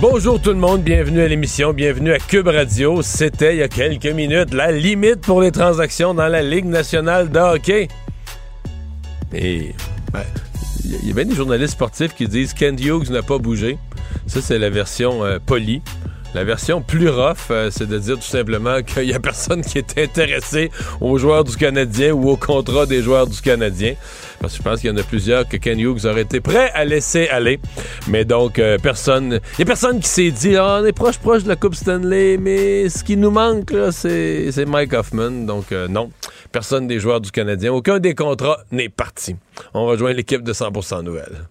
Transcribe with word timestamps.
Bonjour 0.00 0.40
tout 0.40 0.48
le 0.48 0.56
monde, 0.56 0.82
bienvenue 0.82 1.20
à 1.20 1.28
l'émission, 1.28 1.74
bienvenue 1.74 2.12
à 2.12 2.18
Cube 2.18 2.46
Radio. 2.46 3.02
C'était 3.02 3.54
il 3.54 3.58
y 3.58 3.62
a 3.62 3.68
quelques 3.68 4.06
minutes 4.06 4.54
la 4.54 4.72
limite 4.72 5.20
pour 5.20 5.42
les 5.42 5.52
transactions 5.52 6.14
dans 6.14 6.26
la 6.26 6.40
Ligue 6.40 6.64
nationale 6.64 7.30
de 7.30 7.38
hockey. 7.38 7.88
Et 9.34 9.74
ben, 10.10 10.22
il 10.84 11.06
y 11.06 11.10
a 11.10 11.14
bien 11.14 11.26
des 11.26 11.34
journalistes 11.34 11.74
sportifs 11.74 12.14
qui 12.14 12.26
disent 12.26 12.54
Kent 12.54 12.80
Hughes 12.80 13.10
n'a 13.10 13.22
pas 13.22 13.36
bougé. 13.36 13.76
Ça, 14.26 14.40
c'est 14.40 14.58
la 14.58 14.70
version 14.70 15.22
euh, 15.22 15.38
polie. 15.44 15.82
La 16.32 16.44
version 16.44 16.80
plus 16.80 17.08
rough, 17.08 17.50
euh, 17.50 17.70
c'est 17.72 17.88
de 17.88 17.98
dire 17.98 18.16
tout 18.16 18.22
simplement 18.22 18.82
qu'il 18.82 19.06
n'y 19.06 19.12
a 19.12 19.18
personne 19.18 19.62
qui 19.62 19.78
est 19.78 19.98
intéressé 19.98 20.70
aux 21.00 21.18
joueurs 21.18 21.42
du 21.42 21.56
Canadien 21.56 22.12
ou 22.12 22.30
au 22.30 22.36
contrat 22.36 22.86
des 22.86 23.02
joueurs 23.02 23.26
du 23.26 23.40
Canadien. 23.40 23.94
Parce 24.40 24.52
que 24.52 24.58
je 24.58 24.62
pense 24.62 24.80
qu'il 24.80 24.90
y 24.90 24.92
en 24.92 24.96
a 24.96 25.02
plusieurs 25.02 25.48
que 25.48 25.56
Ken 25.56 25.78
Hughes 25.78 26.06
aurait 26.06 26.22
été 26.22 26.40
prêt 26.40 26.70
à 26.72 26.84
laisser 26.84 27.28
aller. 27.28 27.58
Mais 28.08 28.24
donc, 28.24 28.60
euh, 28.60 28.78
personne. 28.78 29.40
Il 29.58 29.58
n'y 29.58 29.62
a 29.64 29.66
personne 29.66 29.98
qui 29.98 30.08
s'est 30.08 30.30
dit 30.30 30.56
ah, 30.56 30.78
on 30.80 30.86
est 30.86 30.92
proche, 30.92 31.18
proche 31.18 31.42
de 31.42 31.48
la 31.48 31.56
Coupe 31.56 31.74
Stanley, 31.74 32.36
mais 32.36 32.88
ce 32.88 33.02
qui 33.02 33.16
nous 33.16 33.30
manque, 33.30 33.72
là, 33.72 33.90
c'est, 33.90 34.52
Mike 34.66 34.92
Hoffman. 34.92 35.46
Donc, 35.46 35.72
euh, 35.72 35.88
non. 35.88 36.10
Personne 36.52 36.86
des 36.86 37.00
joueurs 37.00 37.20
du 37.20 37.32
Canadien. 37.32 37.72
Aucun 37.72 37.98
des 37.98 38.14
contrats 38.14 38.60
n'est 38.70 38.88
parti. 38.88 39.34
On 39.74 39.86
rejoint 39.86 40.12
l'équipe 40.12 40.42
de 40.42 40.52
100% 40.52 41.02
Nouvelles. 41.02 41.46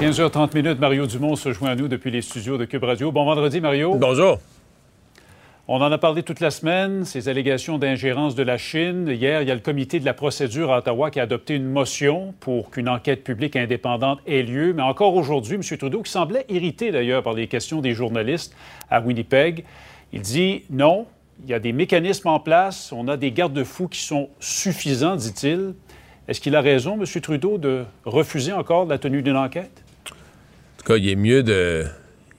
15h30 0.00 0.54
minutes, 0.54 0.80
Mario 0.80 1.06
Dumont 1.06 1.36
se 1.36 1.52
joint 1.52 1.70
à 1.70 1.74
nous 1.74 1.88
depuis 1.88 2.10
les 2.10 2.22
studios 2.22 2.58
de 2.58 2.64
Cube 2.64 2.84
Radio. 2.84 3.12
Bon 3.12 3.24
vendredi, 3.24 3.60
Mario. 3.60 3.94
Bonjour. 3.94 4.38
On 5.66 5.80
en 5.80 5.90
a 5.90 5.96
parlé 5.96 6.22
toute 6.22 6.40
la 6.40 6.50
semaine, 6.50 7.04
ces 7.04 7.28
allégations 7.28 7.78
d'ingérence 7.78 8.34
de 8.34 8.42
la 8.42 8.58
Chine. 8.58 9.08
Hier, 9.08 9.40
il 9.40 9.48
y 9.48 9.50
a 9.50 9.54
le 9.54 9.60
comité 9.60 10.00
de 10.00 10.04
la 10.04 10.12
procédure 10.12 10.72
à 10.72 10.78
Ottawa 10.78 11.10
qui 11.10 11.20
a 11.20 11.22
adopté 11.22 11.54
une 11.54 11.64
motion 11.64 12.34
pour 12.40 12.70
qu'une 12.70 12.88
enquête 12.88 13.24
publique 13.24 13.56
indépendante 13.56 14.20
ait 14.26 14.42
lieu. 14.42 14.74
Mais 14.74 14.82
encore 14.82 15.14
aujourd'hui, 15.14 15.54
M. 15.54 15.78
Trudeau, 15.78 16.02
qui 16.02 16.10
semblait 16.10 16.44
irrité 16.48 16.90
d'ailleurs 16.90 17.22
par 17.22 17.32
les 17.32 17.46
questions 17.46 17.80
des 17.80 17.94
journalistes 17.94 18.54
à 18.90 19.00
Winnipeg, 19.00 19.64
il 20.12 20.20
dit 20.20 20.64
non, 20.68 21.06
il 21.44 21.50
y 21.50 21.54
a 21.54 21.58
des 21.58 21.72
mécanismes 21.72 22.28
en 22.28 22.40
place, 22.40 22.92
on 22.92 23.08
a 23.08 23.16
des 23.16 23.32
garde-fous 23.32 23.88
qui 23.88 24.00
sont 24.00 24.28
suffisants, 24.40 25.16
dit-il. 25.16 25.74
Est-ce 26.26 26.40
qu'il 26.40 26.56
a 26.56 26.60
raison, 26.62 26.94
M. 26.94 27.20
Trudeau, 27.20 27.58
de 27.58 27.84
refuser 28.04 28.52
encore 28.52 28.86
la 28.86 28.98
tenue 28.98 29.22
d'une 29.22 29.36
enquête? 29.36 29.82
En 30.10 30.78
tout 30.78 30.84
cas, 30.84 30.96
il 30.96 31.08
est 31.08 31.16
mieux 31.16 31.42
de, 31.42 31.84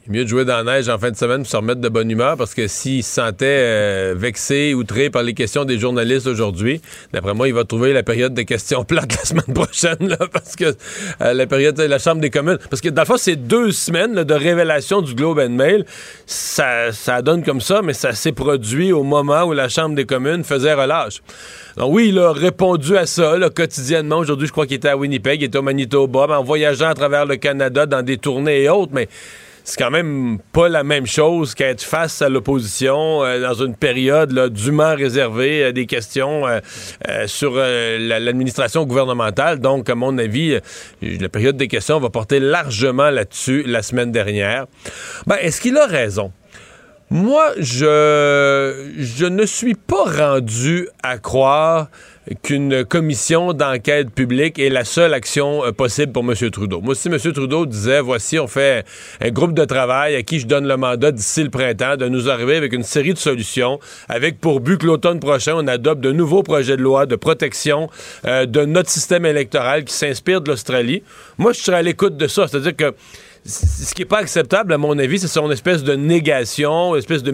mieux 0.08 0.24
de 0.24 0.30
jouer 0.30 0.46
dans 0.46 0.64
la 0.64 0.76
neige 0.76 0.90
en 0.90 1.00
fin 1.00 1.10
de 1.10 1.16
semaine 1.16 1.40
pour 1.40 1.48
se 1.48 1.58
remettre 1.58 1.82
de 1.82 1.90
bonne 1.90 2.10
humeur 2.10 2.38
parce 2.38 2.54
que 2.54 2.68
s'il 2.68 3.04
se 3.04 3.14
sentait 3.14 3.46
euh, 3.46 4.14
vexé, 4.16 4.74
outré 4.74 5.10
par 5.10 5.24
les 5.24 5.34
questions 5.34 5.66
des 5.66 5.80
journalistes 5.80 6.28
aujourd'hui, 6.28 6.82
d'après 7.12 7.34
moi, 7.34 7.48
il 7.48 7.54
va 7.54 7.64
trouver 7.64 7.94
la 7.94 8.04
période 8.04 8.34
de 8.34 8.44
questions 8.44 8.84
plates 8.86 9.16
la 9.16 9.26
semaine 9.26 9.54
prochaine 9.54 9.98
là, 10.08 10.18
parce 10.32 10.56
que 10.56 10.76
euh, 11.22 11.34
la 11.34 11.48
période 11.48 11.76
de 11.76 11.84
la 11.84 12.00
Chambre 12.00 12.22
des 12.22 12.30
communes. 12.30 12.60
Parce 12.70 12.82
que 12.82 12.90
dans 12.90 13.02
le 13.02 13.08
fond, 13.08 13.18
c'est 13.18 13.36
deux 13.36 13.72
semaines 13.72 14.24
de 14.24 14.34
révélation 14.34 15.02
du 15.02 15.16
Globe 15.16 15.40
and 15.40 15.50
Mail. 15.50 15.86
Ça, 16.26 16.92
ça 16.92 17.22
donne 17.22 17.44
comme 17.44 17.62
ça, 17.62 17.82
mais 17.82 17.94
ça 17.94 18.14
s'est 18.14 18.32
produit 18.32 18.92
au 18.92 19.04
moment 19.04 19.44
où 19.44 19.54
la 19.54 19.70
Chambre 19.70 19.96
des 19.96 20.06
communes 20.06 20.44
faisait 20.44 20.74
relâche. 20.74 21.22
Donc 21.78 21.94
oui, 21.94 22.10
il 22.10 22.20
a 22.20 22.32
répondu 22.32 22.96
à 22.96 23.06
ça 23.06 23.36
quotidiennement. 23.54 24.18
Aujourd'hui, 24.18 24.48
je 24.48 24.52
crois 24.52 24.66
qu'il 24.66 24.78
était 24.78 24.90
à 24.90 24.98
Winnipeg, 24.98 25.42
il 25.42 25.46
était 25.46 25.58
au 25.58 25.62
Manitoba, 25.62 26.28
en 26.40 26.44
voyageant 26.44 26.90
à 26.90 26.94
travers 26.94 27.26
le 27.26 27.38
Canada 27.38 27.86
dans 27.86 28.02
des 28.02 28.18
tournées 28.18 28.64
et 28.64 28.70
autres, 28.70 28.92
mais 28.94 29.10
c'est 29.66 29.80
quand 29.80 29.90
même 29.90 30.38
pas 30.54 30.70
la 30.70 30.84
même 30.84 31.08
chose 31.08 31.56
qu'être 31.56 31.82
face 31.82 32.22
à 32.22 32.30
l'opposition 32.30 33.24
euh, 33.24 33.42
dans 33.42 33.56
une 33.56 33.76
période 33.76 34.54
dûment 34.54 34.96
réservée 34.96 35.66
à 35.66 35.72
des 35.72 35.88
questions 35.88 36.48
euh, 36.48 36.60
euh, 37.10 37.26
sur 37.26 37.56
l'administration 37.56 38.86
gouvernementale. 38.86 39.60
Donc, 39.60 39.90
à 39.90 39.96
mon 39.96 40.20
avis, 40.20 40.60
la 41.02 41.30
période 41.30 41.58
des 41.58 41.68
questions 41.68 42.00
va 42.00 42.12
porter 42.12 42.40
largement 42.40 43.10
là-dessus 43.10 43.64
la 43.66 43.82
semaine 43.82 44.12
dernière. 44.12 44.68
Ben, 45.26 45.38
est-ce 45.42 45.60
qu'il 45.60 45.78
a 45.78 45.88
raison? 45.88 46.32
Moi, 47.10 47.54
je, 47.58 48.92
je 48.98 49.26
ne 49.26 49.46
suis 49.48 49.76
pas 49.76 50.28
rendu 50.28 50.90
à 51.02 51.18
croire 51.18 51.88
qu'une 52.42 52.84
commission 52.86 53.54
d'enquête 53.54 54.10
publique 54.10 54.58
est 54.60 54.70
la 54.70 54.84
seule 54.84 55.14
action 55.14 55.64
euh, 55.64 55.72
possible 55.72 56.12
pour 56.12 56.24
M. 56.24 56.34
Trudeau. 56.50 56.82
Moi, 56.82 56.96
si 56.96 57.08
M. 57.08 57.18
Trudeau 57.20 57.66
disait, 57.66 58.02
voici, 58.02 58.40
on 58.40 58.48
fait 58.48 58.86
un 59.22 59.30
groupe 59.30 59.54
de 59.54 59.66
travail 59.66 60.16
à 60.16 60.24
qui 60.24 60.40
je 60.40 60.48
donne 60.48 60.68
le 60.68 60.78
mandat 60.78 61.12
d'ici 61.12 61.44
le 61.44 61.50
printemps 61.50 61.98
de 61.98 62.08
nous 62.08 62.30
arriver 62.30 62.56
avec 62.56 62.74
une 62.74 62.84
série 62.84 63.14
de 63.14 63.20
solutions, 63.20 63.80
avec 64.10 64.40
pour 64.40 64.60
but 64.60 64.80
que 64.80 64.86
l'automne 64.86 65.20
prochain, 65.20 65.54
on 65.56 65.68
adopte 65.68 66.02
de 66.02 66.12
nouveaux 66.12 66.44
projets 66.44 66.78
de 66.78 66.82
loi 66.82 67.06
de 67.06 67.16
protection 67.16 67.90
euh, 68.26 68.46
de 68.46 68.66
notre 68.66 68.90
système 68.90 69.26
électoral 69.26 69.84
qui 69.84 69.94
s'inspire 69.94 70.42
de 70.42 70.50
l'Australie, 70.50 71.04
moi, 71.38 71.54
je 71.54 71.60
serais 71.60 71.78
à 71.78 71.82
l'écoute 71.82 72.18
de 72.18 72.28
ça. 72.28 72.48
C'est-à-dire 72.48 72.76
que 72.76 72.96
ce 73.46 73.94
qui 73.94 74.02
n'est 74.02 74.08
pas 74.08 74.20
acceptable, 74.20 74.74
à 74.74 74.78
mon 74.78 74.98
avis, 74.98 75.20
c'est 75.20 75.28
son 75.28 75.52
espèce 75.52 75.84
de 75.84 75.94
négation, 75.94 76.96
espèce 76.96 77.22
de 77.22 77.32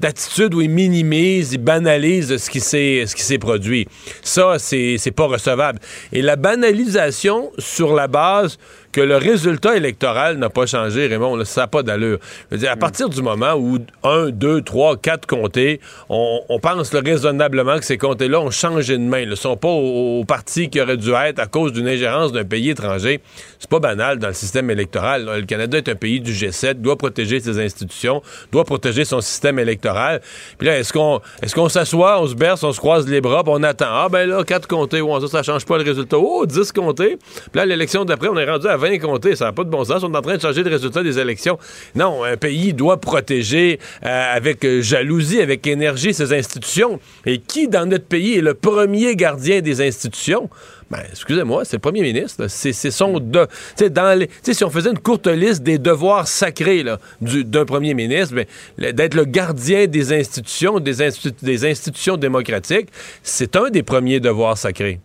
d'attitude 0.00 0.54
où 0.54 0.60
il 0.60 0.70
minimise, 0.70 1.52
il 1.52 1.58
banalise 1.58 2.36
ce 2.36 2.50
qui 2.50 2.60
s'est 2.60 3.04
ce 3.06 3.14
qui 3.14 3.22
s'est 3.22 3.38
produit. 3.38 3.86
Ça, 4.22 4.58
c'est 4.58 5.14
pas 5.14 5.26
recevable. 5.26 5.78
Et 6.12 6.22
la 6.22 6.36
banalisation 6.36 7.50
sur 7.58 7.94
la 7.94 8.08
base 8.08 8.58
que 8.96 9.02
le 9.02 9.18
résultat 9.18 9.76
électoral 9.76 10.38
n'a 10.38 10.48
pas 10.48 10.64
changé, 10.64 11.06
Raymond, 11.06 11.44
ça 11.44 11.60
n'a 11.60 11.66
pas 11.66 11.82
d'allure. 11.82 12.18
Je 12.50 12.54
veux 12.54 12.60
dire, 12.60 12.70
à 12.70 12.76
partir 12.76 13.10
du 13.10 13.20
moment 13.20 13.52
où 13.52 13.76
un, 14.02 14.30
deux, 14.30 14.62
trois, 14.62 14.96
quatre 14.96 15.26
comtés, 15.26 15.80
on, 16.08 16.40
pense 16.62 16.94
raisonnablement 16.94 17.78
que 17.78 17.84
ces 17.84 17.98
comtés-là 17.98 18.40
ont 18.40 18.50
changé 18.50 18.96
de 18.96 19.02
main, 19.02 19.18
ils 19.18 19.28
ne 19.28 19.34
sont 19.34 19.58
pas 19.58 19.68
au, 19.68 20.24
parti 20.24 20.70
qui 20.70 20.80
aurait 20.80 20.96
dû 20.96 21.12
être 21.12 21.38
à 21.38 21.46
cause 21.46 21.74
d'une 21.74 21.86
ingérence 21.86 22.32
d'un 22.32 22.44
pays 22.44 22.70
étranger. 22.70 23.20
C'est 23.58 23.68
pas 23.68 23.80
banal 23.80 24.18
dans 24.18 24.28
le 24.28 24.32
système 24.32 24.70
électoral. 24.70 25.26
Le 25.26 25.44
Canada 25.44 25.76
est 25.76 25.90
un 25.90 25.94
pays 25.94 26.20
du 26.22 26.32
G7, 26.32 26.80
doit 26.80 26.96
protéger 26.96 27.38
ses 27.40 27.58
institutions, 27.60 28.22
doit 28.50 28.64
protéger 28.64 29.04
son 29.04 29.20
système 29.20 29.58
électoral. 29.58 30.22
Puis 30.56 30.68
là, 30.68 30.78
est-ce 30.78 30.94
qu'on 30.94 31.20
est-ce 31.42 31.54
qu'on 31.54 31.68
s'assoit, 31.68 32.22
on 32.22 32.28
se 32.28 32.34
berce, 32.34 32.62
on 32.62 32.72
se 32.72 32.78
croise 32.78 33.06
les 33.06 33.20
bras, 33.20 33.44
puis 33.44 33.52
on 33.54 33.62
attend? 33.62 33.90
Ah 33.90 34.08
ben 34.10 34.26
là, 34.26 34.42
quatre 34.42 34.66
comtés, 34.66 35.02
ouais, 35.02 35.20
ça, 35.20 35.28
ça 35.28 35.42
change 35.42 35.66
pas 35.66 35.76
le 35.76 35.84
résultat. 35.84 36.16
Oh, 36.18 36.46
dix 36.46 36.72
comtés. 36.72 37.18
Puis 37.18 37.50
là, 37.56 37.66
l'élection 37.66 38.06
d'après, 38.06 38.28
on 38.28 38.38
est 38.38 38.50
rendu 38.50 38.66
à 38.66 38.78
20 38.78 38.85
ça 39.34 39.44
n'a 39.46 39.52
pas 39.52 39.64
de 39.64 39.70
bon 39.70 39.84
sens. 39.84 40.02
On 40.02 40.12
est 40.12 40.16
en 40.16 40.22
train 40.22 40.36
de 40.36 40.42
changer 40.42 40.62
le 40.62 40.70
résultat 40.70 41.02
des 41.02 41.18
élections. 41.18 41.58
Non, 41.94 42.24
un 42.24 42.36
pays 42.36 42.72
doit 42.72 43.00
protéger 43.00 43.78
euh, 44.04 44.34
avec 44.34 44.64
euh, 44.64 44.80
jalousie, 44.82 45.40
avec 45.40 45.66
énergie 45.66 46.14
ses 46.14 46.32
institutions. 46.32 47.00
Et 47.24 47.38
qui 47.38 47.68
dans 47.68 47.86
notre 47.86 48.06
pays 48.06 48.36
est 48.38 48.42
le 48.42 48.54
premier 48.54 49.16
gardien 49.16 49.60
des 49.60 49.86
institutions? 49.86 50.48
Ben, 50.90 51.00
excusez-moi, 51.10 51.64
c'est 51.64 51.76
le 51.76 51.80
premier 51.80 52.02
ministre. 52.02 52.46
C'est 52.48 52.72
son 52.72 53.18
de, 53.18 53.48
dans 53.88 54.18
les, 54.18 54.30
si 54.42 54.62
on 54.62 54.70
faisait 54.70 54.90
une 54.90 54.98
courte 54.98 55.26
liste 55.26 55.62
des 55.62 55.78
devoirs 55.78 56.28
sacrés 56.28 56.84
d'un 57.20 57.64
premier 57.64 57.94
ministre, 57.94 58.34
ben, 58.34 58.92
d'être 58.92 59.14
le 59.14 59.24
gardien 59.24 59.86
des 59.86 60.12
institutions, 60.12 60.78
des, 60.78 61.08
des 61.42 61.64
institutions 61.64 62.16
démocratiques, 62.16 62.88
c'est 63.22 63.56
un 63.56 63.70
des 63.70 63.82
premiers 63.82 64.20
devoirs 64.20 64.56
sacrés 64.56 65.00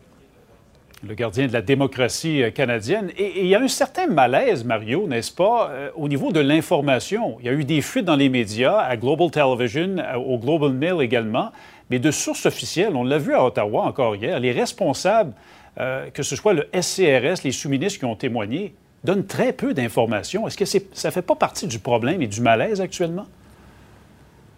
le 1.03 1.15
gardien 1.15 1.47
de 1.47 1.53
la 1.53 1.61
démocratie 1.61 2.43
euh, 2.43 2.51
canadienne. 2.51 3.11
Et 3.17 3.41
il 3.41 3.47
y 3.47 3.55
a 3.55 3.61
un 3.61 3.67
certain 3.67 4.07
malaise, 4.07 4.63
Mario, 4.63 5.07
n'est-ce 5.07 5.31
pas, 5.31 5.69
euh, 5.71 5.89
au 5.95 6.07
niveau 6.07 6.31
de 6.31 6.39
l'information? 6.39 7.37
Il 7.39 7.45
y 7.45 7.49
a 7.49 7.53
eu 7.53 7.63
des 7.63 7.81
fuites 7.81 8.05
dans 8.05 8.15
les 8.15 8.29
médias, 8.29 8.77
à 8.77 8.95
Global 8.97 9.31
Television, 9.31 9.97
au 10.15 10.37
Global 10.37 10.73
Mail 10.73 11.01
également, 11.01 11.51
mais 11.89 11.99
de 11.99 12.11
sources 12.11 12.45
officielles. 12.45 12.95
On 12.95 13.03
l'a 13.03 13.17
vu 13.17 13.33
à 13.33 13.43
Ottawa 13.43 13.83
encore 13.83 14.15
hier. 14.15 14.39
Les 14.39 14.51
responsables, 14.51 15.33
euh, 15.79 16.09
que 16.11 16.23
ce 16.23 16.35
soit 16.35 16.53
le 16.53 16.67
SCRS, 16.79 17.43
les 17.43 17.51
sous-ministres 17.51 17.99
qui 17.99 18.05
ont 18.05 18.15
témoigné, 18.15 18.75
donne 19.03 19.25
très 19.25 19.51
peu 19.53 19.73
d'informations. 19.73 20.47
Est-ce 20.47 20.57
que 20.57 20.65
ça 20.65 21.07
ne 21.07 21.13
fait 21.13 21.21
pas 21.23 21.35
partie 21.35 21.65
du 21.65 21.79
problème 21.79 22.21
et 22.21 22.27
du 22.27 22.41
malaise 22.41 22.79
actuellement? 22.81 23.25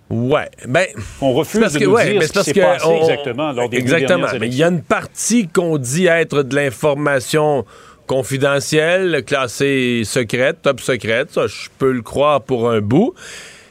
Ouais, 0.10 0.50
ben 0.68 0.86
on 1.22 1.34
refuse 1.34 1.74
de 1.74 1.86
nous 1.86 1.98
dire 1.98 2.24
ce 2.24 2.34
qui 2.34 2.44
s'est 2.44 2.62
passé 2.62 2.88
exactement 3.02 3.52
lors 3.52 3.70
des 3.70 3.78
Exactement, 3.78 4.28
mais 4.40 4.48
il 4.48 4.56
y 4.56 4.64
a 4.64 4.68
une 4.68 4.84
partie 4.84 5.48
qu'on 5.48 5.78
dit 5.78 6.08
être 6.08 6.44
de 6.44 6.56
l'information 6.56 7.66
confidentielle, 8.06 9.24
classée 9.26 10.04
secrète, 10.06 10.62
top 10.62 10.82
secrète, 10.82 11.32
ça 11.32 11.48
je 11.48 11.70
peux 11.80 11.92
le 11.92 12.02
croire 12.02 12.42
pour 12.42 12.70
un 12.70 12.82
bout. 12.82 13.14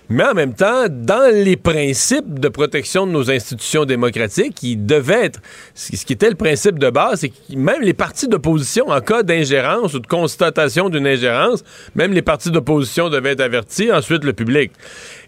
Mais 0.08 0.24
en 0.24 0.34
même 0.34 0.52
temps, 0.52 0.86
dans 0.90 1.32
les 1.32 1.56
principes 1.56 2.38
de 2.38 2.48
protection 2.48 3.06
de 3.06 3.12
nos 3.12 3.30
institutions 3.30 3.84
démocratiques, 3.84 4.62
il 4.62 4.84
devait 4.84 5.26
être, 5.26 5.40
ce 5.74 6.04
qui 6.04 6.12
était 6.12 6.28
le 6.28 6.34
principe 6.34 6.78
de 6.78 6.90
base, 6.90 7.20
c'est 7.20 7.30
que 7.30 7.34
même 7.54 7.80
les 7.80 7.94
partis 7.94 8.28
d'opposition, 8.28 8.88
en 8.88 9.00
cas 9.00 9.22
d'ingérence 9.22 9.94
ou 9.94 10.00
de 10.00 10.06
constatation 10.06 10.88
d'une 10.88 11.06
ingérence, 11.06 11.64
même 11.94 12.12
les 12.12 12.22
partis 12.22 12.50
d'opposition 12.50 13.08
devaient 13.08 13.32
être 13.32 13.40
avertis, 13.40 13.90
ensuite 13.90 14.24
le 14.24 14.32
public. 14.32 14.72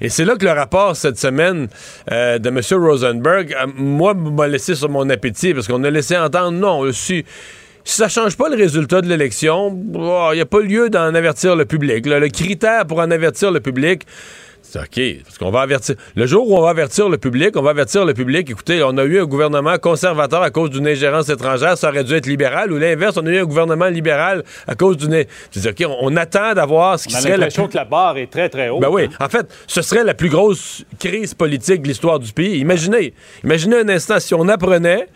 Et 0.00 0.08
c'est 0.08 0.24
là 0.24 0.36
que 0.36 0.44
le 0.44 0.52
rapport 0.52 0.96
cette 0.96 1.18
semaine 1.18 1.68
euh, 2.10 2.38
de 2.38 2.48
M. 2.48 2.60
Rosenberg, 2.72 3.54
euh, 3.54 3.66
moi, 3.76 4.12
m'a 4.14 4.48
laissé 4.48 4.74
sur 4.74 4.90
mon 4.90 5.08
appétit, 5.08 5.54
parce 5.54 5.66
qu'on 5.66 5.84
a 5.84 5.90
laissé 5.90 6.16
entendre, 6.16 6.58
non, 6.58 6.92
si 6.92 7.24
ça 7.84 8.08
change 8.08 8.36
pas 8.36 8.48
le 8.48 8.56
résultat 8.56 9.02
de 9.02 9.08
l'élection, 9.08 9.78
oh, 9.94 10.28
il 10.32 10.36
n'y 10.36 10.40
a 10.40 10.46
pas 10.46 10.60
lieu 10.60 10.88
d'en 10.88 11.14
avertir 11.14 11.54
le 11.54 11.64
public. 11.64 12.06
le 12.06 12.28
critère 12.28 12.86
pour 12.86 12.98
en 12.98 13.10
avertir 13.10 13.50
le 13.50 13.60
public, 13.60 14.02
OK, 14.76 15.00
parce 15.24 15.38
qu'on 15.38 15.50
va 15.50 15.60
avertir. 15.60 15.94
Le 16.14 16.26
jour 16.26 16.48
où 16.48 16.56
on 16.56 16.62
va 16.62 16.70
avertir 16.70 17.08
le 17.08 17.18
public, 17.18 17.56
on 17.56 17.62
va 17.62 17.70
avertir 17.70 18.04
le 18.04 18.14
public, 18.14 18.50
écoutez, 18.50 18.82
on 18.82 18.96
a 18.98 19.04
eu 19.04 19.20
un 19.20 19.24
gouvernement 19.24 19.78
conservateur 19.78 20.42
à 20.42 20.50
cause 20.50 20.70
d'une 20.70 20.86
ingérence 20.86 21.28
étrangère, 21.28 21.78
ça 21.78 21.88
aurait 21.90 22.04
dû 22.04 22.14
être 22.14 22.26
libéral, 22.26 22.72
ou 22.72 22.78
l'inverse, 22.78 23.16
on 23.16 23.26
a 23.26 23.30
eu 23.30 23.38
un 23.38 23.44
gouvernement 23.44 23.88
libéral 23.88 24.44
à 24.66 24.74
cause 24.74 24.96
d'une. 24.96 25.24
Je 25.54 25.68
OK, 25.68 25.84
on, 26.00 26.16
attend 26.16 26.54
d'avoir 26.54 26.98
ce 26.98 27.08
qui 27.08 27.14
on 27.14 27.18
a 27.18 27.20
serait. 27.20 27.30
l'impression 27.32 27.68
que 27.68 27.76
la 27.76 27.84
barre 27.84 28.16
est 28.18 28.30
très, 28.30 28.48
très 28.48 28.68
haute. 28.68 28.80
Ben 28.80 28.88
oui. 28.90 29.08
En 29.20 29.28
fait, 29.28 29.46
ce 29.66 29.82
serait 29.82 30.04
la 30.04 30.14
plus 30.14 30.28
grosse 30.28 30.84
crise 30.98 31.34
politique 31.34 31.82
de 31.82 31.88
l'histoire 31.88 32.18
du 32.18 32.32
pays. 32.32 32.58
Imaginez, 32.58 33.14
imaginez 33.42 33.78
un 33.78 33.88
instant 33.88 34.20
si 34.20 34.34
on 34.34 34.48
apprenait 34.48 35.08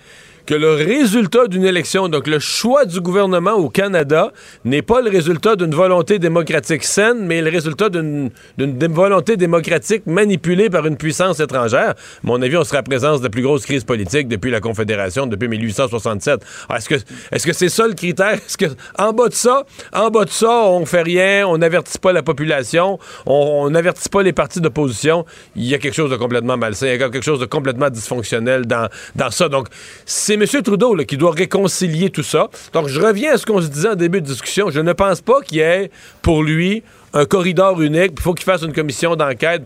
que 0.49 0.55
le 0.55 0.73
résultat 0.73 1.47
d'une 1.47 1.67
élection, 1.67 2.09
donc 2.09 2.27
le 2.27 2.39
choix 2.39 2.87
du 2.87 3.03
gouvernement 3.03 3.53
au 3.53 3.69
Canada, 3.69 4.33
n'est 4.65 4.81
pas 4.81 5.03
le 5.03 5.11
résultat 5.11 5.56
d'une 5.56 5.75
volonté 5.75 6.19
démocratique 6.19 6.85
saine, 6.85 7.27
mais 7.27 7.43
le 7.43 7.50
résultat 7.50 7.91
d'une 7.91 8.31
volonté 8.56 9.37
démocratique 9.37 10.06
manipulée 10.06 10.71
par 10.71 10.87
une 10.87 10.97
puissance 10.97 11.39
étrangère. 11.39 11.91
À 11.91 11.95
mon 12.23 12.41
avis, 12.41 12.56
on 12.56 12.65
serait 12.65 12.79
à 12.79 12.83
présence 12.83 13.19
de 13.19 13.25
la 13.25 13.29
plus 13.29 13.43
grosse 13.43 13.67
crise 13.67 13.85
politique 13.85 14.27
depuis 14.27 14.50
la 14.50 14.61
Confédération, 14.61 15.27
depuis 15.27 15.49
1867. 15.49 16.41
Est-ce 16.75 16.89
que 16.89 16.95
est-ce 17.31 17.47
que 17.47 17.53
c'est 17.53 17.69
ça 17.69 17.87
le 17.87 17.93
critère? 17.93 18.33
Est-ce 18.33 18.56
que 18.56 18.67
en 18.99 19.12
bas 19.12 19.29
de 19.29 19.35
ça, 19.35 19.65
en 19.93 20.09
bas 20.09 20.25
de 20.25 20.31
ça, 20.31 20.62
on 20.65 20.87
fait 20.87 21.03
rien, 21.03 21.47
on 21.47 21.59
n'avertit 21.59 21.99
pas 21.99 22.15
la 22.15 22.23
population, 22.23 22.99
on 23.27 23.69
n'avertit 23.69 24.09
pas 24.09 24.23
les 24.23 24.33
partis 24.33 24.62
d'opposition? 24.62 25.27
Il 25.56 25.67
y 25.67 25.75
a 25.75 25.79
quelque 25.79 25.95
chose 25.95 26.11
de 26.11 26.17
complètement 26.17 26.56
malsain, 26.56 26.87
il 26.87 26.99
y 26.99 27.03
a 27.03 27.11
quelque 27.11 27.21
chose 27.21 27.39
de 27.39 27.45
complètement 27.45 27.91
dysfonctionnel 27.91 28.65
dans, 28.65 28.89
dans 29.15 29.31
ça. 29.31 29.50
Donc, 29.50 29.67
c'est 30.06 30.38
M. 30.40 30.62
Trudeau 30.62 30.96
qui 30.96 31.17
doit 31.17 31.32
réconcilier 31.32 32.11
tout 32.11 32.23
ça. 32.23 32.49
Donc, 32.73 32.88
je 32.88 33.00
reviens 33.00 33.35
à 33.35 33.38
ce 33.38 33.46
qu'on 33.46 33.61
se 33.61 33.69
disait 33.69 33.90
en 33.90 33.94
début 33.94 34.20
de 34.20 34.26
discussion. 34.26 34.70
Je 34.70 34.81
ne 34.81 34.93
pense 34.93 35.20
pas 35.20 35.40
qu'il 35.43 35.58
y 35.58 35.61
ait 35.61 35.90
pour 36.23 36.43
lui 36.43 36.82
un 37.12 37.25
corridor 37.25 37.81
unique. 37.81 38.12
Il 38.17 38.23
faut 38.23 38.35
qu'il 38.35 38.44
fasse 38.44 38.62
une 38.62 38.73
commission 38.73 39.17
d'enquête. 39.17 39.62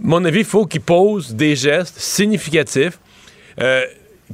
Mon 0.00 0.24
avis, 0.24 0.40
il 0.40 0.44
faut 0.44 0.66
qu'il 0.66 0.80
pose 0.80 1.34
des 1.34 1.56
gestes 1.56 1.98
significatifs. 1.98 2.98
Euh, 3.60 3.84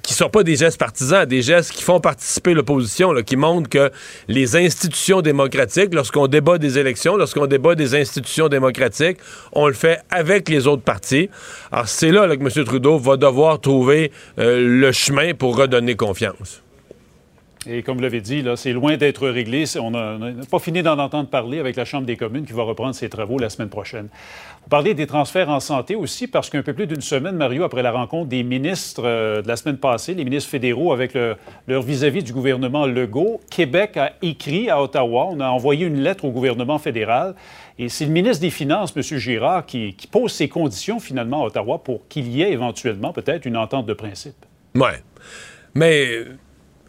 qui 0.02 0.14
sont 0.14 0.28
pas 0.28 0.42
des 0.42 0.56
gestes 0.56 0.78
partisans, 0.78 1.26
des 1.26 1.42
gestes 1.42 1.72
qui 1.72 1.82
font 1.82 2.00
participer 2.00 2.54
l'opposition, 2.54 3.14
qui 3.22 3.36
montrent 3.36 3.68
que 3.68 3.90
les 4.28 4.56
institutions 4.56 5.22
démocratiques, 5.22 5.94
lorsqu'on 5.94 6.26
débat 6.26 6.58
des 6.58 6.78
élections, 6.78 7.16
lorsqu'on 7.16 7.46
débat 7.46 7.74
des 7.74 7.94
institutions 7.94 8.48
démocratiques, 8.48 9.18
on 9.52 9.66
le 9.66 9.74
fait 9.74 10.00
avec 10.10 10.48
les 10.48 10.66
autres 10.66 10.82
partis. 10.82 11.28
Alors 11.72 11.88
c'est 11.88 12.10
là, 12.10 12.26
que 12.36 12.42
M. 12.42 12.64
Trudeau 12.64 12.98
va 12.98 13.16
devoir 13.16 13.60
trouver 13.60 14.12
euh, 14.38 14.60
le 14.60 14.92
chemin 14.92 15.34
pour 15.34 15.56
redonner 15.56 15.96
confiance. 15.96 16.62
Et 17.66 17.82
comme 17.82 17.96
vous 17.98 18.02
l'avez 18.02 18.22
dit, 18.22 18.42
c'est 18.56 18.72
loin 18.72 18.96
d'être 18.96 19.28
réglé. 19.28 19.64
On 19.78 19.90
n'a 19.90 20.18
pas 20.50 20.58
fini 20.58 20.82
d'en 20.82 20.98
entendre 20.98 21.28
parler 21.28 21.58
avec 21.58 21.76
la 21.76 21.84
Chambre 21.84 22.06
des 22.06 22.16
communes 22.16 22.46
qui 22.46 22.54
va 22.54 22.62
reprendre 22.62 22.94
ses 22.94 23.10
travaux 23.10 23.38
la 23.38 23.50
semaine 23.50 23.68
prochaine. 23.68 24.08
Vous 24.62 24.68
parlez 24.70 24.94
des 24.94 25.06
transferts 25.06 25.50
en 25.50 25.60
santé 25.60 25.94
aussi 25.94 26.26
parce 26.26 26.48
qu'un 26.48 26.62
peu 26.62 26.72
plus 26.72 26.86
d'une 26.86 27.02
semaine, 27.02 27.36
Mario, 27.36 27.62
après 27.64 27.82
la 27.82 27.92
rencontre 27.92 28.30
des 28.30 28.44
ministres 28.44 29.02
euh, 29.04 29.42
de 29.42 29.48
la 29.48 29.56
semaine 29.56 29.76
passée, 29.76 30.14
les 30.14 30.24
ministres 30.24 30.48
fédéraux 30.48 30.92
avec 30.92 31.12
leur 31.66 31.82
vis-à-vis 31.82 32.22
du 32.22 32.32
gouvernement 32.32 32.86
Legault, 32.86 33.40
Québec 33.50 33.98
a 33.98 34.12
écrit 34.22 34.70
à 34.70 34.82
Ottawa, 34.82 35.28
on 35.30 35.40
a 35.40 35.48
envoyé 35.48 35.86
une 35.86 36.00
lettre 36.00 36.24
au 36.24 36.30
gouvernement 36.30 36.78
fédéral 36.78 37.34
et 37.78 37.90
c'est 37.90 38.06
le 38.06 38.12
ministre 38.12 38.40
des 38.40 38.50
Finances, 38.50 38.94
M. 38.96 39.02
Girard, 39.02 39.66
qui, 39.66 39.94
qui 39.94 40.06
pose 40.06 40.32
ces 40.32 40.48
conditions 40.48 40.98
finalement 40.98 41.42
à 41.42 41.46
Ottawa 41.48 41.78
pour 41.82 42.08
qu'il 42.08 42.28
y 42.28 42.42
ait 42.42 42.52
éventuellement 42.52 43.12
peut-être 43.12 43.44
une 43.44 43.56
entente 43.56 43.84
de 43.84 43.94
principe. 43.94 44.46
Oui. 44.74 44.90
Mais 45.74 46.24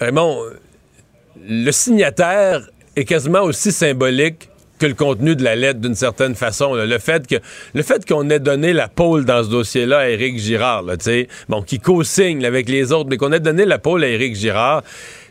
Raymond, 0.02 0.46
le 1.48 1.72
signataire 1.72 2.68
est 2.96 3.06
quasiment 3.06 3.44
aussi 3.44 3.72
symbolique 3.72 4.50
que 4.80 4.88
le 4.88 4.96
contenu 4.96 5.36
de 5.36 5.44
la 5.44 5.56
lettre 5.56 5.80
d'une 5.80 5.94
certaine 5.94 6.34
façon. 6.34 6.74
Le 6.74 6.98
fait 6.98 7.28
que 7.28 7.36
le 7.76 7.84
fait 7.84 8.04
qu'on 8.04 8.28
ait 8.32 8.40
donné 8.40 8.74
la 8.74 8.88
pôle 8.88 9.26
dans 9.26 9.44
ce 9.44 9.50
dossier-là 9.50 10.00
à 10.00 10.10
Éric 10.10 10.40
Girard, 10.40 10.82
là, 10.82 10.96
bon, 11.50 11.62
qui 11.62 11.80
co-signe 11.80 12.44
avec 12.44 12.68
les 12.68 12.92
autres, 12.92 13.12
mais 13.12 13.18
qu'on 13.18 13.32
ait 13.32 13.40
donné 13.40 13.64
la 13.64 13.78
pôle 13.78 14.04
à 14.04 14.08
Éric 14.08 14.36
Girard, 14.36 14.82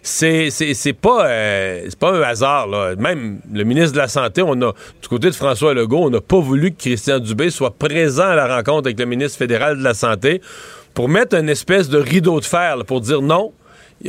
c'est 0.03 0.51
c'est 0.51 0.93
pas 0.93 1.27
euh, 1.27 1.89
pas 1.99 2.13
un 2.13 2.23
hasard. 2.23 2.69
Même 2.97 3.41
le 3.53 3.65
ministre 3.65 3.95
de 3.95 3.99
la 3.99 4.07
santé, 4.07 4.41
on 4.41 4.53
a 4.63 4.73
du 5.03 5.09
côté 5.09 5.31
de 5.31 5.35
François 5.35 5.75
Legault, 5.75 6.05
on 6.05 6.11
n'a 6.11 6.21
pas 6.21 6.39
voulu 6.39 6.71
que 6.71 6.79
Christian 6.79 7.19
Dubé 7.19 7.51
soit 7.51 7.77
présent 7.77 8.29
à 8.29 8.37
la 8.37 8.57
rencontre 8.57 8.87
avec 8.87 9.01
le 9.01 9.07
ministre 9.07 9.37
fédéral 9.37 9.79
de 9.79 9.83
la 9.83 9.95
santé 9.95 10.41
pour 10.95 11.09
mettre 11.09 11.35
une 11.35 11.49
espèce 11.49 11.89
de 11.89 11.99
rideau 11.99 12.39
de 12.39 12.45
fer 12.45 12.77
pour 12.87 13.01
dire 13.01 13.21
non 13.21 13.53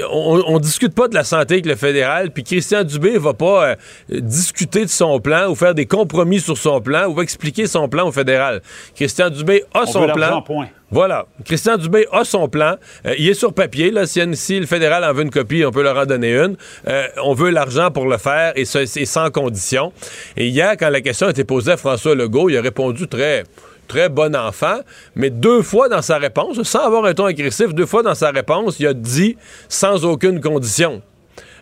on, 0.09 0.59
discute 0.59 0.93
pas 0.95 1.07
de 1.07 1.15
la 1.15 1.23
santé 1.23 1.55
avec 1.55 1.65
le 1.65 1.75
fédéral, 1.75 2.31
puis 2.31 2.43
Christian 2.43 2.83
Dubé 2.83 3.17
va 3.17 3.33
pas 3.33 3.71
euh, 3.71 3.75
discuter 4.09 4.85
de 4.85 4.89
son 4.89 5.19
plan 5.19 5.49
ou 5.49 5.55
faire 5.55 5.75
des 5.75 5.85
compromis 5.85 6.39
sur 6.39 6.57
son 6.57 6.79
plan 6.81 7.07
ou 7.07 7.21
expliquer 7.21 7.67
son 7.67 7.89
plan 7.89 8.07
au 8.07 8.11
fédéral. 8.11 8.61
Christian 8.95 9.29
Dubé 9.29 9.63
a 9.73 9.85
son 9.85 10.07
plan. 10.07 10.43
Voilà. 10.91 11.25
Christian 11.45 11.77
Dubé 11.77 12.05
a 12.11 12.23
son 12.23 12.47
plan. 12.49 12.75
Euh, 13.05 13.15
il 13.17 13.29
est 13.29 13.33
sur 13.33 13.53
papier. 13.53 13.91
Là. 13.91 14.05
Si, 14.05 14.59
le 14.59 14.65
fédéral 14.65 15.03
en 15.03 15.13
veut 15.13 15.23
une 15.23 15.29
copie, 15.29 15.63
on 15.65 15.71
peut 15.71 15.83
leur 15.83 15.97
en 15.97 16.05
donner 16.05 16.33
une. 16.33 16.57
Euh, 16.87 17.07
on 17.23 17.33
veut 17.33 17.49
l'argent 17.49 17.91
pour 17.91 18.07
le 18.07 18.17
faire 18.17 18.53
et 18.55 18.65
c'est 18.65 18.85
sans 19.05 19.29
condition. 19.29 19.93
Et 20.35 20.47
hier, 20.47 20.75
quand 20.77 20.89
la 20.89 21.01
question 21.01 21.27
a 21.27 21.31
été 21.31 21.43
posée 21.43 21.71
à 21.71 21.77
François 21.77 22.13
Legault, 22.13 22.49
il 22.49 22.57
a 22.57 22.61
répondu 22.61 23.07
très 23.07 23.43
très 23.87 24.09
bon 24.09 24.35
enfant, 24.35 24.79
mais 25.15 25.29
deux 25.29 25.61
fois 25.61 25.89
dans 25.89 26.01
sa 26.01 26.17
réponse, 26.17 26.61
sans 26.63 26.85
avoir 26.85 27.05
un 27.05 27.13
ton 27.13 27.25
agressif, 27.25 27.73
deux 27.73 27.85
fois 27.85 28.03
dans 28.03 28.15
sa 28.15 28.31
réponse, 28.31 28.79
il 28.79 28.87
a 28.87 28.93
dit 28.93 29.37
sans 29.69 30.05
aucune 30.05 30.39
condition. 30.39 31.01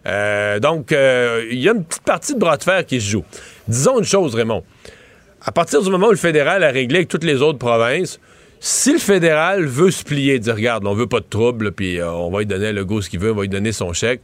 Euh, 0.05 0.59
donc, 0.59 0.91
euh, 0.91 1.45
il 1.51 1.59
y 1.59 1.69
a 1.69 1.73
une 1.73 1.83
petite 1.83 2.03
partie 2.03 2.33
de 2.33 2.39
bras 2.39 2.57
de 2.57 2.63
fer 2.63 2.85
qui 2.85 3.01
se 3.01 3.09
joue. 3.09 3.23
Disons 3.67 3.99
une 3.99 4.05
chose, 4.05 4.35
Raymond. 4.35 4.63
À 5.41 5.51
partir 5.51 5.81
du 5.81 5.89
moment 5.89 6.07
où 6.07 6.11
le 6.11 6.17
fédéral 6.17 6.63
a 6.63 6.69
réglé 6.69 6.97
avec 6.97 7.07
toutes 7.07 7.23
les 7.23 7.41
autres 7.41 7.59
provinces, 7.59 8.19
si 8.59 8.91
le 8.91 8.99
fédéral 8.99 9.65
veut 9.65 9.91
se 9.91 10.03
plier, 10.03 10.37
dire 10.39 10.55
regarde, 10.55 10.85
on 10.85 10.93
veut 10.93 11.07
pas 11.07 11.21
de 11.21 11.25
trouble, 11.29 11.71
puis 11.71 11.99
euh, 11.99 12.11
on 12.11 12.29
va 12.29 12.39
lui 12.39 12.45
donner 12.45 12.73
le 12.73 12.83
go 12.83 13.01
ce 13.01 13.09
qu'il 13.09 13.19
veut, 13.19 13.31
on 13.31 13.35
va 13.35 13.43
lui 13.43 13.49
donner 13.49 13.71
son 13.71 13.93
chèque, 13.93 14.21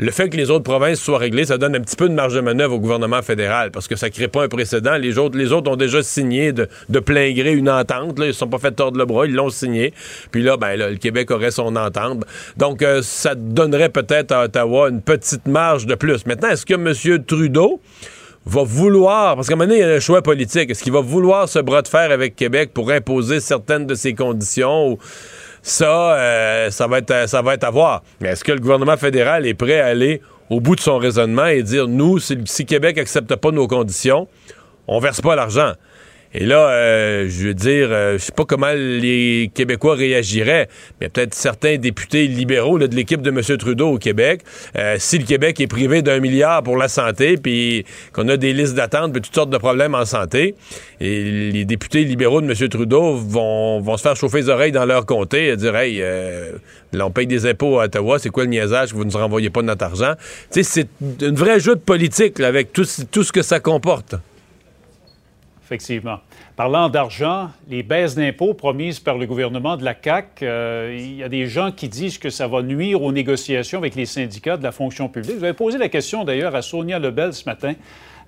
le 0.00 0.10
fait 0.10 0.30
que 0.30 0.36
les 0.36 0.50
autres 0.50 0.64
provinces 0.64 0.98
soient 0.98 1.18
réglées, 1.18 1.44
ça 1.44 1.58
donne 1.58 1.76
un 1.76 1.80
petit 1.80 1.94
peu 1.94 2.08
de 2.08 2.14
marge 2.14 2.34
de 2.34 2.40
manœuvre 2.40 2.76
au 2.76 2.78
gouvernement 2.80 3.20
fédéral 3.20 3.70
parce 3.70 3.86
que 3.86 3.96
ça 3.96 4.06
ne 4.06 4.12
crée 4.12 4.28
pas 4.28 4.42
un 4.42 4.48
précédent. 4.48 4.96
Les 4.96 5.18
autres, 5.18 5.36
les 5.36 5.52
autres 5.52 5.70
ont 5.70 5.76
déjà 5.76 6.02
signé 6.02 6.52
de, 6.52 6.68
plein 7.00 7.32
gré 7.32 7.52
une 7.52 7.68
entente. 7.68 8.14
Ils 8.18 8.28
ne 8.28 8.32
sont 8.32 8.48
pas 8.48 8.58
fait 8.58 8.72
tordre 8.72 8.98
le 8.98 9.04
bras, 9.04 9.26
ils 9.26 9.34
l'ont 9.34 9.50
signé. 9.50 9.92
Puis 10.30 10.42
là, 10.42 10.56
ben, 10.56 10.76
le 10.76 10.96
Québec 10.96 11.30
aurait 11.30 11.50
son 11.50 11.76
entente. 11.76 12.24
Donc, 12.56 12.80
euh, 12.82 13.02
ça 13.02 13.34
donnerait 13.34 13.90
peut-être 13.90 14.32
à 14.32 14.44
Ottawa 14.44 14.88
une 14.88 15.02
petite 15.02 15.46
marge 15.46 15.84
de 15.84 15.94
plus. 15.94 16.24
Maintenant, 16.24 16.48
est-ce 16.48 16.64
que 16.64 16.74
M. 16.74 17.24
Trudeau 17.24 17.80
va 18.46 18.62
vouloir, 18.62 19.36
parce 19.36 19.48
qu'à 19.48 19.54
un 19.54 19.58
moment 19.58 19.72
il 19.72 19.80
y 19.80 19.82
a 19.82 19.88
un 19.88 20.00
choix 20.00 20.22
politique, 20.22 20.70
est-ce 20.70 20.82
qu'il 20.82 20.94
va 20.94 21.02
vouloir 21.02 21.46
ce 21.46 21.58
bras 21.58 21.82
de 21.82 21.88
fer 21.88 22.10
avec 22.10 22.36
Québec 22.36 22.70
pour 22.72 22.90
imposer 22.90 23.38
certaines 23.38 23.86
de 23.86 23.94
ses 23.94 24.14
conditions 24.14 24.92
ou 24.92 24.98
ça, 25.62 26.14
euh, 26.14 26.70
ça, 26.70 26.86
va 26.86 26.98
être, 26.98 27.28
ça 27.28 27.42
va 27.42 27.54
être 27.54 27.64
à 27.64 27.70
voir. 27.70 28.02
Mais 28.20 28.30
est-ce 28.30 28.44
que 28.44 28.52
le 28.52 28.60
gouvernement 28.60 28.96
fédéral 28.96 29.46
est 29.46 29.54
prêt 29.54 29.80
à 29.80 29.86
aller 29.86 30.20
au 30.48 30.60
bout 30.60 30.74
de 30.74 30.80
son 30.80 30.98
raisonnement 30.98 31.46
et 31.46 31.62
dire, 31.62 31.86
nous, 31.86 32.18
si, 32.18 32.66
Québec 32.66 32.98
accepte 32.98 33.34
pas 33.36 33.50
nos 33.50 33.68
conditions, 33.68 34.28
on 34.88 34.98
verse 34.98 35.20
pas 35.20 35.36
l'argent? 35.36 35.72
Et 36.32 36.46
là, 36.46 36.70
euh, 36.70 37.26
je 37.28 37.48
veux 37.48 37.54
dire, 37.54 37.88
euh, 37.90 38.12
je 38.16 38.18
sais 38.18 38.32
pas 38.32 38.44
comment 38.44 38.72
les 38.72 39.50
Québécois 39.52 39.96
réagiraient, 39.96 40.68
mais 41.00 41.08
peut-être 41.08 41.34
certains 41.34 41.76
députés 41.76 42.28
libéraux 42.28 42.78
de 42.78 42.94
l'équipe 42.94 43.20
de 43.20 43.30
M. 43.30 43.40
Trudeau 43.58 43.88
au 43.88 43.98
Québec, 43.98 44.42
euh, 44.76 44.94
si 45.00 45.18
le 45.18 45.24
Québec 45.24 45.60
est 45.60 45.66
privé 45.66 46.02
d'un 46.02 46.20
milliard 46.20 46.62
pour 46.62 46.76
la 46.76 46.86
santé, 46.86 47.36
puis 47.36 47.84
qu'on 48.12 48.28
a 48.28 48.36
des 48.36 48.52
listes 48.52 48.74
d'attente, 48.74 49.12
puis 49.12 49.22
toutes 49.22 49.34
sortes 49.34 49.50
de 49.50 49.58
problèmes 49.58 49.96
en 49.96 50.04
santé, 50.04 50.54
les 51.00 51.64
députés 51.64 52.04
libéraux 52.04 52.40
de 52.40 52.46
M. 52.46 52.68
Trudeau 52.68 53.16
vont, 53.16 53.80
vont 53.80 53.96
se 53.96 54.02
faire 54.02 54.14
chauffer 54.14 54.42
les 54.42 54.48
oreilles 54.50 54.72
dans 54.72 54.84
leur 54.84 55.06
comté 55.06 55.48
et 55.48 55.56
dire, 55.56 55.74
hey, 55.74 56.00
là, 56.92 57.06
on 57.06 57.10
paye 57.10 57.26
des 57.26 57.46
impôts 57.46 57.80
à 57.80 57.86
Ottawa, 57.86 58.20
c'est 58.20 58.30
quoi 58.30 58.44
le 58.44 58.50
niaisage 58.50 58.90
que 58.90 58.94
vous 58.94 59.04
ne 59.04 59.10
nous 59.10 59.18
renvoyez 59.18 59.50
pas 59.50 59.62
notre 59.62 59.84
argent? 59.84 60.14
Tu 60.52 60.62
sais, 60.62 60.86
c'est 61.10 61.26
une 61.26 61.34
vraie 61.34 61.58
jeu 61.58 61.74
de 61.74 61.80
politique 61.80 62.38
avec 62.38 62.72
tout 62.72 62.84
ce 62.84 63.32
que 63.32 63.42
ça 63.42 63.58
comporte. 63.58 64.14
Effectivement. 65.70 66.18
Parlant 66.56 66.88
d'argent, 66.88 67.48
les 67.68 67.84
baisses 67.84 68.16
d'impôts 68.16 68.54
promises 68.54 68.98
par 68.98 69.16
le 69.16 69.24
gouvernement 69.24 69.76
de 69.76 69.84
la 69.84 69.94
CAQ, 69.94 70.44
euh, 70.44 70.96
il 70.98 71.14
y 71.14 71.22
a 71.22 71.28
des 71.28 71.46
gens 71.46 71.70
qui 71.70 71.88
disent 71.88 72.18
que 72.18 72.28
ça 72.28 72.48
va 72.48 72.60
nuire 72.62 73.00
aux 73.00 73.12
négociations 73.12 73.78
avec 73.78 73.94
les 73.94 74.04
syndicats 74.04 74.56
de 74.56 74.64
la 74.64 74.72
fonction 74.72 75.08
publique. 75.08 75.36
Vous 75.36 75.44
avez 75.44 75.54
posé 75.54 75.78
la 75.78 75.88
question 75.88 76.24
d'ailleurs 76.24 76.56
à 76.56 76.62
Sonia 76.62 76.98
Lebel 76.98 77.32
ce 77.32 77.44
matin 77.44 77.74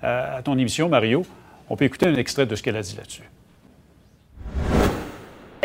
euh, 0.04 0.38
à 0.38 0.40
ton 0.42 0.56
émission, 0.56 0.88
Mario. 0.88 1.26
On 1.68 1.74
peut 1.74 1.84
écouter 1.84 2.06
un 2.06 2.14
extrait 2.14 2.46
de 2.46 2.54
ce 2.54 2.62
qu'elle 2.62 2.76
a 2.76 2.82
dit 2.82 2.94
là-dessus. 2.96 3.28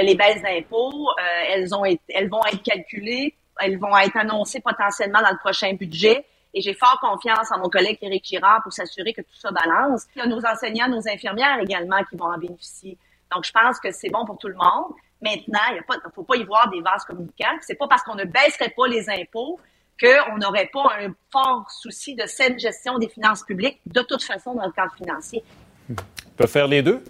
Les 0.01 0.15
baisses 0.15 0.41
d'impôts, 0.41 1.09
euh, 1.11 1.53
elles, 1.53 1.67
elles 2.09 2.29
vont 2.29 2.43
être 2.51 2.63
calculées, 2.63 3.35
elles 3.59 3.77
vont 3.77 3.95
être 3.99 4.17
annoncées 4.17 4.61
potentiellement 4.61 5.21
dans 5.21 5.29
le 5.29 5.37
prochain 5.37 5.73
budget. 5.73 6.25
Et 6.53 6.61
j'ai 6.61 6.73
fort 6.73 6.99
confiance 7.01 7.51
en 7.51 7.59
mon 7.59 7.69
collègue 7.69 7.97
Éric 8.01 8.25
Girard 8.25 8.61
pour 8.63 8.73
s'assurer 8.73 9.13
que 9.13 9.21
tout 9.21 9.35
ça 9.35 9.51
balance. 9.51 10.05
Il 10.15 10.19
y 10.19 10.21
a 10.21 10.27
nos 10.27 10.43
enseignants, 10.45 10.87
nos 10.87 11.07
infirmières 11.07 11.59
également 11.61 12.03
qui 12.09 12.15
vont 12.15 12.31
en 12.31 12.37
bénéficier. 12.37 12.97
Donc, 13.33 13.45
je 13.45 13.51
pense 13.51 13.79
que 13.79 13.91
c'est 13.91 14.09
bon 14.09 14.25
pour 14.25 14.37
tout 14.37 14.47
le 14.47 14.55
monde. 14.55 14.93
Maintenant, 15.21 15.59
il 15.71 15.77
ne 15.77 16.11
faut 16.13 16.23
pas 16.23 16.35
y 16.35 16.43
voir 16.43 16.69
des 16.69 16.81
vases 16.81 17.03
communicants. 17.05 17.57
C'est 17.61 17.75
pas 17.75 17.87
parce 17.87 18.03
qu'on 18.03 18.15
ne 18.15 18.23
baisserait 18.23 18.73
pas 18.75 18.87
les 18.87 19.09
impôts 19.09 19.59
qu'on 19.99 20.37
n'aurait 20.37 20.69
pas 20.71 20.89
un 21.01 21.13
fort 21.31 21.65
souci 21.71 22.15
de 22.15 22.25
saine 22.27 22.59
gestion 22.59 22.99
des 22.99 23.09
finances 23.09 23.43
publiques, 23.43 23.79
de 23.87 24.01
toute 24.01 24.23
façon, 24.23 24.53
dans 24.53 24.65
le 24.65 24.71
cadre 24.71 24.93
financier. 24.95 25.43
Ils 25.89 25.95
peuvent 26.37 26.49
faire 26.49 26.67
les 26.67 26.81
deux? 26.81 27.03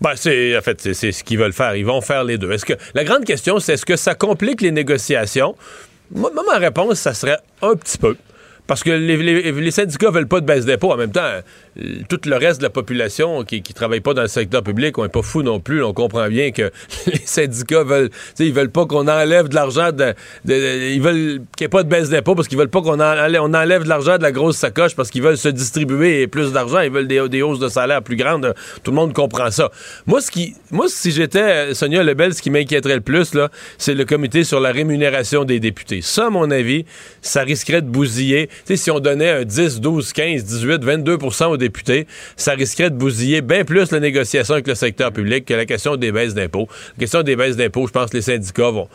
Ben, 0.00 0.16
c'est, 0.16 0.56
en 0.56 0.62
fait, 0.62 0.80
c'est, 0.92 1.12
ce 1.12 1.22
qu'ils 1.22 1.38
veulent 1.38 1.52
faire. 1.52 1.76
Ils 1.76 1.84
vont 1.84 2.00
faire 2.00 2.24
les 2.24 2.38
deux. 2.38 2.50
Est-ce 2.50 2.64
que, 2.64 2.72
la 2.94 3.04
grande 3.04 3.24
question, 3.24 3.60
c'est 3.60 3.74
est-ce 3.74 3.84
que 3.84 3.96
ça 3.96 4.14
complique 4.14 4.60
les 4.60 4.72
négociations? 4.72 5.54
Moi, 6.10 6.30
ma 6.32 6.58
réponse, 6.58 6.98
ça 6.98 7.14
serait 7.14 7.38
un 7.62 7.76
petit 7.76 7.98
peu. 7.98 8.16
Parce 8.70 8.84
que 8.84 8.90
les, 8.90 9.16
les, 9.16 9.50
les 9.50 9.70
syndicats 9.72 10.12
veulent 10.12 10.28
pas 10.28 10.40
de 10.40 10.46
baisse 10.46 10.64
d'impôts. 10.64 10.92
En 10.92 10.96
même 10.96 11.10
temps, 11.10 11.28
tout 12.08 12.20
le 12.24 12.36
reste 12.36 12.58
de 12.58 12.62
la 12.62 12.70
population 12.70 13.42
qui, 13.42 13.62
qui 13.62 13.74
travaille 13.74 13.98
pas 13.98 14.14
dans 14.14 14.22
le 14.22 14.28
secteur 14.28 14.62
public, 14.62 14.96
on 14.96 15.04
est 15.04 15.08
pas 15.08 15.22
fou 15.22 15.42
non 15.42 15.58
plus. 15.58 15.82
On 15.82 15.92
comprend 15.92 16.28
bien 16.28 16.52
que 16.52 16.70
les 17.08 17.20
syndicats 17.24 17.82
veulent, 17.82 18.10
ils 18.38 18.52
veulent 18.52 18.70
pas 18.70 18.86
qu'on 18.86 19.08
enlève 19.08 19.48
de 19.48 19.56
l'argent, 19.56 19.90
de, 19.90 20.14
ils 20.44 21.02
veulent 21.02 21.42
qu'il 21.56 21.64
n'y 21.64 21.66
ait 21.66 21.68
pas 21.68 21.82
de 21.82 21.88
baisse 21.88 22.10
d'impôts 22.10 22.36
parce 22.36 22.46
qu'ils 22.46 22.58
veulent 22.58 22.68
pas 22.68 22.80
qu'on 22.80 23.00
enlève, 23.00 23.82
de 23.82 23.88
l'argent 23.88 24.18
de 24.18 24.22
la 24.22 24.30
grosse 24.30 24.56
sacoche 24.56 24.94
parce 24.94 25.10
qu'ils 25.10 25.22
veulent 25.22 25.36
se 25.36 25.48
distribuer 25.48 26.28
plus 26.28 26.52
d'argent, 26.52 26.78
ils 26.78 26.92
veulent 26.92 27.08
des, 27.08 27.42
hausses 27.42 27.58
de 27.58 27.68
salaire 27.68 28.04
plus 28.04 28.14
grandes. 28.14 28.54
Tout 28.84 28.92
le 28.92 28.96
monde 28.96 29.12
comprend 29.14 29.50
ça. 29.50 29.72
Moi, 30.06 30.20
ce 30.20 30.30
qui, 30.30 30.54
moi, 30.70 30.86
si 30.88 31.10
j'étais 31.10 31.74
Sonia 31.74 32.04
Lebel, 32.04 32.34
ce 32.34 32.40
qui 32.40 32.50
m'inquiéterait 32.50 32.94
le 32.94 33.00
plus 33.00 33.34
là, 33.34 33.48
c'est 33.78 33.94
le 33.94 34.04
comité 34.04 34.44
sur 34.44 34.60
la 34.60 34.70
rémunération 34.70 35.42
des 35.42 35.58
députés. 35.58 36.02
Ça, 36.02 36.26
à 36.26 36.30
mon 36.30 36.52
avis, 36.52 36.84
ça 37.20 37.42
risquerait 37.42 37.82
de 37.82 37.88
bousiller. 37.88 38.48
Si 38.64 38.90
on 38.90 39.00
donnait 39.00 39.30
un 39.30 39.44
10, 39.44 39.80
12, 39.80 40.12
15, 40.12 40.44
18, 40.44 40.84
22% 40.84 41.46
aux 41.46 41.56
députés, 41.56 42.06
ça 42.36 42.52
risquerait 42.52 42.90
de 42.90 42.96
bousiller 42.96 43.40
bien 43.40 43.64
plus 43.64 43.90
la 43.90 44.00
négociation 44.00 44.54
avec 44.54 44.66
le 44.66 44.74
secteur 44.74 45.12
public 45.12 45.44
que 45.44 45.54
la 45.54 45.66
question 45.66 45.96
des 45.96 46.12
baisses 46.12 46.34
d'impôts. 46.34 46.68
La 46.96 47.00
question 47.00 47.22
des 47.22 47.36
baisses 47.36 47.56
d'impôts, 47.56 47.86
je 47.86 47.92
pense 47.92 48.10
que 48.10 48.16
les 48.16 48.22
syndicats 48.22 48.70
vont 48.70 48.88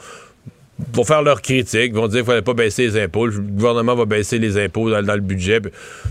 vont 0.93 1.03
faire 1.03 1.21
leurs 1.21 1.41
critiques, 1.41 1.93
vont 1.93 2.07
dire 2.07 2.19
qu'il 2.19 2.19
ne 2.19 2.25
fallait 2.25 2.41
pas 2.41 2.53
baisser 2.53 2.87
les 2.87 3.03
impôts, 3.03 3.27
le 3.27 3.39
gouvernement 3.39 3.95
va 3.95 4.05
baisser 4.05 4.39
les 4.39 4.57
impôts 4.57 4.89
dans, 4.89 4.99
le 4.99 5.21
budget. 5.21 5.61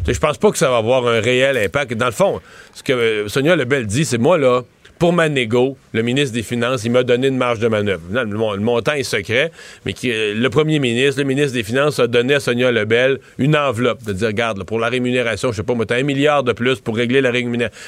Je 0.06 0.18
pense 0.18 0.38
pas 0.38 0.50
que 0.50 0.58
ça 0.58 0.70
va 0.70 0.78
avoir 0.78 1.06
un 1.06 1.20
réel 1.20 1.56
impact. 1.58 1.94
Dans 1.94 2.06
le 2.06 2.12
fond, 2.12 2.40
ce 2.72 2.82
que 2.82 2.92
euh, 2.92 3.28
Sonia 3.28 3.56
Lebel 3.56 3.86
dit, 3.86 4.04
c'est 4.04 4.18
moi 4.18 4.38
là, 4.38 4.62
pour 4.98 5.12
ma 5.12 5.28
négo, 5.28 5.76
le 5.92 6.02
ministre 6.02 6.34
des 6.34 6.42
Finances, 6.42 6.84
il 6.84 6.92
m'a 6.92 7.02
donné 7.02 7.28
une 7.28 7.36
marge 7.36 7.58
de 7.58 7.68
manœuvre. 7.68 8.02
le, 8.10 8.58
montant 8.60 8.92
est 8.92 9.02
secret, 9.02 9.50
mais 9.84 9.94
euh, 10.04 10.34
le 10.34 10.50
premier 10.50 10.78
ministre, 10.78 11.20
le 11.20 11.26
ministre 11.26 11.52
des 11.52 11.62
Finances 11.64 11.98
a 11.98 12.06
donné 12.06 12.34
à 12.34 12.40
Sonia 12.40 12.70
Lebel 12.70 13.18
une 13.38 13.56
enveloppe 13.56 14.04
de 14.04 14.12
dire, 14.12 14.28
regarde, 14.28 14.64
pour 14.64 14.78
la 14.78 14.88
rémunération, 14.88 15.50
je 15.50 15.56
sais 15.56 15.62
pas, 15.62 15.74
moi, 15.74 15.84
as 15.90 15.94
un 15.94 16.02
milliard 16.02 16.42
de 16.42 16.52
plus 16.52 16.80
pour 16.80 16.96
régler 16.96 17.20
la, 17.20 17.32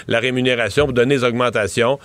la 0.09 0.19
rémunération, 0.21 0.85
pour 0.85 0.95
donner 0.95 1.17
des 1.17 1.25
augmentations 1.25 1.99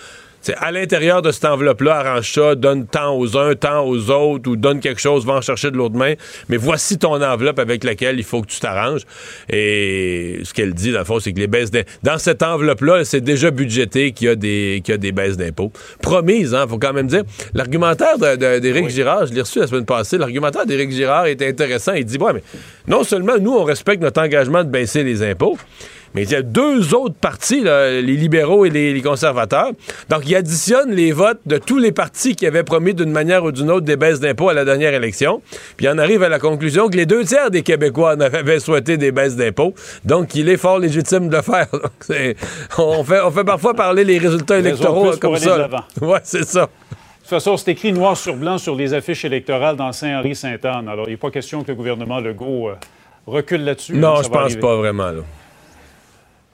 à 0.57 0.71
l'intérieur 0.71 1.21
de 1.21 1.31
cette 1.31 1.45
enveloppe-là, 1.45 1.97
arrange 1.97 2.31
ça, 2.31 2.55
donne 2.55 2.87
tant 2.87 3.17
aux 3.17 3.37
uns, 3.37 3.55
tant 3.55 3.85
aux 3.85 4.09
autres, 4.09 4.49
ou 4.49 4.55
donne 4.55 4.79
quelque 4.79 5.01
chose, 5.01 5.25
va 5.25 5.33
en 5.33 5.41
chercher 5.41 5.71
de 5.71 5.77
l'autre 5.77 5.95
main. 5.95 6.13
Mais 6.49 6.57
voici 6.57 6.97
ton 6.97 7.21
enveloppe 7.21 7.59
avec 7.59 7.83
laquelle 7.83 8.17
il 8.17 8.23
faut 8.23 8.41
que 8.41 8.47
tu 8.47 8.59
t'arranges. 8.59 9.01
Et 9.49 10.39
ce 10.43 10.53
qu'elle 10.53 10.73
dit, 10.73 10.91
dans 10.91 10.99
le 10.99 11.05
fond, 11.05 11.19
c'est 11.19 11.33
que 11.33 11.39
les 11.39 11.47
baisses 11.47 11.71
d'impôts. 11.71 11.89
Dans 12.03 12.17
cette 12.17 12.43
enveloppe-là, 12.43 13.05
c'est 13.05 13.21
déjà 13.21 13.51
budgété 13.51 14.11
qu'il 14.11 14.27
y 14.27 14.29
a 14.29 14.35
des, 14.35 14.81
qu'il 14.83 14.93
y 14.93 14.95
a 14.95 14.97
des 14.97 15.11
baisses 15.11 15.37
d'impôts. 15.37 15.71
Promise, 16.01 16.55
hein, 16.55 16.65
faut 16.67 16.79
quand 16.79 16.93
même 16.93 17.07
dire. 17.07 17.23
L'argumentaire 17.53 18.17
d'Éric 18.17 18.89
Girard, 18.89 19.27
je 19.27 19.33
l'ai 19.33 19.41
reçu 19.41 19.59
la 19.59 19.67
semaine 19.67 19.85
passée, 19.85 20.17
l'argumentaire 20.17 20.65
d'Éric 20.65 20.91
Girard 20.91 21.27
est 21.27 21.41
intéressant. 21.41 21.93
Il 21.93 22.05
dit, 22.05 22.17
ouais, 22.17 22.33
mais 22.33 22.43
non 22.87 23.03
seulement 23.03 23.37
nous, 23.39 23.53
on 23.53 23.63
respecte 23.63 24.01
notre 24.01 24.21
engagement 24.21 24.63
de 24.63 24.69
baisser 24.69 25.03
les 25.03 25.23
impôts, 25.23 25.57
mais 26.13 26.23
il 26.23 26.31
y 26.31 26.35
a 26.35 26.41
deux 26.41 26.93
autres 26.93 27.15
partis, 27.15 27.61
les 27.61 28.01
libéraux 28.01 28.65
et 28.65 28.69
les, 28.69 29.01
conservateurs. 29.01 29.71
Donc, 30.09 30.23
il 30.27 30.35
additionne 30.35 30.91
les 30.91 31.11
votes 31.11 31.39
de 31.45 31.57
tous 31.57 31.79
les 31.79 31.91
partis 31.91 32.35
qui 32.35 32.45
avaient 32.45 32.63
promis 32.63 32.93
d'une 32.93 33.11
manière 33.11 33.43
ou 33.43 33.51
d'une 33.51 33.71
autre 33.71 33.85
des 33.85 33.95
baisses 33.95 34.19
d'impôts 34.19 34.49
à 34.49 34.53
la 34.53 34.65
dernière 34.65 34.93
élection. 34.93 35.41
Puis, 35.77 35.87
on 35.89 35.97
arrive 35.97 36.23
à 36.23 36.29
la 36.29 36.39
conclusion 36.39 36.89
que 36.89 36.97
les 36.97 37.05
deux 37.05 37.23
tiers 37.23 37.49
des 37.49 37.63
Québécois 37.63 38.15
en 38.15 38.19
avaient 38.19 38.59
souhaité 38.59 38.97
des 38.97 39.11
baisses 39.11 39.35
d'impôts. 39.35 39.73
Donc, 40.05 40.35
il 40.35 40.49
est 40.49 40.57
fort 40.57 40.79
légitime 40.79 41.29
de 41.29 41.37
le 41.37 41.41
faire. 41.41 41.67
on, 42.77 43.03
fait, 43.03 43.21
on 43.21 43.31
fait 43.31 43.43
parfois 43.43 43.73
parler 43.73 44.03
les 44.03 44.17
résultats 44.17 44.59
électoraux 44.59 45.11
comme 45.19 45.37
ça. 45.37 45.69
Ouais, 46.01 46.19
c'est 46.23 46.45
ça. 46.45 46.61
De 46.61 46.67
toute 47.19 47.29
façon, 47.29 47.57
c'est 47.57 47.71
écrit 47.71 47.93
noir 47.93 48.17
sur 48.17 48.35
blanc 48.35 48.57
sur 48.57 48.75
les 48.75 48.93
affiches 48.93 49.23
électorales 49.25 49.75
dans 49.75 49.91
Saint-Henri-Sainte-Anne. 49.91 50.89
Alors, 50.89 51.07
il 51.07 51.11
n'est 51.11 51.17
pas 51.17 51.31
question 51.31 51.63
que 51.63 51.69
le 51.69 51.75
gouvernement 51.75 52.19
Legault 52.19 52.69
euh, 52.69 52.75
recule 53.25 53.63
là-dessus. 53.63 53.93
Non, 53.93 54.21
je 54.21 54.29
pense 54.29 54.55
pas 54.55 54.75
vraiment. 54.75 55.11
Là. 55.11 55.21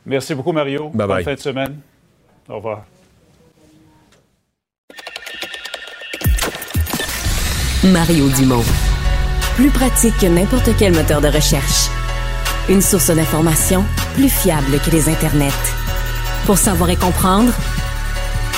Merci 0.08 0.34
beaucoup, 0.34 0.54
Mario. 0.54 0.90
Bye 0.94 1.08
Bonne 1.08 1.24
fin 1.24 1.34
de 1.34 1.40
semaine. 1.40 1.82
Au 2.48 2.56
revoir. 2.56 2.86
Mario 7.84 8.30
Dumont. 8.30 8.64
Plus 9.58 9.70
pratique 9.70 10.18
que 10.18 10.28
n'importe 10.28 10.70
quel 10.80 10.94
moteur 10.94 11.20
de 11.20 11.28
recherche. 11.28 11.90
Une 12.70 12.82
source 12.82 13.12
d'information 13.12 13.84
plus 14.16 14.30
fiable 14.30 14.80
que 14.80 14.92
les 14.92 15.10
internets. 15.10 15.52
Pour 16.46 16.58
savoir 16.58 16.90
et 16.90 16.96
comprendre, 16.96 17.52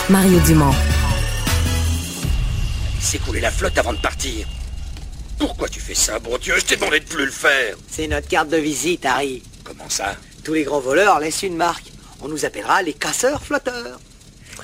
Mario 0.07 0.39
Dumont. 0.41 0.73
C'est 2.99 3.17
couler 3.25 3.41
la 3.41 3.49
flotte 3.49 3.77
avant 3.79 3.93
de 3.93 3.97
partir. 3.99 4.47
Pourquoi 5.39 5.67
tu 5.67 5.79
fais 5.79 5.95
ça, 5.95 6.19
bon 6.19 6.37
Dieu? 6.37 6.53
Je 6.59 6.65
t'ai 6.65 6.75
demandé 6.75 6.99
de 6.99 7.05
plus 7.05 7.25
le 7.25 7.31
faire. 7.31 7.75
C'est 7.87 8.07
notre 8.07 8.27
carte 8.27 8.49
de 8.49 8.57
visite, 8.57 9.03
Harry. 9.05 9.41
Comment 9.63 9.89
ça? 9.89 10.15
Tous 10.49 10.55
les 10.55 10.63
grands 10.63 10.79
voleurs 10.79 11.19
laissent 11.19 11.43
une 11.43 11.55
marque. 11.55 11.91
On 12.23 12.27
nous 12.27 12.43
appellera 12.43 12.81
les 12.81 12.93
casseurs 12.93 13.39
flotteurs. 13.39 13.99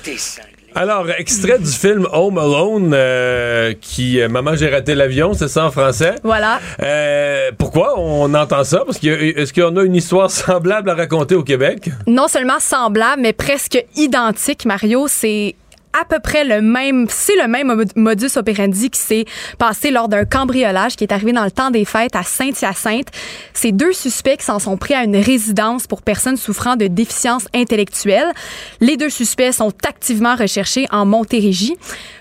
Alors, 0.74 1.08
extrait 1.16 1.60
du 1.60 1.70
film 1.70 2.08
Home 2.12 2.38
Alone, 2.38 2.90
euh, 2.92 3.72
qui 3.80 4.20
euh, 4.20 4.28
Maman, 4.28 4.56
j'ai 4.56 4.68
raté 4.68 4.96
l'avion, 4.96 5.32
c'est 5.32 5.46
ça 5.46 5.64
en 5.64 5.70
français? 5.70 6.16
Voilà. 6.24 6.58
Euh, 6.82 7.52
pourquoi 7.56 8.00
on 8.00 8.34
entend 8.34 8.64
ça? 8.64 8.82
Parce 8.84 8.98
qu'il 8.98 9.12
est-ce 9.12 9.52
qu'on 9.52 9.76
a 9.76 9.84
une 9.84 9.94
histoire 9.94 10.28
semblable 10.32 10.90
à 10.90 10.94
raconter 10.94 11.36
au 11.36 11.44
Québec? 11.44 11.88
Non 12.08 12.26
seulement 12.26 12.58
semblable, 12.58 13.22
mais 13.22 13.32
presque 13.32 13.82
identique, 13.94 14.64
Mario. 14.64 15.06
C'est 15.08 15.54
à 16.00 16.04
peu 16.04 16.18
près 16.18 16.44
le 16.44 16.60
même, 16.60 17.06
c'est 17.08 17.36
le 17.36 17.48
même 17.48 17.84
modus 17.94 18.36
operandi 18.36 18.90
qui 18.90 19.00
s'est 19.00 19.24
passé 19.58 19.90
lors 19.90 20.08
d'un 20.08 20.24
cambriolage 20.24 20.96
qui 20.96 21.04
est 21.04 21.12
arrivé 21.12 21.32
dans 21.32 21.44
le 21.44 21.50
temps 21.50 21.70
des 21.70 21.84
fêtes 21.84 22.16
à 22.16 22.22
Saint-Hyacinthe. 22.22 23.08
Ces 23.54 23.72
deux 23.72 23.92
suspects 23.92 24.40
s'en 24.40 24.58
sont 24.58 24.76
pris 24.76 24.94
à 24.94 25.04
une 25.04 25.16
résidence 25.16 25.86
pour 25.86 26.02
personnes 26.02 26.36
souffrant 26.36 26.76
de 26.76 26.86
déficience 26.86 27.48
intellectuelle. 27.54 28.32
Les 28.80 28.96
deux 28.96 29.10
suspects 29.10 29.52
sont 29.52 29.72
activement 29.86 30.34
recherchés 30.34 30.86
en 30.90 31.06
Montérégie. 31.06 31.76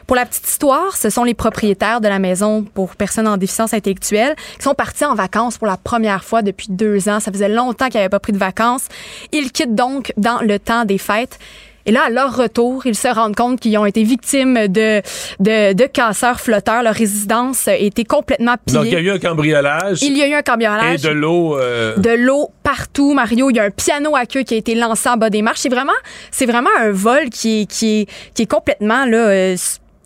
Pour 0.08 0.16
la 0.16 0.26
petite 0.26 0.48
histoire, 0.48 0.96
ce 0.96 1.10
sont 1.10 1.24
les 1.24 1.34
propriétaires 1.34 2.00
de 2.00 2.08
la 2.08 2.20
maison 2.20 2.64
pour 2.64 2.96
personnes 2.96 3.28
en 3.28 3.38
déficience 3.38 3.74
intellectuelle 3.74 4.36
qui 4.58 4.64
sont 4.64 4.76
partis 4.76 5.06
en 5.06 5.16
vacances 5.16 5.58
pour 5.58 5.68
la 5.68 5.78
première 5.78 6.24
fois 6.24 6.44
depuis 6.44 6.68
deux 6.70 7.10
ans. 7.10 7.20
Ça 7.20 7.32
faisait 7.32 7.50
longtemps 7.50 7.88
qu'ils 7.88 8.00
n'avaient 8.00 8.10
pas 8.10 8.20
pris 8.20 8.34
de 8.34 8.38
vacances. 8.38 8.88
Ils 9.32 9.52
quittent 9.52 9.76
donc 9.76 10.14
dans 10.18 10.42
le 10.42 10.60
temps 10.60 10.86
des 10.86 11.00
fêtes 11.00 11.40
Et 11.86 11.92
là, 11.92 12.06
à 12.06 12.10
leur 12.10 12.36
retour, 12.36 12.86
ils 12.86 12.96
se 12.96 13.08
rendent 13.08 13.36
compte 13.36 13.60
qu'ils 13.60 13.78
ont 13.78 13.86
été 13.86 14.04
victimes 14.04 14.68
de, 14.68 15.02
de, 15.40 15.74
de 15.74 15.86
casseurs 15.86 16.40
flotteurs. 16.40 16.82
Leur 16.84 16.96
résidence 16.96 17.68
a 17.68 17.76
été 17.76 18.04
complètement 18.04 18.56
pillée. 18.66 18.80
Donc, 18.80 18.88
il 18.88 18.94
y 18.94 18.96
a 18.96 19.00
eu 19.02 19.12
un 19.12 19.20
cambriolage. 19.20 20.02
Il 20.02 20.18
y 20.18 20.24
a 20.24 20.28
eu 20.28 20.34
un 20.34 20.42
cambriolage. 20.42 21.06
Et 21.06 21.08
de 21.08 21.14
l'eau. 21.14 21.60
Euh... 21.60 21.96
De 21.98 22.10
l'eau 22.10 22.50
partout, 22.64 23.14
Mario. 23.14 23.50
Il 23.50 23.58
y 23.58 23.60
a 23.60 23.64
un 23.64 23.70
piano 23.70 24.16
à 24.16 24.26
queue 24.26 24.42
qui 24.42 24.56
a 24.56 24.58
été 24.58 24.74
lancé 24.74 25.10
en 25.10 25.18
bas 25.18 25.30
des 25.30 25.42
marches. 25.42 25.60
C'est 25.60 25.70
vraiment, 25.70 25.94
c'est 26.32 26.46
vraiment 26.46 26.72
un 26.80 26.92
vol 26.92 27.30
qui 27.30 27.62
est, 27.62 27.66
qui 27.66 28.02
est, 28.02 28.10
qui 28.34 28.44
est 28.44 28.52
complètement, 28.52 29.06
là, 29.06 29.18
euh, 29.18 29.56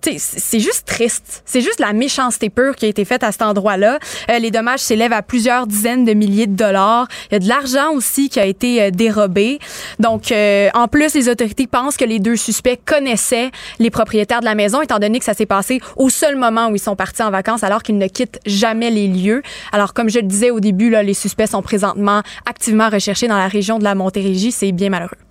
c'est 0.03 0.59
juste 0.59 0.85
triste. 0.85 1.43
C'est 1.45 1.61
juste 1.61 1.79
la 1.79 1.93
méchanceté 1.93 2.49
pure 2.49 2.75
qui 2.75 2.85
a 2.85 2.87
été 2.87 3.05
faite 3.05 3.23
à 3.23 3.31
cet 3.31 3.41
endroit-là. 3.41 3.99
Euh, 4.29 4.39
les 4.39 4.51
dommages 4.51 4.79
s'élèvent 4.79 5.13
à 5.13 5.21
plusieurs 5.21 5.67
dizaines 5.67 6.05
de 6.05 6.13
milliers 6.13 6.47
de 6.47 6.55
dollars. 6.55 7.07
Il 7.29 7.33
y 7.33 7.37
a 7.37 7.39
de 7.39 7.47
l'argent 7.47 7.91
aussi 7.93 8.29
qui 8.29 8.39
a 8.39 8.45
été 8.45 8.81
euh, 8.81 8.91
dérobé. 8.91 9.59
Donc, 9.99 10.31
euh, 10.31 10.69
en 10.73 10.87
plus, 10.87 11.13
les 11.13 11.29
autorités 11.29 11.67
pensent 11.67 11.97
que 11.97 12.05
les 12.05 12.19
deux 12.19 12.35
suspects 12.35 12.79
connaissaient 12.85 13.51
les 13.79 13.89
propriétaires 13.89 14.39
de 14.39 14.45
la 14.45 14.55
maison, 14.55 14.81
étant 14.81 14.99
donné 14.99 15.19
que 15.19 15.25
ça 15.25 15.33
s'est 15.33 15.45
passé 15.45 15.81
au 15.95 16.09
seul 16.09 16.35
moment 16.35 16.69
où 16.69 16.75
ils 16.75 16.79
sont 16.79 16.95
partis 16.95 17.23
en 17.23 17.31
vacances, 17.31 17.63
alors 17.63 17.83
qu'ils 17.83 17.97
ne 17.97 18.07
quittent 18.07 18.39
jamais 18.45 18.89
les 18.89 19.07
lieux. 19.07 19.41
Alors, 19.71 19.93
comme 19.93 20.09
je 20.09 20.19
le 20.19 20.25
disais 20.25 20.51
au 20.51 20.59
début, 20.59 20.89
là, 20.89 21.03
les 21.03 21.13
suspects 21.13 21.47
sont 21.47 21.61
présentement 21.61 22.21
activement 22.45 22.89
recherchés 22.89 23.27
dans 23.27 23.37
la 23.37 23.47
région 23.47 23.79
de 23.79 23.83
la 23.83 23.95
Montérégie. 23.95 24.51
C'est 24.51 24.71
bien 24.71 24.89
malheureux. 24.89 25.28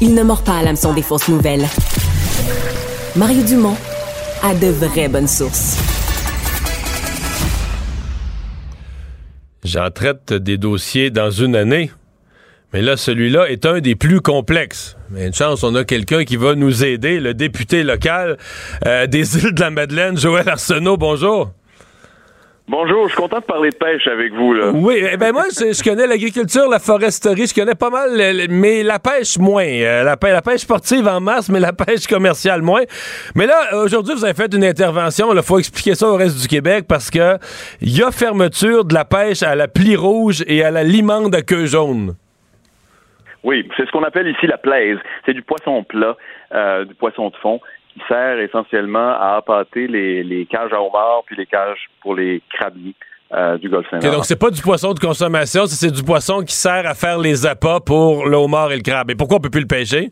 Il 0.00 0.14
ne 0.14 0.22
mord 0.22 0.44
pas 0.44 0.58
à 0.58 0.62
l'hameçon 0.62 0.92
des 0.94 1.02
fausses 1.02 1.28
nouvelles. 1.28 1.66
Mario 3.16 3.42
Dumont 3.42 3.76
a 4.44 4.54
de 4.54 4.68
vraies 4.68 5.08
bonnes 5.08 5.26
sources. 5.26 5.76
J'en 9.64 9.90
traite 9.90 10.32
des 10.32 10.56
dossiers 10.56 11.10
dans 11.10 11.30
une 11.30 11.56
année. 11.56 11.90
Mais 12.72 12.80
là, 12.80 12.96
celui-là 12.96 13.50
est 13.50 13.66
un 13.66 13.80
des 13.80 13.96
plus 13.96 14.20
complexes. 14.20 14.96
Mais 15.10 15.26
une 15.26 15.34
chance, 15.34 15.64
on 15.64 15.74
a 15.74 15.84
quelqu'un 15.84 16.24
qui 16.24 16.36
va 16.36 16.54
nous 16.54 16.84
aider, 16.84 17.18
le 17.18 17.34
député 17.34 17.82
local 17.82 18.36
euh, 18.86 19.08
des 19.08 19.36
îles 19.38 19.52
de 19.52 19.60
la 19.60 19.70
Madeleine, 19.70 20.16
Joël 20.16 20.48
Arsenault. 20.48 20.96
Bonjour. 20.96 21.50
Bonjour, 22.70 23.04
je 23.08 23.14
suis 23.14 23.22
content 23.22 23.38
de 23.38 23.44
parler 23.44 23.70
de 23.70 23.76
pêche 23.76 24.06
avec 24.06 24.30
vous. 24.34 24.52
Là. 24.52 24.70
Oui, 24.74 25.02
eh 25.10 25.16
ben 25.16 25.32
moi, 25.32 25.44
je, 25.50 25.82
connais 25.82 26.06
l'agriculture, 26.06 26.68
la 26.68 26.78
foresterie, 26.78 27.46
je 27.46 27.54
connais 27.54 27.74
pas 27.74 27.88
mal, 27.88 28.10
mais 28.50 28.82
la 28.82 28.98
pêche 28.98 29.38
moins. 29.38 29.64
Euh, 29.64 30.04
la, 30.04 30.18
pêche, 30.18 30.32
la 30.32 30.42
pêche 30.42 30.60
sportive 30.60 31.08
en 31.08 31.18
masse, 31.18 31.48
mais 31.48 31.60
la 31.60 31.72
pêche 31.72 32.06
commerciale 32.06 32.60
moins. 32.60 32.82
Mais 33.34 33.46
là, 33.46 33.82
aujourd'hui, 33.82 34.14
vous 34.14 34.22
avez 34.22 34.34
fait 34.34 34.52
une 34.52 34.64
intervention. 34.64 35.32
Il 35.32 35.42
faut 35.42 35.58
expliquer 35.58 35.94
ça 35.94 36.08
au 36.08 36.16
reste 36.16 36.42
du 36.42 36.46
Québec 36.46 36.84
parce 36.86 37.10
que 37.10 37.38
il 37.80 37.96
y 37.96 38.02
a 38.02 38.10
fermeture 38.10 38.84
de 38.84 38.92
la 38.92 39.06
pêche 39.06 39.42
à 39.42 39.54
la 39.54 39.66
plie 39.66 39.96
rouge 39.96 40.44
et 40.46 40.62
à 40.62 40.70
la 40.70 40.84
limande 40.84 41.34
à 41.34 41.40
queue 41.40 41.64
jaune. 41.64 42.16
Oui, 43.44 43.66
c'est 43.78 43.86
ce 43.86 43.90
qu'on 43.92 44.04
appelle 44.04 44.28
ici 44.28 44.46
la 44.46 44.58
plaise. 44.58 44.98
C'est 45.24 45.32
du 45.32 45.40
poisson 45.40 45.84
plat, 45.84 46.18
euh, 46.52 46.84
du 46.84 46.94
poisson 46.94 47.30
de 47.30 47.36
fond 47.36 47.60
sert 48.06 48.38
essentiellement 48.38 49.14
à 49.18 49.36
appâter 49.36 49.86
les, 49.86 50.46
cages 50.50 50.72
à 50.72 50.80
homards 50.80 51.22
puis 51.26 51.36
les 51.36 51.46
cages 51.46 51.88
pour 52.00 52.14
les 52.14 52.42
crabiers. 52.50 52.94
Euh, 53.30 53.58
du 53.58 53.68
golfe 53.68 53.86
Saint-Laurent. 53.90 54.14
donc 54.16 54.24
c'est 54.24 54.40
pas 54.40 54.48
du 54.48 54.62
poisson 54.62 54.94
de 54.94 54.98
consommation, 54.98 55.66
c'est 55.66 55.90
du 55.90 56.02
poisson 56.02 56.40
qui 56.40 56.54
sert 56.54 56.86
à 56.86 56.94
faire 56.94 57.18
les 57.18 57.44
appâts 57.44 57.80
pour 57.84 58.26
le 58.26 58.34
homard 58.38 58.72
et 58.72 58.76
le 58.76 58.82
crabe. 58.82 59.10
Et 59.10 59.14
pourquoi 59.14 59.36
on 59.36 59.40
peut 59.40 59.50
plus 59.50 59.60
le 59.60 59.66
pêcher? 59.66 60.10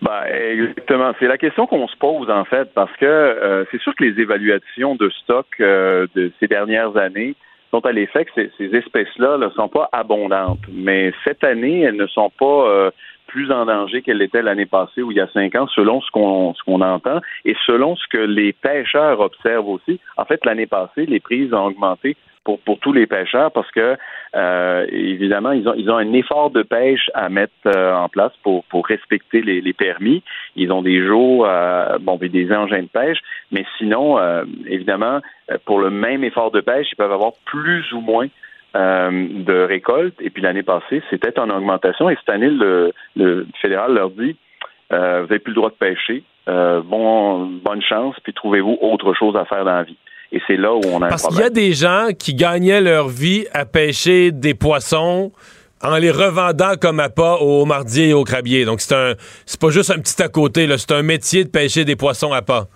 Ben, 0.00 0.22
exactement. 0.24 1.12
C'est 1.18 1.26
la 1.26 1.36
question 1.36 1.66
qu'on 1.66 1.86
se 1.86 1.96
pose 1.98 2.30
en 2.30 2.46
fait, 2.46 2.72
parce 2.74 2.96
que 2.96 3.04
euh, 3.04 3.64
c'est 3.70 3.80
sûr 3.82 3.94
que 3.94 4.04
les 4.04 4.18
évaluations 4.18 4.94
de 4.94 5.10
stock 5.22 5.46
euh, 5.60 6.06
de 6.14 6.32
ces 6.40 6.46
dernières 6.46 6.96
années 6.96 7.34
sont 7.70 7.84
à 7.84 7.92
l'effet 7.92 8.24
que 8.24 8.30
ces, 8.34 8.50
ces 8.56 8.74
espèces-là 8.74 9.36
ne 9.36 9.50
sont 9.50 9.68
pas 9.68 9.90
abondantes. 9.92 10.60
Mais 10.72 11.12
cette 11.24 11.44
année, 11.44 11.82
elles 11.82 11.96
ne 11.96 12.06
sont 12.06 12.30
pas 12.38 12.90
plus 13.36 13.52
en 13.52 13.66
danger 13.66 14.00
qu'elle 14.00 14.16
l'était 14.16 14.40
l'année 14.40 14.64
passée 14.64 15.02
ou 15.02 15.12
il 15.12 15.18
y 15.18 15.20
a 15.20 15.28
cinq 15.28 15.54
ans, 15.56 15.66
selon 15.66 16.00
ce 16.00 16.10
qu'on 16.10 16.54
ce 16.54 16.62
qu'on 16.62 16.80
entend 16.80 17.20
et 17.44 17.54
selon 17.66 17.94
ce 17.94 18.06
que 18.08 18.16
les 18.16 18.54
pêcheurs 18.54 19.20
observent 19.20 19.68
aussi. 19.68 20.00
En 20.16 20.24
fait, 20.24 20.42
l'année 20.46 20.66
passée, 20.66 21.04
les 21.04 21.20
prises 21.20 21.52
ont 21.52 21.66
augmenté 21.66 22.16
pour, 22.44 22.58
pour 22.60 22.78
tous 22.78 22.94
les 22.94 23.06
pêcheurs 23.06 23.52
parce 23.52 23.70
que 23.72 23.98
euh, 24.36 24.86
évidemment 24.90 25.52
ils 25.52 25.68
ont 25.68 25.74
ils 25.74 25.90
ont 25.90 25.98
un 25.98 26.14
effort 26.14 26.50
de 26.50 26.62
pêche 26.62 27.10
à 27.12 27.28
mettre 27.28 27.52
euh, 27.66 27.92
en 27.94 28.08
place 28.08 28.32
pour 28.42 28.64
pour 28.64 28.86
respecter 28.86 29.42
les, 29.42 29.72
permis. 29.74 30.22
Ils 30.54 30.72
ont 30.72 30.80
des 30.80 31.06
jours 31.06 31.44
euh, 31.46 31.98
bon 32.00 32.16
des 32.16 32.50
engins 32.52 32.84
de 32.84 32.88
pêche, 32.88 33.18
mais 33.52 33.66
sinon 33.76 34.18
évidemment 34.66 35.20
pour 35.66 35.78
le 35.78 35.90
même 35.90 36.24
effort 36.24 36.50
de 36.52 36.62
pêche 36.62 36.88
ils 36.90 36.96
peuvent 36.96 37.12
avoir 37.12 37.32
plus 37.44 37.92
ou 37.92 38.00
moins 38.00 38.28
euh, 38.28 38.45
de 38.76 39.66
récolte. 39.66 40.14
Et 40.20 40.30
puis 40.30 40.42
l'année 40.42 40.62
passée, 40.62 41.02
c'était 41.10 41.38
en 41.38 41.50
augmentation. 41.50 42.10
Et 42.10 42.16
cette 42.16 42.28
année, 42.28 42.50
le, 42.50 42.92
fédéral 43.62 43.94
leur 43.94 44.10
dit 44.10 44.36
euh, 44.92 45.22
vous 45.22 45.28
n'avez 45.28 45.38
plus 45.38 45.50
le 45.50 45.56
droit 45.56 45.70
de 45.70 45.74
pêcher. 45.74 46.22
Euh, 46.48 46.80
bon, 46.80 47.46
bonne 47.64 47.82
chance, 47.82 48.14
puis 48.22 48.32
trouvez-vous 48.32 48.78
autre 48.80 49.14
chose 49.14 49.34
à 49.36 49.44
faire 49.44 49.64
dans 49.64 49.72
la 49.72 49.82
vie. 49.82 49.96
Et 50.32 50.40
c'est 50.46 50.56
là 50.56 50.74
où 50.74 50.80
on 50.92 51.02
a 51.02 51.08
Parce 51.08 51.26
qu'il 51.26 51.38
y 51.38 51.42
a 51.42 51.50
des 51.50 51.72
gens 51.72 52.08
qui 52.16 52.34
gagnaient 52.34 52.80
leur 52.80 53.08
vie 53.08 53.46
à 53.52 53.64
pêcher 53.64 54.32
des 54.32 54.54
poissons 54.54 55.32
en 55.82 55.96
les 55.96 56.10
revendant 56.10 56.74
comme 56.80 57.00
appât 57.00 57.36
aux 57.40 57.64
mardiers 57.64 58.10
et 58.10 58.14
aux 58.14 58.24
crabiers. 58.24 58.64
Donc 58.64 58.80
c'est 58.80 58.94
un 58.94 59.14
c'est 59.44 59.60
pas 59.60 59.70
juste 59.70 59.90
un 59.90 59.98
petit 59.98 60.20
à 60.22 60.28
côté, 60.28 60.68
c'est 60.78 60.92
un 60.92 61.02
métier 61.02 61.44
de 61.44 61.50
pêcher 61.50 61.84
des 61.84 61.96
poissons 61.96 62.32
à 62.32 62.42
pas. 62.42 62.66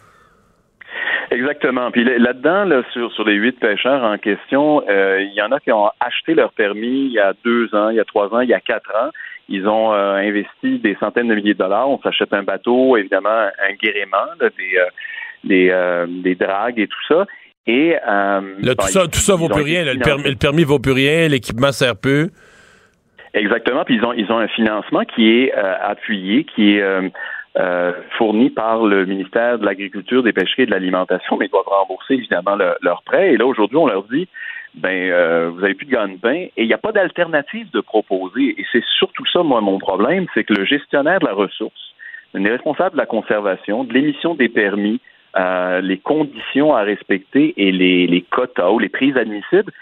Exactement. 1.30 1.92
Puis 1.92 2.04
là-dedans, 2.04 2.64
là, 2.64 2.82
sur, 2.92 3.12
sur 3.12 3.24
les 3.24 3.34
huit 3.34 3.58
pêcheurs 3.58 4.02
en 4.02 4.18
question, 4.18 4.82
euh, 4.88 5.20
il 5.20 5.32
y 5.32 5.42
en 5.42 5.52
a 5.52 5.60
qui 5.60 5.70
ont 5.70 5.88
acheté 6.00 6.34
leur 6.34 6.52
permis 6.52 7.06
il 7.06 7.12
y 7.12 7.20
a 7.20 7.34
deux 7.44 7.72
ans, 7.74 7.90
il 7.90 7.96
y 7.96 8.00
a 8.00 8.04
trois 8.04 8.34
ans, 8.34 8.40
il 8.40 8.48
y 8.48 8.54
a 8.54 8.60
quatre 8.60 8.90
ans. 8.96 9.10
Ils 9.48 9.68
ont 9.68 9.92
euh, 9.92 10.14
investi 10.14 10.78
des 10.78 10.96
centaines 10.98 11.28
de 11.28 11.34
milliers 11.34 11.54
de 11.54 11.58
dollars. 11.58 11.88
On 11.88 12.00
s'achète 12.00 12.32
un 12.32 12.42
bateau, 12.42 12.96
évidemment, 12.96 13.28
un 13.28 13.72
guérément, 13.80 14.26
des, 14.40 14.78
euh, 14.78 16.06
des, 16.06 16.22
des 16.22 16.34
dragues 16.34 16.80
et 16.80 16.88
tout 16.88 17.06
ça. 17.08 17.26
Et 17.66 17.90
là, 17.92 18.74
tout, 18.76 18.86
ça, 18.88 19.06
tout 19.06 19.18
ça 19.18 19.36
vaut 19.36 19.48
plus 19.48 19.62
rien. 19.62 19.84
le, 19.84 20.00
permis, 20.00 20.24
le 20.24 20.36
permis 20.36 20.64
vaut 20.64 20.80
plus 20.80 20.92
rien, 20.92 21.28
l'équipement 21.28 21.70
sert 21.70 21.94
peu. 21.96 22.30
Exactement. 23.34 23.84
Puis 23.84 23.96
ils 23.96 24.04
ont 24.04 24.12
ils 24.12 24.30
ont 24.32 24.38
un 24.38 24.48
financement 24.48 25.04
qui 25.04 25.30
est 25.30 25.52
appuyé, 25.52 26.44
qui 26.44 26.76
est 26.76 26.82
euh, 26.82 27.08
fournis 28.16 28.50
par 28.50 28.84
le 28.84 29.06
ministère 29.06 29.58
de 29.58 29.64
l'Agriculture, 29.64 30.22
des 30.22 30.32
Pêcheries 30.32 30.62
et 30.62 30.66
de 30.66 30.70
l'Alimentation, 30.70 31.36
mais 31.36 31.46
ils 31.46 31.50
doivent 31.50 31.64
rembourser 31.66 32.14
évidemment 32.14 32.56
leurs 32.56 33.02
prêts. 33.02 33.32
Et 33.32 33.36
là, 33.36 33.46
aujourd'hui, 33.46 33.76
on 33.76 33.86
leur 33.86 34.04
dit 34.04 34.28
ben 34.74 35.10
euh, 35.10 35.50
vous 35.50 35.64
avez 35.64 35.74
plus 35.74 35.86
de 35.86 35.92
gagne-pain 35.92 36.32
et 36.34 36.52
il 36.56 36.66
n'y 36.66 36.72
a 36.72 36.78
pas 36.78 36.92
d'alternative 36.92 37.70
de 37.72 37.80
proposer. 37.80 38.54
Et 38.58 38.64
c'est 38.72 38.84
surtout 38.98 39.24
ça, 39.32 39.42
moi, 39.42 39.60
mon 39.60 39.78
problème, 39.78 40.26
c'est 40.34 40.44
que 40.44 40.54
le 40.54 40.64
gestionnaire 40.64 41.20
de 41.20 41.26
la 41.26 41.32
ressource, 41.32 41.94
le 42.34 42.50
responsable 42.50 42.92
de 42.92 43.00
la 43.00 43.06
conservation, 43.06 43.84
de 43.84 43.92
l'émission 43.92 44.34
des 44.34 44.48
permis, 44.48 45.00
euh, 45.36 45.80
les 45.80 45.98
conditions 45.98 46.74
à 46.74 46.82
respecter 46.82 47.54
et 47.56 47.72
les, 47.72 48.06
les 48.06 48.22
quotas 48.22 48.70
ou 48.70 48.78
les 48.78 48.88
prises 48.88 49.16
admissibles, 49.16 49.72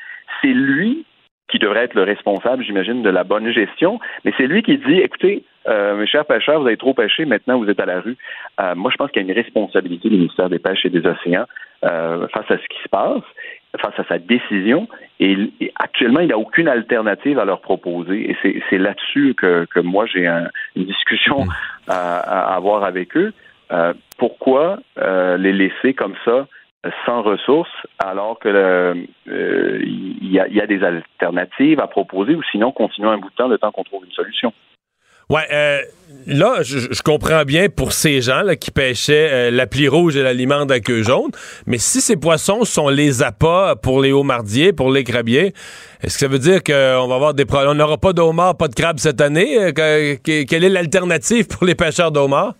c'est 0.40 0.48
lui 0.48 1.04
qui 1.48 1.58
devrait 1.58 1.84
être 1.84 1.94
le 1.94 2.02
responsable, 2.02 2.62
j'imagine, 2.62 3.02
de 3.02 3.10
la 3.10 3.24
bonne 3.24 3.50
gestion, 3.52 3.98
mais 4.24 4.32
c'est 4.36 4.46
lui 4.46 4.62
qui 4.62 4.78
dit, 4.78 4.98
écoutez, 5.00 5.44
euh, 5.68 5.96
mes 5.96 6.06
chers 6.06 6.24
pêcheurs, 6.24 6.60
vous 6.60 6.66
avez 6.66 6.76
trop 6.76 6.94
pêché, 6.94 7.24
maintenant 7.24 7.58
vous 7.58 7.68
êtes 7.68 7.80
à 7.80 7.86
la 7.86 8.00
rue. 8.00 8.16
Euh, 8.60 8.74
moi, 8.74 8.90
je 8.90 8.96
pense 8.96 9.10
qu'il 9.10 9.22
y 9.22 9.24
a 9.24 9.28
une 9.28 9.34
responsabilité 9.34 10.08
du 10.08 10.16
ministère 10.16 10.48
des 10.48 10.58
Pêches 10.58 10.84
et 10.84 10.90
des 10.90 11.06
Océans 11.06 11.46
euh, 11.84 12.26
face 12.28 12.50
à 12.50 12.56
ce 12.56 12.68
qui 12.68 12.82
se 12.82 12.88
passe, 12.88 13.22
face 13.80 13.98
à 13.98 14.04
sa 14.04 14.18
décision, 14.18 14.88
et, 15.20 15.36
actuellement, 15.76 16.20
il 16.20 16.26
n'y 16.26 16.32
a 16.32 16.38
aucune 16.38 16.68
alternative 16.68 17.38
à 17.38 17.44
leur 17.44 17.60
proposer, 17.60 18.30
et 18.30 18.62
c'est 18.70 18.78
là-dessus 18.78 19.34
que, 19.34 19.66
que, 19.66 19.80
moi, 19.80 20.06
j'ai 20.06 20.26
une 20.26 20.84
discussion 20.84 21.44
mmh. 21.44 21.50
à, 21.88 22.18
à, 22.18 22.56
avoir 22.56 22.84
avec 22.84 23.16
eux. 23.16 23.32
pourquoi 24.16 24.78
les 24.96 25.52
laisser 25.52 25.92
comme 25.94 26.14
ça 26.24 26.46
sans 27.04 27.22
ressources, 27.22 27.70
alors 27.98 28.38
que 28.38 28.48
euh, 28.48 28.94
il 29.82 30.30
y, 30.30 30.38
a, 30.38 30.66
des 30.66 30.82
alternatives 30.82 31.80
à 31.80 31.88
proposer, 31.88 32.34
ou 32.34 32.42
sinon 32.52 32.70
continuer 32.70 33.08
un 33.08 33.18
bout 33.18 33.30
de 33.30 33.34
temps 33.34 33.48
le 33.48 33.58
temps 33.58 33.72
qu'on 33.72 33.84
trouve 33.84 34.04
une 34.04 34.12
solution. 34.12 34.52
Ouais, 35.28 35.42
euh, 35.52 35.80
là, 36.26 36.62
je, 36.62 37.02
comprends 37.02 37.42
bien 37.42 37.66
pour 37.68 37.92
ces 37.92 38.22
gens 38.22 38.42
là, 38.42 38.56
qui 38.56 38.70
pêchaient 38.70 39.28
euh, 39.30 39.50
la 39.50 39.66
plie 39.66 39.88
rouge 39.88 40.16
et 40.16 40.22
l'aliment 40.22 40.62
à 40.62 40.80
queue 40.80 41.02
jaune, 41.02 41.30
mais 41.66 41.76
si 41.76 42.00
ces 42.00 42.18
poissons 42.18 42.64
sont 42.64 42.88
les 42.88 43.22
appâts 43.22 43.74
pour 43.82 44.00
les 44.00 44.12
homardiers, 44.12 44.72
pour 44.72 44.90
les 44.90 45.04
crabiers, 45.04 45.52
est-ce 46.02 46.14
que 46.14 46.20
ça 46.20 46.28
veut 46.28 46.38
dire 46.38 46.62
qu'on 46.62 47.08
va 47.08 47.14
avoir 47.14 47.34
des 47.34 47.44
problèmes? 47.44 47.72
On 47.72 47.74
n'aura 47.74 47.98
pas 47.98 48.14
d'homards, 48.14 48.56
pas 48.56 48.68
de 48.68 48.74
crabes 48.74 48.98
cette 48.98 49.20
année? 49.20 49.72
quelle 49.74 50.64
est 50.64 50.68
l'alternative 50.70 51.46
pour 51.48 51.66
les 51.66 51.74
pêcheurs 51.74 52.12
d'homards? 52.12 52.54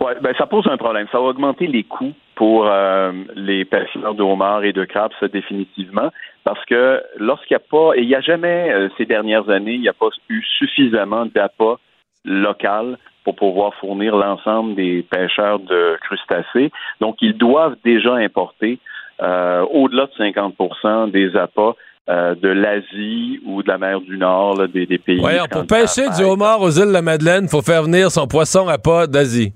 Oui, 0.00 0.12
ben 0.20 0.34
ça 0.36 0.46
pose 0.46 0.66
un 0.70 0.76
problème. 0.76 1.06
Ça 1.10 1.18
va 1.18 1.26
augmenter 1.26 1.66
les 1.66 1.84
coûts 1.84 2.12
pour 2.38 2.68
euh, 2.68 3.10
les 3.34 3.64
pêcheurs 3.64 4.14
de 4.14 4.22
homards 4.22 4.62
et 4.62 4.72
de 4.72 4.84
crabes, 4.84 5.10
ça, 5.18 5.26
définitivement, 5.26 6.10
parce 6.44 6.64
que 6.66 7.02
lorsqu'il 7.16 7.56
n'y 7.56 7.62
a 7.62 7.66
pas, 7.68 7.96
et 7.96 8.02
il 8.02 8.06
n'y 8.06 8.14
a 8.14 8.20
jamais, 8.20 8.72
euh, 8.72 8.88
ces 8.96 9.06
dernières 9.06 9.50
années, 9.50 9.74
il 9.74 9.80
n'y 9.80 9.88
a 9.88 9.92
pas 9.92 10.10
eu 10.28 10.40
suffisamment 10.56 11.26
d'appât 11.26 11.78
local 12.24 12.96
pour 13.24 13.34
pouvoir 13.34 13.74
fournir 13.74 14.14
l'ensemble 14.14 14.76
des 14.76 15.04
pêcheurs 15.10 15.58
de 15.58 15.98
crustacés. 16.00 16.70
Donc, 17.00 17.16
ils 17.22 17.36
doivent 17.36 17.76
déjà 17.84 18.14
importer 18.14 18.78
euh, 19.20 19.66
au-delà 19.72 20.06
de 20.06 20.24
50% 20.24 21.10
des 21.10 21.34
appâts 21.34 21.74
euh, 22.08 22.36
de 22.36 22.48
l'Asie 22.48 23.40
ou 23.44 23.64
de 23.64 23.68
la 23.68 23.78
mer 23.78 24.00
du 24.00 24.16
Nord, 24.16 24.68
des, 24.68 24.86
pays. 24.98 25.20
Pour 25.50 25.66
pêcher 25.66 26.08
du 26.16 26.22
homard 26.22 26.60
aux 26.60 26.70
îles 26.70 26.86
de 26.86 26.92
la 26.92 27.02
Madeleine, 27.02 27.46
il 27.46 27.50
faut 27.50 27.62
faire 27.62 27.82
venir 27.82 28.12
son 28.12 28.28
poisson 28.28 28.68
à 28.68 28.78
pas 28.78 29.08
d'Asie. 29.08 29.52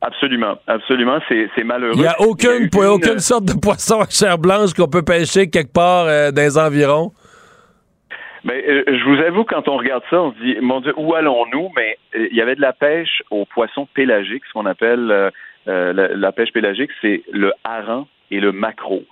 Absolument, 0.00 0.58
absolument, 0.68 1.18
c'est 1.28 1.64
malheureux. 1.64 1.94
Il 1.96 2.00
n'y 2.00 2.06
a 2.06 2.20
aucune, 2.20 2.68
aucune 2.88 3.18
sorte 3.18 3.44
de 3.46 3.58
poisson 3.58 4.00
à 4.00 4.08
chair 4.08 4.38
blanche 4.38 4.72
qu'on 4.72 4.88
peut 4.88 5.02
pêcher 5.02 5.50
quelque 5.50 5.72
part 5.72 6.06
euh, 6.06 6.30
dans 6.30 6.42
les 6.42 6.56
environs. 6.56 7.10
Mais 8.44 8.64
euh, 8.68 8.84
je 8.86 9.04
vous 9.04 9.20
avoue, 9.20 9.42
quand 9.42 9.66
on 9.66 9.76
regarde 9.76 10.04
ça, 10.08 10.22
on 10.22 10.32
se 10.32 10.38
dit, 10.38 10.56
mon 10.60 10.80
Dieu, 10.80 10.94
où 10.96 11.14
allons-nous? 11.14 11.70
Mais 11.76 11.98
il 12.14 12.36
y 12.36 12.40
avait 12.40 12.54
de 12.54 12.60
la 12.60 12.72
pêche 12.72 13.22
aux 13.30 13.44
poissons 13.46 13.88
pélagiques, 13.92 14.44
ce 14.46 14.52
qu'on 14.52 14.66
appelle 14.66 15.32
la, 15.66 15.92
la, 15.92 16.32
pêche 16.32 16.52
pélagique, 16.52 16.90
c'est 17.02 17.22
le 17.32 17.52
hareng 17.64 18.06
et 18.30 18.38
le 18.38 18.52
maquereau. 18.52 19.02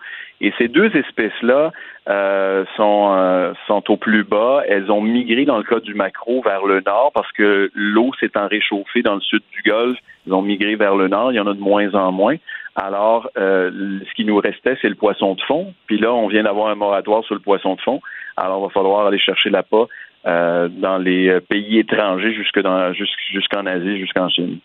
Et 0.41 0.53
ces 0.59 0.69
deux 0.69 0.95
espèces-là 0.95 1.73
euh, 2.09 2.65
sont, 2.77 3.15
euh, 3.17 3.53
sont 3.67 3.91
au 3.91 3.97
plus 3.97 4.25
bas. 4.25 4.63
Elles 4.69 4.91
ont 4.91 5.01
migré, 5.01 5.45
dans 5.45 5.57
le 5.57 5.65
cas 5.65 5.81
du 5.81 5.95
maquereau, 5.95 6.43
vers 6.43 6.67
le 6.67 6.81
nord 6.81 7.11
parce 7.15 7.31
que 7.33 7.71
l'eau 7.75 8.11
s'étant 8.21 8.47
réchauffée 8.47 9.03
dans 9.03 9.15
le 9.15 9.21
sud 9.21 9.43
du 9.53 9.63
golfe. 9.69 9.99
Ils 10.27 10.35
ont 10.35 10.43
migré 10.43 10.77
vers 10.77 10.95
le 10.95 11.09
nord. 11.09 11.33
Il 11.33 11.37
y 11.37 11.41
en 11.41 11.47
a 11.47 11.55
de 11.55 11.61
moins 11.61 11.95
en 11.95 12.13
moins. 12.13 12.37
Alors, 12.75 13.31
euh, 13.39 14.01
ce 14.07 14.15
qui 14.15 14.25
nous 14.25 14.37
restait, 14.37 14.77
c'est 14.83 14.89
le 14.89 14.95
poisson 14.95 15.35
de 15.35 15.41
fond. 15.43 15.73
Puis 15.87 15.99
là, 15.99 16.13
on 16.13 16.29
vient 16.29 16.43
d'avoir 16.43 16.69
un 16.69 16.75
moratoire 16.75 17.25
sur 17.25 17.35
le 17.35 17.41
poisson 17.41 17.75
de 17.75 17.81
fond. 17.81 18.01
Alors, 18.37 18.61
il 18.61 18.65
va 18.65 18.71
falloir 18.71 19.07
aller 19.07 19.19
chercher 19.19 19.49
l'appât 19.49 19.87
euh, 20.27 20.69
dans 20.69 20.99
les 20.99 21.41
pays 21.49 21.79
étrangers 21.79 22.35
jusque 22.35 22.61
dans 22.61 22.93
jusqu'en 22.93 23.65
Asie, 23.65 23.99
jusqu'en 23.99 24.29
Chine 24.29 24.59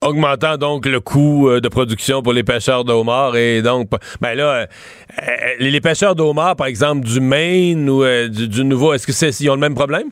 augmentant 0.00 0.56
donc 0.56 0.86
le 0.86 1.00
coût 1.00 1.48
euh, 1.48 1.60
de 1.60 1.68
production 1.68 2.22
pour 2.22 2.32
les 2.32 2.44
pêcheurs 2.44 2.84
de 2.84 2.92
et 3.36 3.62
donc 3.62 3.88
ben 4.20 4.34
là 4.34 4.44
euh, 4.44 4.66
euh, 5.22 5.32
les 5.58 5.80
pêcheurs 5.80 6.14
de 6.14 6.22
par 6.54 6.66
exemple 6.68 7.04
du 7.04 7.20
Maine 7.20 7.90
ou 7.90 8.04
du, 8.28 8.64
Nouveau 8.64 8.92
est-ce 8.92 9.06
que 9.06 9.12
c'est 9.12 9.30
ils 9.40 9.50
ont 9.50 9.54
le 9.54 9.60
même 9.60 9.74
problème? 9.74 10.10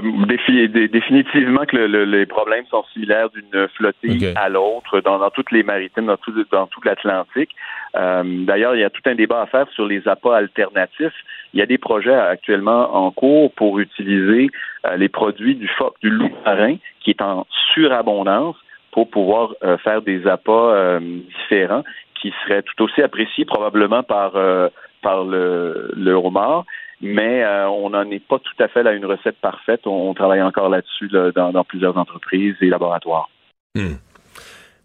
Définitivement 0.00 1.64
que 1.66 1.76
les 1.76 2.26
problèmes 2.26 2.66
sont 2.66 2.84
similaires 2.92 3.30
d'une 3.30 3.68
flottille 3.68 4.32
à 4.36 4.48
l'autre 4.48 5.00
dans, 5.00 5.30
toutes 5.30 5.50
les 5.50 5.62
maritimes, 5.62 6.06
dans 6.06 6.16
tout, 6.16 6.32
dans 6.50 6.66
tout 6.66 6.80
l'Atlantique. 6.84 7.50
D'ailleurs, 7.94 8.74
il 8.74 8.80
y 8.80 8.84
a 8.84 8.90
tout 8.90 9.02
un 9.06 9.14
débat 9.14 9.42
à 9.42 9.46
faire 9.46 9.68
sur 9.70 9.86
les 9.86 10.06
appâts 10.08 10.36
alternatifs. 10.36 11.14
Il 11.54 11.60
y 11.60 11.62
a 11.62 11.66
des 11.66 11.78
projets 11.78 12.14
actuellement 12.14 12.94
en 12.94 13.10
cours 13.10 13.52
pour 13.52 13.78
utiliser 13.78 14.48
les 14.96 15.08
produits 15.08 15.54
du 15.54 15.68
phoque, 15.68 15.96
du 16.02 16.10
loup 16.10 16.30
marin, 16.44 16.76
qui 17.00 17.10
est 17.10 17.22
en 17.22 17.46
surabondance 17.74 18.56
pour 18.96 19.10
pouvoir 19.10 19.54
euh, 19.62 19.76
faire 19.78 20.00
des 20.00 20.26
appâts 20.26 20.52
euh, 20.52 21.00
différents 21.38 21.84
qui 22.20 22.32
seraient 22.42 22.62
tout 22.62 22.82
aussi 22.82 23.02
appréciés 23.02 23.44
probablement 23.44 24.02
par, 24.02 24.36
euh, 24.36 24.70
par 25.02 25.22
le, 25.22 25.92
le 25.94 26.12
homard 26.12 26.64
mais 27.00 27.44
on 27.66 27.90
n'en 27.90 28.10
est 28.10 28.26
pas 28.26 28.38
tout 28.38 28.62
à 28.62 28.68
fait 28.68 28.86
à 28.86 28.92
une 28.92 29.04
recette 29.04 29.36
parfaite. 29.40 29.86
On, 29.86 30.14
travaille 30.14 30.42
encore 30.42 30.68
là-dessus 30.68 31.08
dans, 31.08 31.64
plusieurs 31.64 31.96
entreprises 31.96 32.54
et 32.60 32.66
laboratoires. 32.66 33.28
Hmm. 33.74 33.96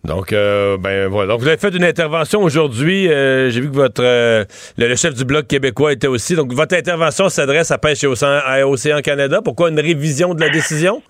Donc, 0.04 0.32
ben 0.32 1.08
voilà. 1.08 1.34
Donc, 1.34 1.41
vous 1.41 1.47
avez 1.47 1.58
fait 1.58 1.76
une 1.76 1.84
intervention 1.84 2.41
aujourd'hui. 2.41 3.08
J'ai 3.08 3.62
vu 3.62 3.69
que 3.69 3.76
votre 3.76 4.02
le, 4.02 4.95
chef 4.95 5.13
du 5.13 5.26
bloc 5.26 5.47
québécois 5.47 5.93
était 5.93 6.08
aussi. 6.08 6.36
Donc, 6.36 6.52
votre 6.54 6.76
intervention 6.76 7.30
s'adresse 7.30 7.71
à 7.71 7.78
Pêche 7.78 8.04
et 8.04 8.08
Océan 8.08 9.02
Canada. 9.02 9.41
Pourquoi 9.43 9.69
une 9.69 9.80
révision 9.80 10.34
de 10.34 10.41
la 10.41 10.50
décision? 10.50 11.02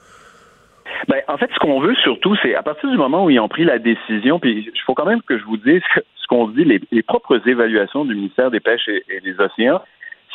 Ben, 1.07 1.21
en 1.27 1.37
fait, 1.37 1.49
ce 1.53 1.59
qu'on 1.59 1.79
veut 1.79 1.95
surtout, 1.95 2.35
c'est 2.41 2.55
à 2.55 2.63
partir 2.63 2.89
du 2.89 2.97
moment 2.97 3.25
où 3.25 3.29
ils 3.29 3.39
ont 3.39 3.47
pris 3.47 3.63
la 3.63 3.79
décision, 3.79 4.39
puis 4.39 4.69
il 4.73 4.81
faut 4.85 4.93
quand 4.93 5.05
même 5.05 5.21
que 5.21 5.37
je 5.37 5.43
vous 5.43 5.57
dise 5.57 5.81
ce 5.95 6.27
qu'on 6.27 6.47
dit, 6.47 6.63
les, 6.63 7.03
propres 7.03 7.41
évaluations 7.47 8.05
du 8.05 8.15
ministère 8.15 8.51
des 8.51 8.59
Pêches 8.59 8.87
et, 8.87 9.21
des 9.21 9.39
Océans, 9.39 9.81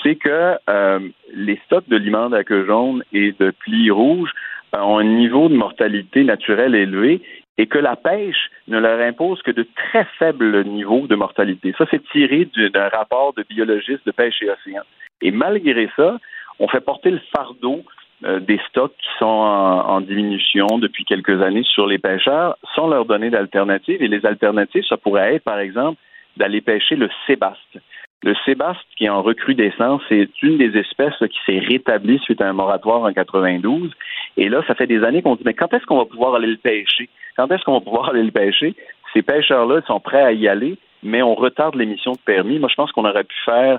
c'est 0.03 0.17
que 0.17 0.57
euh, 0.69 0.99
les 1.35 1.61
stocks 1.67 1.89
de 1.89 1.97
limande 1.97 2.35
à 2.35 2.45
queue 2.45 2.67
jaune 2.67 3.03
et 3.13 3.33
de 3.39 3.51
plis 3.51 3.91
rouges 3.91 4.33
euh, 4.75 4.81
ont 4.81 4.99
un 4.99 5.05
niveau 5.05 5.49
de 5.49 5.55
mortalité 5.55 6.25
naturelle 6.25 6.75
élevé 6.75 7.23
et 7.59 7.67
que 7.67 7.79
la 7.79 7.97
pêche 7.97 8.51
ne 8.69 8.79
leur 8.79 9.01
impose 9.01 9.41
que 9.43 9.51
de 9.51 9.67
très 9.75 10.07
faibles 10.19 10.65
niveaux 10.65 11.07
de 11.07 11.15
mortalité. 11.15 11.75
Ça, 11.79 11.87
c'est 11.91 12.03
tiré 12.11 12.49
d'un 12.55 12.89
rapport 12.89 13.33
de 13.35 13.45
biologistes 13.49 14.05
de 14.05 14.13
pêche 14.13 14.43
et 14.43 14.51
océan. 14.51 14.83
Et 15.23 15.31
malgré 15.31 15.89
ça, 15.97 16.19
on 16.59 16.69
fait 16.69 16.81
porter 16.81 17.11
le 17.11 17.21
fardeau 17.35 17.83
euh, 18.25 18.41
des 18.41 18.61
stocks 18.69 18.95
qui 18.99 19.09
sont 19.19 19.27
en, 19.27 20.01
diminution 20.01 20.79
depuis 20.79 21.05
quelques 21.05 21.43
années 21.43 21.65
sur 21.65 21.87
les 21.87 21.99
pêcheurs 21.99 22.57
sans 22.75 22.89
leur 22.89 23.05
donner 23.05 23.31
d'alternatives. 23.31 24.03
Et 24.03 24.09
les 24.09 24.25
alternatives, 24.25 24.85
ça 24.89 24.97
pourrait 24.97 25.35
être, 25.35 25.45
par 25.45 25.59
exemple, 25.59 26.01
d'aller 26.37 26.61
pêcher 26.61 26.97
le 26.97 27.09
sébaste. 27.27 27.79
Le 28.23 28.35
sébaste, 28.45 28.81
qui 28.97 29.05
est 29.05 29.09
en 29.09 29.23
recrudescence, 29.23 30.03
c'est 30.09 30.29
une 30.43 30.59
des 30.59 30.77
espèces 30.79 31.19
qui 31.19 31.39
s'est 31.45 31.59
rétablie 31.59 32.19
suite 32.21 32.41
à 32.41 32.49
un 32.49 32.53
moratoire 32.53 33.03
en 33.03 33.13
92. 33.13 33.93
Et 34.37 34.49
là, 34.49 34.63
ça 34.67 34.75
fait 34.75 34.87
des 34.87 35.05
années 35.05 35.23
qu'on 35.23 35.37
dit, 35.37 35.43
mais 35.45 35.55
quand 35.55 35.73
est-ce 35.73 35.85
qu'on 35.87 35.99
va 35.99 36.07
pouvoir 36.07 36.35
aller 36.35 36.49
le 36.49 36.57
pêcher? 36.57 37.09
Quand 37.37 37.51
est-ce 37.51 37.63
qu'on 37.65 37.75
va 37.75 37.81
pouvoir 37.81 38.09
aller 38.11 38.25
le 38.25 38.31
pêcher? 38.31 38.75
Ces 39.13 39.23
pêcheurs-là 39.23 39.83
sont 39.87 40.01
prêts 40.01 40.23
à 40.23 40.33
y 40.33 40.49
aller, 40.49 40.79
mais 41.03 41.23
on 41.23 41.35
retarde 41.35 41.75
l'émission 41.75 42.13
de 42.13 42.19
permis. 42.19 42.59
Moi, 42.59 42.69
je 42.71 42.75
pense 42.75 42.91
qu'on 42.93 43.05
aurait 43.05 43.25
pu 43.25 43.37
faire 43.45 43.79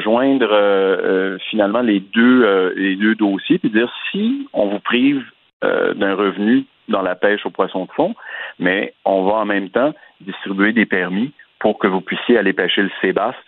joindre 0.00 0.48
euh, 0.50 0.96
euh, 0.98 1.38
finalement 1.50 1.80
les 1.80 2.00
deux 2.00 2.44
euh, 2.44 2.72
les 2.76 2.96
deux 2.96 3.14
dossiers 3.14 3.58
puis 3.58 3.70
dire 3.70 3.92
si 4.10 4.48
on 4.52 4.66
vous 4.66 4.80
prive 4.80 5.24
d'un 5.62 6.14
revenu 6.14 6.64
dans 6.88 7.02
la 7.02 7.16
pêche 7.16 7.44
au 7.44 7.50
poisson 7.50 7.86
de 7.86 7.90
fond, 7.90 8.14
mais 8.60 8.94
on 9.04 9.24
va 9.24 9.32
en 9.32 9.46
même 9.46 9.68
temps 9.68 9.92
distribuer 10.20 10.72
des 10.72 10.86
permis 10.86 11.32
pour 11.58 11.78
que 11.78 11.88
vous 11.88 12.02
puissiez 12.02 12.38
aller 12.38 12.52
pêcher 12.52 12.82
le 12.82 12.90
sébaste 13.00 13.38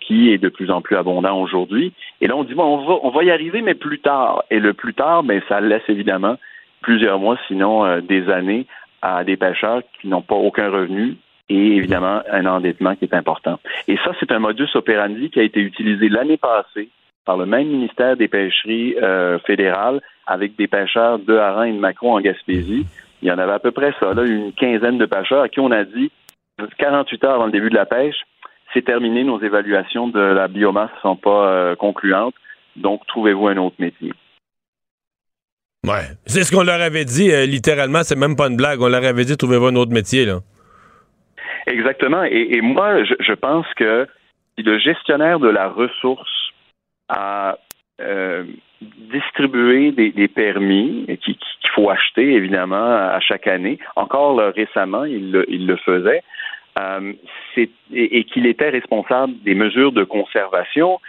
qui 0.00 0.32
est 0.32 0.38
de 0.38 0.48
plus 0.48 0.70
en 0.70 0.80
plus 0.80 0.96
abondant 0.96 1.40
aujourd'hui. 1.40 1.92
Et 2.20 2.26
là, 2.26 2.36
on 2.36 2.44
dit 2.44 2.54
bon, 2.54 2.64
on 2.64 2.86
va, 2.86 2.98
on 3.02 3.10
va 3.10 3.24
y 3.24 3.30
arriver, 3.30 3.62
mais 3.62 3.74
plus 3.74 3.98
tard. 3.98 4.44
Et 4.50 4.58
le 4.58 4.72
plus 4.72 4.94
tard, 4.94 5.22
ben, 5.22 5.42
ça 5.48 5.60
laisse 5.60 5.82
évidemment 5.88 6.36
plusieurs 6.80 7.18
mois, 7.18 7.36
sinon 7.48 8.00
des 8.00 8.28
années, 8.30 8.66
à 9.02 9.22
des 9.22 9.36
pêcheurs 9.36 9.82
qui 10.00 10.08
n'ont 10.08 10.22
pas 10.22 10.34
aucun 10.34 10.70
revenu 10.70 11.16
et 11.48 11.76
évidemment 11.76 12.22
un 12.30 12.46
endettement 12.46 12.94
qui 12.96 13.04
est 13.04 13.14
important. 13.14 13.58
Et 13.86 13.96
ça, 13.98 14.12
c'est 14.18 14.32
un 14.32 14.38
modus 14.38 14.68
operandi 14.74 15.30
qui 15.30 15.40
a 15.40 15.42
été 15.42 15.60
utilisé 15.60 16.08
l'année 16.08 16.38
passée 16.38 16.88
par 17.24 17.36
le 17.36 17.46
même 17.46 17.68
ministère 17.68 18.16
des 18.16 18.28
pêcheries 18.28 18.96
euh, 19.02 19.38
fédérales 19.40 20.00
avec 20.26 20.56
des 20.56 20.66
pêcheurs 20.66 21.18
de 21.18 21.36
hareng 21.36 21.68
et 21.68 21.72
de 21.72 21.80
macron 21.80 22.16
en 22.16 22.20
Gaspésie. 22.20 22.86
Il 23.22 23.28
y 23.28 23.32
en 23.32 23.38
avait 23.38 23.52
à 23.52 23.58
peu 23.58 23.72
près 23.72 23.94
ça, 24.00 24.14
là, 24.14 24.22
une 24.22 24.52
quinzaine 24.52 24.98
de 24.98 25.06
pêcheurs 25.06 25.42
à 25.42 25.48
qui 25.48 25.60
on 25.60 25.70
a 25.70 25.84
dit 25.84 26.10
48 26.78 27.24
heures 27.24 27.34
avant 27.34 27.46
le 27.46 27.52
début 27.52 27.70
de 27.70 27.74
la 27.74 27.86
pêche, 27.86 28.16
c'est 28.74 28.84
terminé, 28.84 29.24
nos 29.24 29.40
évaluations 29.40 30.08
de 30.08 30.20
la 30.20 30.48
biomasse 30.48 30.90
ne 30.96 31.00
sont 31.00 31.16
pas 31.16 31.48
euh, 31.48 31.76
concluantes, 31.76 32.34
donc 32.76 33.06
trouvez-vous 33.06 33.48
un 33.48 33.56
autre 33.56 33.76
métier. 33.78 34.12
Ouais, 35.86 36.16
c'est 36.26 36.42
ce 36.42 36.54
qu'on 36.54 36.64
leur 36.64 36.80
avait 36.80 37.04
dit, 37.04 37.30
euh, 37.30 37.46
littéralement, 37.46 38.02
c'est 38.02 38.18
même 38.18 38.36
pas 38.36 38.48
une 38.48 38.56
blague, 38.56 38.80
on 38.80 38.88
leur 38.88 39.04
avait 39.04 39.24
dit 39.24 39.36
trouvez-vous 39.36 39.66
un 39.66 39.76
autre 39.76 39.92
métier, 39.92 40.24
là. 40.24 40.40
Exactement. 41.66 42.24
Et, 42.24 42.60
moi, 42.60 43.04
je, 43.04 43.32
pense 43.32 43.66
que 43.76 44.06
si 44.56 44.64
le 44.64 44.78
gestionnaire 44.78 45.38
de 45.38 45.48
la 45.48 45.68
ressource 45.68 46.50
a 47.08 47.56
euh, 48.02 48.44
distribué 49.10 49.92
des, 49.92 50.28
permis 50.28 51.06
qu'il 51.22 51.36
faut 51.74 51.88
acheter, 51.88 52.34
évidemment, 52.34 52.84
à 52.84 53.18
chaque 53.20 53.46
année, 53.46 53.78
encore 53.96 54.38
récemment, 54.54 55.04
il 55.04 55.32
le, 55.32 55.76
faisait, 55.76 56.22
euh, 56.78 57.12
et, 57.92 58.24
qu'il 58.24 58.46
était 58.46 58.70
responsable 58.70 59.34
des 59.44 59.54
mesures 59.54 59.92
de 59.92 60.02
conservation, 60.02 61.00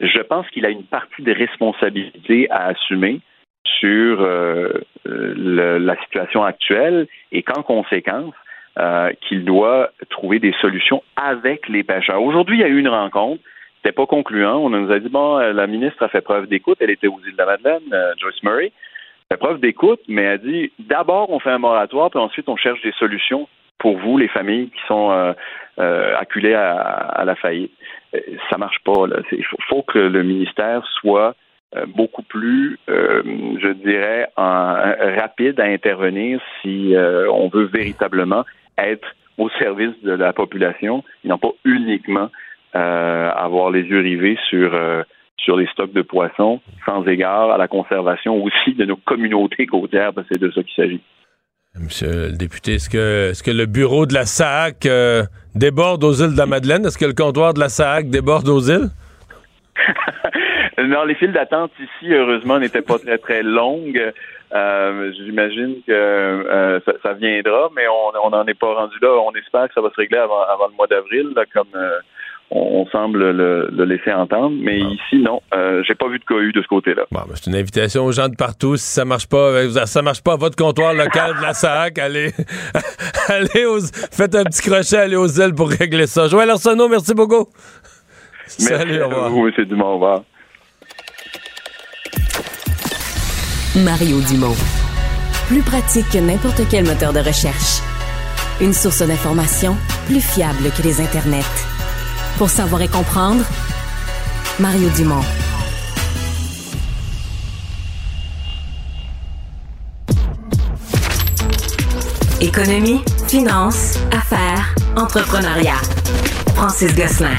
je 0.00 0.20
pense 0.20 0.48
qu'il 0.50 0.64
a 0.64 0.70
une 0.70 0.84
partie 0.84 1.22
de 1.22 1.32
responsabilité 1.32 2.48
à 2.50 2.66
assumer 2.66 3.20
sur 3.64 4.20
euh, 4.20 4.72
la 5.04 5.96
situation 6.02 6.44
actuelle 6.44 7.08
et 7.32 7.42
qu'en 7.42 7.62
conséquence, 7.62 8.34
euh, 8.78 9.12
qu'il 9.22 9.44
doit 9.44 9.90
trouver 10.08 10.38
des 10.38 10.54
solutions 10.60 11.02
avec 11.16 11.68
les 11.68 11.82
pêcheurs. 11.82 12.22
Aujourd'hui, 12.22 12.58
il 12.58 12.60
y 12.60 12.64
a 12.64 12.68
eu 12.68 12.78
une 12.78 12.88
rencontre. 12.88 13.42
C'était 13.78 13.94
pas 13.94 14.06
concluant. 14.06 14.58
On 14.58 14.70
nous 14.70 14.92
a 14.92 15.00
dit 15.00 15.08
bon, 15.08 15.38
la 15.38 15.66
ministre 15.66 16.02
a 16.04 16.08
fait 16.08 16.20
preuve 16.20 16.46
d'écoute. 16.46 16.78
Elle 16.80 16.90
était 16.90 17.08
aux 17.08 17.20
îles 17.26 17.32
de 17.32 17.38
la 17.38 17.46
Madeleine, 17.46 18.14
Joyce 18.20 18.42
Murray. 18.44 18.72
Elle 19.30 19.36
fait 19.36 19.40
preuve 19.40 19.60
d'écoute, 19.60 20.00
mais 20.06 20.22
elle 20.22 20.32
a 20.32 20.38
dit 20.38 20.72
d'abord 20.78 21.30
on 21.30 21.40
fait 21.40 21.50
un 21.50 21.58
moratoire, 21.58 22.10
puis 22.10 22.20
ensuite 22.20 22.48
on 22.48 22.56
cherche 22.56 22.80
des 22.82 22.92
solutions 22.92 23.48
pour 23.78 23.98
vous, 23.98 24.18
les 24.18 24.28
familles 24.28 24.70
qui 24.70 24.80
sont 24.86 25.34
acculées 25.78 26.54
à, 26.54 27.22
la 27.24 27.34
faillite. 27.36 27.72
Ça 28.50 28.58
marche 28.58 28.78
pas. 28.84 29.04
Il 29.32 29.44
faut, 29.68 29.82
que 29.82 29.98
le 29.98 30.22
ministère 30.22 30.84
soit 31.00 31.36
beaucoup 31.86 32.22
plus, 32.22 32.78
je 32.88 33.72
dirais, 33.72 34.28
rapide 34.36 35.60
à 35.60 35.64
intervenir 35.64 36.40
si 36.60 36.94
on 36.96 37.48
veut 37.48 37.66
véritablement 37.66 38.44
être 38.76 39.14
au 39.38 39.48
service 39.50 39.94
de 40.02 40.12
la 40.12 40.32
population 40.32 41.04
et 41.24 41.28
non 41.28 41.38
pas 41.38 41.52
uniquement 41.64 42.28
euh, 42.74 43.30
avoir 43.30 43.70
les 43.70 43.82
yeux 43.82 44.00
rivés 44.00 44.36
sur 44.50 44.74
euh, 44.74 45.02
sur 45.38 45.56
les 45.56 45.66
stocks 45.68 45.92
de 45.92 46.02
poissons, 46.02 46.60
sans 46.84 47.06
égard 47.06 47.50
à 47.52 47.56
la 47.56 47.68
conservation 47.68 48.42
aussi 48.42 48.74
de 48.74 48.84
nos 48.84 48.96
communautés 48.96 49.66
côtières, 49.66 50.12
c'est 50.28 50.38
de 50.38 50.50
ça 50.50 50.62
qu'il 50.62 50.74
s'agit. 50.74 51.00
Monsieur 51.80 52.28
le 52.28 52.36
député, 52.36 52.74
est-ce 52.74 52.88
que, 52.90 53.50
le 53.50 53.66
bureau 53.66 54.06
de 54.06 54.14
la 54.14 54.24
SAC 54.24 54.86
euh, 54.86 55.22
déborde 55.54 56.02
aux 56.02 56.12
îles 56.12 56.32
de 56.32 56.38
la 56.38 56.46
Madeleine? 56.46 56.84
Est-ce 56.84 56.98
que 56.98 57.04
le 57.04 57.12
comptoir 57.12 57.54
de 57.54 57.60
la 57.60 57.68
SAC 57.68 58.10
déborde 58.10 58.48
aux 58.48 58.60
îles? 58.60 58.88
non, 60.78 61.04
les 61.04 61.14
files 61.14 61.32
d'attente 61.32 61.70
ici, 61.78 62.12
heureusement, 62.12 62.58
n'étaient 62.58 62.82
pas 62.82 62.98
très, 62.98 63.18
très 63.18 63.42
longues. 63.42 64.12
Euh, 64.54 65.12
J'imagine 65.12 65.76
que 65.86 65.92
euh, 65.92 66.80
ça, 66.84 66.92
ça, 67.02 67.12
viendra, 67.12 67.70
mais 67.76 67.84
on 67.88 68.30
n'en 68.30 68.46
est 68.46 68.58
pas 68.58 68.74
rendu 68.74 68.96
là. 69.00 69.10
On 69.10 69.32
espère 69.32 69.68
que 69.68 69.74
ça 69.74 69.80
va 69.80 69.90
se 69.90 69.96
régler 69.96 70.18
avant, 70.18 70.42
avant 70.42 70.66
le 70.68 70.74
mois 70.74 70.86
d'avril, 70.86 71.28
comme 71.52 71.68
on, 72.50 72.86
semble 72.86 73.30
le, 73.30 73.68
le, 73.70 73.84
laisser 73.84 74.12
entendre. 74.12 74.56
Mais 74.60 74.78
ici, 74.78 75.16
non, 75.16 75.40
euh, 75.54 75.82
j'ai 75.86 75.94
pas 75.94 76.08
vu 76.08 76.18
de 76.18 76.24
cohue 76.24 76.52
de 76.52 76.62
ce 76.62 76.68
côté-là. 76.68 77.02
Bon, 77.10 77.20
ben, 77.28 77.34
c'est 77.34 77.50
une 77.50 77.56
invitation 77.56 78.04
aux 78.04 78.12
gens 78.12 78.28
de 78.28 78.36
partout. 78.36 78.76
Si 78.76 78.86
ça 78.86 79.04
marche 79.04 79.26
pas, 79.26 79.58
avec, 79.58 79.70
ça 79.86 80.02
marche 80.02 80.22
pas 80.22 80.34
à 80.34 80.36
votre 80.36 80.56
comptoir 80.56 80.94
local 80.94 81.36
de 81.36 81.42
la 81.42 81.54
SAC, 81.54 81.98
allez, 81.98 82.32
allez 83.28 83.66
aux, 83.66 83.80
faites 83.80 84.34
un 84.34 84.44
petit 84.44 84.62
crochet, 84.62 84.96
allez 84.96 85.16
aux 85.16 85.28
ailes 85.28 85.54
pour 85.54 85.68
régler 85.68 86.06
ça. 86.06 86.28
Joël 86.28 86.50
Arsenault, 86.50 86.88
merci 86.88 87.14
beaucoup. 87.14 87.48
Salut, 88.46 89.02
au 89.02 89.08
revoir. 89.08 89.36
Oui, 89.36 89.52
c'est 89.54 89.66
du 89.66 89.74
au 89.74 89.92
revoir. 89.94 90.22
Mario 93.76 94.20
Dumont. 94.28 94.56
Plus 95.48 95.62
pratique 95.62 96.08
que 96.10 96.18
n'importe 96.18 96.62
quel 96.70 96.84
moteur 96.84 97.12
de 97.12 97.20
recherche. 97.20 97.80
Une 98.60 98.72
source 98.72 99.02
d'information 99.06 99.76
plus 100.06 100.20
fiable 100.20 100.70
que 100.76 100.82
les 100.82 101.00
internets. 101.00 101.77
Pour 102.38 102.48
savoir 102.48 102.80
et 102.82 102.88
comprendre, 102.88 103.42
Mario 104.60 104.88
Dumont. 104.90 105.24
Économie, 112.40 113.00
finance, 113.26 113.98
affaires, 114.12 114.72
entrepreneuriat. 114.94 115.80
Francis 116.54 116.94
Gosselin. 116.94 117.36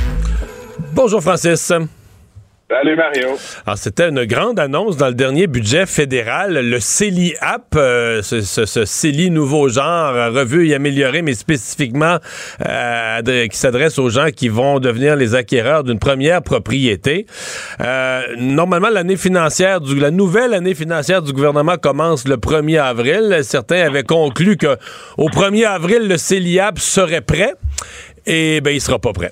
Bonjour 0.93 1.21
Francis. 1.21 1.71
Salut 2.71 2.95
Mario. 2.95 3.29
Alors 3.65 3.79
c'était 3.79 4.09
une 4.09 4.25
grande 4.25 4.59
annonce 4.59 4.95
dans 4.95 5.07
le 5.07 5.15
dernier 5.15 5.47
budget 5.47 5.87
fédéral, 5.87 6.53
le 6.53 6.79
CELI 6.79 7.33
App, 7.41 7.73
euh, 7.75 8.21
ce, 8.21 8.41
ce, 8.41 8.85
CELI 8.85 9.31
nouveau 9.31 9.69
genre, 9.69 10.13
euh, 10.13 10.29
revu 10.29 10.69
et 10.69 10.75
amélioré, 10.75 11.23
mais 11.23 11.33
spécifiquement 11.33 12.19
euh, 12.67 13.47
qui 13.47 13.57
s'adresse 13.57 13.97
aux 13.97 14.09
gens 14.09 14.29
qui 14.29 14.49
vont 14.49 14.79
devenir 14.79 15.15
les 15.15 15.33
acquéreurs 15.33 15.83
d'une 15.83 15.97
première 15.97 16.43
propriété. 16.43 17.25
normalement, 18.37 18.89
l'année 18.89 19.17
financière, 19.17 19.81
du, 19.81 19.99
la 19.99 20.11
nouvelle 20.11 20.53
année 20.53 20.75
financière 20.75 21.23
du 21.23 21.33
gouvernement 21.33 21.77
commence 21.77 22.27
le 22.27 22.37
1er 22.37 22.81
avril. 22.81 23.39
Certains 23.41 23.81
avaient 23.81 24.03
conclu 24.03 24.57
que 24.57 24.77
au 25.17 25.29
1er 25.29 25.65
avril, 25.65 26.07
le 26.07 26.17
CELI 26.17 26.59
App 26.59 26.77
serait 26.77 27.21
prêt. 27.21 27.55
Et 28.27 28.61
ben, 28.61 28.69
il 28.69 28.81
sera 28.81 28.99
pas 28.99 29.11
prêt. 29.11 29.31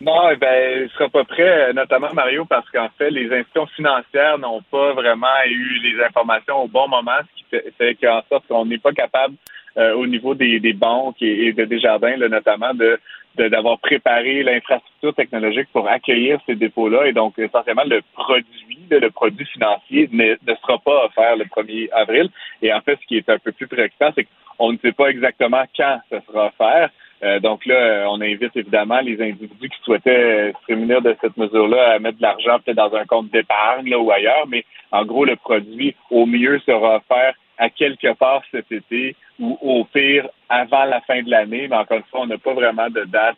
Non, 0.00 0.30
eh 0.30 0.36
ben, 0.36 0.84
il 0.84 0.90
sera 0.90 1.08
pas 1.08 1.24
prêt, 1.24 1.72
notamment 1.72 2.12
Mario, 2.14 2.44
parce 2.44 2.68
qu'en 2.70 2.88
fait, 2.96 3.10
les 3.10 3.26
institutions 3.32 3.66
financières 3.66 4.38
n'ont 4.38 4.62
pas 4.62 4.92
vraiment 4.92 5.26
eu 5.46 5.80
les 5.82 6.04
informations 6.04 6.62
au 6.62 6.68
bon 6.68 6.86
moment, 6.86 7.18
ce 7.22 7.42
qui 7.42 7.72
fait, 7.76 7.94
qu'en 7.96 8.22
sorte 8.28 8.46
qu'on 8.46 8.64
n'est 8.64 8.78
pas 8.78 8.92
capable, 8.92 9.34
euh, 9.76 9.94
au 9.94 10.06
niveau 10.06 10.34
des, 10.34 10.60
des 10.60 10.72
banques 10.72 11.20
et, 11.20 11.52
de 11.52 11.64
Desjardins, 11.64 12.16
là, 12.16 12.28
notamment, 12.28 12.74
de 12.74 12.98
d'avoir 13.36 13.78
préparé 13.78 14.42
l'infrastructure 14.42 15.14
technologique 15.14 15.68
pour 15.72 15.88
accueillir 15.88 16.40
ces 16.44 16.56
dépôts-là. 16.56 17.06
Et 17.06 17.12
donc, 17.12 17.38
essentiellement, 17.38 17.84
le 17.86 18.00
produit, 18.12 18.80
le 18.90 19.10
produit 19.10 19.46
financier 19.46 20.08
ne, 20.10 20.34
ne 20.44 20.54
sera 20.56 20.78
pas 20.78 21.04
offert 21.04 21.36
le 21.36 21.44
1er 21.44 21.88
avril. 21.92 22.28
Et 22.62 22.72
en 22.72 22.80
fait, 22.80 22.98
ce 23.00 23.06
qui 23.06 23.16
est 23.16 23.28
un 23.28 23.38
peu 23.38 23.52
plus 23.52 23.68
préoccupant, 23.68 24.10
c'est 24.16 24.26
qu'on 24.56 24.72
ne 24.72 24.78
sait 24.78 24.90
pas 24.90 25.06
exactement 25.10 25.62
quand 25.76 26.00
ça 26.10 26.20
sera 26.26 26.46
offert. 26.46 26.90
Euh, 27.22 27.40
donc 27.40 27.66
là, 27.66 27.74
euh, 27.74 28.04
on 28.08 28.20
invite 28.20 28.54
évidemment 28.54 29.00
les 29.00 29.20
individus 29.20 29.68
qui 29.68 29.82
souhaitaient 29.82 30.10
euh, 30.10 30.52
se 30.52 30.62
prémunir 30.62 31.02
de 31.02 31.16
cette 31.20 31.36
mesure-là 31.36 31.94
à 31.94 31.98
mettre 31.98 32.18
de 32.18 32.22
l'argent 32.22 32.58
peut-être 32.64 32.76
dans 32.76 32.94
un 32.94 33.04
compte 33.06 33.30
d'épargne 33.30 33.94
ou 33.94 34.10
ailleurs, 34.12 34.46
mais 34.48 34.64
en 34.92 35.04
gros, 35.04 35.24
le 35.24 35.36
produit 35.36 35.94
au 36.10 36.26
mieux 36.26 36.60
sera 36.60 36.96
offert 36.96 37.34
à 37.58 37.70
quelque 37.70 38.14
part 38.14 38.42
cet 38.52 38.70
été 38.70 39.16
ou 39.40 39.58
au 39.60 39.84
pire 39.84 40.28
avant 40.48 40.84
la 40.84 41.00
fin 41.00 41.22
de 41.22 41.30
l'année, 41.30 41.66
mais 41.68 41.76
encore 41.76 41.98
une 41.98 42.04
fois, 42.04 42.20
on 42.20 42.26
n'a 42.26 42.38
pas 42.38 42.54
vraiment 42.54 42.88
de 42.88 43.04
date 43.04 43.36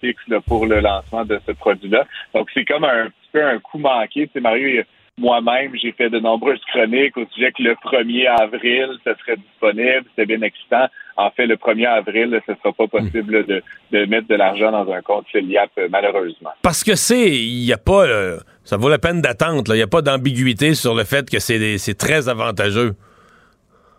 fixe 0.00 0.22
pour 0.46 0.66
le 0.66 0.80
lancement 0.80 1.24
de 1.24 1.38
ce 1.46 1.52
produit-là. 1.52 2.06
Donc 2.34 2.48
c'est 2.54 2.64
comme 2.64 2.84
un 2.84 3.06
petit 3.06 3.30
peu 3.32 3.44
un 3.44 3.58
coup 3.58 3.78
manqué. 3.78 4.26
Tu 4.26 4.32
sais, 4.32 4.40
Mario, 4.40 4.82
moi-même, 5.18 5.72
j'ai 5.74 5.92
fait 5.92 6.10
de 6.10 6.18
nombreuses 6.18 6.60
chroniques 6.72 7.16
au 7.16 7.26
sujet 7.34 7.52
que 7.52 7.62
le 7.62 7.74
1er 7.74 8.28
avril, 8.40 8.88
ce 9.04 9.14
serait 9.14 9.36
disponible. 9.36 10.04
C'était 10.10 10.26
bien 10.26 10.42
excitant. 10.42 10.86
En 11.16 11.30
fait, 11.30 11.46
le 11.46 11.56
1er 11.56 11.86
avril, 11.86 12.40
ce 12.46 12.52
ne 12.52 12.56
sera 12.56 12.72
pas 12.72 12.86
possible 12.86 13.44
de, 13.44 13.62
de, 13.90 14.04
mettre 14.06 14.28
de 14.28 14.36
l'argent 14.36 14.70
dans 14.70 14.90
un 14.92 15.02
compte 15.02 15.26
Filiap, 15.28 15.70
malheureusement. 15.90 16.50
Parce 16.62 16.84
que 16.84 16.94
c'est, 16.94 17.30
il 17.30 17.64
n'y 17.64 17.72
a 17.72 17.78
pas, 17.78 18.06
euh, 18.06 18.38
ça 18.64 18.76
vaut 18.76 18.88
la 18.88 18.98
peine 18.98 19.20
d'attendre. 19.20 19.74
Il 19.74 19.78
n'y 19.78 19.82
a 19.82 19.88
pas 19.88 20.02
d'ambiguïté 20.02 20.74
sur 20.74 20.94
le 20.94 21.04
fait 21.04 21.28
que 21.28 21.38
c'est 21.40 21.98
très 21.98 22.28
avantageux. 22.28 22.94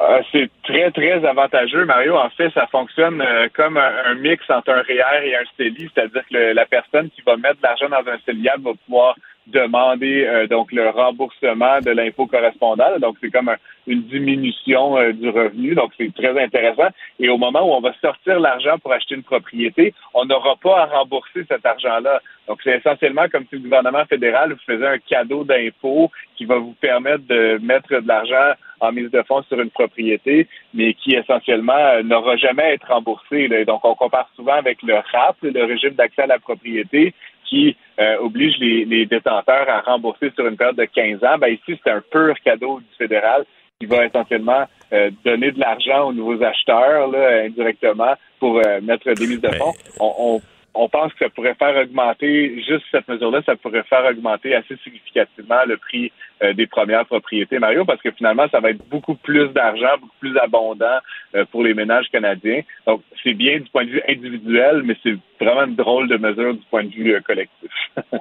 Euh, 0.02 0.22
c'est 0.32 0.50
très, 0.64 0.92
très 0.92 1.26
avantageux, 1.26 1.84
Mario. 1.84 2.16
En 2.16 2.30
fait, 2.30 2.50
ça 2.54 2.68
fonctionne 2.68 3.22
euh, 3.22 3.50
comme 3.54 3.76
un, 3.76 4.16
mix 4.16 4.42
entre 4.50 4.72
un 4.72 4.82
REER 4.82 5.28
et 5.28 5.36
un 5.36 5.44
CELI, 5.58 5.90
c'est-à-dire 5.94 6.24
que 6.32 6.54
la 6.54 6.66
personne 6.66 7.10
qui 7.10 7.22
va 7.22 7.36
mettre 7.36 7.58
de 7.58 7.64
l'argent 7.64 7.90
dans 7.90 8.10
un 8.10 8.18
CELIAP 8.26 8.62
va 8.62 8.72
pouvoir 8.86 9.16
demander 9.52 10.26
euh, 10.26 10.48
donc 10.48 10.72
le 10.72 10.90
remboursement 10.90 11.80
de 11.82 11.92
l'impôt 11.92 12.28
correspondant. 12.28 12.98
Donc, 13.00 13.18
c'est 13.22 13.32
comme 13.32 13.52
une 13.88 14.04
diminution 14.04 14.98
euh, 14.98 15.12
du 15.12 15.30
revenu. 15.30 15.76
Donc, 15.76 15.92
c'est 15.98 16.14
très 16.14 16.40
intéressant. 16.42 16.90
Et 17.20 17.30
au 17.30 17.38
moment 17.38 17.62
où 17.62 17.74
on 17.74 17.82
va 17.82 17.94
sortir 18.02 18.40
l'argent 18.40 18.78
pour 18.80 18.94
acheter 18.94 19.16
une 19.16 19.24
propriété, 19.24 19.94
on 20.14 20.26
n'aura 20.26 20.56
pas 20.56 20.84
à 20.84 20.86
rembourser 20.86 21.46
cet 21.50 21.66
argent-là. 21.66 22.22
Donc, 22.48 22.60
c'est 22.64 22.78
essentiellement 22.78 23.28
comme 23.32 23.46
si 23.50 23.56
le 23.56 23.62
gouvernement 23.62 24.06
fédéral 24.06 24.54
vous 24.54 24.74
faisait 24.74 24.88
un 24.88 24.98
cadeau 24.98 25.44
d'impôt 25.44 26.12
qui 26.36 26.46
va 26.46 26.58
vous 26.58 26.76
permettre 26.80 27.26
de 27.28 27.60
mettre 27.62 28.00
de 28.00 28.08
l'argent 28.08 28.54
en 28.80 28.92
mise 28.92 29.12
de 29.12 29.22
fonds 29.24 29.44
sur 29.44 29.60
une 29.60 29.70
propriété, 29.70 30.48
mais 30.74 30.94
qui 30.94 31.14
essentiellement 31.14 31.74
euh, 31.74 32.04
n'aura 32.04 32.38
jamais 32.38 32.64
à 32.64 32.74
être 32.74 32.88
remboursé. 32.88 33.48
Donc, 33.66 33.84
on 33.84 33.96
compare 33.96 34.30
souvent 34.36 34.54
avec 34.54 34.82
le 34.84 34.96
RAP, 34.96 35.38
le 35.42 35.64
régime 35.66 35.92
d'accès 35.92 36.24
à 36.24 36.28
la 36.28 36.40
propriété, 36.40 37.14
qui 37.50 37.76
euh, 38.00 38.18
oblige 38.20 38.58
les, 38.60 39.06
détenteurs 39.06 39.68
à 39.70 39.82
rembourser 39.82 40.32
sur 40.36 40.48
une 40.48 40.56
période 40.56 40.78
de 40.78 40.86
15 40.86 41.24
ans. 41.24 41.38
Ben 41.40 41.48
ici, 41.48 41.80
c'est 41.84 41.92
un 41.92 42.02
pur 42.02 42.36
cadeau 42.44 42.80
du 42.80 42.96
fédéral 42.98 43.46
qui 43.80 43.88
va 43.88 44.06
essentiellement 44.06 44.66
euh, 44.94 45.10
donner 45.26 45.52
de 45.52 45.60
l'argent 45.60 46.10
aux 46.10 46.14
nouveaux 46.14 46.44
acheteurs 46.44 47.08
là, 47.08 47.44
indirectement 47.46 48.14
pour 48.40 48.58
euh, 48.58 48.80
mettre 48.82 49.12
des 49.14 49.28
mises 49.28 49.42
de 49.42 49.50
fonds. 49.50 49.74
on, 50.00 50.14
on 50.18 50.42
pense 50.74 51.14
que 51.14 51.26
ça 51.26 51.30
pourrait 51.30 51.56
faire 51.56 51.76
augmenter, 51.76 52.62
juste 52.68 52.86
cette 52.92 53.08
mesure-là, 53.08 53.42
ça 53.46 53.56
pourrait 53.56 53.84
faire 53.84 54.06
augmenter 54.06 54.56
assez 54.56 54.76
significativement 54.84 55.64
le 55.66 55.78
prix 55.78 56.12
euh, 56.44 56.54
des 56.54 56.68
premières 56.68 57.06
propriétés, 57.06 57.60
Mario, 57.60 57.86
parce 57.86 58.02
que 58.02 58.12
finalement, 58.12 58.48
ça 58.50 58.60
va 58.60 58.70
être 58.72 58.88
beaucoup 58.90 59.16
plus 59.16 59.50
d'argent, 59.50 59.98
beaucoup 60.00 60.18
plus 60.20 60.38
abondant 60.38 61.00
euh, 61.36 61.46
pour 61.52 61.64
les 61.64 61.74
ménages 61.74 62.08
canadiens. 62.12 62.62
Donc, 62.86 63.02
c'est 63.24 63.34
bien 63.34 63.60
du 63.60 63.70
point 63.70 63.86
de 63.86 63.92
vue 63.92 64.02
individuel, 64.08 64.84
mais 64.84 64.96
c'est 65.04 65.18
vraiment 65.42 65.66
une 65.66 65.76
drôle 65.76 66.08
de 66.08 66.18
mesure 66.18 66.54
du 66.54 66.64
point 66.70 66.84
de 66.84 66.90
vue 66.90 67.14
euh, 67.14 67.22
collectif. 67.22 67.72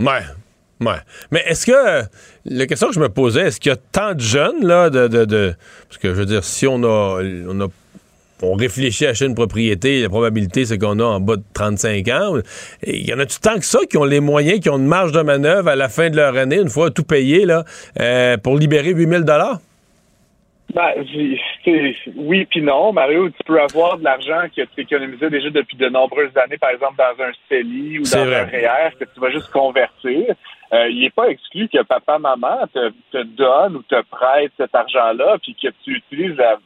ouais. 0.00 0.22
Ouais. 0.80 0.98
Mais 1.30 1.40
est-ce 1.46 1.66
que 1.66 2.08
la 2.44 2.66
question 2.66 2.88
que 2.88 2.94
je 2.94 3.00
me 3.00 3.08
posais, 3.08 3.42
est-ce 3.42 3.60
qu'il 3.60 3.70
y 3.70 3.72
a 3.72 3.76
tant 3.76 4.14
de 4.14 4.20
jeunes 4.20 4.66
là 4.66 4.90
de, 4.90 5.06
de, 5.06 5.54
parce 5.88 5.98
que 5.98 6.08
je 6.08 6.14
veux 6.14 6.26
dire 6.26 6.42
si 6.42 6.66
on 6.66 6.82
on 6.82 7.60
a 7.60 7.68
on 8.42 8.54
réfléchit 8.54 9.06
à 9.06 9.10
acheter 9.10 9.26
une 9.26 9.34
propriété, 9.34 10.02
la 10.02 10.08
probabilité, 10.08 10.64
c'est 10.64 10.78
qu'on 10.78 10.98
a 10.98 11.04
en 11.04 11.20
bas 11.20 11.36
de 11.36 11.44
35 11.54 12.08
ans. 12.08 12.38
Il 12.86 13.08
y 13.08 13.14
en 13.14 13.18
a-tu 13.18 13.38
tant 13.40 13.56
que 13.56 13.64
ça 13.64 13.80
qui 13.88 13.96
ont 13.96 14.04
les 14.04 14.20
moyens, 14.20 14.60
qui 14.60 14.70
ont 14.70 14.78
une 14.78 14.86
marge 14.86 15.12
de 15.12 15.22
manœuvre 15.22 15.68
à 15.68 15.76
la 15.76 15.88
fin 15.88 16.10
de 16.10 16.16
leur 16.16 16.36
année, 16.36 16.56
une 16.56 16.68
fois 16.68 16.90
tout 16.90 17.04
payé, 17.04 17.46
là, 17.46 17.64
euh, 18.00 18.36
pour 18.36 18.56
libérer 18.56 18.92
8000 18.92 19.24
dollars? 19.24 19.58
Ben, 20.74 20.94
oui 22.16 22.46
puis 22.46 22.62
non, 22.62 22.92
Mario. 22.92 23.28
Tu 23.28 23.44
peux 23.44 23.60
avoir 23.60 23.98
de 23.98 24.04
l'argent 24.04 24.44
que 24.56 24.62
tu 24.62 24.80
économisé 24.80 25.28
déjà 25.28 25.50
depuis 25.50 25.76
de 25.76 25.88
nombreuses 25.88 26.34
années, 26.42 26.56
par 26.56 26.70
exemple 26.70 26.96
dans 26.96 27.24
un 27.24 27.30
CELI 27.48 27.98
ou 27.98 28.02
dans 28.04 28.16
un 28.16 28.44
REER, 28.44 28.96
que 28.98 29.04
tu 29.04 29.20
vas 29.20 29.30
juste 29.30 29.50
convertir. 29.50 30.34
Euh, 30.72 30.88
il 30.88 31.00
n'est 31.00 31.10
pas 31.10 31.28
exclu 31.28 31.68
que 31.68 31.82
papa, 31.82 32.18
maman 32.18 32.66
te, 32.72 32.90
te 33.12 33.22
donne 33.22 33.76
ou 33.76 33.82
te 33.82 34.00
prête 34.10 34.52
cet 34.56 34.74
argent-là, 34.74 35.36
puis 35.42 35.54
que 35.54 35.68
tu 35.84 35.96
utilises 35.96 36.36
la 36.38 36.56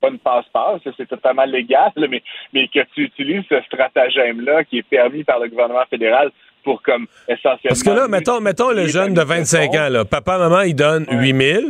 pas 0.00 0.08
une 0.08 0.18
passe-passe, 0.18 0.80
c'est 0.96 1.08
totalement 1.08 1.44
légal, 1.44 1.92
mais, 2.10 2.22
mais 2.52 2.68
que 2.68 2.80
tu 2.94 3.04
utilises 3.04 3.44
ce 3.48 3.60
stratagème-là 3.62 4.64
qui 4.64 4.78
est 4.78 4.88
permis 4.88 5.24
par 5.24 5.38
le 5.38 5.48
gouvernement 5.48 5.84
fédéral 5.88 6.30
pour 6.64 6.82
comme 6.82 7.06
essentiellement... 7.28 7.58
Parce 7.68 7.82
que 7.82 7.90
là, 7.90 8.08
mettons, 8.08 8.40
mettons 8.40 8.70
le 8.70 8.86
jeune 8.86 9.14
de 9.14 9.22
25 9.22 9.74
ans, 9.74 9.88
là, 9.88 10.04
papa, 10.04 10.38
maman, 10.38 10.62
il 10.62 10.74
donne 10.74 11.06
8 11.10 11.36
000. 11.36 11.62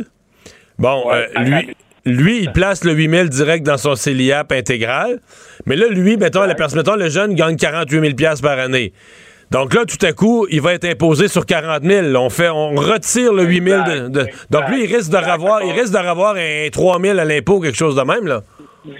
Bon, 0.77 1.11
euh, 1.11 1.25
lui... 1.39 1.75
Lui, 2.03 2.39
il 2.39 2.51
place 2.51 2.83
le 2.83 2.95
000 2.95 3.27
direct 3.27 3.63
dans 3.63 3.77
son 3.77 3.95
CELIAP 3.95 4.51
intégral. 4.53 5.19
Mais 5.67 5.75
là, 5.75 5.87
lui, 5.87 6.17
mettons, 6.17 6.41
la 6.41 6.55
personne, 6.55 6.79
mettons, 6.79 6.95
le 6.95 7.09
jeune 7.09 7.35
gagne 7.35 7.57
48 7.57 8.15
000 8.17 8.33
par 8.41 8.57
année. 8.57 8.91
Donc 9.51 9.73
là, 9.73 9.81
tout 9.85 10.03
à 10.05 10.13
coup, 10.13 10.47
il 10.49 10.61
va 10.61 10.73
être 10.73 10.85
imposé 10.85 11.27
sur 11.27 11.45
40 11.45 11.83
000. 11.83 12.15
On 12.15 12.29
fait, 12.29 12.47
on 12.47 12.69
retire 12.69 13.33
le 13.33 13.43
8 13.43 13.63
000. 13.63 13.83
De, 14.07 14.25
donc 14.49 14.69
lui, 14.69 14.85
il 14.85 14.95
risque 14.95 15.11
de 15.11 15.17
revoir, 15.17 15.61
il 15.61 15.73
risque 15.73 15.91
de 15.91 15.97
revoir 15.97 16.35
un 16.37 16.69
3 16.71 17.01
000 17.01 17.19
à 17.19 17.25
l'impôt, 17.25 17.59
quelque 17.59 17.77
chose 17.77 17.97
de 17.97 18.01
même, 18.01 18.25
là. 18.27 18.43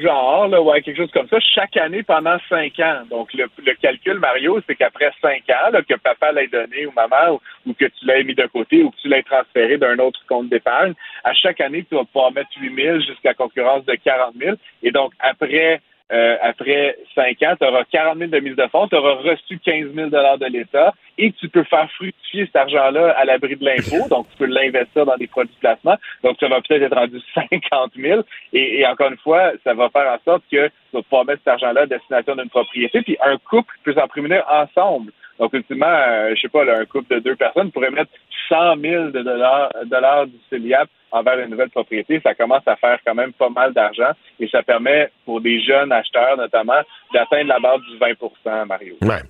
genre, 0.04 0.50
là, 0.50 0.62
ouais, 0.62 0.82
quelque 0.82 0.98
chose 0.98 1.12
comme 1.14 1.30
ça, 1.30 1.38
chaque 1.40 1.78
année 1.78 2.04
pendant 2.04 2.36
cinq 2.50 2.78
ans. 2.82 3.04
Donc, 3.10 3.34
le, 3.34 3.46
le 3.66 3.74
calcul, 3.82 4.20
Mario, 4.20 4.60
c'est 4.68 4.76
qu'après 4.76 5.14
cinq 5.22 5.44
ans, 5.50 5.72
là, 5.72 5.82
que 5.88 5.96
papa 5.96 6.34
l'ait 6.34 6.50
donné 6.50 6.86
ou 6.86 6.92
maman, 6.92 7.40
ou, 7.66 7.74
que 7.74 7.86
tu 7.86 8.06
l'aies 8.06 8.26
mis 8.26 8.36
de 8.36 8.46
côté, 8.48 8.84
ou 8.84 8.92
que 8.92 8.98
tu 9.02 9.08
l'aies 9.08 9.24
transféré 9.24 9.78
d'un 9.78 10.00
autre 10.00 10.20
compte 10.28 10.50
d'épargne, 10.50 10.94
à 11.24 11.34
chaque 11.34 11.62
année, 11.62 11.86
tu 11.88 11.96
vas 11.96 12.04
pouvoir 12.04 12.34
mettre 12.34 12.50
8 12.60 12.76
000 12.76 13.00
jusqu'à 13.00 13.34
concurrence 13.34 13.86
de 13.86 13.96
40 14.04 14.34
000. 14.38 14.58
Et 14.84 14.92
donc, 14.92 15.14
après 15.22 15.80
euh, 16.12 16.38
après 16.42 16.98
cinq 17.16 17.42
ans, 17.44 17.56
tu 17.60 17.66
auras 17.66 17.84
40 17.86 18.18
000 18.18 18.32
de 18.32 18.40
mise 18.40 18.56
de 18.56 18.68
fonds, 18.68 18.88
tu 18.88 18.96
auras 18.96 19.14
reçu 19.16 19.60
15 19.60 19.94
000 19.94 20.10
de 20.10 20.46
l'État 20.52 20.94
et 21.18 21.32
tu 21.32 21.48
peux 21.48 21.64
faire 21.64 21.90
fructifier 21.92 22.46
cet 22.48 22.56
argent-là 22.56 23.12
à 23.12 23.26
l'abri 23.26 23.56
de 23.56 23.64
l'impôt. 23.64 24.08
Donc, 24.10 24.28
tu 24.32 24.38
peux 24.38 24.46
l'investir 24.46 25.06
dans 25.06 25.16
des 25.16 25.28
produits 25.28 25.54
de 25.56 25.60
placement. 25.60 25.96
Donc, 26.24 26.38
ça 26.40 26.48
va 26.48 26.62
peut-être 26.62 26.84
être 26.84 26.96
rendu 26.96 27.20
50 27.34 27.92
000. 27.96 28.22
Et, 28.54 28.86
encore 28.86 29.12
une 29.12 29.18
fois, 29.18 29.52
ça 29.64 29.74
va 29.74 29.90
faire 29.90 30.12
en 30.12 30.18
sorte 30.24 30.44
que 30.52 30.68
tu 30.68 30.74
vas 30.94 31.02
pouvoir 31.04 31.26
mettre 31.26 31.42
cet 31.46 31.54
argent-là 31.54 31.82
à 31.82 31.86
destination 31.86 32.36
d'une 32.36 32.50
propriété. 32.50 33.02
Puis, 33.02 33.18
un 33.22 33.38
couple 33.38 33.74
peut 33.84 33.94
s'en 33.94 34.08
prémunir 34.08 34.44
ensemble. 34.52 35.14
Donc, 35.42 35.54
ultimement, 35.54 35.88
euh, 35.88 36.34
je 36.36 36.42
sais 36.42 36.50
pas, 36.50 36.62
un 36.62 36.86
couple 36.86 37.16
de 37.16 37.20
deux 37.20 37.36
personnes 37.36 37.72
pourrait 37.72 37.90
mettre 37.90 38.12
100 38.48 38.80
000 38.80 39.06
de 39.06 39.24
dollars, 39.24 39.72
dollars 39.88 40.28
du 40.28 40.38
CELIAP 40.52 40.88
envers 41.12 41.40
une 41.40 41.50
nouvelle 41.50 41.72
propriété. 41.72 42.22
Ça 42.24 42.36
commence 42.36 42.62
à 42.68 42.76
faire 42.76 43.00
quand 43.04 43.16
même 43.16 43.34
pas 43.34 43.50
mal 43.50 43.74
d'argent 43.74 44.12
et 44.40 44.48
ça 44.50 44.62
permet 44.62 45.10
pour 45.26 45.42
des 45.42 45.60
jeunes 45.60 45.92
acheteurs 45.92 46.38
notamment 46.38 46.80
d'atteindre 47.12 47.48
la 47.48 47.60
barre 47.60 47.80
du 47.80 47.98
20% 47.98 48.68
Mario. 48.68 48.94
Ouais. 49.02 49.24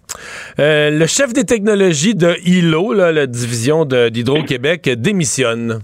Euh, 0.60 0.90
le 0.92 1.06
chef 1.08 1.32
des 1.32 1.46
technologies 1.46 2.14
de 2.14 2.36
ILO, 2.46 2.92
la 2.92 3.26
division 3.26 3.86
d'Hydro-Québec, 3.86 4.90
démissionne. 4.98 5.80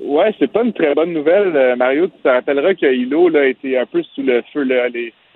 Ouais, 0.00 0.34
c'est 0.38 0.50
pas 0.50 0.62
une 0.62 0.72
très 0.72 0.94
bonne 0.94 1.12
nouvelle, 1.12 1.54
euh, 1.54 1.76
Mario. 1.76 2.06
Tu 2.06 2.22
te 2.22 2.28
rappelleras 2.28 2.74
que 2.74 2.86
ILO 2.86 3.28
a 3.36 3.44
été 3.44 3.78
un 3.78 3.84
peu 3.84 4.02
sous 4.14 4.22
le 4.22 4.42
feu, 4.52 4.64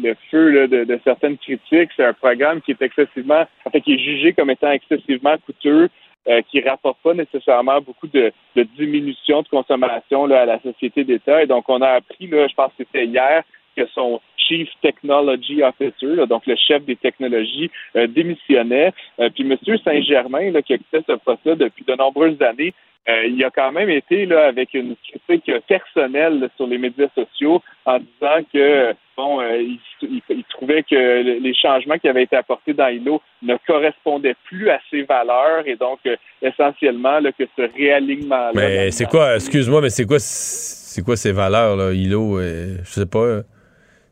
le 0.03 0.15
feu 0.31 0.69
de, 0.69 1.01
certaines 1.05 1.39
critiques. 1.39 1.91
C'est 1.97 2.05
un 2.05 2.13
programme 2.13 2.61
qui 2.61 2.73
est 2.73 2.83
excessivement, 2.83 3.45
en 3.65 3.71
fait, 3.71 3.81
qui 3.81 3.95
est 3.95 3.99
jugé 3.99 4.33
comme 4.33 4.51
étant 4.51 4.71
excessivement 4.71 5.37
coûteux, 5.45 5.89
euh, 6.29 6.43
qui 6.51 6.61
rapporte 6.61 6.99
pas 7.03 7.15
nécessairement 7.15 7.81
beaucoup 7.81 8.09
de, 8.09 8.33
diminution 8.77 9.43
de 9.43 9.49
consommation 9.49 10.25
à 10.25 10.45
la 10.45 10.61
société 10.61 11.05
d'État. 11.05 11.43
Et 11.43 11.47
donc, 11.47 11.69
on 11.69 11.81
a 11.81 11.91
appris, 11.91 12.29
je 12.29 12.55
pense 12.55 12.73
que 12.79 12.85
c'était 12.85 13.07
hier, 13.07 13.43
que 13.77 13.87
son 13.95 14.21
Chief 14.37 14.69
Technology 14.83 15.63
Officer, 15.63 16.27
donc 16.29 16.47
le 16.47 16.57
chef 16.57 16.85
des 16.85 16.97
technologies, 16.97 17.71
euh, 17.97 18.07
démissionnait. 18.07 18.93
Euh, 19.21 19.29
puis 19.31 19.45
M. 19.45 19.57
Saint-Germain, 19.85 20.53
qui 20.63 20.75
occupait 20.75 21.03
ce 21.07 21.13
poste-là 21.13 21.57
depuis 21.57 21.85
de 21.85 21.95
nombreuses 21.95 22.41
années, 22.43 22.75
euh, 23.09 23.27
il 23.27 23.43
a 23.45 23.51
quand 23.51 23.71
même 23.71 23.89
été 23.89 24.27
là 24.27 24.47
avec 24.49 24.75
une 24.75 24.97
critique 25.09 25.53
personnelle 25.69 26.49
sur 26.57 26.67
les 26.67 26.79
médias 26.79 27.07
sociaux 27.15 27.63
en 27.85 27.99
disant 27.99 28.45
que 28.53 28.95
bon, 29.17 29.41
euh, 29.41 29.63
il, 30.03 30.45
trouvait 30.51 30.83
que 30.83 31.39
les 31.41 31.55
changements 31.55 31.99
qui 31.99 32.09
avaient 32.09 32.25
été 32.25 32.35
apportés 32.35 32.73
dans 32.73 32.89
ILO 32.89 33.23
ne 33.43 33.55
correspondaient 33.65 34.35
plus 34.47 34.71
à 34.71 34.81
ses 34.91 35.03
valeurs 35.03 35.63
et 35.67 35.77
donc 35.77 36.01
euh, 36.07 36.17
essentiellement 36.43 37.21
là, 37.21 37.31
que 37.31 37.45
ce 37.57 37.63
réalignement-là. 37.77 38.53
Mais 38.55 38.91
c'est 38.91 39.07
quoi, 39.07 39.37
excuse-moi, 39.37 39.81
mais 39.83 39.91
c'est 39.91 40.05
quoi, 40.05 40.19
c'est 40.19 41.05
quoi 41.05 41.17
ces 41.17 41.33
valeurs 41.33 41.77
là, 41.77 41.93
ILO 41.93 42.41
Je 42.41 42.83
sais 42.85 43.07
pas. 43.07 43.43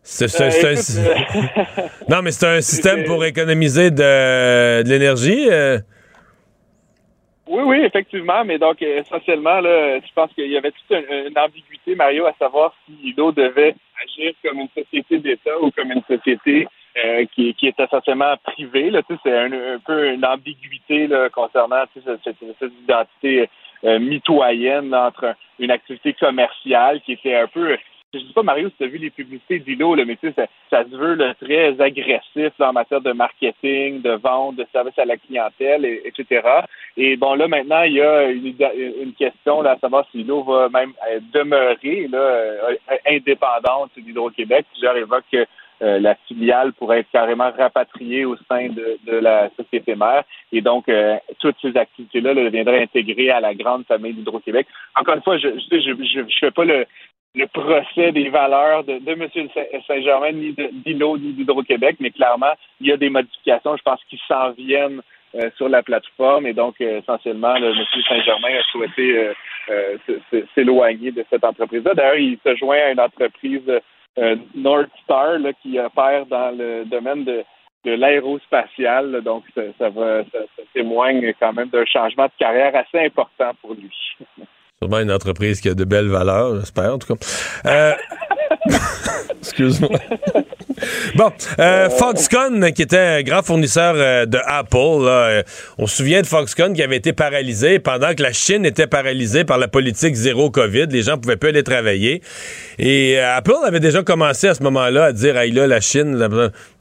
C'est, 0.07 0.27
non, 2.11 2.21
mais 2.23 2.31
c'est 2.31 2.47
un 2.47 2.61
système 2.61 3.05
pour 3.05 3.25
économiser 3.25 3.91
de, 3.91 4.83
de 4.83 4.89
l'énergie. 4.89 5.49
Oui, 7.47 7.63
oui, 7.63 7.77
effectivement, 7.85 8.43
mais 8.45 8.59
donc 8.59 8.81
essentiellement, 8.81 9.61
là, 9.61 10.01
je 10.01 10.13
pense 10.15 10.33
qu'il 10.33 10.51
y 10.51 10.57
avait 10.57 10.73
toute 10.73 10.91
une, 10.91 11.39
ambiguïté, 11.39 11.95
Mario, 11.95 12.25
à 12.27 12.33
savoir 12.39 12.75
si 12.87 13.11
ILO 13.11 13.33
devait 13.33 13.75
agir 14.03 14.33
comme 14.43 14.61
une 14.61 14.83
société 14.83 15.19
d'État 15.19 15.61
ou 15.61 15.71
comme 15.71 15.93
une 15.93 16.03
société 16.09 16.67
euh, 17.05 17.27
qui, 17.35 17.53
qui 17.55 17.67
est 17.67 17.79
essentiellement 17.79 18.35
privée. 18.43 18.91
Là, 18.91 19.03
tu 19.03 19.15
sais, 19.15 19.21
c'est 19.25 19.39
un, 19.39 19.79
peu 19.85 20.13
une 20.13 20.25
ambiguïté 20.25 21.07
là, 21.07 21.29
concernant 21.29 21.85
tu 21.93 22.01
sais, 22.01 22.13
cette, 22.25 22.37
cette, 22.59 22.73
identité 22.83 23.51
euh, 23.85 23.99
mitoyenne 23.99 24.95
entre 24.95 25.35
une 25.59 25.71
activité 25.71 26.15
commerciale 26.15 27.03
qui 27.03 27.13
était 27.13 27.35
un 27.35 27.47
peu 27.47 27.77
je 28.19 28.25
dis 28.25 28.33
pas, 28.33 28.43
Mario, 28.43 28.69
si 28.69 28.77
tu 28.77 28.85
as 28.85 28.89
vu 28.89 28.99
les 28.99 29.11
publicités 29.11 29.59
d'ILO, 29.59 29.97
mais 29.97 30.17
tu 30.17 30.33
sais, 30.33 30.49
ça, 30.71 30.85
se 30.85 30.97
veut 30.97 31.19
très 31.41 31.81
agressif 31.81 32.53
en 32.61 32.73
matière 32.73 33.01
de 33.01 33.13
marketing, 33.13 34.03
de 34.03 34.13
vente, 34.13 34.57
de 34.57 34.67
service 34.73 34.99
à 34.99 35.05
la 35.05 35.17
clientèle, 35.17 35.85
etc. 35.85 36.43
Et 36.97 37.17
bon, 37.17 37.35
là, 37.35 37.49
maintenant, 37.49 37.83
il 37.83 37.95
y 37.95 38.01
a 38.01 38.31
une, 38.31 39.13
question 39.15 39.63
là, 39.63 39.73
à 39.73 39.79
savoir 39.79 40.07
si 40.11 40.19
l'ILO 40.19 40.43
va 40.43 40.69
même 40.69 40.93
demeurer 41.33 42.09
là, 42.09 42.19
euh, 42.19 42.77
indépendante 43.07 43.91
d'Hydro-Québec. 43.97 44.67
Plusieurs 44.73 44.97
évoquent 44.97 45.25
que 45.31 45.47
euh, 45.83 45.99
la 45.99 46.15
filiale 46.27 46.73
pourrait 46.73 47.01
être 47.01 47.11
carrément 47.11 47.51
rapatriée 47.51 48.25
au 48.25 48.37
sein 48.49 48.69
de, 48.69 49.13
la 49.19 49.51
société 49.57 49.97
mère. 49.97 50.23
Et 50.53 50.61
donc, 50.61 50.89
euh, 50.89 51.17
toutes 51.41 51.57
ces 51.61 51.77
activités-là 51.77 52.35
deviendraient 52.35 52.83
intégrées 52.83 53.31
à 53.31 53.41
la 53.41 53.55
grande 53.55 53.85
famille 53.87 54.15
d'Hydro-Québec. 54.15 54.67
Encore 54.95 55.17
une 55.17 55.23
fois, 55.23 55.37
je 55.39 55.49
ne 55.49 55.59
je, 55.59 56.37
fais 56.39 56.53
pas 56.53 56.65
le, 56.65 56.87
le 57.35 57.47
procès 57.49 58.13
des 58.13 58.29
valeurs 58.29 58.85
de, 58.85 58.99
de 58.99 59.11
M. 59.11 59.29
Saint-Germain, 59.87 60.33
ni 60.33 60.55
d'ILO, 60.85 61.19
ni 61.19 61.33
d'Hydro-Québec, 61.33 61.97
mais 62.01 62.11
clairement, 62.11 62.53
il 62.81 62.89
y 62.89 62.93
a 62.93 62.97
des 62.97 63.11
modifications, 63.11 63.77
je 63.77 63.83
pense, 63.83 64.01
qui 64.09 64.21
s'en 64.29 64.51
viennent 64.53 65.01
euh, 65.35 65.51
sur 65.57 65.69
la 65.69 65.83
plateforme. 65.83 66.47
Et 66.47 66.53
donc, 66.53 66.81
euh, 66.81 67.01
essentiellement, 67.01 67.57
M. 67.57 67.75
Saint-Germain 68.09 68.57
a 68.57 68.63
souhaité 68.71 69.35
euh, 69.69 69.99
s'éloigner 70.55 71.11
de 71.11 71.25
cette 71.29 71.45
entreprise-là. 71.45 71.95
D'ailleurs, 71.95 72.19
il 72.19 72.39
se 72.45 72.55
joint 72.55 72.79
à 72.79 72.91
une 72.93 73.01
entreprise 73.01 73.81
North 74.55 74.91
Star 75.03 75.41
là, 75.41 75.53
qui 75.55 75.77
opère 75.81 76.27
dans 76.27 76.57
le 76.57 76.85
domaine 76.85 77.25
de, 77.25 77.43
de 77.85 77.93
l'aérospatial. 77.93 79.23
Donc, 79.23 79.43
ça, 79.57 79.89
va, 79.89 80.23
ça 80.23 80.63
témoigne 80.73 81.35
quand 81.41 81.53
même 81.53 81.69
d'un 81.69 81.85
changement 81.85 82.27
de 82.27 82.33
carrière 82.39 82.77
assez 82.77 83.05
important 83.05 83.51
pour 83.61 83.75
lui. 83.75 83.91
Sûrement 84.81 85.01
une 85.01 85.13
entreprise 85.13 85.61
qui 85.61 85.69
a 85.69 85.75
de 85.75 85.85
belles 85.85 86.09
valeurs, 86.09 86.59
j'espère, 86.61 86.95
en 86.95 86.99
tout 86.99 87.15
cas. 87.15 87.27
Euh, 87.67 87.95
excuse-moi. 89.41 89.91
Bon, 91.15 91.31
euh, 91.59 91.89
Foxconn, 91.91 92.73
qui 92.73 92.83
était 92.83 93.23
grand 93.23 93.43
fournisseur 93.43 93.95
euh, 93.97 94.27
de 94.27 94.39
Apple, 94.45 95.45
on 95.79 95.87
se 95.87 95.97
souvient 95.97 96.23
de 96.23 96.27
Foxconn 96.27 96.73
qui 96.73 96.83
avait 96.83 96.97
été 96.97 97.13
paralysé 97.13 97.79
pendant 97.79 98.15
que 98.15 98.23
la 98.23 98.33
Chine 98.33 98.67
était 98.67 98.87
paralysée 98.87 99.45
par 99.45 99.59
la 99.59 99.69
politique 99.69 100.15
zéro 100.15 100.51
COVID. 100.51 100.87
Les 100.91 101.03
gens 101.03 101.19
pouvaient 101.19 101.37
plus 101.37 101.51
aller 101.51 101.63
travailler. 101.63 102.23
Et 102.79 103.19
Apple 103.19 103.53
avait 103.65 103.81
déjà 103.81 104.03
commencé 104.03 104.49
à 104.49 104.55
ce 104.55 104.63
moment-là 104.63 105.05
à 105.07 105.13
dire, 105.13 105.37
hey 105.37 105.53
là, 105.53 105.67
la 105.67 105.81
Chine, 105.81 106.17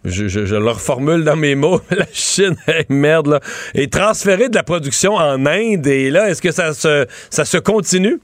je, 0.06 0.28
je, 0.28 0.46
je, 0.46 0.56
le 0.56 0.70
reformule 0.70 1.24
dans 1.24 1.36
mes 1.36 1.56
mots, 1.56 1.82
la 1.92 2.08
Chine, 2.12 2.56
merde, 2.90 3.28
là, 3.28 3.40
est 3.76 3.92
transférée 3.92 4.50
de 4.50 4.56
la 4.56 4.64
production 4.64 5.16
en 5.16 5.46
Inde. 5.46 5.88
Et 5.88 6.10
là, 6.10 6.30
est-ce 6.30 6.42
que 6.42 6.52
ça 6.52 6.74
se 6.74 7.58
continue? 7.58 8.20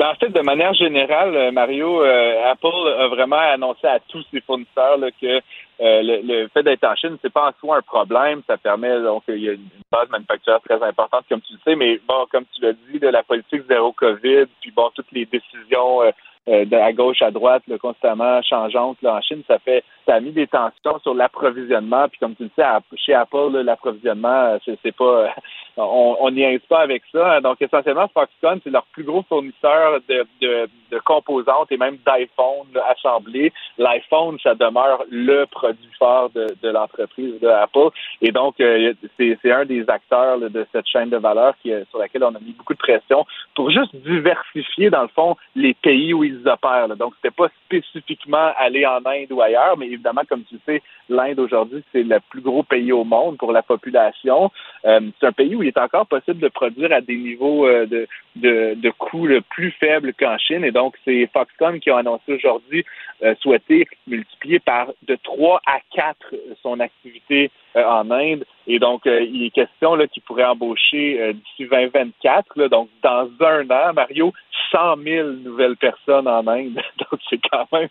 Ben, 0.00 0.08
en 0.08 0.14
fait, 0.14 0.30
de 0.30 0.40
manière 0.40 0.72
générale, 0.72 1.36
euh, 1.36 1.50
Mario, 1.52 2.02
euh, 2.02 2.50
Apple 2.50 2.88
a 2.98 3.08
vraiment 3.08 3.36
annoncé 3.36 3.86
à 3.86 3.98
tous 4.08 4.24
ses 4.30 4.40
fournisseurs 4.40 4.98
que 5.20 5.26
euh, 5.26 5.40
le, 5.78 6.48
fait 6.48 6.62
d'être 6.62 6.84
en 6.84 6.96
Chine, 6.96 7.18
c'est 7.20 7.30
pas 7.30 7.50
en 7.50 7.52
soi 7.60 7.76
un 7.76 7.82
problème. 7.82 8.40
Ça 8.46 8.56
permet 8.56 8.98
donc 9.02 9.24
il 9.28 9.44
y 9.44 9.50
a 9.50 9.52
une 9.52 9.68
base 9.92 10.08
manufacturière 10.08 10.62
très 10.62 10.82
importante, 10.82 11.26
comme 11.28 11.42
tu 11.42 11.52
le 11.52 11.58
sais, 11.66 11.76
mais 11.76 12.00
bon, 12.08 12.24
comme 12.32 12.46
tu 12.54 12.62
l'as 12.62 12.72
dit, 12.72 12.98
de 12.98 13.08
la 13.08 13.22
politique 13.22 13.64
zéro 13.68 13.92
COVID, 13.92 14.46
puis 14.62 14.70
bon, 14.74 14.88
toutes 14.94 15.12
les 15.12 15.26
décisions 15.26 16.00
euh, 16.48 16.64
de 16.64 16.76
à 16.76 16.94
gauche 16.94 17.20
à 17.20 17.30
droite, 17.30 17.64
constamment 17.82 18.40
changeante 18.40 18.96
là, 19.02 19.16
en 19.16 19.20
Chine, 19.20 19.42
ça 19.46 19.58
fait 19.58 19.84
ça 20.06 20.14
a 20.14 20.20
mis 20.20 20.32
des 20.32 20.46
tensions 20.46 20.98
sur 21.02 21.12
l'approvisionnement. 21.12 22.08
Puis 22.08 22.18
comme 22.18 22.34
tu 22.34 22.44
le 22.44 22.50
sais, 22.56 22.64
chez 22.96 23.12
Apple, 23.12 23.60
l'approvisionnement, 23.62 24.56
c'est, 24.64 24.78
c'est 24.82 24.96
pas 24.96 25.34
on 25.82 26.30
n'y 26.30 26.42
aide 26.42 26.62
pas 26.62 26.80
avec 26.80 27.02
ça. 27.12 27.40
Donc 27.40 27.60
essentiellement, 27.60 28.08
Foxconn, 28.08 28.60
c'est 28.62 28.70
leur 28.70 28.84
plus 28.92 29.04
gros 29.04 29.22
fournisseur 29.28 30.00
de, 30.08 30.26
de, 30.40 30.68
de 30.90 30.98
composantes 30.98 31.70
et 31.70 31.76
même 31.76 31.98
d'iPhone 32.06 32.68
assemblés. 32.88 33.52
L'iPhone, 33.78 34.38
ça 34.42 34.54
demeure 34.54 35.04
le 35.10 35.44
produit 35.46 35.88
fort 35.98 36.30
de, 36.30 36.48
de 36.62 36.68
l'entreprise 36.68 37.38
de 37.40 37.48
Apple. 37.48 37.90
Et 38.20 38.32
donc, 38.32 38.60
euh, 38.60 38.92
c'est, 39.16 39.50
un 39.50 39.64
des 39.64 39.88
acteurs 39.88 40.38
de 40.38 40.66
cette 40.72 40.86
chaîne 40.86 41.10
de 41.10 41.16
valeur 41.16 41.54
qui, 41.62 41.72
sur 41.90 41.98
laquelle 41.98 42.24
on 42.24 42.34
a 42.34 42.40
mis 42.40 42.52
beaucoup 42.52 42.74
de 42.74 42.78
pression 42.78 43.26
pour 43.54 43.70
juste 43.70 43.94
diversifier, 43.96 44.90
dans 44.90 45.02
le 45.02 45.08
fond, 45.08 45.36
les 45.54 45.74
pays 45.74 46.12
où 46.14 46.24
ils 46.24 46.46
opèrent. 46.46 46.88
Donc, 46.96 47.14
c'était 47.16 47.34
pas 47.34 47.48
spécifiquement 47.66 48.52
aller 48.56 48.86
en 48.86 49.00
Inde 49.04 49.32
ou 49.32 49.40
ailleurs, 49.42 49.76
mais 49.76 49.86
évidemment, 49.86 50.22
comme 50.28 50.44
tu 50.44 50.56
sais, 50.66 50.82
l'Inde 51.08 51.40
aujourd'hui, 51.40 51.82
c'est 51.92 52.02
le 52.02 52.18
plus 52.30 52.40
gros 52.40 52.62
pays 52.62 52.92
au 52.92 53.04
monde 53.04 53.36
pour 53.38 53.52
la 53.52 53.62
population. 53.62 54.50
Euh, 54.84 55.00
c'est 55.18 55.26
un 55.26 55.32
pays 55.32 55.54
où 55.54 55.62
il 55.62 55.68
est 55.70 55.78
encore 55.78 56.06
possible 56.06 56.40
de 56.40 56.48
produire 56.48 56.92
à 56.92 57.00
des 57.00 57.16
niveaux 57.16 57.66
euh, 57.66 57.86
de, 57.86 58.06
de, 58.36 58.74
de 58.74 58.90
coûts 58.90 59.28
plus 59.48 59.70
faibles 59.72 60.12
qu'en 60.14 60.38
Chine. 60.38 60.64
Et 60.64 60.70
donc, 60.70 60.96
c'est 61.04 61.28
Foxconn 61.32 61.80
qui 61.80 61.90
a 61.90 61.98
annoncé 61.98 62.34
aujourd'hui 62.34 62.84
euh, 63.22 63.34
souhaiter 63.40 63.86
multiplier 64.06 64.58
par 64.58 64.88
de 65.06 65.16
3 65.22 65.60
à 65.66 65.78
4 65.94 66.34
son 66.62 66.80
activité 66.80 67.50
euh, 67.76 67.84
en 67.84 68.10
Inde. 68.10 68.44
Et 68.66 68.78
donc, 68.78 69.02
il 69.06 69.44
est 69.44 69.50
question 69.50 69.96
qu'il 70.12 70.22
pourrait 70.22 70.44
embaucher 70.44 71.32
d'ici 71.34 71.68
2024, 71.68 72.56
là, 72.56 72.68
donc 72.68 72.88
dans 73.02 73.28
un 73.40 73.68
an, 73.70 73.92
Mario, 73.94 74.32
100 74.70 74.96
000 75.02 75.28
nouvelles 75.44 75.76
personnes 75.76 76.28
en 76.28 76.46
Inde. 76.46 76.80
Donc, 76.98 77.20
c'est 77.28 77.40
quand 77.50 77.66
même 77.72 77.88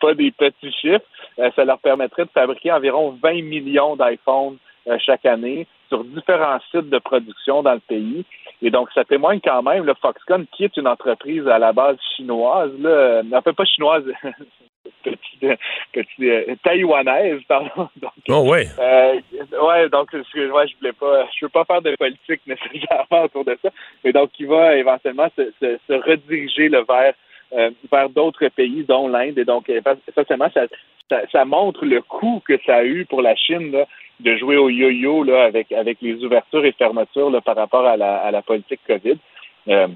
pas 0.00 0.14
des 0.14 0.30
petits 0.30 0.72
chiffres. 0.72 1.04
ça 1.54 1.64
leur 1.64 1.78
permettrait 1.80 2.24
de 2.24 2.30
fabriquer 2.30 2.72
environ 2.72 3.18
20 3.22 3.42
millions 3.42 3.96
d'iPhones 3.96 4.56
chaque 4.98 5.26
année 5.26 5.66
sur 5.88 6.04
différents 6.04 6.58
sites 6.70 6.88
de 6.88 6.98
production 6.98 7.62
dans 7.62 7.74
le 7.74 7.80
pays. 7.80 8.24
Et 8.62 8.70
donc, 8.70 8.88
ça 8.94 9.04
témoigne 9.04 9.40
quand 9.44 9.62
même, 9.62 9.84
le 9.84 9.94
Foxconn, 9.94 10.46
qui 10.52 10.64
est 10.64 10.76
une 10.76 10.88
entreprise 10.88 11.46
à 11.48 11.58
la 11.58 11.72
base 11.72 11.98
chinoise, 12.16 12.72
là, 12.80 13.42
peu 13.42 13.52
pas 13.52 13.64
chinoise, 13.64 14.04
petite, 15.02 15.58
petite 15.92 16.20
euh, 16.20 16.54
taïwanaise, 16.62 17.42
pardon. 17.46 17.88
Donc, 17.96 18.12
oh 18.28 18.50
ouais. 18.50 18.66
Euh, 18.78 19.20
ouais, 19.62 19.88
donc 19.88 20.08
je, 20.12 20.50
ouais, 20.50 20.68
je 20.68 20.76
voulais 20.78 20.92
pas, 20.92 21.26
je 21.38 21.44
veux 21.44 21.50
pas 21.50 21.64
faire 21.64 21.82
de 21.82 21.94
politique 21.96 22.40
nécessairement 22.46 23.24
autour 23.24 23.44
de 23.44 23.58
ça, 23.62 23.70
mais 24.04 24.12
donc 24.12 24.30
il 24.38 24.46
va 24.46 24.76
éventuellement 24.76 25.28
se, 25.36 25.52
se, 25.60 25.78
se 25.88 25.92
rediriger 25.92 26.68
le 26.68 26.84
vers 26.84 27.14
euh, 27.54 27.70
vers 27.90 28.08
d'autres 28.08 28.48
pays, 28.48 28.84
dont 28.84 29.08
l'Inde. 29.08 29.38
Et 29.38 29.44
donc, 29.44 29.70
essentiellement, 30.08 30.48
ça, 30.54 30.62
ça, 31.10 31.20
ça, 31.30 31.44
montre 31.44 31.84
le 31.84 32.00
coût 32.00 32.42
que 32.46 32.58
ça 32.64 32.76
a 32.76 32.84
eu 32.84 33.04
pour 33.04 33.20
la 33.20 33.36
Chine 33.36 33.72
là, 33.72 33.86
de 34.20 34.36
jouer 34.36 34.56
au 34.56 34.68
yo-yo 34.68 35.24
là, 35.24 35.44
avec, 35.44 35.72
avec 35.72 35.98
les 36.00 36.24
ouvertures 36.24 36.64
et 36.64 36.72
fermetures 36.72 37.30
là, 37.30 37.40
par 37.40 37.56
rapport 37.56 37.86
à 37.86 37.96
la, 37.96 38.18
à 38.18 38.30
la 38.30 38.42
politique 38.42 38.80
COVID. 38.86 39.18
Euh, 39.68 39.88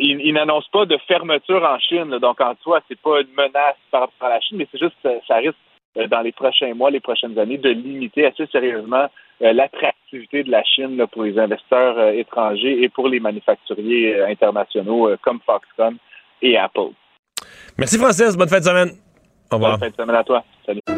il, 0.00 0.20
il 0.22 0.32
n'annonce 0.34 0.68
pas 0.68 0.86
de 0.86 0.96
fermeture 1.06 1.62
en 1.62 1.78
Chine, 1.78 2.18
donc 2.18 2.40
en 2.40 2.54
soi, 2.62 2.80
c'est 2.88 3.00
pas 3.00 3.20
une 3.20 3.34
menace 3.36 3.76
par 3.90 4.02
rapport 4.02 4.28
à 4.28 4.30
la 4.30 4.40
Chine, 4.40 4.58
mais 4.58 4.68
c'est 4.72 4.78
juste 4.78 4.96
que 5.02 5.08
ça 5.26 5.36
risque 5.36 5.56
euh, 5.96 6.06
dans 6.06 6.20
les 6.20 6.32
prochains 6.32 6.74
mois, 6.74 6.90
les 6.90 7.00
prochaines 7.00 7.38
années, 7.38 7.58
de 7.58 7.70
limiter 7.70 8.26
assez 8.26 8.46
sérieusement 8.46 9.06
euh, 9.42 9.52
l'attractivité 9.52 10.42
de 10.42 10.50
la 10.50 10.62
Chine 10.64 10.96
là, 10.96 11.06
pour 11.06 11.24
les 11.24 11.38
investisseurs 11.38 11.98
euh, 11.98 12.12
étrangers 12.12 12.82
et 12.82 12.88
pour 12.88 13.08
les 13.08 13.20
manufacturiers 13.20 14.22
internationaux 14.22 15.10
comme 15.22 15.40
Foxconn 15.44 15.96
et 16.42 16.56
Apple. 16.56 16.92
Merci 17.76 17.98
Francis, 17.98 18.36
bonne 18.36 18.48
fin 18.48 18.60
de 18.60 18.64
semaine. 18.64 18.90
Au 19.50 19.56
revoir. 19.56 19.78
Bonne 19.78 19.80
fin 19.80 19.90
de 19.90 20.02
semaine 20.02 20.16
à 20.16 20.24
toi. 20.24 20.44
Salut. 20.66 20.97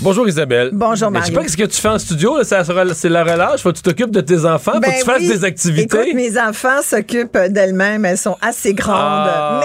Bonjour 0.00 0.28
Isabelle. 0.28 0.70
Bonjour 0.72 1.10
Mais 1.10 1.18
Je 1.20 1.24
sais 1.26 1.32
Mario. 1.32 1.44
pas 1.48 1.52
ce 1.52 1.56
que 1.56 1.64
tu 1.64 1.80
fais 1.80 1.88
en 1.88 1.98
studio, 1.98 2.36
c'est 2.44 3.08
la 3.08 3.24
relâche. 3.24 3.62
Faut 3.62 3.72
que 3.72 3.76
tu 3.78 3.82
t'occupes 3.82 4.12
de 4.12 4.20
tes 4.20 4.44
enfants, 4.44 4.74
faut 4.74 4.78
Ben 4.78 4.92
que 4.92 4.98
tu 5.00 5.04
fasses 5.04 5.18
oui. 5.22 5.28
des 5.28 5.44
activités. 5.44 5.98
Écoute, 6.02 6.14
mes 6.14 6.38
enfants 6.40 6.82
s'occupent 6.84 7.36
d'elles-mêmes. 7.48 8.04
Elles 8.04 8.16
sont 8.16 8.36
assez 8.40 8.74
grandes. 8.74 8.94
Ah, 8.96 9.60